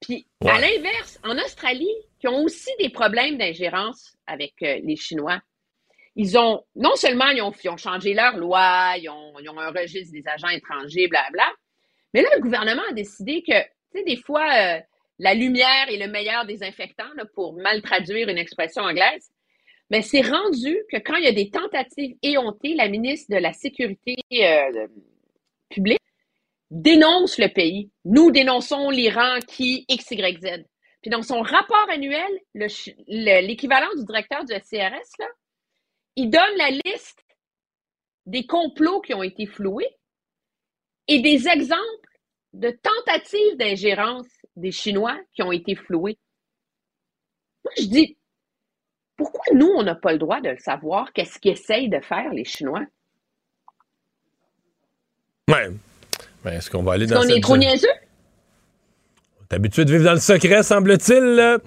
Puis, 0.00 0.26
à 0.46 0.58
l'inverse, 0.58 1.18
en 1.24 1.36
Australie, 1.36 1.94
qui 2.20 2.28
ont 2.28 2.42
aussi 2.42 2.70
des 2.78 2.88
problèmes 2.88 3.36
d'ingérence 3.36 4.16
avec 4.26 4.54
euh, 4.62 4.80
les 4.82 4.96
Chinois, 4.96 5.40
ils 6.20 6.36
ont, 6.36 6.62
non 6.76 6.94
seulement 6.96 7.28
ils 7.28 7.40
ont, 7.40 7.76
changé 7.78 8.12
leur 8.12 8.36
loi, 8.36 8.92
ils 8.98 9.08
ont, 9.08 9.58
un 9.58 9.70
registre 9.70 10.12
des 10.12 10.28
agents 10.28 10.48
étrangers, 10.48 11.08
blabla, 11.08 11.50
mais 12.12 12.20
là, 12.20 12.28
le 12.36 12.42
gouvernement 12.42 12.82
a 12.90 12.92
décidé 12.92 13.42
que, 13.42 13.58
tu 13.62 13.98
sais, 13.98 14.04
des 14.04 14.16
fois, 14.16 14.46
euh, 14.54 14.80
la 15.18 15.32
lumière 15.32 15.88
est 15.88 15.96
le 15.96 16.08
meilleur 16.08 16.44
désinfectant, 16.44 17.08
pour 17.34 17.54
mal 17.54 17.80
traduire 17.80 18.28
une 18.28 18.36
expression 18.36 18.82
anglaise. 18.82 19.30
Mais 19.88 20.02
c'est 20.02 20.20
rendu 20.20 20.76
que 20.92 20.98
quand 20.98 21.16
il 21.16 21.24
y 21.24 21.28
a 21.28 21.32
des 21.32 21.48
tentatives 21.48 22.14
éhontées, 22.22 22.74
la 22.74 22.88
ministre 22.88 23.34
de 23.34 23.40
la 23.40 23.54
Sécurité 23.54 24.16
euh, 24.42 24.88
publique 25.70 26.00
dénonce 26.70 27.38
le 27.38 27.48
pays. 27.48 27.90
Nous 28.04 28.30
dénonçons 28.30 28.90
l'Iran 28.90 29.38
qui 29.48 29.86
X, 29.88 30.10
Y, 30.10 30.40
Z. 30.40 30.64
Puis 31.00 31.10
dans 31.10 31.22
son 31.22 31.40
rapport 31.40 31.88
annuel, 31.88 32.30
l'équivalent 32.54 33.88
du 33.96 34.04
directeur 34.04 34.44
du 34.44 34.52
SCRS, 34.52 35.10
là, 35.18 35.26
il 36.16 36.30
donne 36.30 36.56
la 36.56 36.70
liste 36.70 37.24
des 38.26 38.46
complots 38.46 39.00
qui 39.00 39.14
ont 39.14 39.22
été 39.22 39.46
floués 39.46 39.96
et 41.08 41.20
des 41.20 41.48
exemples 41.48 42.18
de 42.52 42.70
tentatives 42.70 43.56
d'ingérence 43.56 44.26
des 44.56 44.72
Chinois 44.72 45.18
qui 45.32 45.42
ont 45.42 45.52
été 45.52 45.74
floués. 45.74 46.18
Moi, 47.64 47.72
je 47.78 47.84
dis, 47.84 48.16
pourquoi 49.16 49.44
nous, 49.54 49.70
on 49.76 49.82
n'a 49.82 49.94
pas 49.94 50.12
le 50.12 50.18
droit 50.18 50.40
de 50.40 50.50
le 50.50 50.58
savoir? 50.58 51.12
Qu'est-ce 51.12 51.38
qu'ils 51.38 51.52
essayent 51.52 51.88
de 51.88 52.00
faire, 52.00 52.32
les 52.32 52.44
Chinois? 52.44 52.84
Ouais. 55.48 55.68
Ben, 56.42 56.52
est-ce 56.52 56.70
qu'on 56.70 56.82
va 56.82 56.92
aller 56.92 57.04
Est-ce 57.04 57.14
dans 57.14 57.20
qu'on 57.20 57.26
cette... 57.26 57.36
est 57.36 57.40
trop 57.40 57.56
niaiseux? 57.56 57.88
T'es 59.50 59.56
habitué 59.56 59.84
de 59.84 59.90
vivre 59.90 60.04
dans 60.04 60.12
le 60.12 60.20
secret, 60.20 60.62
semble-t-il. 60.62 61.34
là? 61.34 61.58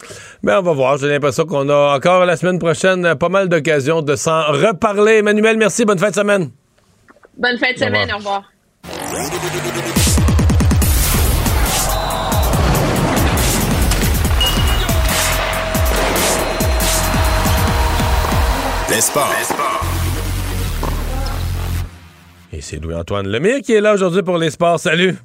Ben, 0.41 0.59
on 0.59 0.61
va 0.61 0.71
voir. 0.71 0.95
J'ai 0.97 1.09
l'impression 1.09 1.45
qu'on 1.45 1.67
a 1.67 1.97
encore 1.97 2.25
la 2.25 2.37
semaine 2.37 2.57
prochaine 2.57 3.05
euh, 3.05 3.15
pas 3.15 3.27
mal 3.27 3.49
d'occasions 3.49 4.01
de 4.01 4.15
s'en 4.15 4.41
reparler. 4.53 5.17
Emmanuel, 5.17 5.57
merci. 5.57 5.83
Bonne 5.83 5.99
fin 5.99 6.09
de 6.09 6.15
semaine. 6.15 6.49
Bonne 7.37 7.57
fin 7.57 7.73
de 7.73 7.75
Au 7.75 7.85
semaine, 7.85 8.09
revoir. 8.13 8.43
au 8.85 8.87
revoir. 9.17 9.53
Les 18.89 19.01
sports. 19.01 19.33
Et 22.51 22.61
c'est 22.61 22.77
Louis-Antoine 22.77 23.27
Lemire 23.27 23.61
qui 23.61 23.73
est 23.73 23.81
là 23.81 23.93
aujourd'hui 23.93 24.21
pour 24.21 24.37
les 24.37 24.51
sports. 24.51 24.79
Salut. 24.79 25.15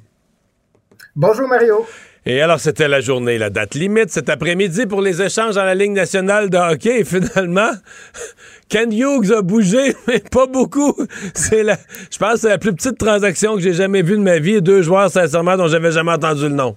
Bonjour 1.15 1.47
Mario. 1.47 1.85
Et 2.25 2.41
alors, 2.41 2.59
c'était 2.59 2.87
la 2.87 2.99
journée, 2.99 3.37
la 3.37 3.49
date 3.49 3.75
limite 3.75 4.09
cet 4.09 4.29
après-midi 4.29 4.85
pour 4.85 5.01
les 5.01 5.21
échanges 5.21 5.55
dans 5.55 5.63
la 5.63 5.75
Ligue 5.75 5.91
nationale 5.91 6.49
de 6.49 6.57
hockey. 6.57 6.99
Et 6.99 7.03
finalement, 7.05 7.71
Ken 8.69 8.91
Hughes 8.91 9.31
a 9.31 9.41
bougé, 9.41 9.95
mais 10.07 10.19
pas 10.19 10.45
beaucoup. 10.45 10.95
C'est 11.33 11.63
la, 11.63 11.77
je 12.11 12.17
pense 12.17 12.33
que 12.33 12.39
c'est 12.41 12.49
la 12.49 12.57
plus 12.57 12.73
petite 12.73 12.97
transaction 12.97 13.55
que 13.55 13.61
j'ai 13.61 13.73
jamais 13.73 14.01
vue 14.01 14.17
de 14.17 14.21
ma 14.21 14.39
vie. 14.39 14.61
Deux 14.61 14.81
joueurs, 14.81 15.09
sincèrement, 15.09 15.57
dont 15.57 15.67
j'avais 15.67 15.91
jamais 15.91 16.11
entendu 16.11 16.43
le 16.43 16.49
nom. 16.49 16.75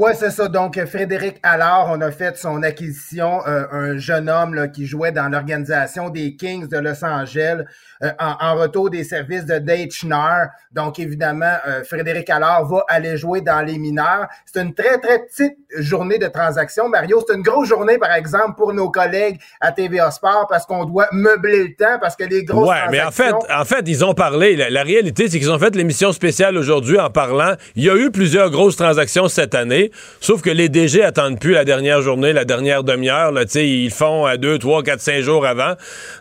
Ouais, 0.00 0.14
c'est 0.14 0.30
ça. 0.30 0.48
Donc, 0.48 0.78
euh, 0.78 0.86
Frédéric 0.86 1.36
Allard, 1.42 1.88
on 1.90 2.00
a 2.00 2.10
fait 2.10 2.34
son 2.38 2.62
acquisition, 2.62 3.46
euh, 3.46 3.66
un 3.70 3.98
jeune 3.98 4.30
homme 4.30 4.54
là, 4.54 4.66
qui 4.66 4.86
jouait 4.86 5.12
dans 5.12 5.28
l'organisation 5.28 6.08
des 6.08 6.36
Kings 6.36 6.68
de 6.68 6.78
Los 6.78 7.04
Angeles 7.04 7.64
euh, 8.02 8.10
en, 8.18 8.34
en 8.40 8.54
retour 8.54 8.88
des 8.88 9.04
services 9.04 9.44
de 9.44 9.58
Dave 9.58 9.90
Schnarr. 9.90 10.46
Donc, 10.72 10.98
évidemment, 10.98 11.52
euh, 11.68 11.84
Frédéric 11.84 12.30
Allard 12.30 12.64
va 12.64 12.82
aller 12.88 13.18
jouer 13.18 13.42
dans 13.42 13.60
les 13.60 13.76
mineurs. 13.76 14.26
C'est 14.46 14.62
une 14.62 14.72
très, 14.72 14.96
très 14.96 15.18
petite 15.18 15.58
journée 15.76 16.16
de 16.16 16.28
transaction. 16.28 16.88
Mario, 16.88 17.22
c'est 17.28 17.34
une 17.34 17.42
grosse 17.42 17.68
journée, 17.68 17.98
par 17.98 18.14
exemple, 18.14 18.54
pour 18.56 18.72
nos 18.72 18.90
collègues 18.90 19.38
à 19.60 19.70
TVA 19.70 20.10
Sport 20.10 20.46
parce 20.48 20.64
qu'on 20.64 20.86
doit 20.86 21.08
meubler 21.12 21.64
le 21.64 21.74
temps 21.74 21.98
parce 22.00 22.16
que 22.16 22.24
les 22.24 22.44
grosses 22.44 22.70
Ouais, 22.70 22.88
mais 22.90 23.02
en 23.02 23.10
fait, 23.10 23.28
transactions... 23.28 23.60
en 23.60 23.64
fait, 23.66 23.82
ils 23.86 24.02
ont 24.02 24.14
parlé. 24.14 24.56
La, 24.56 24.70
la 24.70 24.82
réalité, 24.82 25.28
c'est 25.28 25.38
qu'ils 25.38 25.50
ont 25.50 25.58
fait 25.58 25.76
l'émission 25.76 26.12
spéciale 26.12 26.56
aujourd'hui 26.56 26.98
en 26.98 27.10
parlant. 27.10 27.52
Il 27.74 27.84
y 27.84 27.90
a 27.90 27.96
eu 27.96 28.10
plusieurs 28.10 28.48
grosses 28.48 28.76
transactions 28.76 29.28
cette 29.28 29.54
année, 29.54 29.89
sauf 30.20 30.42
que 30.42 30.50
les 30.50 30.68
DG 30.68 31.02
attendent 31.02 31.38
plus 31.38 31.52
la 31.52 31.64
dernière 31.64 32.02
journée, 32.02 32.32
la 32.32 32.44
dernière 32.44 32.84
demi-heure. 32.84 33.32
Là, 33.32 33.42
ils 33.54 33.84
le 33.84 33.90
font 33.90 34.26
à 34.26 34.36
deux, 34.36 34.58
trois, 34.58 34.82
quatre, 34.82 35.00
cinq 35.00 35.20
jours 35.20 35.46
avant. 35.46 35.74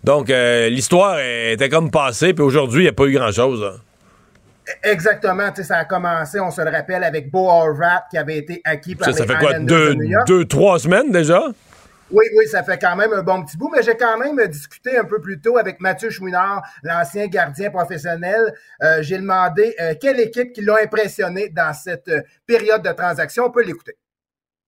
Donc, 0.03 0.29
euh, 0.29 0.69
l'histoire 0.69 1.17
était 1.19 1.69
comme 1.69 1.91
passée, 1.91 2.33
puis 2.33 2.43
aujourd'hui, 2.43 2.81
il 2.81 2.85
n'y 2.85 2.89
a 2.89 2.93
pas 2.93 3.05
eu 3.05 3.13
grand-chose. 3.13 3.61
là. 3.61 3.73
Exactement, 4.83 5.49
ça 5.55 5.77
a 5.77 5.85
commencé, 5.85 6.39
on 6.39 6.51
se 6.51 6.61
le 6.61 6.69
rappelle, 6.69 7.03
avec 7.03 7.31
Bo 7.31 7.49
Horvat 7.49 8.03
qui 8.09 8.17
avait 8.17 8.37
été 8.37 8.61
acquis 8.63 8.95
par 8.95 9.07
Ça, 9.07 9.13
ça 9.13 9.23
les 9.23 9.33
fait 9.33 9.39
quoi, 9.39 9.59
deux, 9.59 10.45
trois 10.45 10.79
semaines 10.79 11.11
déjà? 11.11 11.41
Oui, 12.11 12.25
oui, 12.35 12.47
ça 12.47 12.63
fait 12.63 12.79
quand 12.79 12.95
même 12.95 13.13
un 13.13 13.21
bon 13.21 13.43
petit 13.43 13.55
bout, 13.55 13.69
mais 13.69 13.83
j'ai 13.83 13.95
quand 13.95 14.17
même 14.17 14.35
discuté 14.47 14.97
un 14.97 15.05
peu 15.05 15.21
plus 15.21 15.39
tôt 15.39 15.57
avec 15.57 15.79
Mathieu 15.79 16.09
Chouinard, 16.09 16.63
l'ancien 16.81 17.27
gardien 17.27 17.69
professionnel. 17.69 18.51
Euh, 18.81 19.03
j'ai 19.03 19.17
demandé 19.17 19.75
euh, 19.79 19.93
quelle 20.01 20.19
équipe 20.19 20.51
qui 20.53 20.61
l'a 20.61 20.77
impressionné 20.77 21.49
dans 21.49 21.71
cette 21.73 22.07
euh, 22.07 22.21
période 22.47 22.81
de 22.81 22.91
transaction. 22.93 23.45
On 23.45 23.51
peut 23.51 23.63
l'écouter. 23.63 23.93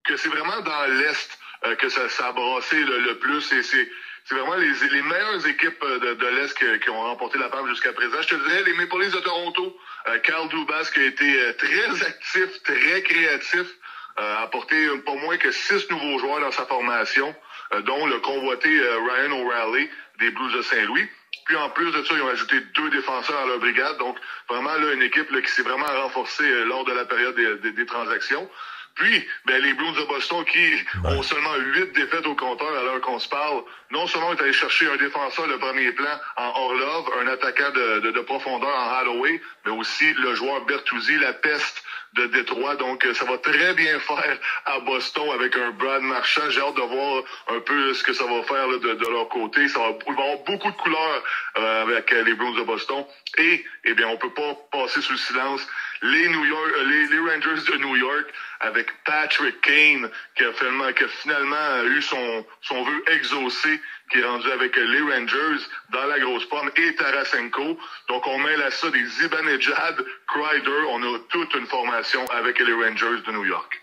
que 0.08 0.16
c'est 0.18 0.30
vraiment 0.30 0.62
dans 0.62 0.86
l'Est 1.00 1.38
que 1.78 1.90
ça, 1.90 2.10
ça 2.10 2.28
a 2.30 2.32
brassé 2.32 2.76
le, 2.76 3.20
plus 3.20 3.54
et 3.54 3.62
c'est 3.62 3.88
vraiment 4.32 4.56
les, 4.56 5.02
meilleures 5.04 5.46
équipes 5.46 5.80
de, 5.80 6.28
l'Est 6.36 6.58
qui 6.58 6.90
ont 6.90 7.02
remporté 7.02 7.38
la 7.38 7.50
palme 7.50 7.68
jusqu'à 7.70 7.94
présent. 7.94 8.20
Je 8.22 8.30
te 8.30 8.36
dirais 8.36 8.64
les 8.64 8.74
Maple 8.74 9.00
Leafs 9.00 9.14
de 9.14 9.20
Toronto. 9.20 9.78
Carl 10.24 10.50
Dubas 10.50 10.90
qui 10.92 11.02
a 11.02 11.06
été 11.06 11.56
très 11.60 12.08
actif, 12.08 12.64
très 12.64 13.04
créatif, 13.04 13.68
a 14.22 14.42
apporté 14.44 14.88
pas 15.06 15.16
moins 15.16 15.38
que 15.38 15.52
six 15.52 15.90
nouveaux 15.90 16.20
joueurs 16.20 16.40
dans 16.42 16.52
sa 16.52 16.66
formation, 16.66 17.34
euh, 17.74 17.82
dont 17.82 18.06
le 18.06 18.20
convoité 18.20 18.70
euh, 18.70 18.98
Ryan 19.00 19.32
O'Reilly 19.40 19.90
des 20.20 20.32
Blues 20.32 20.54
de 20.54 20.62
Saint-Louis. 20.62 21.08
Puis 21.46 21.56
en 21.56 21.70
plus 21.70 21.92
de 21.92 22.04
ça, 22.04 22.14
ils 22.16 22.22
ont 22.22 22.28
ajouté 22.30 22.60
deux 22.76 22.90
défenseurs 22.92 23.40
à 23.40 23.46
leur 23.48 23.60
brigade. 23.60 23.98
Donc 23.98 24.18
vraiment 24.50 24.76
là, 24.76 24.94
une 24.94 25.02
équipe 25.02 25.30
là, 25.32 25.42
qui 25.42 25.52
s'est 25.52 25.64
vraiment 25.64 25.88
renforcée 26.04 26.44
euh, 26.44 26.66
lors 26.66 26.84
de 26.86 26.94
la 26.94 27.06
période 27.06 27.36
des, 27.36 27.56
des- 27.58 27.72
des 27.72 27.86
transactions. 27.86 28.48
Puis, 28.94 29.26
ben, 29.46 29.62
les 29.64 29.74
Blues 29.74 29.96
de 29.96 30.04
Boston 30.04 30.44
qui 30.44 30.74
ont 31.06 31.24
seulement 31.24 31.56
huit 31.56 31.94
défaites 31.94 32.28
au 32.28 32.36
compteur 32.36 32.68
à 32.78 32.84
l'heure 32.84 33.00
qu'on 33.00 33.20
se 33.20 33.30
parle, 33.30 33.64
non 33.90 34.06
seulement 34.06 34.34
est 34.34 34.42
allé 34.42 34.52
chercher 34.52 34.92
un 34.92 34.98
défenseur 34.98 35.48
de 35.48 35.56
premier 35.56 35.94
plan 35.94 36.20
en 36.36 36.50
Orlov, 36.50 37.06
un 37.22 37.28
attaquant 37.28 37.72
de, 37.72 38.00
de- 38.02 38.12
de 38.12 38.20
profondeur 38.20 38.70
en 38.70 39.00
Holloway, 39.00 39.42
mais 39.66 39.72
aussi 39.72 40.14
le 40.16 40.36
joueur 40.36 40.66
Bertuzzi, 40.66 41.18
la 41.20 41.32
peste 41.32 41.82
de 42.14 42.26
Détroit. 42.28 42.76
Donc, 42.76 43.06
euh, 43.06 43.14
ça 43.14 43.26
va 43.26 43.38
très 43.38 43.74
bien 43.74 44.00
faire 44.00 44.38
à 44.66 44.80
Boston 44.80 45.30
avec 45.34 45.56
un 45.56 45.72
Brad 45.72 46.02
Marchand. 46.02 46.50
J'ai 46.50 46.62
hâte 46.62 46.76
de 46.76 46.82
voir 46.82 47.24
un 47.50 47.60
peu 47.60 47.94
ce 47.94 48.04
que 48.04 48.14
ça 48.14 48.26
va 48.26 48.44
faire 48.44 48.68
de, 48.68 49.12
leur 49.12 49.30
côté. 49.30 49.68
Ça 49.68 49.80
va, 49.80 49.98
il 50.08 50.14
va 50.14 50.22
y 50.22 50.26
avoir 50.26 50.44
beaucoup 50.46 50.72
de 50.72 50.78
couleurs 50.78 51.24
euh, 51.58 51.84
avec 51.84 52.12
euh, 52.12 52.24
les 52.24 52.34
Blues 52.34 52.56
de 52.58 52.64
Boston. 52.64 53.06
Et, 53.38 53.66
eh 53.86 53.94
bien, 53.94 54.08
on 54.08 54.18
peut 54.18 54.34
pas 54.34 54.56
passer 54.72 55.02
sous 55.02 55.14
le 55.14 55.18
silence 55.18 55.68
les 56.02 56.28
New 56.30 56.46
York, 56.46 56.72
les 56.88 57.20
Rangers 57.20 57.72
de 57.72 57.78
New 57.78 57.96
York 57.96 58.26
avec 58.62 58.88
Patrick 59.04 59.60
Kane 59.62 60.10
qui 60.36 60.44
a 60.44 60.54
finalement, 60.54 60.92
qui 60.94 61.04
a 61.04 61.08
finalement 61.08 61.84
eu 61.84 62.02
son, 62.02 62.46
son 62.62 62.84
vœu 62.84 63.04
exaucé, 63.08 63.82
qui 64.12 64.20
est 64.20 64.24
rendu 64.24 64.50
avec 64.52 64.78
euh, 64.78 64.84
les 64.84 65.02
Rangers 65.02 65.64
dans 65.90 66.06
la 66.06 66.20
grosse 66.20 66.46
pomme 66.46 66.72
et 66.76 66.96
Tarasenko. 66.96 67.80
Donc 68.08 68.28
on 68.28 68.40
mêle 68.40 68.62
à 68.62 68.72
ça 68.72 68.90
des 68.92 69.06
Zibanejad, 69.06 70.06
Kreider, 70.28 70.84
on 70.90 71.04
a 71.04 71.20
toute 71.30 71.54
une 71.56 71.68
formation 71.68 72.26
avec 72.32 72.60
les 72.60 72.74
Rangers 72.74 73.22
de 73.26 73.32
New 73.32 73.46
York. 73.46 73.82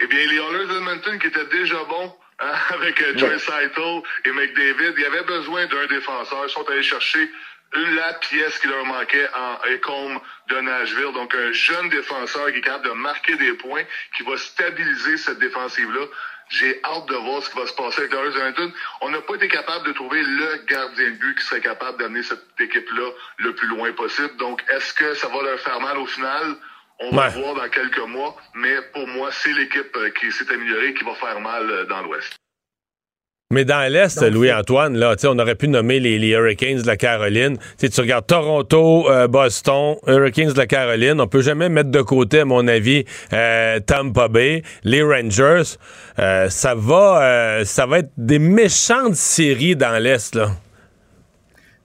Eh 0.00 0.06
bien, 0.06 0.26
les 0.26 0.36
Oilers 0.36 0.66
d'Edmonton 0.66 1.18
qui 1.18 1.26
étaient 1.26 1.44
déjà 1.46 1.82
bons 1.84 2.14
hein, 2.40 2.52
avec 2.74 3.00
euh, 3.02 3.16
Joy 3.16 3.38
Saito 3.40 4.04
et 4.24 4.32
McDavid, 4.32 4.94
ils 4.96 5.04
avaient 5.04 5.24
besoin 5.24 5.66
d'un 5.66 5.86
défenseur. 5.86 6.44
Ils 6.46 6.50
sont 6.50 6.68
allés 6.68 6.82
chercher 6.82 7.30
la 7.74 8.14
pièce 8.14 8.58
qui 8.58 8.68
leur 8.68 8.84
manquait 8.86 9.28
en 9.34 9.58
Ecom 9.72 10.20
de 10.48 10.60
Nashville. 10.60 11.12
Donc, 11.14 11.34
un 11.34 11.52
jeune 11.52 11.88
défenseur 11.90 12.50
qui 12.52 12.58
est 12.58 12.62
capable 12.62 12.86
de 12.86 12.92
marquer 12.92 13.36
des 13.36 13.52
points, 13.54 13.82
qui 14.16 14.22
va 14.22 14.36
stabiliser 14.36 15.16
cette 15.16 15.38
défensive-là. 15.38 16.06
J'ai 16.50 16.80
hâte 16.82 17.06
de 17.10 17.14
voir 17.14 17.42
ce 17.42 17.50
qui 17.50 17.58
va 17.58 17.66
se 17.66 17.74
passer 17.74 18.00
avec 18.00 18.14
Oilers 18.14 18.32
d'Edmonton. 18.32 18.72
On 19.02 19.10
n'a 19.10 19.20
pas 19.20 19.34
été 19.34 19.48
capable 19.48 19.86
de 19.86 19.92
trouver 19.92 20.22
le 20.22 20.64
gardien 20.66 21.10
de 21.10 21.16
but 21.16 21.38
qui 21.38 21.44
serait 21.44 21.60
capable 21.60 21.98
d'amener 21.98 22.22
cette 22.22 22.42
équipe-là 22.58 23.10
le 23.36 23.54
plus 23.54 23.68
loin 23.68 23.92
possible. 23.92 24.34
Donc, 24.38 24.64
est-ce 24.70 24.94
que 24.94 25.12
ça 25.14 25.28
va 25.28 25.42
leur 25.42 25.60
faire 25.60 25.78
mal 25.80 25.98
au 25.98 26.06
final? 26.06 26.56
On 27.00 27.10
va 27.14 27.28
Ouais. 27.28 27.40
voir 27.42 27.54
dans 27.54 27.68
quelques 27.68 27.98
mois, 27.98 28.34
mais 28.54 28.80
pour 28.94 29.06
moi, 29.08 29.30
c'est 29.30 29.52
l'équipe 29.52 29.94
euh, 29.96 30.08
qui 30.10 30.32
s'est 30.32 30.50
améliorée 30.50 30.94
qui 30.94 31.04
va 31.04 31.14
faire 31.16 31.38
mal 31.38 31.70
euh, 31.70 31.84
dans 31.84 32.00
l'Ouest. 32.00 32.37
Mais 33.50 33.64
dans 33.64 33.90
l'Est, 33.90 34.20
Louis-Antoine, 34.20 34.98
là, 34.98 35.16
tu 35.16 35.22
sais, 35.22 35.26
on 35.26 35.38
aurait 35.38 35.54
pu 35.54 35.68
nommer 35.68 36.00
les, 36.00 36.18
les 36.18 36.28
Hurricanes 36.32 36.82
de 36.82 36.86
la 36.86 36.98
Caroline. 36.98 37.56
Tu 37.56 37.64
sais, 37.78 37.88
tu 37.88 37.98
regardes 38.02 38.26
Toronto, 38.26 39.10
euh, 39.10 39.26
Boston, 39.26 39.96
Hurricanes 40.06 40.52
de 40.52 40.58
la 40.58 40.66
Caroline. 40.66 41.18
On 41.18 41.26
peut 41.26 41.40
jamais 41.40 41.70
mettre 41.70 41.90
de 41.90 42.02
côté, 42.02 42.40
à 42.40 42.44
mon 42.44 42.68
avis, 42.68 43.06
euh, 43.32 43.80
Tampa 43.80 44.28
Bay, 44.28 44.62
les 44.84 45.02
Rangers. 45.02 45.76
Euh, 46.18 46.50
ça 46.50 46.74
va, 46.74 47.22
euh, 47.22 47.64
ça 47.64 47.86
va 47.86 48.00
être 48.00 48.10
des 48.18 48.38
méchantes 48.38 49.14
séries 49.14 49.76
dans 49.76 49.98
l'Est, 49.98 50.34
là. 50.34 50.50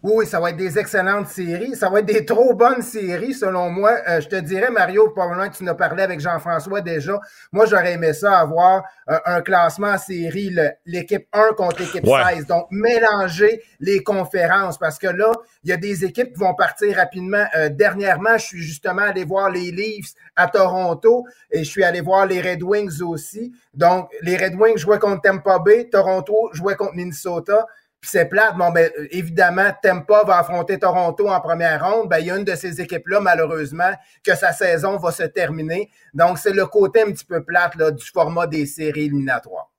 Oui, 0.04 0.28
ça 0.28 0.42
va 0.42 0.50
être 0.50 0.58
des 0.58 0.78
excellentes 0.78 1.30
séries. 1.30 1.78
Ça 1.78 1.90
va 1.90 2.00
être 2.00 2.06
des 2.06 2.26
trop 2.26 2.54
bonnes 2.54 2.82
séries, 2.82 3.34
selon 3.34 3.70
moi. 3.70 3.94
Euh, 4.10 4.20
je 4.20 4.28
te 4.28 4.36
dirais, 4.36 4.70
Mario, 4.70 5.10
probablement 5.12 5.50
que 5.50 5.56
tu 5.56 5.64
nous 5.64 5.74
parlé 5.76 6.04
avec 6.04 6.20
Jean-François 6.20 6.82
déjà. 6.82 7.18
Moi, 7.54 7.66
j'aurais 7.68 7.94
aimé 7.94 8.12
ça 8.12 8.38
avoir 8.40 8.84
euh, 9.10 9.18
un 9.26 9.40
classement 9.42 9.92
en 9.92 9.98
série, 9.98 10.54
l'équipe 10.86 11.26
1 11.32 11.54
contre 11.56 11.80
l'équipe 11.80 12.06
Ouais. 12.06 12.36
16. 12.36 12.48
Donc, 12.48 12.68
mélanger 12.70 13.64
les 13.80 14.04
conférences 14.04 14.78
parce 14.78 15.00
que 15.00 15.08
là, 15.08 15.32
il 15.64 15.70
y 15.70 15.74
a 15.74 15.78
des 15.78 16.04
équipes 16.04 16.34
qui 16.34 16.40
vont 16.40 16.54
partir 16.54 16.98
rapidement. 16.98 17.46
Euh, 17.56 17.70
dernièrement, 17.70 18.38
je 18.38 18.46
suis 18.46 18.62
justement 18.62 19.04
allé 19.04 19.24
voir 19.24 19.50
les 19.52 19.72
Leafs 19.72 20.16
à 20.36 20.48
Toronto 20.48 21.26
et 21.50 21.64
je 21.64 21.70
suis 21.70 21.84
allé 21.86 22.02
voir 22.02 22.26
les 22.26 22.42
Red 22.42 22.62
Wings 22.62 23.02
aussi. 23.02 23.54
Donc, 23.74 24.10
les 24.22 24.36
Red 24.36 24.56
Wings 24.56 24.78
jouaient 24.78 25.00
contre 25.00 25.22
Tampa 25.22 25.60
Bay, 25.60 25.88
Toronto 25.90 26.50
jouait 26.52 26.76
contre 26.76 26.96
Minnesota. 26.96 27.66
Puis 28.04 28.10
c'est 28.12 28.26
plate. 28.26 28.58
Bon, 28.58 28.70
ben, 28.70 28.92
évidemment, 29.12 29.72
Tampa 29.82 30.26
va 30.26 30.40
affronter 30.40 30.78
Toronto 30.78 31.30
en 31.30 31.40
première 31.40 31.90
ronde. 31.90 32.10
Ben, 32.10 32.18
il 32.18 32.26
y 32.26 32.32
a 32.32 32.36
une 32.36 32.44
de 32.44 32.54
ces 32.54 32.82
équipes-là, 32.82 33.22
malheureusement, 33.22 33.94
que 34.22 34.36
sa 34.36 34.52
saison 34.52 34.98
va 34.98 35.14
se 35.14 35.24
terminer. 35.24 35.90
Donc, 36.14 36.38
c'est 36.38 36.52
le 36.52 36.66
côté 36.66 37.04
un 37.04 37.14
petit 37.14 37.24
peu 37.24 37.46
plate 37.46 37.76
là, 37.76 37.92
du 37.92 38.04
format 38.04 38.46
des 38.46 38.66
séries 38.66 39.06
éliminatoires. 39.06 39.72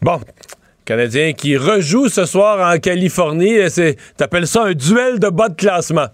Bon. 0.00 0.20
Canadien 0.92 1.32
qui 1.32 1.56
rejoue 1.56 2.10
ce 2.10 2.26
soir 2.26 2.70
en 2.70 2.78
Californie. 2.78 3.60
T'appelles 4.18 4.46
ça 4.46 4.64
un 4.64 4.74
duel 4.74 5.18
de 5.18 5.30
bas 5.30 5.48
de 5.48 5.54
classement. 5.54 6.08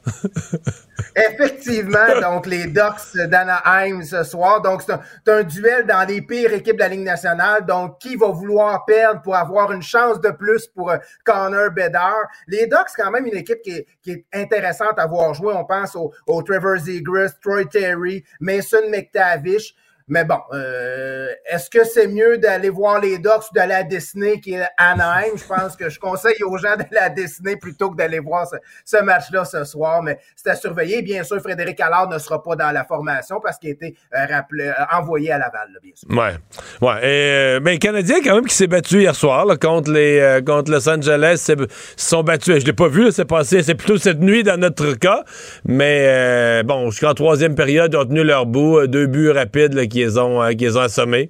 Effectivement, 1.16 2.20
donc 2.22 2.46
les 2.46 2.68
Ducks 2.68 3.16
d'Anaheim 3.16 4.02
ce 4.02 4.22
soir. 4.22 4.62
Donc, 4.62 4.82
c'est 4.82 5.32
un, 5.32 5.42
duel 5.42 5.84
dans 5.84 6.06
les 6.06 6.22
pires 6.22 6.52
équipes 6.52 6.76
de 6.76 6.80
la 6.80 6.88
Ligue 6.88 7.02
nationale. 7.02 7.66
Donc, 7.66 7.98
qui 7.98 8.14
va 8.14 8.28
vouloir 8.28 8.84
perdre 8.84 9.20
pour 9.22 9.34
avoir 9.34 9.72
une 9.72 9.82
chance 9.82 10.20
de 10.20 10.30
plus 10.30 10.68
pour 10.68 10.92
euh, 10.92 10.98
Connor 11.24 11.72
Bedard? 11.72 12.28
Les 12.46 12.68
Ducks, 12.68 12.94
quand 12.96 13.10
même, 13.10 13.26
une 13.26 13.36
équipe 13.36 13.62
qui 13.62 13.84
est, 14.06 14.26
intéressante 14.32 14.96
à 14.98 15.06
voir 15.08 15.34
jouer. 15.34 15.54
On 15.56 15.64
pense 15.64 15.96
au, 15.96 16.12
au 16.28 16.40
Trevor 16.42 16.76
Zegras, 16.78 17.32
Troy 17.42 17.64
Terry, 17.64 18.22
Mason 18.38 18.88
McTavish. 18.88 19.74
Mais 20.08 20.24
bon, 20.24 20.38
euh, 20.54 21.28
est-ce 21.50 21.68
que 21.68 21.84
c'est 21.84 22.06
mieux 22.06 22.38
d'aller 22.38 22.70
voir 22.70 23.00
les 23.00 23.18
Ducks 23.18 23.50
ou 23.50 23.54
d'aller 23.54 23.74
à 23.74 23.82
Disney 23.82 24.40
qui 24.40 24.54
est 24.54 24.62
à 24.78 24.92
Anaheim? 24.92 25.32
Je 25.36 25.44
pense 25.44 25.76
que 25.76 25.88
je 25.90 25.98
conseille 26.00 26.42
aux 26.44 26.56
gens 26.56 26.76
d'aller 26.76 26.96
à 26.98 27.10
Disney 27.10 27.56
plutôt 27.56 27.90
que 27.90 27.96
d'aller 27.96 28.18
voir 28.18 28.46
ce, 28.84 29.02
match-là 29.02 29.44
ce 29.44 29.64
soir. 29.64 30.02
Mais 30.02 30.18
c'est 30.34 30.50
à 30.50 30.54
surveiller. 30.56 31.02
Bien 31.02 31.22
sûr, 31.24 31.40
Frédéric 31.40 31.78
Allard 31.80 32.08
ne 32.08 32.18
sera 32.18 32.42
pas 32.42 32.56
dans 32.56 32.70
la 32.70 32.84
formation 32.84 33.38
parce 33.40 33.58
qu'il 33.58 33.68
a 33.68 33.72
été 33.72 33.96
euh, 34.14 34.24
rappelé- 34.26 34.68
euh, 34.70 34.96
envoyé 34.96 35.30
à 35.30 35.38
Laval, 35.38 35.68
bien 35.82 35.92
sûr. 35.94 36.08
Ouais. 36.10 36.34
Ouais. 36.80 37.00
Euh, 37.04 37.60
mais 37.62 37.72
le 37.74 37.78
Canadien, 37.78 38.16
quand 38.24 38.34
même, 38.34 38.46
qui 38.46 38.54
s'est 38.54 38.66
battu 38.66 39.00
hier 39.02 39.14
soir 39.14 39.46
contre, 39.60 39.90
les, 39.92 40.40
contre 40.46 40.70
Los 40.70 40.88
Angeles, 40.88 41.34
c'est- 41.44 41.58
se 41.58 42.08
sont 42.08 42.22
battus. 42.22 42.60
Je 42.60 42.64
l'ai 42.66 42.72
pas 42.72 42.88
vu, 42.88 43.12
c'est 43.12 43.24
passé. 43.26 43.62
C'est 43.62 43.74
plutôt 43.74 43.98
cette 43.98 44.20
nuit 44.20 44.42
dans 44.42 44.58
notre 44.58 44.94
cas. 44.94 45.22
Mais 45.66 46.62
bon, 46.64 46.90
jusqu'en 46.90 47.14
troisième 47.14 47.54
période, 47.54 47.92
ils 47.92 47.96
ont 47.98 48.04
tenu 48.06 48.24
leur 48.24 48.46
bout. 48.46 48.86
Deux 48.86 49.06
buts 49.06 49.30
rapides 49.30 49.74
là, 49.74 49.86
qui, 49.86 49.97
les 49.98 50.18
ont, 50.18 50.40
qui 50.50 50.64
les 50.64 50.76
ont. 50.76 51.28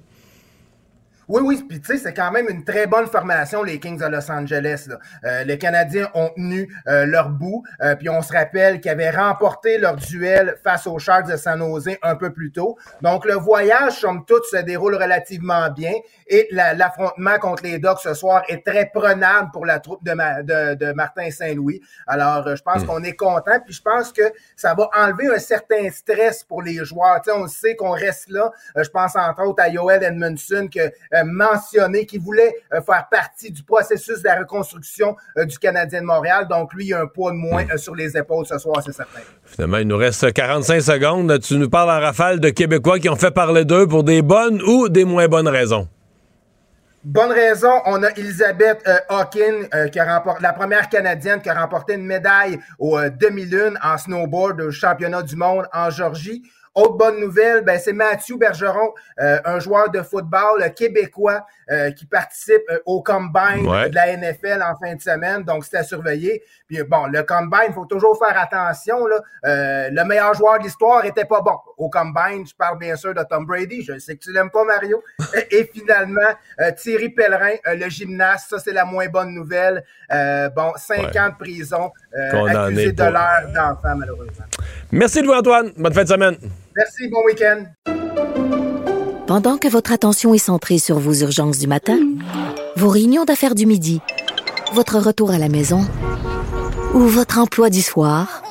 Oui, 1.29 1.41
oui, 1.45 1.63
puis 1.69 1.79
tu 1.79 1.85
sais, 1.93 1.97
c'est 1.99 2.13
quand 2.13 2.31
même 2.31 2.47
une 2.49 2.63
très 2.63 2.87
bonne 2.87 3.05
formation, 3.05 3.61
les 3.61 3.79
Kings 3.79 3.99
de 3.99 4.05
Los 4.07 4.31
Angeles. 4.31 4.85
là. 4.89 4.97
Euh, 5.25 5.43
les 5.43 5.59
Canadiens 5.59 6.09
ont 6.15 6.29
tenu 6.35 6.67
euh, 6.87 7.05
leur 7.05 7.29
bout, 7.29 7.63
euh, 7.81 7.95
puis 7.95 8.09
on 8.09 8.23
se 8.23 8.33
rappelle 8.33 8.81
qu'ils 8.81 8.89
avaient 8.89 9.11
remporté 9.11 9.77
leur 9.77 9.95
duel 9.95 10.55
face 10.63 10.87
aux 10.87 10.97
Sharks 10.97 11.27
de 11.27 11.37
San 11.37 11.59
Jose 11.59 11.91
un 12.01 12.15
peu 12.15 12.33
plus 12.33 12.51
tôt. 12.51 12.77
Donc, 13.03 13.25
le 13.25 13.35
voyage, 13.35 13.93
somme 13.99 14.25
toute, 14.25 14.43
se 14.45 14.57
déroule 14.57 14.95
relativement 14.95 15.69
bien, 15.69 15.93
et 16.27 16.47
la- 16.51 16.73
l'affrontement 16.73 17.37
contre 17.37 17.61
les 17.63 17.77
Ducks 17.77 17.99
ce 18.01 18.15
soir 18.15 18.41
est 18.47 18.65
très 18.65 18.87
prenable 18.91 19.51
pour 19.53 19.67
la 19.67 19.79
troupe 19.79 20.03
de, 20.03 20.13
Ma- 20.13 20.41
de, 20.41 20.73
de 20.73 20.93
Martin 20.93 21.29
Saint-Louis. 21.29 21.79
Alors, 22.07 22.55
je 22.55 22.61
pense 22.63 22.81
Mm. 22.83 22.85
qu'on 22.87 23.03
est 23.03 23.15
content, 23.15 23.59
puis 23.63 23.73
je 23.75 23.81
pense 23.83 24.11
que 24.11 24.23
ça 24.55 24.73
va 24.73 24.89
enlever 24.97 25.27
un 25.27 25.37
certain 25.39 25.91
stress 25.91 26.43
pour 26.43 26.63
les 26.63 26.83
joueurs. 26.83 27.21
Tu 27.21 27.29
sais, 27.31 27.37
on 27.37 27.47
sait 27.47 27.75
qu'on 27.75 27.91
reste 27.91 28.29
là. 28.31 28.51
Je 28.75 28.89
pense 28.89 29.15
entre 29.15 29.43
autres 29.45 29.61
à 29.61 29.69
Yoel 29.69 30.01
Edmondson 30.03 30.67
que 30.73 30.79
euh, 30.79 31.18
mentionné 31.23 32.05
qui 32.05 32.17
voulait 32.17 32.55
euh, 32.73 32.81
faire 32.81 33.07
partie 33.09 33.51
du 33.51 33.63
processus 33.63 34.21
de 34.21 34.27
la 34.27 34.39
reconstruction 34.39 35.15
euh, 35.37 35.45
du 35.45 35.57
Canadien 35.57 36.01
de 36.01 36.05
Montréal. 36.05 36.47
Donc 36.49 36.73
lui, 36.73 36.87
il 36.87 36.93
a 36.93 37.01
un 37.01 37.07
poids 37.07 37.31
de 37.31 37.37
moins 37.37 37.63
euh, 37.71 37.77
sur 37.77 37.95
les 37.95 38.17
épaules 38.17 38.45
ce 38.45 38.57
soir, 38.57 38.81
c'est 38.85 38.93
certain. 38.93 39.19
Finalement, 39.43 39.77
il 39.77 39.87
nous 39.87 39.97
reste 39.97 40.31
45 40.31 40.81
secondes. 40.81 41.39
Tu 41.39 41.57
nous 41.57 41.69
parles 41.69 41.89
en 41.89 41.99
rafale 41.99 42.39
de 42.39 42.49
Québécois 42.49 42.99
qui 42.99 43.09
ont 43.09 43.15
fait 43.15 43.31
parler 43.31 43.65
d'eux 43.65 43.87
pour 43.87 44.03
des 44.03 44.21
bonnes 44.21 44.61
ou 44.61 44.89
des 44.89 45.05
moins 45.05 45.27
bonnes 45.27 45.47
raisons. 45.47 45.87
Bonne 47.03 47.31
raison, 47.31 47.71
on 47.85 48.03
a 48.03 48.09
Elisabeth 48.09 48.83
euh, 48.85 48.97
Hawkin, 49.07 49.67
euh, 49.73 49.87
qui 49.87 49.99
a 49.99 50.17
remporté 50.17 50.43
la 50.43 50.51
première 50.51 50.89
Canadienne 50.89 51.41
qui 51.41 51.47
a 51.47 51.57
remporté 51.57 51.93
une 51.93 52.05
médaille 52.05 52.59
au 52.77 52.99
euh, 52.99 53.09
demi-lune 53.09 53.79
en 53.81 53.97
snowboard 53.97 54.59
au 54.59 54.71
championnat 54.71 55.21
du 55.21 55.37
monde 55.37 55.65
en 55.71 55.89
Georgie. 55.89 56.43
Autre 56.75 56.93
bonne 56.97 57.19
nouvelle, 57.19 57.63
ben, 57.63 57.79
c'est 57.79 57.93
Mathieu 57.93 58.37
Bergeron, 58.37 58.93
euh, 59.19 59.39
un 59.43 59.59
joueur 59.59 59.89
de 59.89 60.01
football 60.01 60.73
québécois 60.75 61.45
euh, 61.71 61.91
qui 61.91 62.05
participe 62.05 62.61
euh, 62.69 62.79
au 62.85 63.01
combine 63.03 63.67
Ouais. 63.67 63.89
de 63.89 63.95
la 63.95 64.15
NFL 64.15 64.61
en 64.63 64.75
fin 64.77 64.95
de 64.95 65.01
semaine, 65.01 65.43
donc 65.43 65.65
c'est 65.65 65.77
à 65.77 65.83
surveiller. 65.83 66.43
Puis 66.67 66.81
bon, 66.83 67.07
le 67.07 67.23
combine, 67.23 67.65
il 67.69 67.73
faut 67.73 67.85
toujours 67.85 68.17
faire 68.17 68.39
attention. 68.39 69.05
Là. 69.07 69.15
Euh, 69.45 69.89
le 69.91 70.03
meilleur 70.05 70.33
joueur 70.33 70.59
de 70.59 70.63
l'histoire 70.63 71.03
était 71.05 71.25
pas 71.25 71.41
bon. 71.41 71.57
Au 71.77 71.89
combine, 71.89 72.45
je 72.47 72.53
parle 72.55 72.77
bien 72.77 72.95
sûr 72.95 73.13
de 73.13 73.23
Tom 73.23 73.45
Brady. 73.45 73.83
Je 73.83 73.97
sais 73.99 74.15
que 74.15 74.23
tu 74.23 74.31
l'aimes 74.31 74.51
pas, 74.51 74.63
Mario. 74.63 75.03
Et, 75.51 75.69
finalement, 75.73 76.21
Thierry 76.77 77.09
Pellerin, 77.09 77.55
le 77.65 77.89
gymnaste, 77.89 78.49
ça 78.49 78.59
c'est 78.59 78.73
la 78.73 78.85
moins 78.85 79.07
bonne 79.07 79.33
nouvelle. 79.33 79.83
Bon, 80.55 80.73
cinq 80.77 80.99
Ouais. 81.13 81.19
ans 81.19 81.29
de 81.29 81.35
prison, 81.37 81.91
accusé 82.13 82.91
de 82.91 83.03
l'heure 83.03 83.47
d'enfant, 83.53 83.95
malheureusement. 83.95 84.45
Merci 84.91 85.21
Louis-Antoine. 85.21 85.71
Bonne 85.77 85.93
fin 85.93 86.03
de 86.03 86.09
semaine. 86.09 86.37
Merci, 86.75 87.07
bon 87.09 87.23
week-end. 87.25 87.65
Pendant 89.27 89.57
que 89.57 89.67
votre 89.67 89.91
attention 89.91 90.33
est 90.33 90.39
centrée 90.39 90.79
sur 90.79 90.97
vos 90.97 91.13
urgences 91.13 91.59
du 91.59 91.67
matin, 91.67 91.99
vos 92.75 92.89
réunions 92.89 93.25
d'affaires 93.25 93.53
du 93.53 93.67
midi, 93.67 94.01
votre 94.73 94.97
retour 94.97 95.31
à 95.31 95.37
la 95.37 95.49
maison 95.49 95.81
ou 96.95 96.99
votre 97.01 97.37
emploi 97.37 97.69
du 97.69 97.81
soir, 97.81 98.41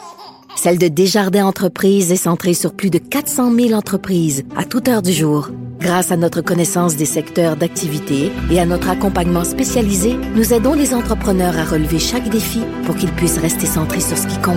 celle 0.58 0.78
de 0.78 0.88
Desjardins 0.88 1.46
Entreprises 1.46 2.10
est 2.10 2.16
centrée 2.16 2.52
sur 2.52 2.74
plus 2.74 2.90
de 2.90 2.98
400 2.98 3.54
000 3.54 3.72
entreprises 3.74 4.42
à 4.56 4.64
toute 4.64 4.88
heure 4.88 5.02
du 5.02 5.12
jour. 5.12 5.50
Grâce 5.78 6.10
à 6.10 6.16
notre 6.16 6.40
connaissance 6.40 6.96
des 6.96 7.04
secteurs 7.04 7.54
d'activité 7.56 8.32
et 8.50 8.58
à 8.58 8.66
notre 8.66 8.88
accompagnement 8.88 9.44
spécialisé, 9.44 10.16
nous 10.34 10.52
aidons 10.52 10.74
les 10.74 10.94
entrepreneurs 10.94 11.56
à 11.56 11.64
relever 11.64 12.00
chaque 12.00 12.28
défi 12.28 12.60
pour 12.84 12.96
qu'ils 12.96 13.12
puissent 13.12 13.38
rester 13.38 13.66
centrés 13.66 14.00
sur 14.00 14.18
ce 14.18 14.26
qui 14.26 14.36
compte, 14.38 14.56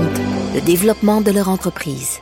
le 0.56 0.62
développement 0.62 1.22
de 1.22 1.30
leur 1.30 1.50
entreprise. 1.50 2.18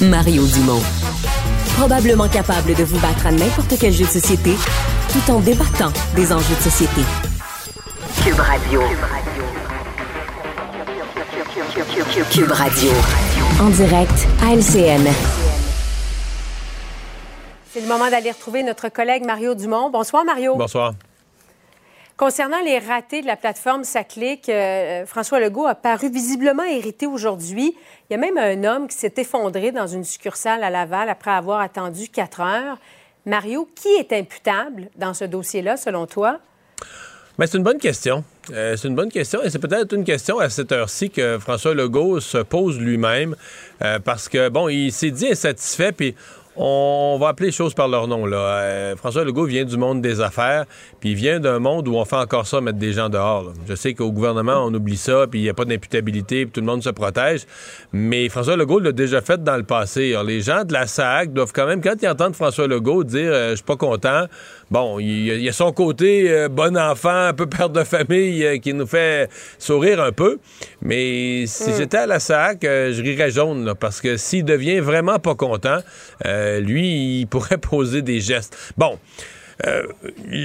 Mario 0.00 0.44
Dumont. 0.46 0.82
Probablement 1.76 2.28
capable 2.28 2.74
de 2.74 2.82
vous 2.82 2.98
battre 2.98 3.28
à 3.28 3.30
n'importe 3.30 3.74
quel 3.78 3.92
jeu 3.92 4.04
de 4.04 4.10
société 4.10 4.50
tout 5.12 5.32
en 5.32 5.38
débattant 5.38 5.92
des 6.16 6.32
enjeux 6.32 6.56
de 6.56 6.70
société. 6.70 7.02
Cube 8.28 8.40
Radio. 8.40 8.82
Cube 12.30 12.52
Radio. 12.52 12.90
En 13.58 13.70
direct 13.70 14.26
à 14.42 14.52
LCN. 14.54 15.08
C'est 17.70 17.80
le 17.80 17.86
moment 17.86 18.10
d'aller 18.10 18.30
retrouver 18.30 18.62
notre 18.62 18.90
collègue 18.90 19.24
Mario 19.24 19.54
Dumont. 19.54 19.88
Bonsoir, 19.88 20.26
Mario. 20.26 20.56
Bonsoir. 20.56 20.92
Concernant 22.18 22.60
les 22.60 22.78
ratés 22.78 23.22
de 23.22 23.26
la 23.26 23.36
plateforme 23.36 23.84
Saclic, 23.84 24.50
euh, 24.50 25.06
François 25.06 25.40
Legault 25.40 25.66
a 25.66 25.74
paru 25.74 26.10
visiblement 26.10 26.64
irrité 26.64 27.06
aujourd'hui. 27.06 27.74
Il 28.10 28.12
y 28.12 28.14
a 28.14 28.18
même 28.18 28.36
un 28.36 28.62
homme 28.64 28.88
qui 28.88 28.98
s'est 28.98 29.14
effondré 29.16 29.72
dans 29.72 29.86
une 29.86 30.04
succursale 30.04 30.62
à 30.64 30.68
Laval 30.68 31.08
après 31.08 31.30
avoir 31.30 31.60
attendu 31.60 32.10
quatre 32.10 32.42
heures. 32.42 32.76
Mario, 33.24 33.66
qui 33.74 33.88
est 33.88 34.12
imputable 34.12 34.90
dans 34.96 35.14
ce 35.14 35.24
dossier-là, 35.24 35.78
selon 35.78 36.06
toi? 36.06 36.40
Ben, 37.38 37.46
c'est 37.46 37.56
une 37.56 37.62
bonne 37.62 37.78
question. 37.78 38.24
Euh, 38.52 38.74
c'est 38.76 38.88
une 38.88 38.96
bonne 38.96 39.12
question 39.12 39.40
et 39.44 39.50
c'est 39.50 39.60
peut-être 39.60 39.94
une 39.94 40.02
question 40.02 40.40
à 40.40 40.50
cette 40.50 40.72
heure-ci 40.72 41.08
que 41.08 41.38
François 41.38 41.72
Legault 41.72 42.18
se 42.18 42.38
pose 42.38 42.80
lui-même 42.80 43.36
euh, 43.80 44.00
parce 44.00 44.28
que, 44.28 44.48
bon, 44.48 44.68
il 44.68 44.90
s'est 44.90 45.12
dit 45.12 45.28
insatisfait 45.28 45.92
puis 45.92 46.16
on 46.60 47.16
va 47.20 47.28
appeler 47.28 47.46
les 47.46 47.52
choses 47.52 47.72
par 47.72 47.86
leur 47.86 48.08
nom. 48.08 48.26
Là. 48.26 48.36
Euh, 48.36 48.96
François 48.96 49.22
Legault 49.22 49.44
vient 49.44 49.64
du 49.64 49.76
monde 49.76 50.02
des 50.02 50.20
affaires, 50.20 50.64
puis 50.98 51.10
il 51.10 51.14
vient 51.14 51.38
d'un 51.38 51.60
monde 51.60 51.86
où 51.86 51.94
on 51.94 52.04
fait 52.04 52.16
encore 52.16 52.48
ça, 52.48 52.60
mettre 52.60 52.78
des 52.78 52.92
gens 52.92 53.08
dehors. 53.08 53.52
Je 53.68 53.76
sais 53.76 53.94
qu'au 53.94 54.10
gouvernement, 54.10 54.64
on 54.66 54.74
oublie 54.74 54.96
ça, 54.96 55.28
puis 55.30 55.38
il 55.38 55.42
n'y 55.44 55.48
a 55.48 55.54
pas 55.54 55.64
d'imputabilité, 55.64 56.46
puis 56.46 56.52
tout 56.52 56.60
le 56.60 56.66
monde 56.66 56.82
se 56.82 56.90
protège. 56.90 57.46
Mais 57.92 58.28
François 58.28 58.56
Legault 58.56 58.80
l'a 58.80 58.90
déjà 58.90 59.20
fait 59.20 59.40
dans 59.44 59.56
le 59.56 59.62
passé. 59.62 60.14
Alors, 60.14 60.24
les 60.24 60.40
gens 60.40 60.64
de 60.64 60.72
la 60.72 60.88
SAC 60.88 61.32
doivent 61.32 61.52
quand 61.52 61.66
même, 61.66 61.80
quand 61.80 61.94
ils 62.02 62.08
entendent 62.08 62.34
François 62.34 62.66
Legault 62.66 63.04
dire 63.04 63.30
euh, 63.32 63.50
Je 63.50 63.56
suis 63.56 63.64
pas 63.64 63.76
content», 63.76 64.24
bon, 64.70 64.98
il 64.98 65.26
y 65.26 65.30
a, 65.30 65.34
il 65.34 65.42
y 65.42 65.48
a 65.48 65.52
son 65.52 65.72
côté 65.72 66.30
euh, 66.30 66.48
bon 66.48 66.76
enfant, 66.76 67.26
un 67.28 67.32
peu 67.32 67.46
père 67.46 67.70
de 67.70 67.84
famille, 67.84 68.44
euh, 68.44 68.58
qui 68.58 68.74
nous 68.74 68.86
fait 68.86 69.28
sourire 69.58 70.00
un 70.02 70.12
peu. 70.12 70.38
Mais 70.82 71.44
si 71.46 71.70
Mm. 71.70 71.74
j'étais 71.76 71.96
à 71.98 72.06
la 72.06 72.20
SAC, 72.20 72.64
euh, 72.64 72.92
je 72.92 73.02
rirais 73.02 73.30
jaune, 73.30 73.64
là, 73.64 73.74
parce 73.74 74.00
que 74.00 74.16
s'il 74.16 74.44
devient 74.44 74.80
vraiment 74.80 75.18
pas 75.18 75.34
content, 75.34 75.78
lui, 76.60 77.20
il 77.20 77.26
pourrait 77.26 77.58
poser 77.70 78.02
des 78.02 78.20
gestes. 78.20 78.56
Bon. 78.76 78.98
Euh, 79.66 79.82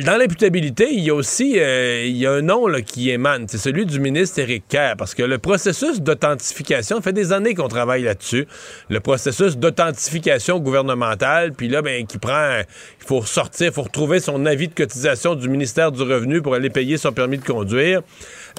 dans 0.05 0.17
l'imputabilité, 0.17 0.91
il 0.91 1.03
y 1.03 1.11
a 1.11 1.13
aussi 1.13 1.59
euh, 1.59 2.03
il 2.03 2.17
y 2.17 2.25
a 2.25 2.31
un 2.31 2.41
nom 2.41 2.65
là, 2.65 2.81
qui 2.81 3.11
émane, 3.11 3.47
c'est 3.47 3.59
celui 3.59 3.85
du 3.85 3.99
ministre 3.99 4.39
Éric 4.39 4.63
Kerr, 4.67 4.95
parce 4.97 5.13
que 5.13 5.21
le 5.21 5.37
processus 5.37 6.01
d'authentification, 6.01 6.99
fait 6.99 7.13
des 7.13 7.31
années 7.31 7.53
qu'on 7.53 7.67
travaille 7.67 8.01
là-dessus, 8.03 8.47
le 8.89 8.99
processus 9.01 9.57
d'authentification 9.57 10.59
gouvernementale, 10.59 11.53
puis 11.53 11.67
là, 11.67 11.83
ben, 11.83 12.07
qui 12.07 12.17
prend, 12.17 12.61
il 12.99 13.05
faut 13.05 13.23
sortir, 13.23 13.67
il 13.67 13.73
faut 13.73 13.83
retrouver 13.83 14.19
son 14.19 14.47
avis 14.47 14.67
de 14.67 14.73
cotisation 14.73 15.35
du 15.35 15.47
ministère 15.47 15.91
du 15.91 16.01
Revenu 16.01 16.41
pour 16.41 16.55
aller 16.55 16.71
payer 16.71 16.97
son 16.97 17.11
permis 17.11 17.37
de 17.37 17.45
conduire. 17.45 18.01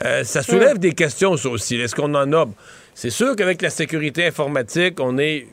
Euh, 0.05 0.23
ça 0.23 0.43
soulève 0.43 0.79
des 0.79 0.93
questions, 0.93 1.37
ça 1.37 1.49
aussi. 1.49 1.77
Est-ce 1.77 1.97
qu'on 1.97 2.15
en 2.15 2.33
a? 2.33 2.47
C'est 2.95 3.11
sûr 3.11 3.35
qu'avec 3.35 3.61
la 3.61 3.71
sécurité 3.71 4.25
informatique, 4.25 5.01
on 5.01 5.19
est 5.19 5.49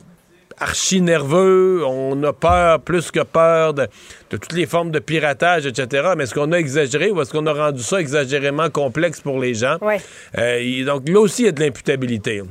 archi 0.62 1.00
nerveux, 1.00 1.84
on 1.84 2.22
a 2.22 2.32
peur 2.32 2.80
plus 2.80 3.10
que 3.10 3.20
peur 3.20 3.74
de, 3.74 3.88
toutes 4.30 4.52
les 4.52 4.66
formes 4.66 4.90
de 4.90 5.00
piratage, 5.00 5.66
etc. 5.66 6.12
Mais 6.16 6.24
est-ce 6.24 6.34
qu'on 6.34 6.52
a 6.52 6.56
exagéré 6.56 7.10
ou 7.10 7.20
est-ce 7.20 7.32
qu'on 7.32 7.46
a 7.46 7.52
rendu 7.52 7.82
ça 7.82 8.00
exagérément 8.00 8.70
complexe 8.70 9.20
pour 9.20 9.38
les 9.40 9.54
gens? 9.54 9.76
Euh, 10.38 10.84
donc 10.84 11.08
là 11.08 11.20
aussi, 11.20 11.42
il 11.42 11.46
y 11.46 11.48
a 11.48 11.52
de 11.52 11.60
l'imputabilité. 11.60 12.42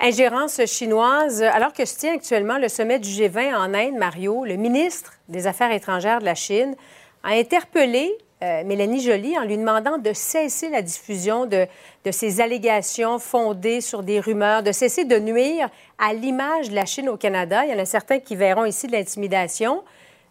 Ingérence 0.00 0.60
chinoise. 0.66 1.42
Alors 1.42 1.72
que 1.72 1.84
se 1.84 1.98
tient 1.98 2.14
actuellement 2.14 2.58
le 2.58 2.68
sommet 2.68 2.98
du 2.98 3.08
G20 3.08 3.54
en 3.54 3.74
Inde, 3.74 3.96
Mario, 3.98 4.44
le 4.44 4.56
ministre 4.56 5.12
des 5.28 5.46
Affaires 5.46 5.72
étrangères 5.72 6.20
de 6.20 6.24
la 6.24 6.34
Chine 6.34 6.74
a 7.22 7.30
interpellé 7.30 8.12
euh, 8.42 8.64
Mélanie 8.64 9.00
Joly 9.00 9.38
en 9.38 9.44
lui 9.44 9.56
demandant 9.56 9.98
de 9.98 10.12
cesser 10.12 10.68
la 10.68 10.82
diffusion 10.82 11.46
de, 11.46 11.66
de 12.04 12.10
ces 12.10 12.40
allégations 12.40 13.18
fondées 13.18 13.80
sur 13.80 14.02
des 14.02 14.20
rumeurs, 14.20 14.62
de 14.62 14.72
cesser 14.72 15.04
de 15.04 15.18
nuire 15.18 15.68
à 15.98 16.12
l'image 16.12 16.70
de 16.70 16.74
la 16.74 16.84
Chine 16.84 17.08
au 17.08 17.16
Canada. 17.16 17.64
Il 17.64 17.70
y 17.70 17.74
en 17.74 17.78
a 17.78 17.84
certains 17.84 18.18
qui 18.18 18.36
verront 18.36 18.64
ici 18.64 18.86
de 18.86 18.92
l'intimidation. 18.92 19.82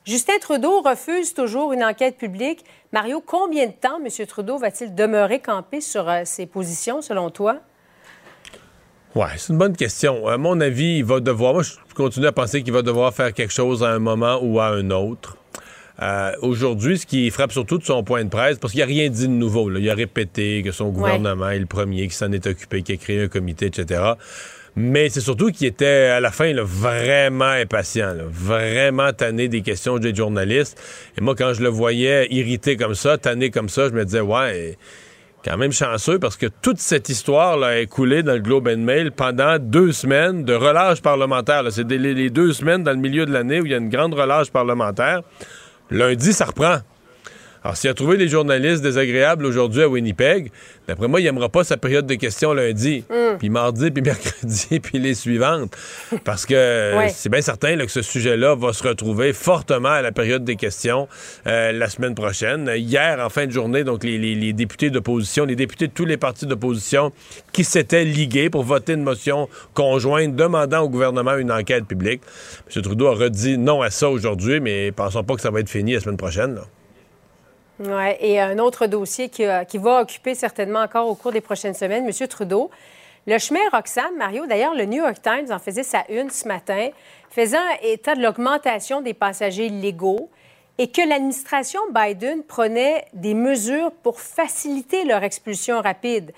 Justin 0.05 0.37
Trudeau 0.41 0.81
refuse 0.81 1.33
toujours 1.33 1.71
une 1.71 1.83
enquête 1.83 2.17
publique. 2.17 2.65
Mario, 2.91 3.23
combien 3.25 3.67
de 3.67 3.71
temps 3.71 3.99
M. 4.03 4.27
Trudeau 4.27 4.57
va-t-il 4.57 4.93
demeurer 4.93 5.39
campé 5.39 5.79
sur 5.79 6.09
euh, 6.09 6.23
ses 6.25 6.45
positions, 6.45 7.01
selon 7.01 7.29
toi? 7.29 7.59
Oui, 9.15 9.27
c'est 9.37 9.53
une 9.53 9.59
bonne 9.59 9.77
question. 9.77 10.27
À 10.27 10.37
mon 10.37 10.59
avis, 10.59 10.97
il 10.97 11.05
va 11.05 11.19
devoir. 11.19 11.53
Moi, 11.53 11.63
je 11.63 11.93
continue 11.95 12.25
à 12.27 12.31
penser 12.31 12.63
qu'il 12.63 12.73
va 12.73 12.81
devoir 12.81 13.13
faire 13.13 13.31
quelque 13.31 13.53
chose 13.53 13.83
à 13.83 13.89
un 13.89 13.99
moment 13.99 14.39
ou 14.41 14.59
à 14.59 14.67
un 14.67 14.89
autre. 14.89 15.37
Euh, 16.03 16.31
aujourd'hui, 16.41 16.97
ce 16.97 17.05
qui 17.05 17.29
frappe 17.29 17.53
surtout 17.53 17.77
de 17.77 17.83
son 17.83 18.03
point 18.03 18.25
de 18.25 18.29
presse, 18.29 18.57
parce 18.57 18.73
qu'il 18.73 18.81
n'a 18.81 18.87
rien 18.87 19.09
dit 19.09 19.27
de 19.27 19.33
nouveau. 19.33 19.71
Il 19.71 19.89
a 19.89 19.95
répété 19.95 20.61
que 20.61 20.71
son 20.71 20.89
gouvernement 20.89 21.49
est 21.49 21.59
le 21.59 21.65
premier 21.65 22.07
qui 22.09 22.15
s'en 22.15 22.31
est 22.33 22.45
occupé, 22.45 22.81
qui 22.81 22.91
a 22.91 22.97
créé 22.97 23.23
un 23.23 23.27
comité, 23.29 23.67
etc. 23.67 24.01
Mais 24.75 25.07
c'est 25.07 25.21
surtout 25.21 25.51
qu'il 25.51 25.67
était, 25.67 26.07
à 26.07 26.19
la 26.19 26.31
fin, 26.31 26.51
vraiment 26.61 27.45
impatient, 27.45 28.15
vraiment 28.29 29.13
tanné 29.13 29.47
des 29.47 29.61
questions 29.61 29.97
des 29.97 30.13
journalistes. 30.13 30.81
Et 31.17 31.21
moi, 31.21 31.35
quand 31.35 31.53
je 31.53 31.61
le 31.61 31.69
voyais 31.69 32.27
irrité 32.31 32.75
comme 32.75 32.95
ça, 32.95 33.17
tanné 33.17 33.49
comme 33.49 33.69
ça, 33.69 33.87
je 33.87 33.93
me 33.93 34.03
disais, 34.03 34.19
ouais, 34.19 34.77
quand 35.45 35.57
même 35.57 35.71
chanceux 35.71 36.19
parce 36.19 36.37
que 36.37 36.47
toute 36.61 36.79
cette 36.79 37.07
histoire 37.09 37.55
là, 37.55 37.79
est 37.79 37.87
coulée 37.87 38.23
dans 38.23 38.33
le 38.33 38.39
Globe 38.39 38.67
and 38.67 38.77
Mail 38.77 39.11
pendant 39.11 39.57
deux 39.59 39.91
semaines 39.91 40.43
de 40.43 40.53
relâche 40.53 41.01
parlementaire. 41.01 41.63
C'est 41.69 41.89
les 41.89 42.29
deux 42.29 42.51
semaines 42.51 42.83
dans 42.83 42.91
le 42.91 42.97
milieu 42.97 43.25
de 43.25 43.31
l'année 43.31 43.61
où 43.61 43.65
il 43.65 43.71
y 43.71 43.75
a 43.75 43.77
une 43.77 43.89
grande 43.89 44.15
relâche 44.15 44.49
parlementaire. 44.51 45.21
Lundi, 45.91 46.33
ça 46.33 46.45
reprend. 46.45 46.77
Alors, 47.63 47.77
s'il 47.77 47.89
a 47.89 47.93
trouvé 47.93 48.17
les 48.17 48.27
journalistes 48.27 48.81
désagréables 48.83 49.45
aujourd'hui 49.45 49.83
à 49.83 49.87
Winnipeg, 49.87 50.51
d'après 50.87 51.07
moi, 51.07 51.21
il 51.21 51.23
n'aimera 51.23 51.47
pas 51.47 51.63
sa 51.63 51.77
période 51.77 52.05
de 52.05 52.15
questions 52.15 52.51
lundi, 52.53 53.05
Mm. 53.09 53.37
puis 53.39 53.49
mardi, 53.49 53.89
puis 53.89 54.01
mercredi, 54.05 54.79
puis 54.81 54.99
les 54.99 55.13
suivantes. 55.13 55.73
Parce 56.25 56.45
que 56.45 56.97
Ouais. 56.97 57.09
c'est 57.09 57.29
bien 57.29 57.41
certain 57.41 57.75
là, 57.77 57.85
que 57.85 57.91
ce 57.91 58.01
sujet-là 58.01 58.55
va 58.55 58.73
se 58.73 58.85
retrouver 58.85 59.31
fortement 59.31 59.89
à 59.89 60.01
la 60.01 60.11
période 60.11 60.43
des 60.43 60.57
questions 60.57 61.07
euh, 61.47 61.71
la 61.71 61.87
semaine 61.87 62.15
prochaine. 62.15 62.69
Hier, 62.75 63.19
en 63.19 63.29
fin 63.29 63.45
de 63.47 63.51
journée, 63.51 63.83
donc 63.85 64.03
les, 64.03 64.17
les- 64.17 64.35
les 64.35 64.51
députés 64.51 64.89
d'opposition, 64.89 65.45
les 65.45 65.55
députés 65.55 65.87
de 65.87 65.93
tous 65.93 66.05
les 66.05 66.17
partis 66.17 66.45
d'opposition 66.45 67.11
qui 67.53 67.63
s'étaient 67.63 68.03
ligués 68.03 68.49
pour 68.49 68.63
voter 68.63 68.93
une 68.93 69.03
motion 69.03 69.47
conjointe 69.73 70.35
demandant 70.35 70.81
au 70.81 70.89
gouvernement 70.89 71.37
une 71.37 71.51
enquête 71.51 71.85
publique. 71.85 72.21
M. 72.75 72.81
Trudeau 72.81 73.07
a 73.07 73.15
redit 73.15 73.57
non 73.57 73.81
à 73.81 73.89
ça 73.89 74.09
aujourd'hui, 74.09 74.59
mais 74.59 74.91
pensons 74.91 75.23
pas 75.23 75.35
que 75.35 75.41
ça 75.41 75.49
va 75.49 75.61
être 75.61 75.69
fini 75.69 75.93
la 75.93 76.01
semaine 76.01 76.17
prochaine. 76.17 76.55
là. 76.55 76.61
Ouais, 77.79 78.17
et 78.19 78.39
un 78.39 78.59
autre 78.59 78.85
dossier 78.85 79.29
qui, 79.29 79.45
euh, 79.45 79.63
qui 79.63 79.79
va 79.79 80.01
occuper 80.01 80.35
certainement 80.35 80.81
encore 80.81 81.07
au 81.07 81.15
cours 81.15 81.31
des 81.31 81.41
prochaines 81.41 81.73
semaines, 81.73 82.07
M. 82.07 82.27
Trudeau. 82.27 82.69
Le 83.25 83.37
chemin 83.39 83.61
Roxham, 83.71 84.15
Mario, 84.17 84.45
d'ailleurs, 84.45 84.75
le 84.75 84.85
New 84.85 85.01
York 85.03 85.21
Times 85.21 85.51
en 85.51 85.57
faisait 85.57 85.83
sa 85.83 86.03
une 86.09 86.29
ce 86.29 86.47
matin, 86.47 86.89
faisant 87.29 87.57
état 87.81 88.15
de 88.15 88.21
l'augmentation 88.21 89.01
des 89.01 89.13
passagers 89.13 89.69
légaux 89.69 90.29
et 90.77 90.89
que 90.91 91.01
l'administration 91.07 91.79
Biden 91.91 92.43
prenait 92.43 93.05
des 93.13 93.33
mesures 93.33 93.91
pour 94.03 94.19
faciliter 94.19 95.05
leur 95.05 95.23
expulsion 95.23 95.81
rapide. 95.81 96.31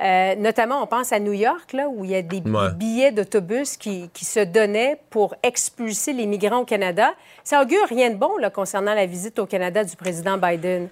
Euh, 0.00 0.34
notamment, 0.36 0.82
on 0.82 0.86
pense 0.86 1.12
à 1.12 1.18
New 1.18 1.32
York, 1.32 1.72
là, 1.72 1.88
où 1.88 2.04
il 2.04 2.12
y 2.12 2.14
a 2.14 2.22
des 2.22 2.40
Ouais. 2.40 2.72
billets 2.76 3.10
d'autobus 3.10 3.76
qui, 3.76 4.08
qui 4.14 4.24
se 4.24 4.40
donnaient 4.40 5.00
pour 5.10 5.34
expulser 5.42 6.12
les 6.12 6.26
migrants 6.26 6.58
au 6.60 6.64
Canada. 6.64 7.14
Ça 7.42 7.60
augure 7.60 7.84
rien 7.88 8.10
de 8.10 8.14
bon 8.16 8.36
là, 8.38 8.48
concernant 8.50 8.94
la 8.94 9.06
visite 9.06 9.38
au 9.40 9.46
Canada 9.46 9.82
du 9.82 9.96
président 9.96 10.38
Biden. 10.38 10.88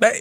Ben, 0.00 0.12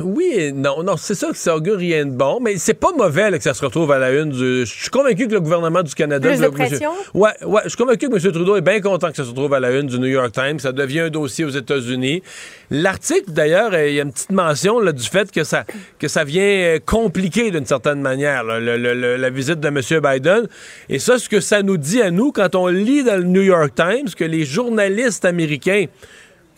oui 0.00 0.32
et 0.36 0.52
non. 0.52 0.82
Non, 0.82 0.96
c'est 0.96 1.14
ça 1.14 1.28
que 1.28 1.36
ça 1.36 1.54
augure 1.56 1.76
rien 1.76 2.04
de 2.06 2.10
bon, 2.10 2.40
mais 2.40 2.56
c'est 2.58 2.74
pas 2.74 2.90
mauvais 2.96 3.30
là, 3.30 3.38
que 3.38 3.44
ça 3.44 3.54
se 3.54 3.64
retrouve 3.64 3.92
à 3.92 3.98
la 3.98 4.10
une 4.12 4.30
du. 4.30 4.60
Je 4.60 4.64
suis 4.64 4.90
convaincu 4.90 5.28
que 5.28 5.32
le 5.34 5.40
gouvernement 5.40 5.82
du 5.82 5.94
Canada. 5.94 6.28
Plus 6.28 6.38
de 6.40 6.48
monsieur- 6.48 6.66
pression? 6.66 6.90
Ouais, 7.14 7.30
ouais. 7.44 7.60
Je 7.64 7.68
suis 7.70 7.78
convaincu 7.78 8.08
que 8.08 8.14
M. 8.14 8.32
Trudeau 8.32 8.56
est 8.56 8.60
bien 8.62 8.80
content 8.80 9.10
que 9.10 9.16
ça 9.16 9.22
se 9.24 9.28
retrouve 9.30 9.54
à 9.54 9.60
la 9.60 9.70
une 9.70 9.86
du 9.86 9.98
New 10.00 10.08
York 10.08 10.32
Times. 10.32 10.58
Ça 10.58 10.72
devient 10.72 11.00
un 11.00 11.10
dossier 11.10 11.44
aux 11.44 11.50
États-Unis. 11.50 12.22
L'article, 12.70 13.30
d'ailleurs, 13.30 13.74
il 13.78 13.94
y 13.94 14.00
a 14.00 14.02
une 14.02 14.12
petite 14.12 14.32
mention 14.32 14.80
là, 14.80 14.92
du 14.92 15.04
fait 15.04 15.30
que 15.30 15.44
ça, 15.44 15.64
que 15.98 16.08
ça 16.08 16.24
vient 16.24 16.42
euh, 16.42 16.78
compliquer 16.84 17.50
d'une 17.50 17.64
certaine 17.66 18.00
manière 18.00 18.42
là, 18.44 18.58
le- 18.58 18.76
le- 18.76 18.94
le- 18.94 19.16
la 19.16 19.30
visite 19.30 19.60
de 19.60 19.68
M. 19.68 19.80
Biden. 20.02 20.48
Et 20.88 20.98
ça, 20.98 21.18
ce 21.18 21.28
que 21.28 21.40
ça 21.40 21.62
nous 21.62 21.76
dit 21.76 22.02
à 22.02 22.10
nous, 22.10 22.32
quand 22.32 22.54
on 22.56 22.66
lit 22.66 23.04
dans 23.04 23.16
le 23.16 23.22
New 23.24 23.42
York 23.42 23.72
Times 23.74 24.08
que 24.16 24.24
les 24.24 24.44
journalistes 24.44 25.24
américains 25.24 25.84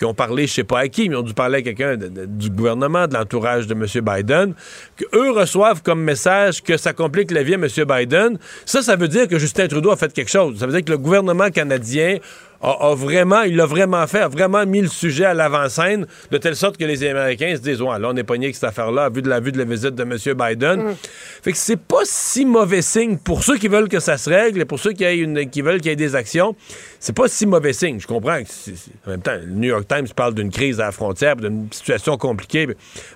qui 0.00 0.06
ont 0.06 0.14
parlé, 0.14 0.46
je 0.46 0.54
sais 0.54 0.64
pas 0.64 0.78
à 0.78 0.88
qui, 0.88 1.10
mais 1.10 1.16
ont 1.16 1.22
dû 1.22 1.34
parler 1.34 1.58
à 1.58 1.62
quelqu'un 1.62 1.94
du 1.98 2.48
gouvernement, 2.48 3.06
de 3.06 3.12
l'entourage 3.12 3.66
de 3.66 3.74
M. 3.74 3.84
Biden, 4.02 4.54
qu'eux 4.96 5.30
reçoivent 5.30 5.82
comme 5.82 6.02
message 6.02 6.62
que 6.62 6.78
ça 6.78 6.94
complique 6.94 7.30
la 7.30 7.42
vie 7.42 7.52
à 7.52 7.58
M. 7.58 7.66
Biden. 7.86 8.38
Ça, 8.64 8.80
ça 8.80 8.96
veut 8.96 9.08
dire 9.08 9.28
que 9.28 9.38
Justin 9.38 9.68
Trudeau 9.68 9.90
a 9.90 9.96
fait 9.96 10.10
quelque 10.10 10.30
chose. 10.30 10.58
Ça 10.58 10.64
veut 10.64 10.72
dire 10.72 10.82
que 10.82 10.90
le 10.90 10.96
gouvernement 10.96 11.50
canadien 11.50 12.16
a, 12.62 12.70
a 12.90 12.94
vraiment, 12.94 13.42
il 13.42 13.56
l'a 13.56 13.66
vraiment 13.66 14.06
fait, 14.06 14.20
a 14.20 14.28
vraiment 14.28 14.66
mis 14.66 14.82
le 14.82 14.88
sujet 14.88 15.24
à 15.24 15.34
l'avant-scène, 15.34 16.06
de 16.30 16.38
telle 16.38 16.56
sorte 16.56 16.76
que 16.76 16.84
les 16.84 17.02
Américains 17.04 17.54
se 17.56 17.60
disent, 17.62 17.80
ouais, 17.80 17.98
là, 17.98 18.08
on 18.10 18.16
est 18.16 18.22
pogné 18.24 18.46
avec 18.46 18.54
cette 18.56 18.64
affaire-là, 18.64 19.04
à 19.04 19.08
vue 19.10 19.22
de 19.22 19.28
la 19.28 19.40
vue 19.40 19.52
de 19.52 19.58
la 19.58 19.64
visite 19.64 19.94
de 19.94 20.02
M. 20.02 20.16
Biden. 20.36 20.94
Fait 21.42 21.52
que 21.52 21.58
c'est 21.58 21.78
pas 21.80 22.02
si 22.04 22.44
mauvais 22.44 22.82
signe 22.82 23.16
pour 23.16 23.42
ceux 23.44 23.56
qui 23.56 23.68
veulent 23.68 23.88
que 23.88 24.00
ça 24.00 24.18
se 24.18 24.28
règle 24.28 24.60
et 24.60 24.64
pour 24.66 24.78
ceux 24.78 24.92
qui, 24.92 25.04
aient 25.04 25.16
une- 25.18 25.48
qui 25.48 25.62
veulent 25.62 25.80
qu'il 25.80 25.90
y 25.90 25.92
ait 25.92 25.96
des 25.96 26.14
actions. 26.14 26.54
C'est 26.98 27.16
pas 27.16 27.28
si 27.28 27.46
mauvais 27.46 27.72
signe. 27.72 27.98
Je 27.98 28.06
comprends 28.06 28.42
que, 28.42 28.70
en 29.06 29.10
même 29.10 29.22
temps, 29.22 29.36
le 29.42 29.52
New 29.54 29.68
York 29.68 29.86
Times 29.88 30.08
parle 30.14 30.34
d'une 30.34 30.50
crise 30.50 30.80
à 30.80 30.86
la 30.86 30.92
frontière, 30.92 31.36
d'une 31.36 31.68
situation 31.72 32.16
compliquée, 32.18 32.68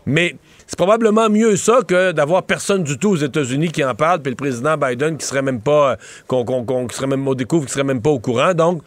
mais 0.06 0.36
c'est 0.66 0.78
probablement 0.78 1.28
mieux 1.28 1.56
ça 1.56 1.80
que 1.86 2.12
d'avoir 2.12 2.44
personne 2.44 2.82
du 2.82 2.96
tout 2.98 3.10
aux 3.10 3.16
États-Unis 3.16 3.70
qui 3.70 3.84
en 3.84 3.94
parle, 3.94 4.22
puis 4.22 4.30
le 4.30 4.36
président 4.36 4.78
Biden 4.78 5.18
qui 5.18 5.26
serait 5.26 5.42
même 5.42 5.60
pas, 5.60 5.92
euh, 5.92 5.96
qu'on, 6.26 6.44
qu'on- 6.44 6.86
qui 6.86 6.96
serait 6.96 7.06
même, 7.06 7.28
on 7.28 7.34
découvre, 7.34 7.66
qui 7.66 7.72
serait 7.72 7.84
même 7.84 8.00
pas 8.00 8.08
au 8.10 8.18
courant. 8.18 8.54
Donc, 8.54 8.80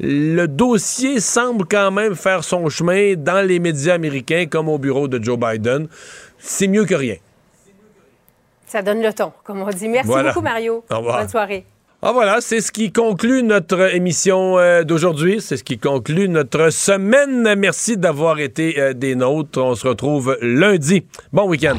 le 0.00 0.46
dossier 0.46 1.20
semble 1.20 1.66
quand 1.66 1.90
même 1.90 2.14
faire 2.14 2.44
son 2.44 2.68
chemin 2.68 3.14
dans 3.16 3.46
les 3.46 3.58
médias 3.58 3.94
américains 3.94 4.46
comme 4.46 4.68
au 4.68 4.78
bureau 4.78 5.08
de 5.08 5.22
Joe 5.22 5.38
Biden. 5.38 5.88
C'est 6.38 6.68
mieux 6.68 6.84
que 6.84 6.94
rien. 6.94 7.16
Ça 8.66 8.82
donne 8.82 9.02
le 9.02 9.12
ton, 9.12 9.32
comme 9.44 9.62
on 9.62 9.70
dit. 9.70 9.88
Merci 9.88 10.08
Voilà. 10.08 10.28
beaucoup, 10.28 10.44
Mario. 10.44 10.84
Au 10.90 10.96
revoir. 10.98 11.18
Bonne 11.20 11.28
soirée. 11.28 11.64
Ah 12.00 12.12
voilà, 12.12 12.40
c'est 12.40 12.60
ce 12.60 12.70
qui 12.70 12.92
conclut 12.92 13.42
notre 13.42 13.92
émission 13.92 14.56
euh, 14.58 14.84
d'aujourd'hui. 14.84 15.40
C'est 15.40 15.56
ce 15.56 15.64
qui 15.64 15.78
conclut 15.78 16.28
notre 16.28 16.70
semaine. 16.70 17.54
Merci 17.56 17.96
d'avoir 17.96 18.38
été 18.38 18.78
euh, 18.78 18.92
des 18.92 19.16
nôtres. 19.16 19.58
On 19.60 19.74
se 19.74 19.88
retrouve 19.88 20.38
lundi. 20.40 21.04
Bon 21.32 21.48
week-end. 21.48 21.76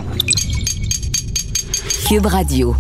Cube 2.09 2.25
Radio. 2.25 2.75